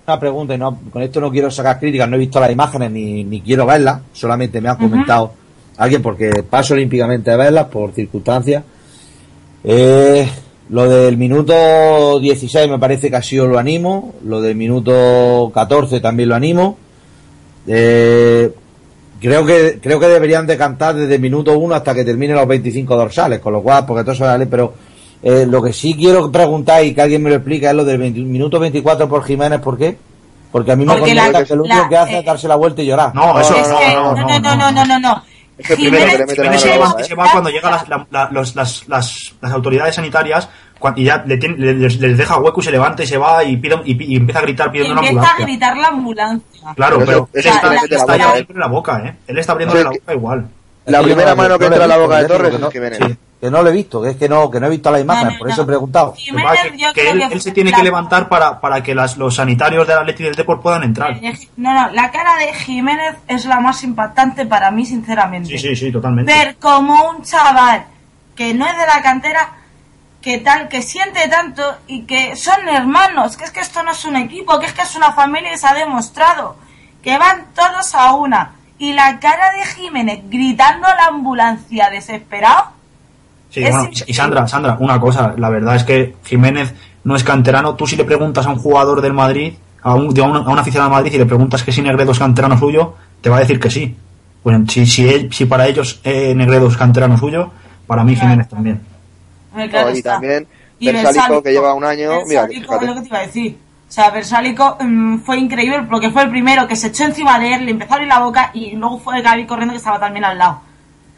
una 0.07 0.19
pregunta 0.19 0.53
y 0.53 0.57
no, 0.57 0.79
con 0.91 1.01
esto 1.01 1.19
no 1.19 1.31
quiero 1.31 1.49
sacar 1.51 1.79
críticas, 1.79 2.07
no 2.07 2.15
he 2.15 2.19
visto 2.19 2.39
las 2.39 2.51
imágenes 2.51 2.91
ni, 2.91 3.23
ni 3.23 3.41
quiero 3.41 3.65
verlas, 3.65 4.01
solamente 4.13 4.61
me 4.61 4.69
ha 4.69 4.77
comentado 4.77 5.33
alguien 5.77 6.01
porque 6.01 6.31
paso 6.49 6.73
olímpicamente 6.75 7.31
a 7.31 7.37
verlas 7.37 7.65
por 7.65 7.91
circunstancias. 7.91 8.63
Eh, 9.63 10.29
lo 10.69 10.89
del 10.89 11.17
minuto 11.17 12.19
16 12.19 12.69
me 12.69 12.79
parece 12.79 13.09
que 13.09 13.15
ha 13.15 13.21
sido 13.21 13.47
lo 13.47 13.57
animo, 13.59 14.13
lo 14.23 14.41
del 14.41 14.55
minuto 14.55 15.51
14 15.53 15.99
también 15.99 16.29
lo 16.29 16.35
animo. 16.35 16.77
Eh, 17.67 18.51
creo 19.19 19.45
que 19.45 19.79
creo 19.81 19.99
que 19.99 20.07
deberían 20.07 20.45
de 20.47 20.57
cantar 20.57 20.95
desde 20.95 21.15
el 21.15 21.21
minuto 21.21 21.57
1 21.57 21.75
hasta 21.75 21.93
que 21.93 22.03
termine 22.05 22.33
los 22.33 22.47
25 22.47 22.95
dorsales, 22.95 23.39
con 23.39 23.53
lo 23.53 23.61
cual, 23.61 23.85
porque 23.85 24.03
todo 24.03 24.13
eso 24.13 24.23
vale, 24.25 24.45
pero 24.47 24.73
eh, 25.23 25.45
lo 25.47 25.61
que 25.61 25.73
sí 25.73 25.95
quiero 25.95 26.31
preguntar 26.31 26.83
y 26.83 26.93
que 26.93 27.01
alguien 27.01 27.23
me 27.23 27.29
lo 27.29 27.37
explique 27.37 27.67
es 27.67 27.73
lo 27.73 27.83
del 27.85 27.97
20 27.97 28.19
minuto 28.21 28.59
24 28.59 29.07
por 29.09 29.23
Jiménez, 29.23 29.59
¿por 29.59 29.77
qué? 29.77 29.97
Porque 30.51 30.71
a 30.71 30.75
mí 30.75 30.85
me 30.85 30.93
la- 31.15 31.43
que 31.43 31.55
lo 31.55 31.63
único 31.63 31.75
la- 31.81 31.89
que 31.89 31.97
hace 31.97 32.13
eh, 32.15 32.19
es 32.19 32.25
darse 32.25 32.47
la 32.47 32.55
vuelta 32.55 32.81
y 32.81 32.85
llorar. 32.85 33.13
No, 33.13 33.39
eso 33.39 33.55
es 33.55 33.67
no, 33.69 33.77
que, 33.79 33.93
no, 33.93 34.13
no, 34.15 34.39
no, 34.39 34.55
no, 34.55 34.71
no, 34.71 34.85
no, 34.85 34.99
no. 34.99 35.23
Es 35.57 35.67
que 35.67 35.75
primero 35.75 36.05
que 36.05 36.11
le 36.17 36.25
meten 36.25 36.35
Jiménez 36.35 36.65
la 36.65 36.71
mano 36.71 36.83
a 36.83 36.85
la 36.87 36.91
boca, 36.91 37.03
se 37.03 37.15
va 37.15 37.31
cuando 37.31 37.49
llegan 37.49 37.71
las, 37.71 37.87
la- 37.89 38.07
la- 38.11 38.29
los- 38.31 38.55
las, 38.55 38.87
las, 38.89 39.33
las 39.41 39.51
autoridades 39.53 39.95
sanitarias 39.95 40.49
y 40.97 41.03
ya 41.05 41.23
le 41.25 41.37
tiene- 41.37 41.57
le- 41.57 41.73
les, 41.73 41.99
les 41.99 42.17
deja 42.17 42.37
hueco 42.37 42.59
y 42.61 42.63
se 42.63 42.71
levanta 42.71 43.03
y 43.03 43.07
se 43.07 43.17
va 43.17 43.43
y, 43.43 43.57
pide, 43.57 43.79
y, 43.85 44.13
y 44.13 44.17
empieza 44.17 44.39
a 44.39 44.43
gritar 44.43 44.71
pidiendo 44.71 44.93
una 44.93 45.01
Empieza 45.07 45.27
a 45.27 45.31
ambulancia. 45.31 45.45
gritar 45.45 45.77
la 45.77 45.87
ambulancia. 45.87 46.73
Claro, 46.75 46.95
Pero 46.99 47.05
pero, 47.05 47.17
eso- 47.17 47.29
él 47.33 47.39
eso 47.39 47.49
está, 47.95 48.15
él 48.15 48.21
¿eh? 48.21 48.23
abriéndole 48.23 48.59
la 48.59 48.67
boca, 48.67 49.01
¿eh? 49.05 49.15
Él 49.27 49.37
está 49.39 49.51
abriendo 49.53 49.75
la 49.75 49.89
boca 49.89 50.13
igual. 50.13 50.47
La 50.85 51.01
primera 51.01 51.29
no- 51.31 51.35
mano 51.37 51.49
no 51.49 51.59
que 51.59 51.65
entra 51.65 51.83
a 51.85 51.87
la 51.87 51.97
boca 51.97 52.17
de 52.17 52.25
Torres 52.27 52.49
que 52.49 52.55
es 52.55 52.61
no- 52.61 52.71
Jiménez. 52.71 52.99
Que 53.45 53.51
no 53.51 53.61
lo 53.61 53.69
he 53.69 53.73
visto, 53.73 54.01
que 54.01 54.09
es 54.09 54.15
que 54.17 54.27
no, 54.27 54.49
que 54.49 54.59
no 54.59 54.65
he 54.67 54.69
visto 54.71 54.89
la 54.91 54.99
imagen, 54.99 55.25
No, 55.27 55.31
no, 55.33 55.37
por 55.37 55.49
eso 55.49 55.61
he 55.61 55.65
preguntado. 55.65 56.13
Que, 56.13 56.21
Jiménez, 56.21 56.59
él, 56.63 56.93
que 56.93 57.09
él 57.33 57.41
se 57.41 57.51
tiene 57.51 57.69
la- 57.71 57.77
que 57.77 57.83
levantar 57.83 58.27
para, 58.27 58.59
para 58.59 58.81
que 58.81 58.95
las, 58.95 59.17
los 59.17 59.35
sanitarios 59.35 59.87
de 59.87 59.93
la 59.95 60.03
Leti 60.03 60.23
y 60.23 60.25
del 60.25 60.35
Deport 60.35 60.61
puedan 60.63 60.83
entrar. 60.83 61.19
No, 61.57 61.73
no, 61.73 61.89
la 61.91 62.09
cara 62.11 62.37
de 62.37 62.53
Jiménez 62.53 63.15
es 63.27 63.45
la 63.45 63.59
más 63.59 63.83
impactante 63.83 64.45
para 64.47 64.71
mí, 64.71 64.85
sinceramente. 64.85 65.49
Sí, 65.49 65.59
sí, 65.59 65.75
sí, 65.75 65.91
totalmente. 65.91 66.33
Ver 66.33 66.55
como 66.57 67.09
un 67.11 67.21
chaval 67.23 67.85
que 68.35 68.53
no 68.53 68.65
es 68.65 68.75
de 68.77 68.85
la 68.87 69.01
cantera, 69.03 69.49
que 70.21 70.39
tal, 70.39 70.67
que 70.69 70.81
siente 70.81 71.27
tanto 71.29 71.61
y 71.85 72.01
que 72.07 72.35
son 72.35 72.67
hermanos, 72.67 73.37
que 73.37 73.43
es 73.43 73.51
que 73.51 73.59
esto 73.59 73.83
no 73.83 73.91
es 73.91 74.03
un 74.05 74.15
equipo, 74.15 74.59
que 74.59 74.65
es 74.65 74.73
que 74.73 74.81
es 74.81 74.95
una 74.95 75.11
familia 75.13 75.53
y 75.53 75.57
se 75.59 75.67
ha 75.67 75.73
demostrado, 75.75 76.57
que 77.03 77.17
van 77.19 77.45
todos 77.53 77.93
a 77.93 78.13
una. 78.15 78.55
Y 78.77 78.91
la 78.93 79.19
cara 79.19 79.51
de 79.53 79.63
Jiménez 79.67 80.19
gritando 80.29 80.87
a 80.87 80.95
la 80.95 81.05
ambulancia 81.05 81.89
desesperado, 81.91 82.71
Sí, 83.55 83.63
Es 83.63 83.71
bueno, 83.71 83.89
y 84.05 84.13
Sandra, 84.13 84.45
Sandra, 84.49 84.75
una 84.81 84.99
cosa, 84.99 85.33
la 85.37 85.49
verdad 85.49 85.77
es 85.77 85.85
que 85.85 86.13
Jiménez 86.25 86.73
no 87.05 87.15
es 87.15 87.23
canterano. 87.23 87.75
Tú 87.75 87.87
si 87.87 87.95
le 87.95 88.03
preguntas 88.03 88.45
a 88.45 88.49
un 88.49 88.57
jugador 88.57 88.99
del 88.99 89.13
Madrid, 89.13 89.53
a 89.81 89.93
un, 89.93 90.13
de 90.13 90.19
un, 90.21 90.35
a 90.35 90.41
un 90.41 90.59
aficionado 90.59 90.89
del 90.91 90.97
Madrid, 90.97 91.13
y 91.13 91.17
le 91.19 91.25
preguntas 91.25 91.63
que 91.63 91.71
si 91.71 91.81
Negredo 91.81 92.11
es 92.11 92.19
canterano 92.19 92.57
suyo, 92.57 92.95
te 93.21 93.29
va 93.29 93.37
a 93.37 93.39
decir 93.39 93.57
que 93.57 93.69
sí. 93.69 93.95
Pues 94.43 94.57
si, 94.67 94.85
si, 94.85 95.07
él- 95.07 95.31
si 95.31 95.45
para 95.45 95.67
ellos 95.67 96.01
eh, 96.03 96.33
Negredo 96.35 96.67
es 96.67 96.75
canterano 96.75 97.17
suyo, 97.17 97.49
para 97.87 98.03
mí 98.03 98.13
Claro. 98.13 98.27
Jiménez 98.31 98.49
también. 98.49 98.81
claro 99.69 99.89
No, 99.91 99.95
y 99.97 100.01
también 100.01 100.47
Y 100.77 100.91
Versálico, 100.91 101.41
que 101.41 101.51
lleva 101.53 101.73
un 101.75 101.85
año, 101.85 102.09
mira, 102.27 102.43
es 102.51 102.67
lo 102.67 102.95
que 102.95 103.01
te 103.01 103.07
iba 103.07 103.19
a 103.19 103.25
decir. 103.25 103.57
O 103.87 103.91
sea, 103.95 104.09
Versálico 104.09 104.77
mm, 104.81 105.19
fue 105.19 105.37
increíble 105.37 105.83
porque 105.89 106.09
fue 106.11 106.23
el 106.23 106.29
primero 106.29 106.67
que 106.67 106.75
se 106.75 106.87
echó 106.87 107.05
encima 107.05 107.39
de 107.39 107.53
él, 107.53 107.65
le 107.65 107.71
empezó 107.71 107.93
a 107.93 107.95
abrir 107.95 108.09
la 108.09 108.19
boca 108.19 108.51
y 108.53 108.75
luego 108.75 108.99
fue 108.99 109.21
Gaby 109.21 109.45
corriendo 109.45 109.71
que 109.71 109.77
estaba 109.77 109.97
también 109.99 110.25
al 110.25 110.37
lado. 110.37 110.59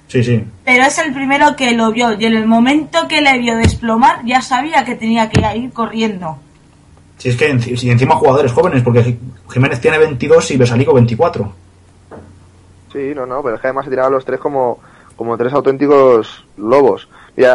Sí, 0.07 0.23
sí. 0.23 0.43
Pero 0.63 0.83
es 0.85 0.97
el 0.99 1.13
primero 1.13 1.55
que 1.55 1.71
lo 1.73 1.91
vio 1.91 2.13
y 2.17 2.25
en 2.25 2.35
el 2.37 2.47
momento 2.47 3.07
que 3.09 3.21
le 3.21 3.37
vio 3.39 3.57
desplomar 3.57 4.21
ya 4.25 4.41
sabía 4.41 4.85
que 4.85 4.95
tenía 4.95 5.29
que 5.29 5.57
ir 5.57 5.71
corriendo. 5.73 6.37
Si 7.17 7.29
es 7.29 7.35
que 7.35 7.59
si 7.59 7.89
encima 7.89 8.15
jugadores 8.15 8.51
jóvenes, 8.53 8.83
porque 8.83 9.17
Jiménez 9.51 9.81
tiene 9.81 9.97
22 9.97 10.51
y 10.51 10.57
Besalico 10.57 10.93
24. 10.93 11.51
Sí, 12.93 13.11
no, 13.15 13.25
no, 13.25 13.41
pero 13.43 13.55
es 13.55 13.61
que 13.61 13.67
además 13.67 13.83
se 13.85 13.89
tiraban 13.91 14.13
los 14.13 14.23
tres 14.23 14.39
como, 14.39 14.79
como 15.15 15.35
tres 15.37 15.51
auténticos 15.51 16.45
lobos. 16.57 17.07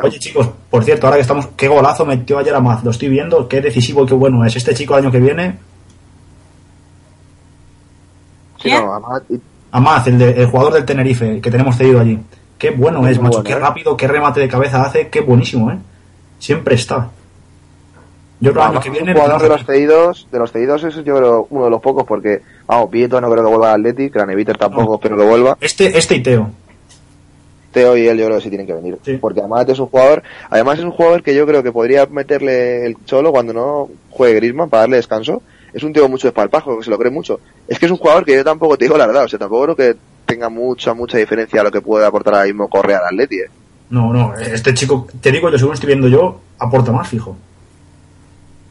Oye 0.02 0.18
chicos, 0.18 0.48
por 0.70 0.84
cierto, 0.84 1.06
ahora 1.06 1.16
que 1.16 1.22
estamos, 1.22 1.48
qué 1.56 1.68
golazo 1.68 2.04
metió 2.04 2.38
ayer 2.38 2.54
Amaz, 2.54 2.84
lo 2.84 2.90
estoy 2.90 3.08
viendo, 3.08 3.48
qué 3.48 3.60
decisivo 3.60 4.04
y 4.04 4.06
qué 4.06 4.14
bueno 4.14 4.44
es. 4.44 4.54
Este 4.54 4.74
chico 4.74 4.94
el 4.96 5.04
año 5.04 5.10
que 5.10 5.18
viene, 5.20 5.58
sí, 8.62 8.70
no, 8.70 8.92
además- 8.92 9.22
y- 9.30 9.40
Amaz, 9.74 10.06
el, 10.06 10.18
de- 10.18 10.30
el 10.42 10.46
jugador 10.46 10.74
del 10.74 10.84
Tenerife, 10.84 11.40
que 11.40 11.50
tenemos 11.50 11.76
cedido 11.76 11.98
allí. 12.00 12.18
Qué 12.62 12.70
bueno 12.70 13.00
Muy 13.00 13.10
es, 13.10 13.18
macho, 13.18 13.38
bueno, 13.38 13.42
qué 13.42 13.54
¿eh? 13.54 13.58
rápido, 13.58 13.96
qué 13.96 14.06
remate 14.06 14.38
de 14.38 14.46
cabeza 14.46 14.82
hace, 14.82 15.08
qué 15.08 15.20
buenísimo, 15.20 15.72
¿eh? 15.72 15.78
Siempre 16.38 16.76
está. 16.76 17.10
Yo 18.38 18.52
creo 18.52 18.80
que 18.80 18.88
viene... 18.88 19.14
jugador 19.14 19.42
de 19.42 19.48
los 19.48 19.66
cedidos, 19.66 20.28
de 20.30 20.38
los 20.38 20.52
cedidos 20.52 20.84
es 20.84 20.94
yo 20.94 21.16
creo 21.16 21.46
uno 21.50 21.64
de 21.64 21.70
los 21.70 21.82
pocos 21.82 22.04
porque, 22.06 22.40
vamos, 22.68 22.88
Vieto 22.88 23.20
no 23.20 23.28
creo 23.32 23.42
que 23.42 23.48
vuelva 23.50 23.72
al 23.72 23.80
Atleti, 23.80 24.10
Craneviter 24.10 24.58
tampoco 24.58 24.90
No. 24.90 24.94
espero 24.94 25.16
que 25.16 25.24
vuelva. 25.24 25.58
Este, 25.60 25.98
este 25.98 26.14
y 26.14 26.22
Teo. 26.22 26.50
Teo 27.72 27.96
y 27.96 28.06
él 28.06 28.18
yo 28.18 28.26
creo 28.26 28.36
que 28.36 28.44
sí 28.44 28.48
tienen 28.48 28.68
que 28.68 28.74
venir. 28.74 28.96
Sí. 29.02 29.18
Porque 29.20 29.40
además 29.40 29.68
es 29.68 29.80
un 29.80 29.86
jugador, 29.88 30.22
además 30.48 30.78
es 30.78 30.84
un 30.84 30.92
jugador 30.92 31.24
que 31.24 31.34
yo 31.34 31.44
creo 31.48 31.64
que 31.64 31.72
podría 31.72 32.06
meterle 32.06 32.86
el 32.86 32.96
cholo 33.06 33.32
cuando 33.32 33.52
no 33.52 33.88
juegue 34.10 34.36
Griezmann 34.36 34.70
para 34.70 34.82
darle 34.82 34.98
descanso. 34.98 35.42
Es 35.74 35.82
un 35.82 35.92
tío 35.92 36.08
mucho 36.08 36.28
espalpajo, 36.28 36.78
que 36.78 36.84
se 36.84 36.90
lo 36.90 36.98
cree 36.98 37.10
mucho. 37.10 37.40
Es 37.66 37.80
que 37.80 37.86
es 37.86 37.90
un 37.90 37.98
jugador 37.98 38.24
que 38.24 38.36
yo 38.36 38.44
tampoco 38.44 38.78
te 38.78 38.84
digo 38.84 38.96
la 38.96 39.08
verdad, 39.08 39.24
o 39.24 39.28
sea, 39.28 39.40
tampoco 39.40 39.64
creo 39.64 39.76
que 39.76 39.96
tenga 40.32 40.48
mucha, 40.48 40.94
mucha 40.94 41.18
diferencia 41.18 41.60
a 41.60 41.64
lo 41.64 41.70
que 41.70 41.80
puede 41.80 42.06
aportar 42.06 42.34
ahora 42.34 42.46
mismo 42.46 42.68
Correa 42.68 42.98
al 42.98 43.04
Atleti. 43.14 43.36
eh. 43.36 43.50
No, 43.90 44.12
no, 44.12 44.34
este 44.36 44.72
chico, 44.74 45.06
te 45.20 45.30
digo 45.30 45.50
yo, 45.50 45.58
según 45.58 45.74
estoy 45.74 45.88
viendo 45.88 46.08
yo, 46.08 46.40
aporta 46.58 46.92
más, 46.92 47.08
fijo. 47.08 47.36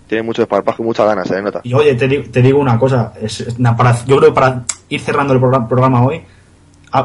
Tiene 0.07 0.24
mucho 0.24 0.41
esparpajo 0.41 0.84
y 0.84 0.86
muchas 0.86 1.05
ganas, 1.05 1.28
se 1.28 1.36
le 1.36 1.41
nota. 1.43 1.62
Y 1.64 1.74
oye, 1.74 1.93
te, 1.95 2.07
te 2.07 2.41
digo 2.41 2.59
una 2.59 2.78
cosa, 2.78 3.14
es- 3.22 3.41
es- 3.41 3.59
na- 3.59 3.76
para, 3.78 3.95
yo 4.05 4.18
creo 4.18 4.30
que 4.32 4.36
para 4.36 4.64
ir 4.89 4.99
cerrando 4.99 5.34
el 5.34 5.39
programa, 5.39 5.68
programa 5.70 6.03
hoy, 6.03 6.22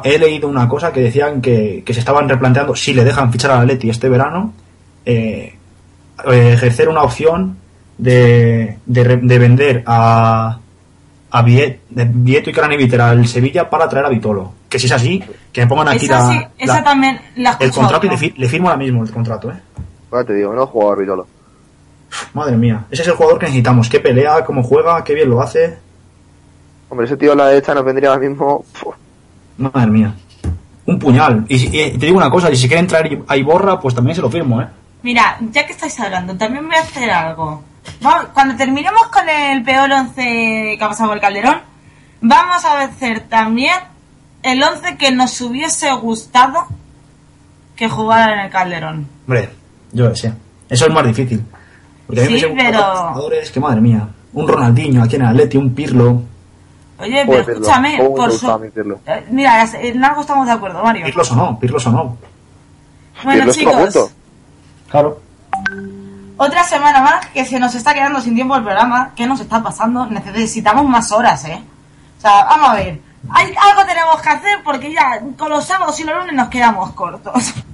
he 0.02 0.18
leído 0.18 0.48
una 0.48 0.68
cosa 0.68 0.92
que 0.92 1.00
decían 1.00 1.40
que, 1.40 1.82
que 1.86 1.94
se 1.94 2.00
estaban 2.00 2.28
replanteando, 2.28 2.74
si 2.74 2.94
le 2.94 3.04
dejan 3.04 3.30
fichar 3.30 3.52
al 3.52 3.60
Atleti 3.60 3.90
este 3.90 4.08
verano, 4.08 4.52
eh, 5.04 5.54
eh, 6.28 6.52
ejercer 6.54 6.88
una 6.88 7.02
opción 7.02 7.58
de, 7.98 8.78
de, 8.86 9.16
de 9.18 9.38
vender 9.38 9.84
a, 9.86 10.58
a 11.30 11.42
Viet- 11.42 11.80
Vieto 11.90 12.50
y 12.50 12.52
Craneviter 12.52 13.00
al 13.00 13.26
Sevilla 13.26 13.68
para 13.68 13.88
traer 13.88 14.06
a 14.06 14.08
Vitolo. 14.08 14.52
Que 14.68 14.78
si 14.78 14.86
es 14.86 14.92
así, 14.92 15.22
que 15.52 15.60
me 15.62 15.66
pongan 15.66 15.88
aquí 15.88 16.06
Esa, 16.06 16.18
la, 16.18 16.32
sí, 16.32 16.46
esa 16.58 16.74
la- 16.74 16.84
también 16.84 17.20
la 17.36 17.56
he 17.60 17.64
el 17.64 17.72
contrato 17.72 18.06
y 18.06 18.10
le, 18.10 18.16
fi- 18.18 18.34
le 18.36 18.48
firmo 18.48 18.68
ahora 18.68 18.78
mismo 18.78 19.02
el 19.04 19.10
contrato, 19.10 19.50
¿eh? 19.50 19.56
Ahora 20.10 20.24
te 20.24 20.34
digo, 20.34 20.52
no 20.54 20.66
jugador 20.66 21.00
Vitolo. 21.00 21.26
Madre 22.34 22.56
mía, 22.56 22.84
ese 22.90 23.02
es 23.02 23.08
el 23.08 23.14
jugador 23.14 23.38
que 23.38 23.46
necesitamos. 23.46 23.88
Qué 23.88 24.00
pelea, 24.00 24.44
cómo 24.44 24.62
juega, 24.62 25.02
qué 25.04 25.14
bien 25.14 25.28
lo 25.28 25.42
hace. 25.42 25.76
Hombre, 26.88 27.06
ese 27.06 27.16
tío 27.16 27.32
a 27.32 27.36
la 27.36 27.48
derecha 27.48 27.74
nos 27.74 27.84
vendría 27.84 28.10
ahora 28.10 28.28
mismo. 28.28 28.64
puf, 28.80 28.94
Madre 29.58 29.90
mía. 29.90 30.14
Un 30.86 30.98
puñal. 31.00 31.44
Y, 31.48 31.56
y 31.66 31.98
te 31.98 32.06
digo 32.06 32.16
una 32.18 32.30
cosa, 32.30 32.50
y 32.50 32.56
si 32.56 32.68
quieren 32.68 32.86
traer 32.86 33.22
a 33.26 33.36
Iborra, 33.36 33.80
pues 33.80 33.94
también 33.94 34.14
se 34.14 34.22
lo 34.22 34.30
firmo, 34.30 34.62
¿eh? 34.62 34.66
Mira, 35.02 35.36
ya 35.50 35.66
que 35.66 35.72
estáis 35.72 35.98
hablando, 36.00 36.36
también 36.36 36.66
voy 36.66 36.76
a 36.76 36.80
hacer 36.80 37.10
algo. 37.10 37.62
Vamos, 38.00 38.26
cuando 38.34 38.56
terminemos 38.56 39.06
con 39.08 39.28
el 39.28 39.62
peor 39.62 39.90
11 39.90 40.76
que 40.78 40.78
ha 40.80 40.88
pasado 40.88 41.12
el 41.12 41.20
Calderón, 41.20 41.60
vamos 42.20 42.64
a 42.64 42.80
hacer 42.80 43.20
también 43.28 43.74
el 44.42 44.62
11 44.62 44.96
que 44.96 45.10
nos 45.12 45.40
hubiese 45.40 45.90
gustado 45.92 46.66
que 47.74 47.88
jugara 47.88 48.34
en 48.34 48.40
el 48.40 48.50
Calderón. 48.50 49.08
Hombre, 49.26 49.50
yo 49.92 50.14
sé. 50.14 50.32
Eso 50.68 50.86
es 50.86 50.92
más 50.92 51.06
difícil. 51.06 51.44
Porque 52.06 52.22
a 52.22 52.24
mí 52.30 52.38
Sí, 52.40 52.46
me 52.46 52.64
pero- 52.64 52.78
jugadores 52.78 53.50
que, 53.50 53.60
madre 53.60 53.80
mía, 53.80 54.08
un 54.32 54.46
Ronaldinho 54.48 55.02
aquí 55.02 55.16
en 55.16 55.22
el 55.22 55.28
Atleti, 55.28 55.56
un 55.56 55.74
Pirlo. 55.74 56.22
Oye, 56.98 57.24
pero 57.26 57.44
Pirlo. 57.44 57.52
escúchame, 57.62 57.96
¿Cómo 57.98 58.10
me 58.10 58.16
por 58.16 58.32
su... 58.32 58.70
Pirlo? 58.74 59.00
Eh, 59.06 59.26
Mira, 59.30 59.64
en 59.74 60.04
algo 60.04 60.20
estamos 60.20 60.46
de 60.46 60.52
acuerdo, 60.52 60.82
Mario. 60.82 61.04
Pirlo 61.04 61.24
sonó, 61.24 61.58
Pirlo 61.58 61.78
sonó. 61.80 62.16
Bueno, 63.24 63.44
Pirlo 63.44 63.50
estuvo 63.50 63.70
a 63.70 63.72
chicos, 63.88 63.94
punto. 63.94 64.12
Claro. 64.90 65.20
Otra 66.38 66.64
semana 66.64 67.00
más 67.00 67.26
que 67.28 67.44
se 67.44 67.58
nos 67.58 67.74
está 67.74 67.94
quedando 67.94 68.20
sin 68.20 68.34
tiempo 68.34 68.56
el 68.56 68.62
programa. 68.62 69.12
¿Qué 69.16 69.26
nos 69.26 69.40
está 69.40 69.62
pasando? 69.62 70.06
Necesitamos 70.06 70.84
más 70.86 71.10
horas, 71.12 71.44
¿eh? 71.46 71.62
O 72.18 72.20
sea, 72.20 72.44
vamos 72.44 72.70
a 72.70 72.74
ver. 72.74 73.00
Hay, 73.30 73.54
algo 73.70 73.84
tenemos 73.86 74.20
que 74.20 74.28
hacer 74.28 74.58
porque 74.62 74.92
ya 74.92 75.20
con 75.38 75.48
los 75.50 75.64
sábados 75.64 75.98
y 75.98 76.04
los 76.04 76.14
lunes 76.16 76.34
nos 76.34 76.48
quedamos 76.48 76.92
cortos. 76.92 77.54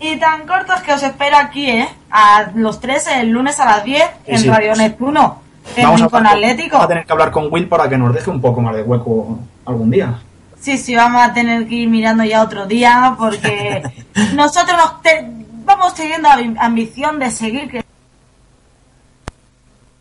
Y 0.00 0.16
tan 0.16 0.46
cortos 0.46 0.80
que 0.82 0.92
os 0.92 1.02
espero 1.02 1.36
aquí, 1.36 1.68
¿eh? 1.68 1.88
A 2.12 2.50
los 2.54 2.78
tres 2.80 3.08
el 3.08 3.30
lunes 3.30 3.58
a 3.58 3.64
las 3.64 3.82
10 3.82 4.00
Sí, 4.04 4.10
en 4.26 4.38
sí. 4.38 4.48
Radio 4.48 4.76
Neptuno. 4.76 5.42
En 5.74 5.82
Vamos 5.82 6.00
Rincón 6.02 6.24
Atlético. 6.24 6.74
vamos 6.76 6.84
a 6.84 6.88
tener 6.88 7.04
que 7.04 7.12
hablar 7.12 7.30
con 7.32 7.48
Will 7.52 7.66
para 7.68 7.88
que 7.88 7.98
nos 7.98 8.14
deje 8.14 8.30
un 8.30 8.40
poco 8.40 8.60
más 8.60 8.76
de 8.76 8.82
hueco 8.84 9.40
algún 9.66 9.90
día. 9.90 10.20
Sí, 10.60 10.78
sí, 10.78 10.94
vamos 10.94 11.20
a 11.20 11.32
tener 11.32 11.66
que 11.66 11.74
ir 11.74 11.88
mirando 11.88 12.22
ya 12.22 12.42
otro 12.42 12.66
día 12.66 13.16
porque 13.18 13.82
nosotros 14.34 14.76
nos 14.76 15.02
te- 15.02 15.28
vamos 15.68 15.94
teniendo 15.94 16.28
la 16.28 16.64
ambición 16.64 17.20
de 17.20 17.30
seguir 17.30 17.68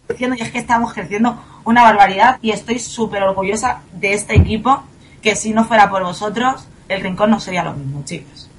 creciendo 0.07 0.36
y 0.36 0.41
es 0.41 0.49
que 0.49 0.57
estamos 0.57 0.93
creciendo 0.93 1.38
una 1.65 1.84
barbaridad 1.84 2.39
y 2.41 2.51
estoy 2.51 2.80
súper 2.80 3.22
orgullosa 3.24 3.82
de 3.91 4.13
este 4.13 4.36
equipo 4.36 4.82
que 5.22 5.36
si 5.36 5.51
no 5.51 5.65
fuera 5.65 5.89
por 5.89 6.01
vosotros 6.03 6.65
el 6.88 7.01
rincón 7.01 7.30
no 7.32 7.39
sería 7.41 7.65
lo 7.65 7.74
mismo, 7.74 8.01
chicos. 8.05 8.49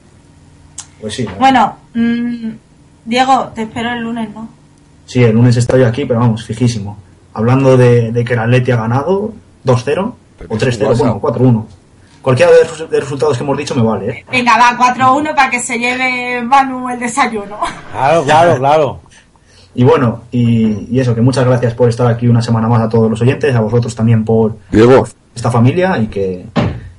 Pues 1.00 1.14
sí. 1.14 1.26
Bueno, 1.38 1.76
mm, 1.94 2.50
Diego, 3.06 3.48
te 3.54 3.62
espero 3.62 3.90
el 3.92 4.02
lunes, 4.02 4.28
¿no? 4.34 4.48
Sí, 5.06 5.24
el 5.24 5.32
lunes 5.32 5.56
estoy 5.56 5.84
aquí, 5.84 6.04
pero 6.04 6.20
vamos, 6.20 6.44
fijísimo. 6.44 6.98
Hablando 7.32 7.78
de, 7.78 8.12
de 8.12 8.24
que 8.24 8.34
el 8.34 8.40
Atleti 8.40 8.72
ha 8.72 8.76
ganado 8.76 9.32
2-0 9.64 10.12
Pero 10.38 10.50
o 10.50 10.56
es 10.56 10.62
un 10.62 10.68
3-0, 10.68 10.98
bueno, 10.98 11.14
WhatsApp. 11.14 11.42
4-1. 11.42 11.64
Cualquiera 12.22 12.50
de 12.52 12.64
los 12.64 12.90
resultados 12.90 13.36
que 13.38 13.44
hemos 13.44 13.56
dicho 13.56 13.74
me 13.74 13.82
vale, 13.82 14.10
¿eh? 14.10 14.24
Venga, 14.30 14.56
va, 14.58 14.94
4-1 14.94 15.34
para 15.34 15.50
que 15.50 15.60
se 15.60 15.78
lleve 15.78 16.42
Manu 16.42 16.88
el 16.90 16.98
desayuno. 16.98 17.58
Claro, 17.92 18.24
claro, 18.24 18.56
claro. 18.58 19.00
Y 19.74 19.84
bueno, 19.84 20.22
y, 20.32 20.88
y 20.94 21.00
eso, 21.00 21.14
que 21.14 21.20
muchas 21.20 21.44
gracias 21.44 21.74
por 21.74 21.88
estar 21.88 22.06
aquí 22.08 22.26
una 22.26 22.42
semana 22.42 22.66
más 22.68 22.82
a 22.82 22.88
todos 22.88 23.08
los 23.10 23.20
oyentes, 23.20 23.54
a 23.54 23.60
vosotros 23.60 23.94
también 23.94 24.24
por 24.24 24.56
Diego, 24.70 25.06
esta 25.34 25.50
familia 25.50 25.96
y 25.98 26.08
que, 26.08 26.46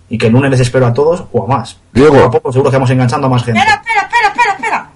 y 0.09 0.17
que 0.17 0.28
el 0.28 0.34
lunes 0.34 0.49
les 0.51 0.61
espero 0.61 0.88
a 0.88 0.93
todos 0.93 1.26
o 1.34 1.43
a 1.43 1.47
más. 1.47 1.78
Diego. 1.91 2.13
Poco 2.15 2.26
a 2.28 2.32
poco 2.32 2.51
seguro 2.53 2.72
que 2.72 2.78
vamos 2.78 2.89
enganchando 2.89 3.28
a 3.28 3.30
más 3.30 3.43
gente. 3.43 3.59
Espera, 3.59 3.82
espera, 3.84 4.01
espera, 4.03 4.28
espera, 4.30 4.53
espera. 4.55 4.89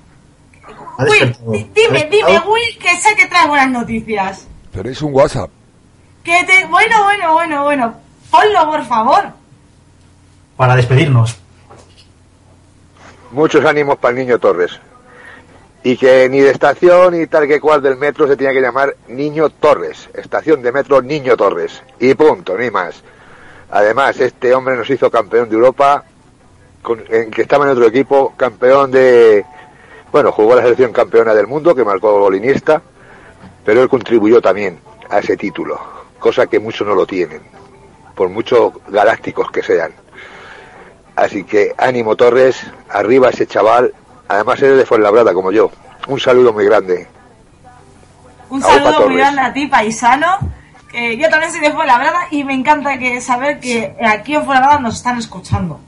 Ha 0.98 1.04
Will, 1.04 1.10
despertado. 1.20 1.52
di- 1.52 1.58
¿Ha 1.58 1.62
dime, 1.74 2.00
despertado? 2.00 2.32
dime, 2.34 2.54
Will, 2.54 2.78
que 2.80 2.96
sé 3.02 3.16
que 3.18 3.26
traes 3.26 3.48
buenas 3.50 3.70
noticias. 3.70 4.48
tenéis 4.72 5.02
un 5.02 5.14
WhatsApp. 5.14 5.50
Que 6.24 6.44
te... 6.46 6.66
Bueno, 6.68 7.04
bueno, 7.04 7.34
bueno, 7.34 7.64
bueno. 7.66 7.94
Ponlo, 8.32 8.66
por 8.72 8.86
favor. 8.86 9.24
Para 10.58 10.76
despedirnos. 10.76 11.38
Muchos 13.32 13.66
ánimos 13.66 13.98
para 13.98 14.12
el 14.12 14.20
niño 14.20 14.40
Torres. 14.40 14.80
Y 15.84 15.98
que 15.98 16.30
ni 16.30 16.40
de 16.40 16.52
estación 16.52 17.18
ni 17.18 17.28
tal 17.28 17.48
que 17.48 17.60
cual 17.60 17.82
del 17.82 17.98
metro 17.98 18.28
se 18.28 18.38
tenía 18.38 18.54
que 18.54 18.62
llamar 18.62 18.96
Niño 19.08 19.50
Torres. 19.50 20.10
Estación 20.14 20.62
de 20.62 20.72
metro 20.72 21.02
Niño 21.02 21.36
Torres. 21.36 21.82
Y 22.00 22.14
punto, 22.14 22.58
ni 22.58 22.70
más. 22.70 23.04
Además, 23.72 24.20
este 24.20 24.54
hombre 24.54 24.78
nos 24.78 24.90
hizo 24.90 25.10
campeón 25.10 25.50
de 25.50 25.56
Europa, 25.56 26.04
en 27.10 27.32
que 27.32 27.42
estaba 27.42 27.66
en 27.66 27.72
otro 27.72 27.88
equipo, 27.88 28.34
campeón 28.38 28.92
de... 28.92 29.44
Bueno, 30.12 30.32
jugó 30.32 30.56
la 30.56 30.62
selección 30.62 30.94
campeona 30.94 31.34
del 31.34 31.48
mundo, 31.48 31.74
que 31.74 31.84
marcó 31.84 32.20
golinista, 32.20 32.84
pero 33.66 33.82
él 33.82 33.90
contribuyó 33.90 34.42
también 34.42 34.80
a 35.10 35.20
ese 35.20 35.36
título, 35.36 35.80
cosa 36.20 36.46
que 36.46 36.60
muchos 36.60 36.88
no 36.88 36.94
lo 36.94 37.08
tienen, 37.08 37.42
por 38.14 38.30
mucho 38.30 38.74
galácticos 38.90 39.50
que 39.50 39.64
sean. 39.64 40.03
Así 41.16 41.44
que 41.44 41.74
ánimo 41.78 42.16
Torres, 42.16 42.66
arriba 42.90 43.30
ese 43.30 43.46
chaval, 43.46 43.94
además 44.28 44.62
eres 44.62 44.78
de 44.78 44.86
Fuenlabrada 44.86 45.34
como 45.34 45.52
yo. 45.52 45.72
Un 46.08 46.20
saludo 46.20 46.54
muy 46.54 46.66
grande. 46.66 47.08
Un 48.50 48.62
saludo 48.62 49.08
muy 49.08 49.18
grande 49.18 49.42
a 49.42 49.54
ti, 49.54 49.68
paisano. 49.68 50.28
Que 50.92 51.18
yo 51.18 51.30
también 51.30 51.52
soy 51.52 51.62
de 51.62 51.72
Fuenlabrada 51.72 52.28
y 52.30 52.44
me 52.44 52.54
encanta 52.54 52.98
que 52.98 53.20
saber 53.22 53.60
que 53.60 53.96
aquí 54.06 54.36
en 54.36 54.46
Fuenlabrada 54.46 54.80
nos 54.80 54.96
están 54.96 55.18
escuchando. 55.18 55.80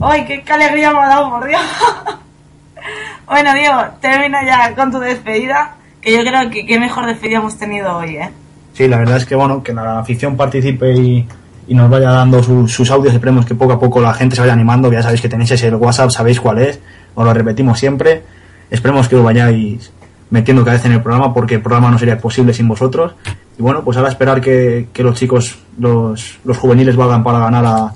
¡Ay, 0.00 0.24
qué, 0.26 0.42
qué 0.42 0.52
alegría 0.52 0.92
me 0.92 1.00
ha 1.00 1.08
dado, 1.08 1.30
por 1.30 1.46
Dios! 1.46 1.60
bueno, 3.26 3.54
Diego, 3.54 3.82
termina 4.00 4.44
ya 4.44 4.74
con 4.74 4.90
tu 4.90 4.98
despedida. 4.98 5.76
Que 6.00 6.12
yo 6.12 6.20
creo 6.20 6.50
que 6.50 6.66
qué 6.66 6.78
mejor 6.78 7.06
despedida 7.06 7.38
hemos 7.38 7.58
tenido 7.58 7.96
hoy, 7.96 8.16
¿eh? 8.16 8.30
Sí, 8.74 8.86
la 8.86 8.98
verdad 8.98 9.16
es 9.16 9.26
que 9.26 9.34
bueno, 9.34 9.62
que 9.62 9.72
la 9.72 9.98
afición 9.98 10.36
participe 10.36 10.92
y, 10.92 11.26
y 11.68 11.74
nos 11.74 11.90
vaya 11.90 12.10
dando 12.10 12.42
sus- 12.42 12.72
sus 12.72 12.90
audios. 12.90 13.14
Esperemos 13.14 13.44
que 13.46 13.54
poco 13.54 13.72
a 13.72 13.80
poco 13.80 14.00
la 14.00 14.14
gente 14.14 14.36
se 14.36 14.42
vaya 14.42 14.52
animando. 14.52 14.92
Ya 14.92 15.02
sabéis 15.02 15.20
que 15.20 15.28
tenéis 15.28 15.50
ese 15.50 15.74
WhatsApp, 15.74 16.10
sabéis 16.10 16.40
cuál 16.40 16.58
es. 16.58 16.78
Os 17.14 17.24
lo 17.24 17.32
repetimos 17.34 17.78
siempre. 17.78 18.22
Esperemos 18.70 19.08
que 19.08 19.16
os 19.16 19.22
vayáis 19.24 19.92
metiendo 20.30 20.64
cada 20.64 20.76
vez 20.76 20.84
en 20.86 20.92
el 20.92 21.02
programa 21.02 21.32
porque 21.32 21.54
el 21.56 21.62
programa 21.62 21.90
no 21.90 21.98
sería 21.98 22.18
posible 22.18 22.52
sin 22.52 22.66
vosotros. 22.68 23.14
Y 23.58 23.62
bueno, 23.62 23.82
pues 23.84 23.96
ahora 23.96 24.10
esperar 24.10 24.40
que, 24.40 24.88
que 24.92 25.02
los 25.02 25.16
chicos, 25.18 25.58
los, 25.78 26.38
los 26.44 26.56
juveniles 26.58 26.94
valgan 26.96 27.22
para 27.24 27.38
ganar 27.38 27.64
a, 27.64 27.92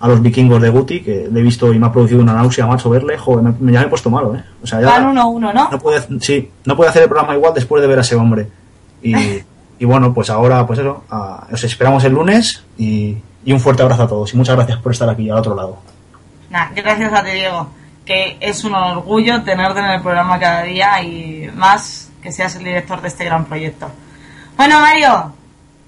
a 0.00 0.08
los 0.08 0.22
vikingos 0.22 0.62
de 0.62 0.70
Guti, 0.70 1.00
que 1.02 1.28
le 1.30 1.40
he 1.40 1.42
visto 1.42 1.72
y 1.72 1.78
me 1.78 1.86
ha 1.86 1.92
producido 1.92 2.22
una 2.22 2.32
náusea, 2.34 2.66
macho, 2.66 2.88
verle. 2.88 3.18
Joder, 3.18 3.52
me, 3.60 3.72
ya 3.72 3.80
me 3.80 3.86
he 3.86 3.88
puesto 3.88 4.10
malo, 4.10 4.34
¿eh? 4.34 4.42
O 4.62 4.66
sea, 4.66 4.80
ya, 4.80 4.86
Van 4.86 5.14
1-1, 5.14 5.40
¿no? 5.54 5.68
no 5.70 5.78
puede, 5.78 6.00
sí, 6.20 6.48
no 6.64 6.76
puede 6.76 6.90
hacer 6.90 7.02
el 7.02 7.08
programa 7.08 7.34
igual 7.34 7.52
después 7.54 7.82
de 7.82 7.88
ver 7.88 7.98
a 7.98 8.02
ese 8.02 8.14
hombre. 8.16 8.48
Y, 9.02 9.14
y 9.82 9.84
bueno, 9.84 10.14
pues 10.14 10.30
ahora, 10.30 10.64
pues 10.64 10.78
eso, 10.78 11.02
a- 11.10 11.46
os 11.52 11.64
esperamos 11.64 12.04
el 12.04 12.12
lunes 12.12 12.62
y, 12.78 13.16
y 13.44 13.52
un 13.52 13.58
fuerte 13.58 13.82
abrazo 13.82 14.04
a 14.04 14.08
todos. 14.08 14.32
Y 14.32 14.36
muchas 14.36 14.54
gracias 14.54 14.78
por 14.78 14.92
estar 14.92 15.08
aquí 15.10 15.28
al 15.28 15.38
otro 15.38 15.56
lado. 15.56 15.78
Nah, 16.50 16.68
gracias 16.74 17.12
a 17.12 17.24
ti, 17.24 17.30
Diego. 17.32 17.66
Que 18.04 18.36
es 18.40 18.62
un 18.64 18.74
orgullo 18.74 19.42
tenerte 19.42 19.80
en 19.80 19.86
el 19.86 20.00
programa 20.02 20.38
cada 20.38 20.62
día 20.62 21.02
y 21.02 21.50
más 21.56 22.10
que 22.22 22.30
seas 22.30 22.54
el 22.56 22.62
director 22.64 23.00
de 23.00 23.08
este 23.08 23.24
gran 23.24 23.44
proyecto. 23.44 23.88
Bueno, 24.56 24.78
Mario, 24.78 25.32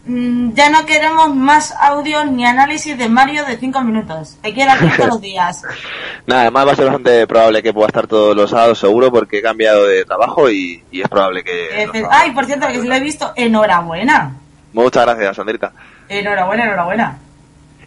ya 0.07 0.69
no 0.71 0.85
queremos 0.87 1.35
más 1.35 1.73
audio 1.81 2.25
ni 2.27 2.45
análisis 2.45 2.97
de 2.99 3.09
Mario 3.09 3.45
de 3.47 3.57
5 3.57 3.81
minutos. 3.83 4.37
Te 4.43 4.53
quiero 4.53 4.73
aquí 4.73 4.87
todos 4.97 5.09
los 5.09 5.21
días. 5.21 5.63
Nada, 6.27 6.43
además 6.43 6.67
va 6.69 6.73
a 6.73 6.77
ser 6.77 6.85
bastante 6.87 7.27
probable 7.27 7.63
que 7.63 7.73
pueda 7.73 7.87
estar 7.89 8.07
todos 8.07 8.37
los 8.37 8.51
sábados 8.51 8.79
seguro 8.79 9.11
porque 9.11 9.39
he 9.39 9.43
cambiado 9.43 9.87
de 9.87 10.05
trabajo 10.05 10.51
y, 10.51 10.83
y 10.91 11.01
es 11.03 11.09
probable 11.09 11.43
que... 11.43 11.83
Eh, 11.85 11.89
te- 11.93 12.01
sábados- 12.03 12.19
Ay, 12.23 12.31
por 12.33 12.45
cierto, 12.45 12.67
que 12.69 12.81
si 12.81 12.87
lo 12.87 12.95
he 12.95 13.01
visto, 13.01 13.33
enhorabuena. 13.37 14.35
Muchas 14.73 15.05
gracias, 15.07 15.37
Sandrita. 15.37 15.73
Enhorabuena, 16.09 16.65
enhorabuena. 16.65 17.19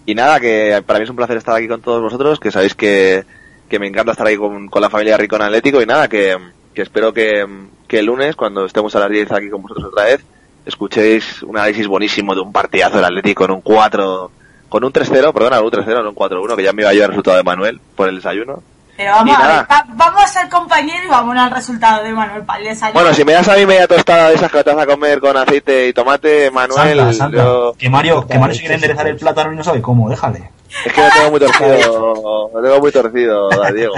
Y 0.06 0.16
nada, 0.16 0.40
que 0.40 0.82
para 0.86 1.00
mí 1.00 1.04
es 1.04 1.10
un 1.10 1.18
placer 1.18 1.38
estar 1.38 1.56
aquí 1.56 1.68
con 1.68 1.82
todos 1.82 2.02
vosotros, 2.02 2.40
que 2.40 2.50
sabéis 2.52 2.74
que, 2.74 3.26
que 3.70 3.78
me 3.78 3.88
encanta 3.88 4.14
estar 4.14 4.26
ahí 4.26 4.38
con, 4.38 4.70
con 4.70 4.82
la 4.82 4.90
familia 4.90 5.18
Ricón 5.18 5.42
Atlético 5.42 5.82
y 5.82 5.86
nada, 5.86 6.08
que, 6.08 6.36
que 6.74 6.82
espero 6.82 7.14
que, 7.14 7.46
que 7.88 8.00
el 8.00 8.06
lunes, 8.06 8.36
cuando 8.36 8.66
estemos 8.66 8.96
a 8.96 9.00
las 9.02 9.10
10 9.10 9.32
aquí 9.34 9.50
con 9.50 9.62
vosotros 9.62 9.86
otra 9.92 10.06
vez, 10.06 10.24
escuchéis 10.68 11.42
un 11.44 11.58
análisis 11.58 11.88
buenísimo 11.88 12.36
de 12.36 12.42
un 12.42 12.52
partidazo 12.52 12.98
del 12.98 13.06
Atlético 13.06 13.46
con 13.46 13.52
un 13.56 13.62
4, 13.62 14.32
con 14.70 14.84
un 14.84 14.92
3-0, 14.94 15.34
perdona, 15.34 15.62
un 15.62 15.72
3-0, 15.72 16.04
no 16.04 16.10
un 16.10 16.16
4-1, 16.16 16.56
que 16.56 16.64
ya 16.64 16.74
me 16.74 16.82
iba 16.84 16.94
yo 16.94 17.04
el 17.04 17.10
resultado 17.10 17.38
de 17.38 17.44
Manuel 17.44 17.80
por 17.96 18.10
el 18.10 18.18
desayuno. 18.18 18.62
Pero 18.98 19.12
vamos 19.12 19.38
a 19.38 19.48
ver, 19.48 19.66
va- 19.72 19.86
vamos 19.90 20.24
a 20.24 20.28
ser 20.28 20.50
compañeros 20.50 21.04
y 21.06 21.08
vamos 21.08 21.38
al 21.38 21.52
resultado 21.52 22.04
de 22.04 22.12
Manuel 22.14 22.42
para 22.44 22.60
el 22.60 22.66
desayuno. 22.70 23.00
Bueno, 23.00 23.14
si 23.16 23.24
me 23.24 23.34
das 23.34 23.48
a 23.48 23.56
mí 23.56 23.66
media 23.66 23.88
tostada 23.88 24.30
de 24.30 24.36
esas 24.36 24.52
que 24.52 24.64
te 24.64 24.74
vas 24.74 24.84
a 24.84 24.88
comer 24.88 25.20
con 25.20 25.38
aceite 25.38 25.88
y 25.88 25.94
tomate, 25.94 26.50
Manuel, 26.50 26.98
Santa, 26.98 27.14
Santa, 27.14 27.38
yo- 27.38 27.76
que 27.78 27.90
Mario, 27.90 28.26
que 28.28 28.40
Mario 28.40 28.56
se 28.56 28.62
quiere 28.62 28.76
enderezar 28.76 29.08
el 29.08 29.18
plátano 29.18 29.54
y 29.54 29.56
no 29.56 29.64
sabe 29.64 29.82
cómo, 29.82 30.10
déjale. 30.10 30.50
Es 30.86 30.92
que 30.94 31.00
lo 31.02 31.08
tengo 31.14 31.32
muy 31.32 31.40
torcido, 31.40 32.50
lo 32.54 32.62
tengo 32.62 32.80
muy 32.80 32.92
torcido, 32.92 33.50
Diego. 33.74 33.94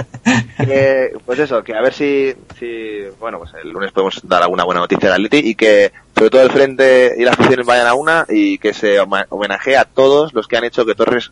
Que, 0.58 1.12
pues 1.24 1.38
eso, 1.38 1.64
que 1.64 1.74
a 1.74 1.80
ver 1.80 1.92
si, 1.92 2.34
si, 2.58 3.00
bueno, 3.18 3.38
pues 3.38 3.50
el 3.62 3.70
lunes 3.70 3.90
podemos 3.92 4.20
dar 4.22 4.42
alguna 4.42 4.64
buena 4.64 4.80
noticia 4.82 5.08
del 5.10 5.24
Atleti 5.26 5.48
y 5.50 5.54
que 5.54 5.90
sobre 6.20 6.30
todo 6.32 6.42
el 6.42 6.50
frente 6.50 7.14
y 7.16 7.24
las 7.24 7.32
aficiones 7.32 7.64
vayan 7.64 7.86
a 7.86 7.94
una 7.94 8.26
y 8.28 8.58
que 8.58 8.74
se 8.74 9.00
homenajee 9.00 9.78
a 9.78 9.86
todos 9.86 10.34
los 10.34 10.46
que 10.46 10.58
han 10.58 10.64
hecho 10.64 10.84
que 10.84 10.94
Torres 10.94 11.30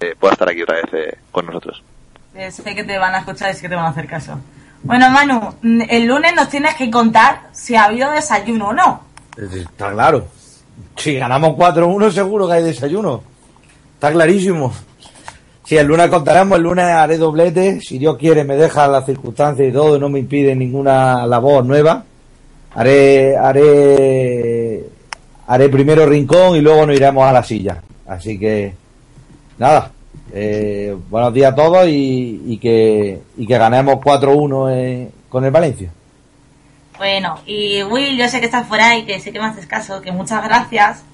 eh, 0.00 0.16
pueda 0.18 0.32
estar 0.32 0.48
aquí 0.48 0.60
otra 0.60 0.74
vez 0.74 0.86
eh, 0.92 1.18
con 1.30 1.46
nosotros. 1.46 1.80
Eh, 2.34 2.50
Sé 2.50 2.74
que 2.74 2.82
te 2.82 2.98
van 2.98 3.14
a 3.14 3.18
escuchar 3.18 3.52
y 3.52 3.54
sé 3.54 3.60
que 3.60 3.68
te 3.68 3.76
van 3.76 3.84
a 3.84 3.90
hacer 3.90 4.08
caso. 4.08 4.36
Bueno, 4.82 5.08
Manu, 5.08 5.54
mm, 5.62 5.82
el 5.88 6.06
lunes 6.06 6.34
nos 6.34 6.48
tienes 6.48 6.74
que 6.74 6.90
contar 6.90 7.42
si 7.52 7.76
ha 7.76 7.84
habido 7.84 8.10
desayuno 8.10 8.70
o 8.70 8.72
no. 8.72 9.04
Está 9.36 9.92
claro. 9.92 10.26
Si 10.96 11.14
ganamos 11.14 11.52
4-1 11.52 12.10
seguro 12.10 12.48
que 12.48 12.54
hay 12.54 12.64
desayuno. 12.64 13.22
Está 13.94 14.10
clarísimo. 14.10 14.74
Si 15.64 15.76
el 15.76 15.86
lunes 15.86 16.08
contaremos, 16.08 16.58
el 16.58 16.64
lunes 16.64 16.86
haré 16.86 17.18
doblete. 17.18 17.80
Si 17.80 17.98
Dios 18.00 18.16
quiere, 18.18 18.42
me 18.42 18.56
deja 18.56 18.88
las 18.88 19.06
circunstancias 19.06 19.68
y 19.68 19.72
todo, 19.72 19.96
no 19.96 20.08
me 20.08 20.18
impide 20.18 20.56
ninguna 20.56 21.24
labor 21.24 21.64
nueva. 21.64 22.04
Haré, 22.74 23.36
haré, 23.36 24.84
haré 25.46 25.68
primero 25.68 26.06
rincón 26.06 26.56
y 26.56 26.60
luego 26.60 26.86
nos 26.86 26.96
iremos 26.96 27.24
a 27.24 27.32
la 27.32 27.42
silla. 27.42 27.80
Así 28.06 28.38
que, 28.38 28.74
nada. 29.58 29.90
Eh, 30.32 30.96
buenos 31.08 31.32
días 31.32 31.52
a 31.52 31.54
todos 31.54 31.86
y, 31.86 32.42
y 32.46 32.58
que, 32.58 33.20
y 33.36 33.46
que 33.46 33.58
ganemos 33.58 33.96
4-1 33.96 34.72
eh, 34.72 35.10
con 35.28 35.44
el 35.44 35.52
Valencia. 35.52 35.90
Bueno, 36.98 37.38
y 37.46 37.82
Will, 37.84 38.16
yo 38.16 38.28
sé 38.28 38.40
que 38.40 38.46
estás 38.46 38.66
por 38.66 38.80
ahí, 38.80 39.04
que 39.04 39.20
sé 39.20 39.32
que 39.32 39.38
me 39.38 39.46
haces 39.46 39.66
caso, 39.66 40.00
que 40.00 40.10
muchas 40.10 40.42
gracias 40.44 41.04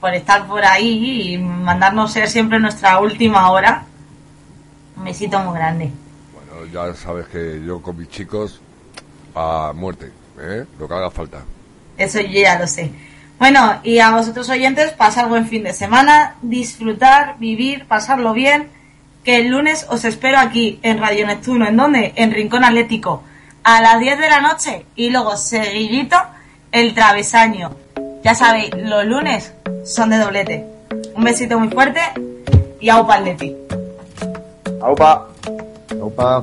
por 0.00 0.14
estar 0.14 0.46
por 0.46 0.64
ahí 0.64 1.34
y 1.34 1.38
mandarnos 1.38 2.12
ser 2.12 2.28
siempre 2.28 2.58
nuestra 2.60 2.98
última 3.00 3.50
hora. 3.50 3.84
Un 4.96 5.04
besito 5.04 5.38
muy 5.40 5.54
grande. 5.58 5.90
Bueno, 6.32 6.72
ya 6.72 6.94
sabes 6.94 7.26
que 7.26 7.60
yo 7.64 7.82
con 7.82 7.98
mis 7.98 8.08
chicos 8.08 8.60
a 9.34 9.72
muerte, 9.74 10.10
¿eh? 10.40 10.64
lo 10.78 10.88
que 10.88 10.94
haga 10.94 11.10
falta. 11.10 11.42
Eso 11.96 12.20
yo 12.20 12.40
ya 12.40 12.58
lo 12.58 12.66
sé. 12.66 12.90
Bueno, 13.38 13.80
y 13.82 13.98
a 14.00 14.10
vosotros 14.10 14.48
oyentes, 14.50 14.92
pasar 14.92 15.28
buen 15.28 15.48
fin 15.48 15.64
de 15.64 15.72
semana, 15.72 16.36
disfrutar, 16.42 17.36
vivir, 17.38 17.86
pasarlo 17.86 18.32
bien, 18.32 18.68
que 19.24 19.36
el 19.36 19.48
lunes 19.48 19.86
os 19.88 20.04
espero 20.04 20.38
aquí 20.38 20.78
en 20.82 20.98
Radio 20.98 21.26
Neptuno. 21.26 21.66
¿En 21.66 21.76
dónde? 21.76 22.12
En 22.16 22.32
Rincón 22.32 22.64
Atlético, 22.64 23.22
a 23.64 23.80
las 23.80 23.98
10 23.98 24.18
de 24.18 24.28
la 24.28 24.40
noche 24.40 24.86
y 24.94 25.10
luego 25.10 25.36
seguidito 25.36 26.16
el 26.72 26.94
travesaño. 26.94 27.76
Ya 28.22 28.34
sabéis, 28.34 28.70
los 28.76 29.06
lunes 29.06 29.52
son 29.84 30.10
de 30.10 30.18
doblete. 30.18 30.66
Un 31.14 31.24
besito 31.24 31.58
muy 31.58 31.68
fuerte 31.68 32.00
y 32.78 32.88
aupa 32.90 33.16
Atleti. 33.16 33.56
Aupa. 34.82 35.28
Opa. 36.00 36.42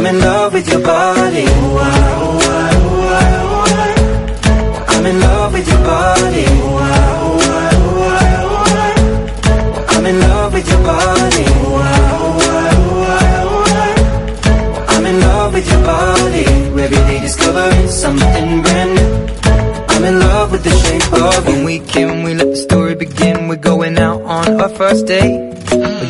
I'm 0.00 0.06
in 0.06 0.18
love 0.18 0.54
with 0.54 0.66
your 0.66 0.80
body. 0.80 1.44
I'm 4.88 5.04
in 5.04 5.20
love 5.20 5.52
with 5.52 5.68
your 5.68 5.84
body. 5.84 6.46
I'm 9.90 10.06
in 10.06 10.20
love 10.20 10.54
with 10.54 10.68
your 10.70 10.82
body. 10.84 11.44
I'm 14.88 15.04
in 15.04 15.20
love 15.20 15.52
with 15.52 15.70
your 15.70 15.84
body. 15.84 16.44
Every 16.46 16.96
day 16.96 17.20
discovering 17.20 17.88
something 17.88 18.62
brand 18.62 18.94
new. 18.94 19.26
I'm 19.90 20.04
in 20.04 20.18
love 20.18 20.50
with 20.50 20.64
the 20.64 20.70
shape 20.70 21.12
of 21.12 21.46
you. 21.46 21.52
When 21.56 21.64
we 21.66 21.78
can, 21.78 22.22
we 22.22 22.32
let 22.32 22.48
the 22.48 22.56
story 22.56 22.94
begin. 22.94 23.48
We're 23.48 23.56
going 23.56 23.98
out 23.98 24.22
on 24.22 24.62
our 24.62 24.70
first 24.70 25.04
date. 25.04 25.49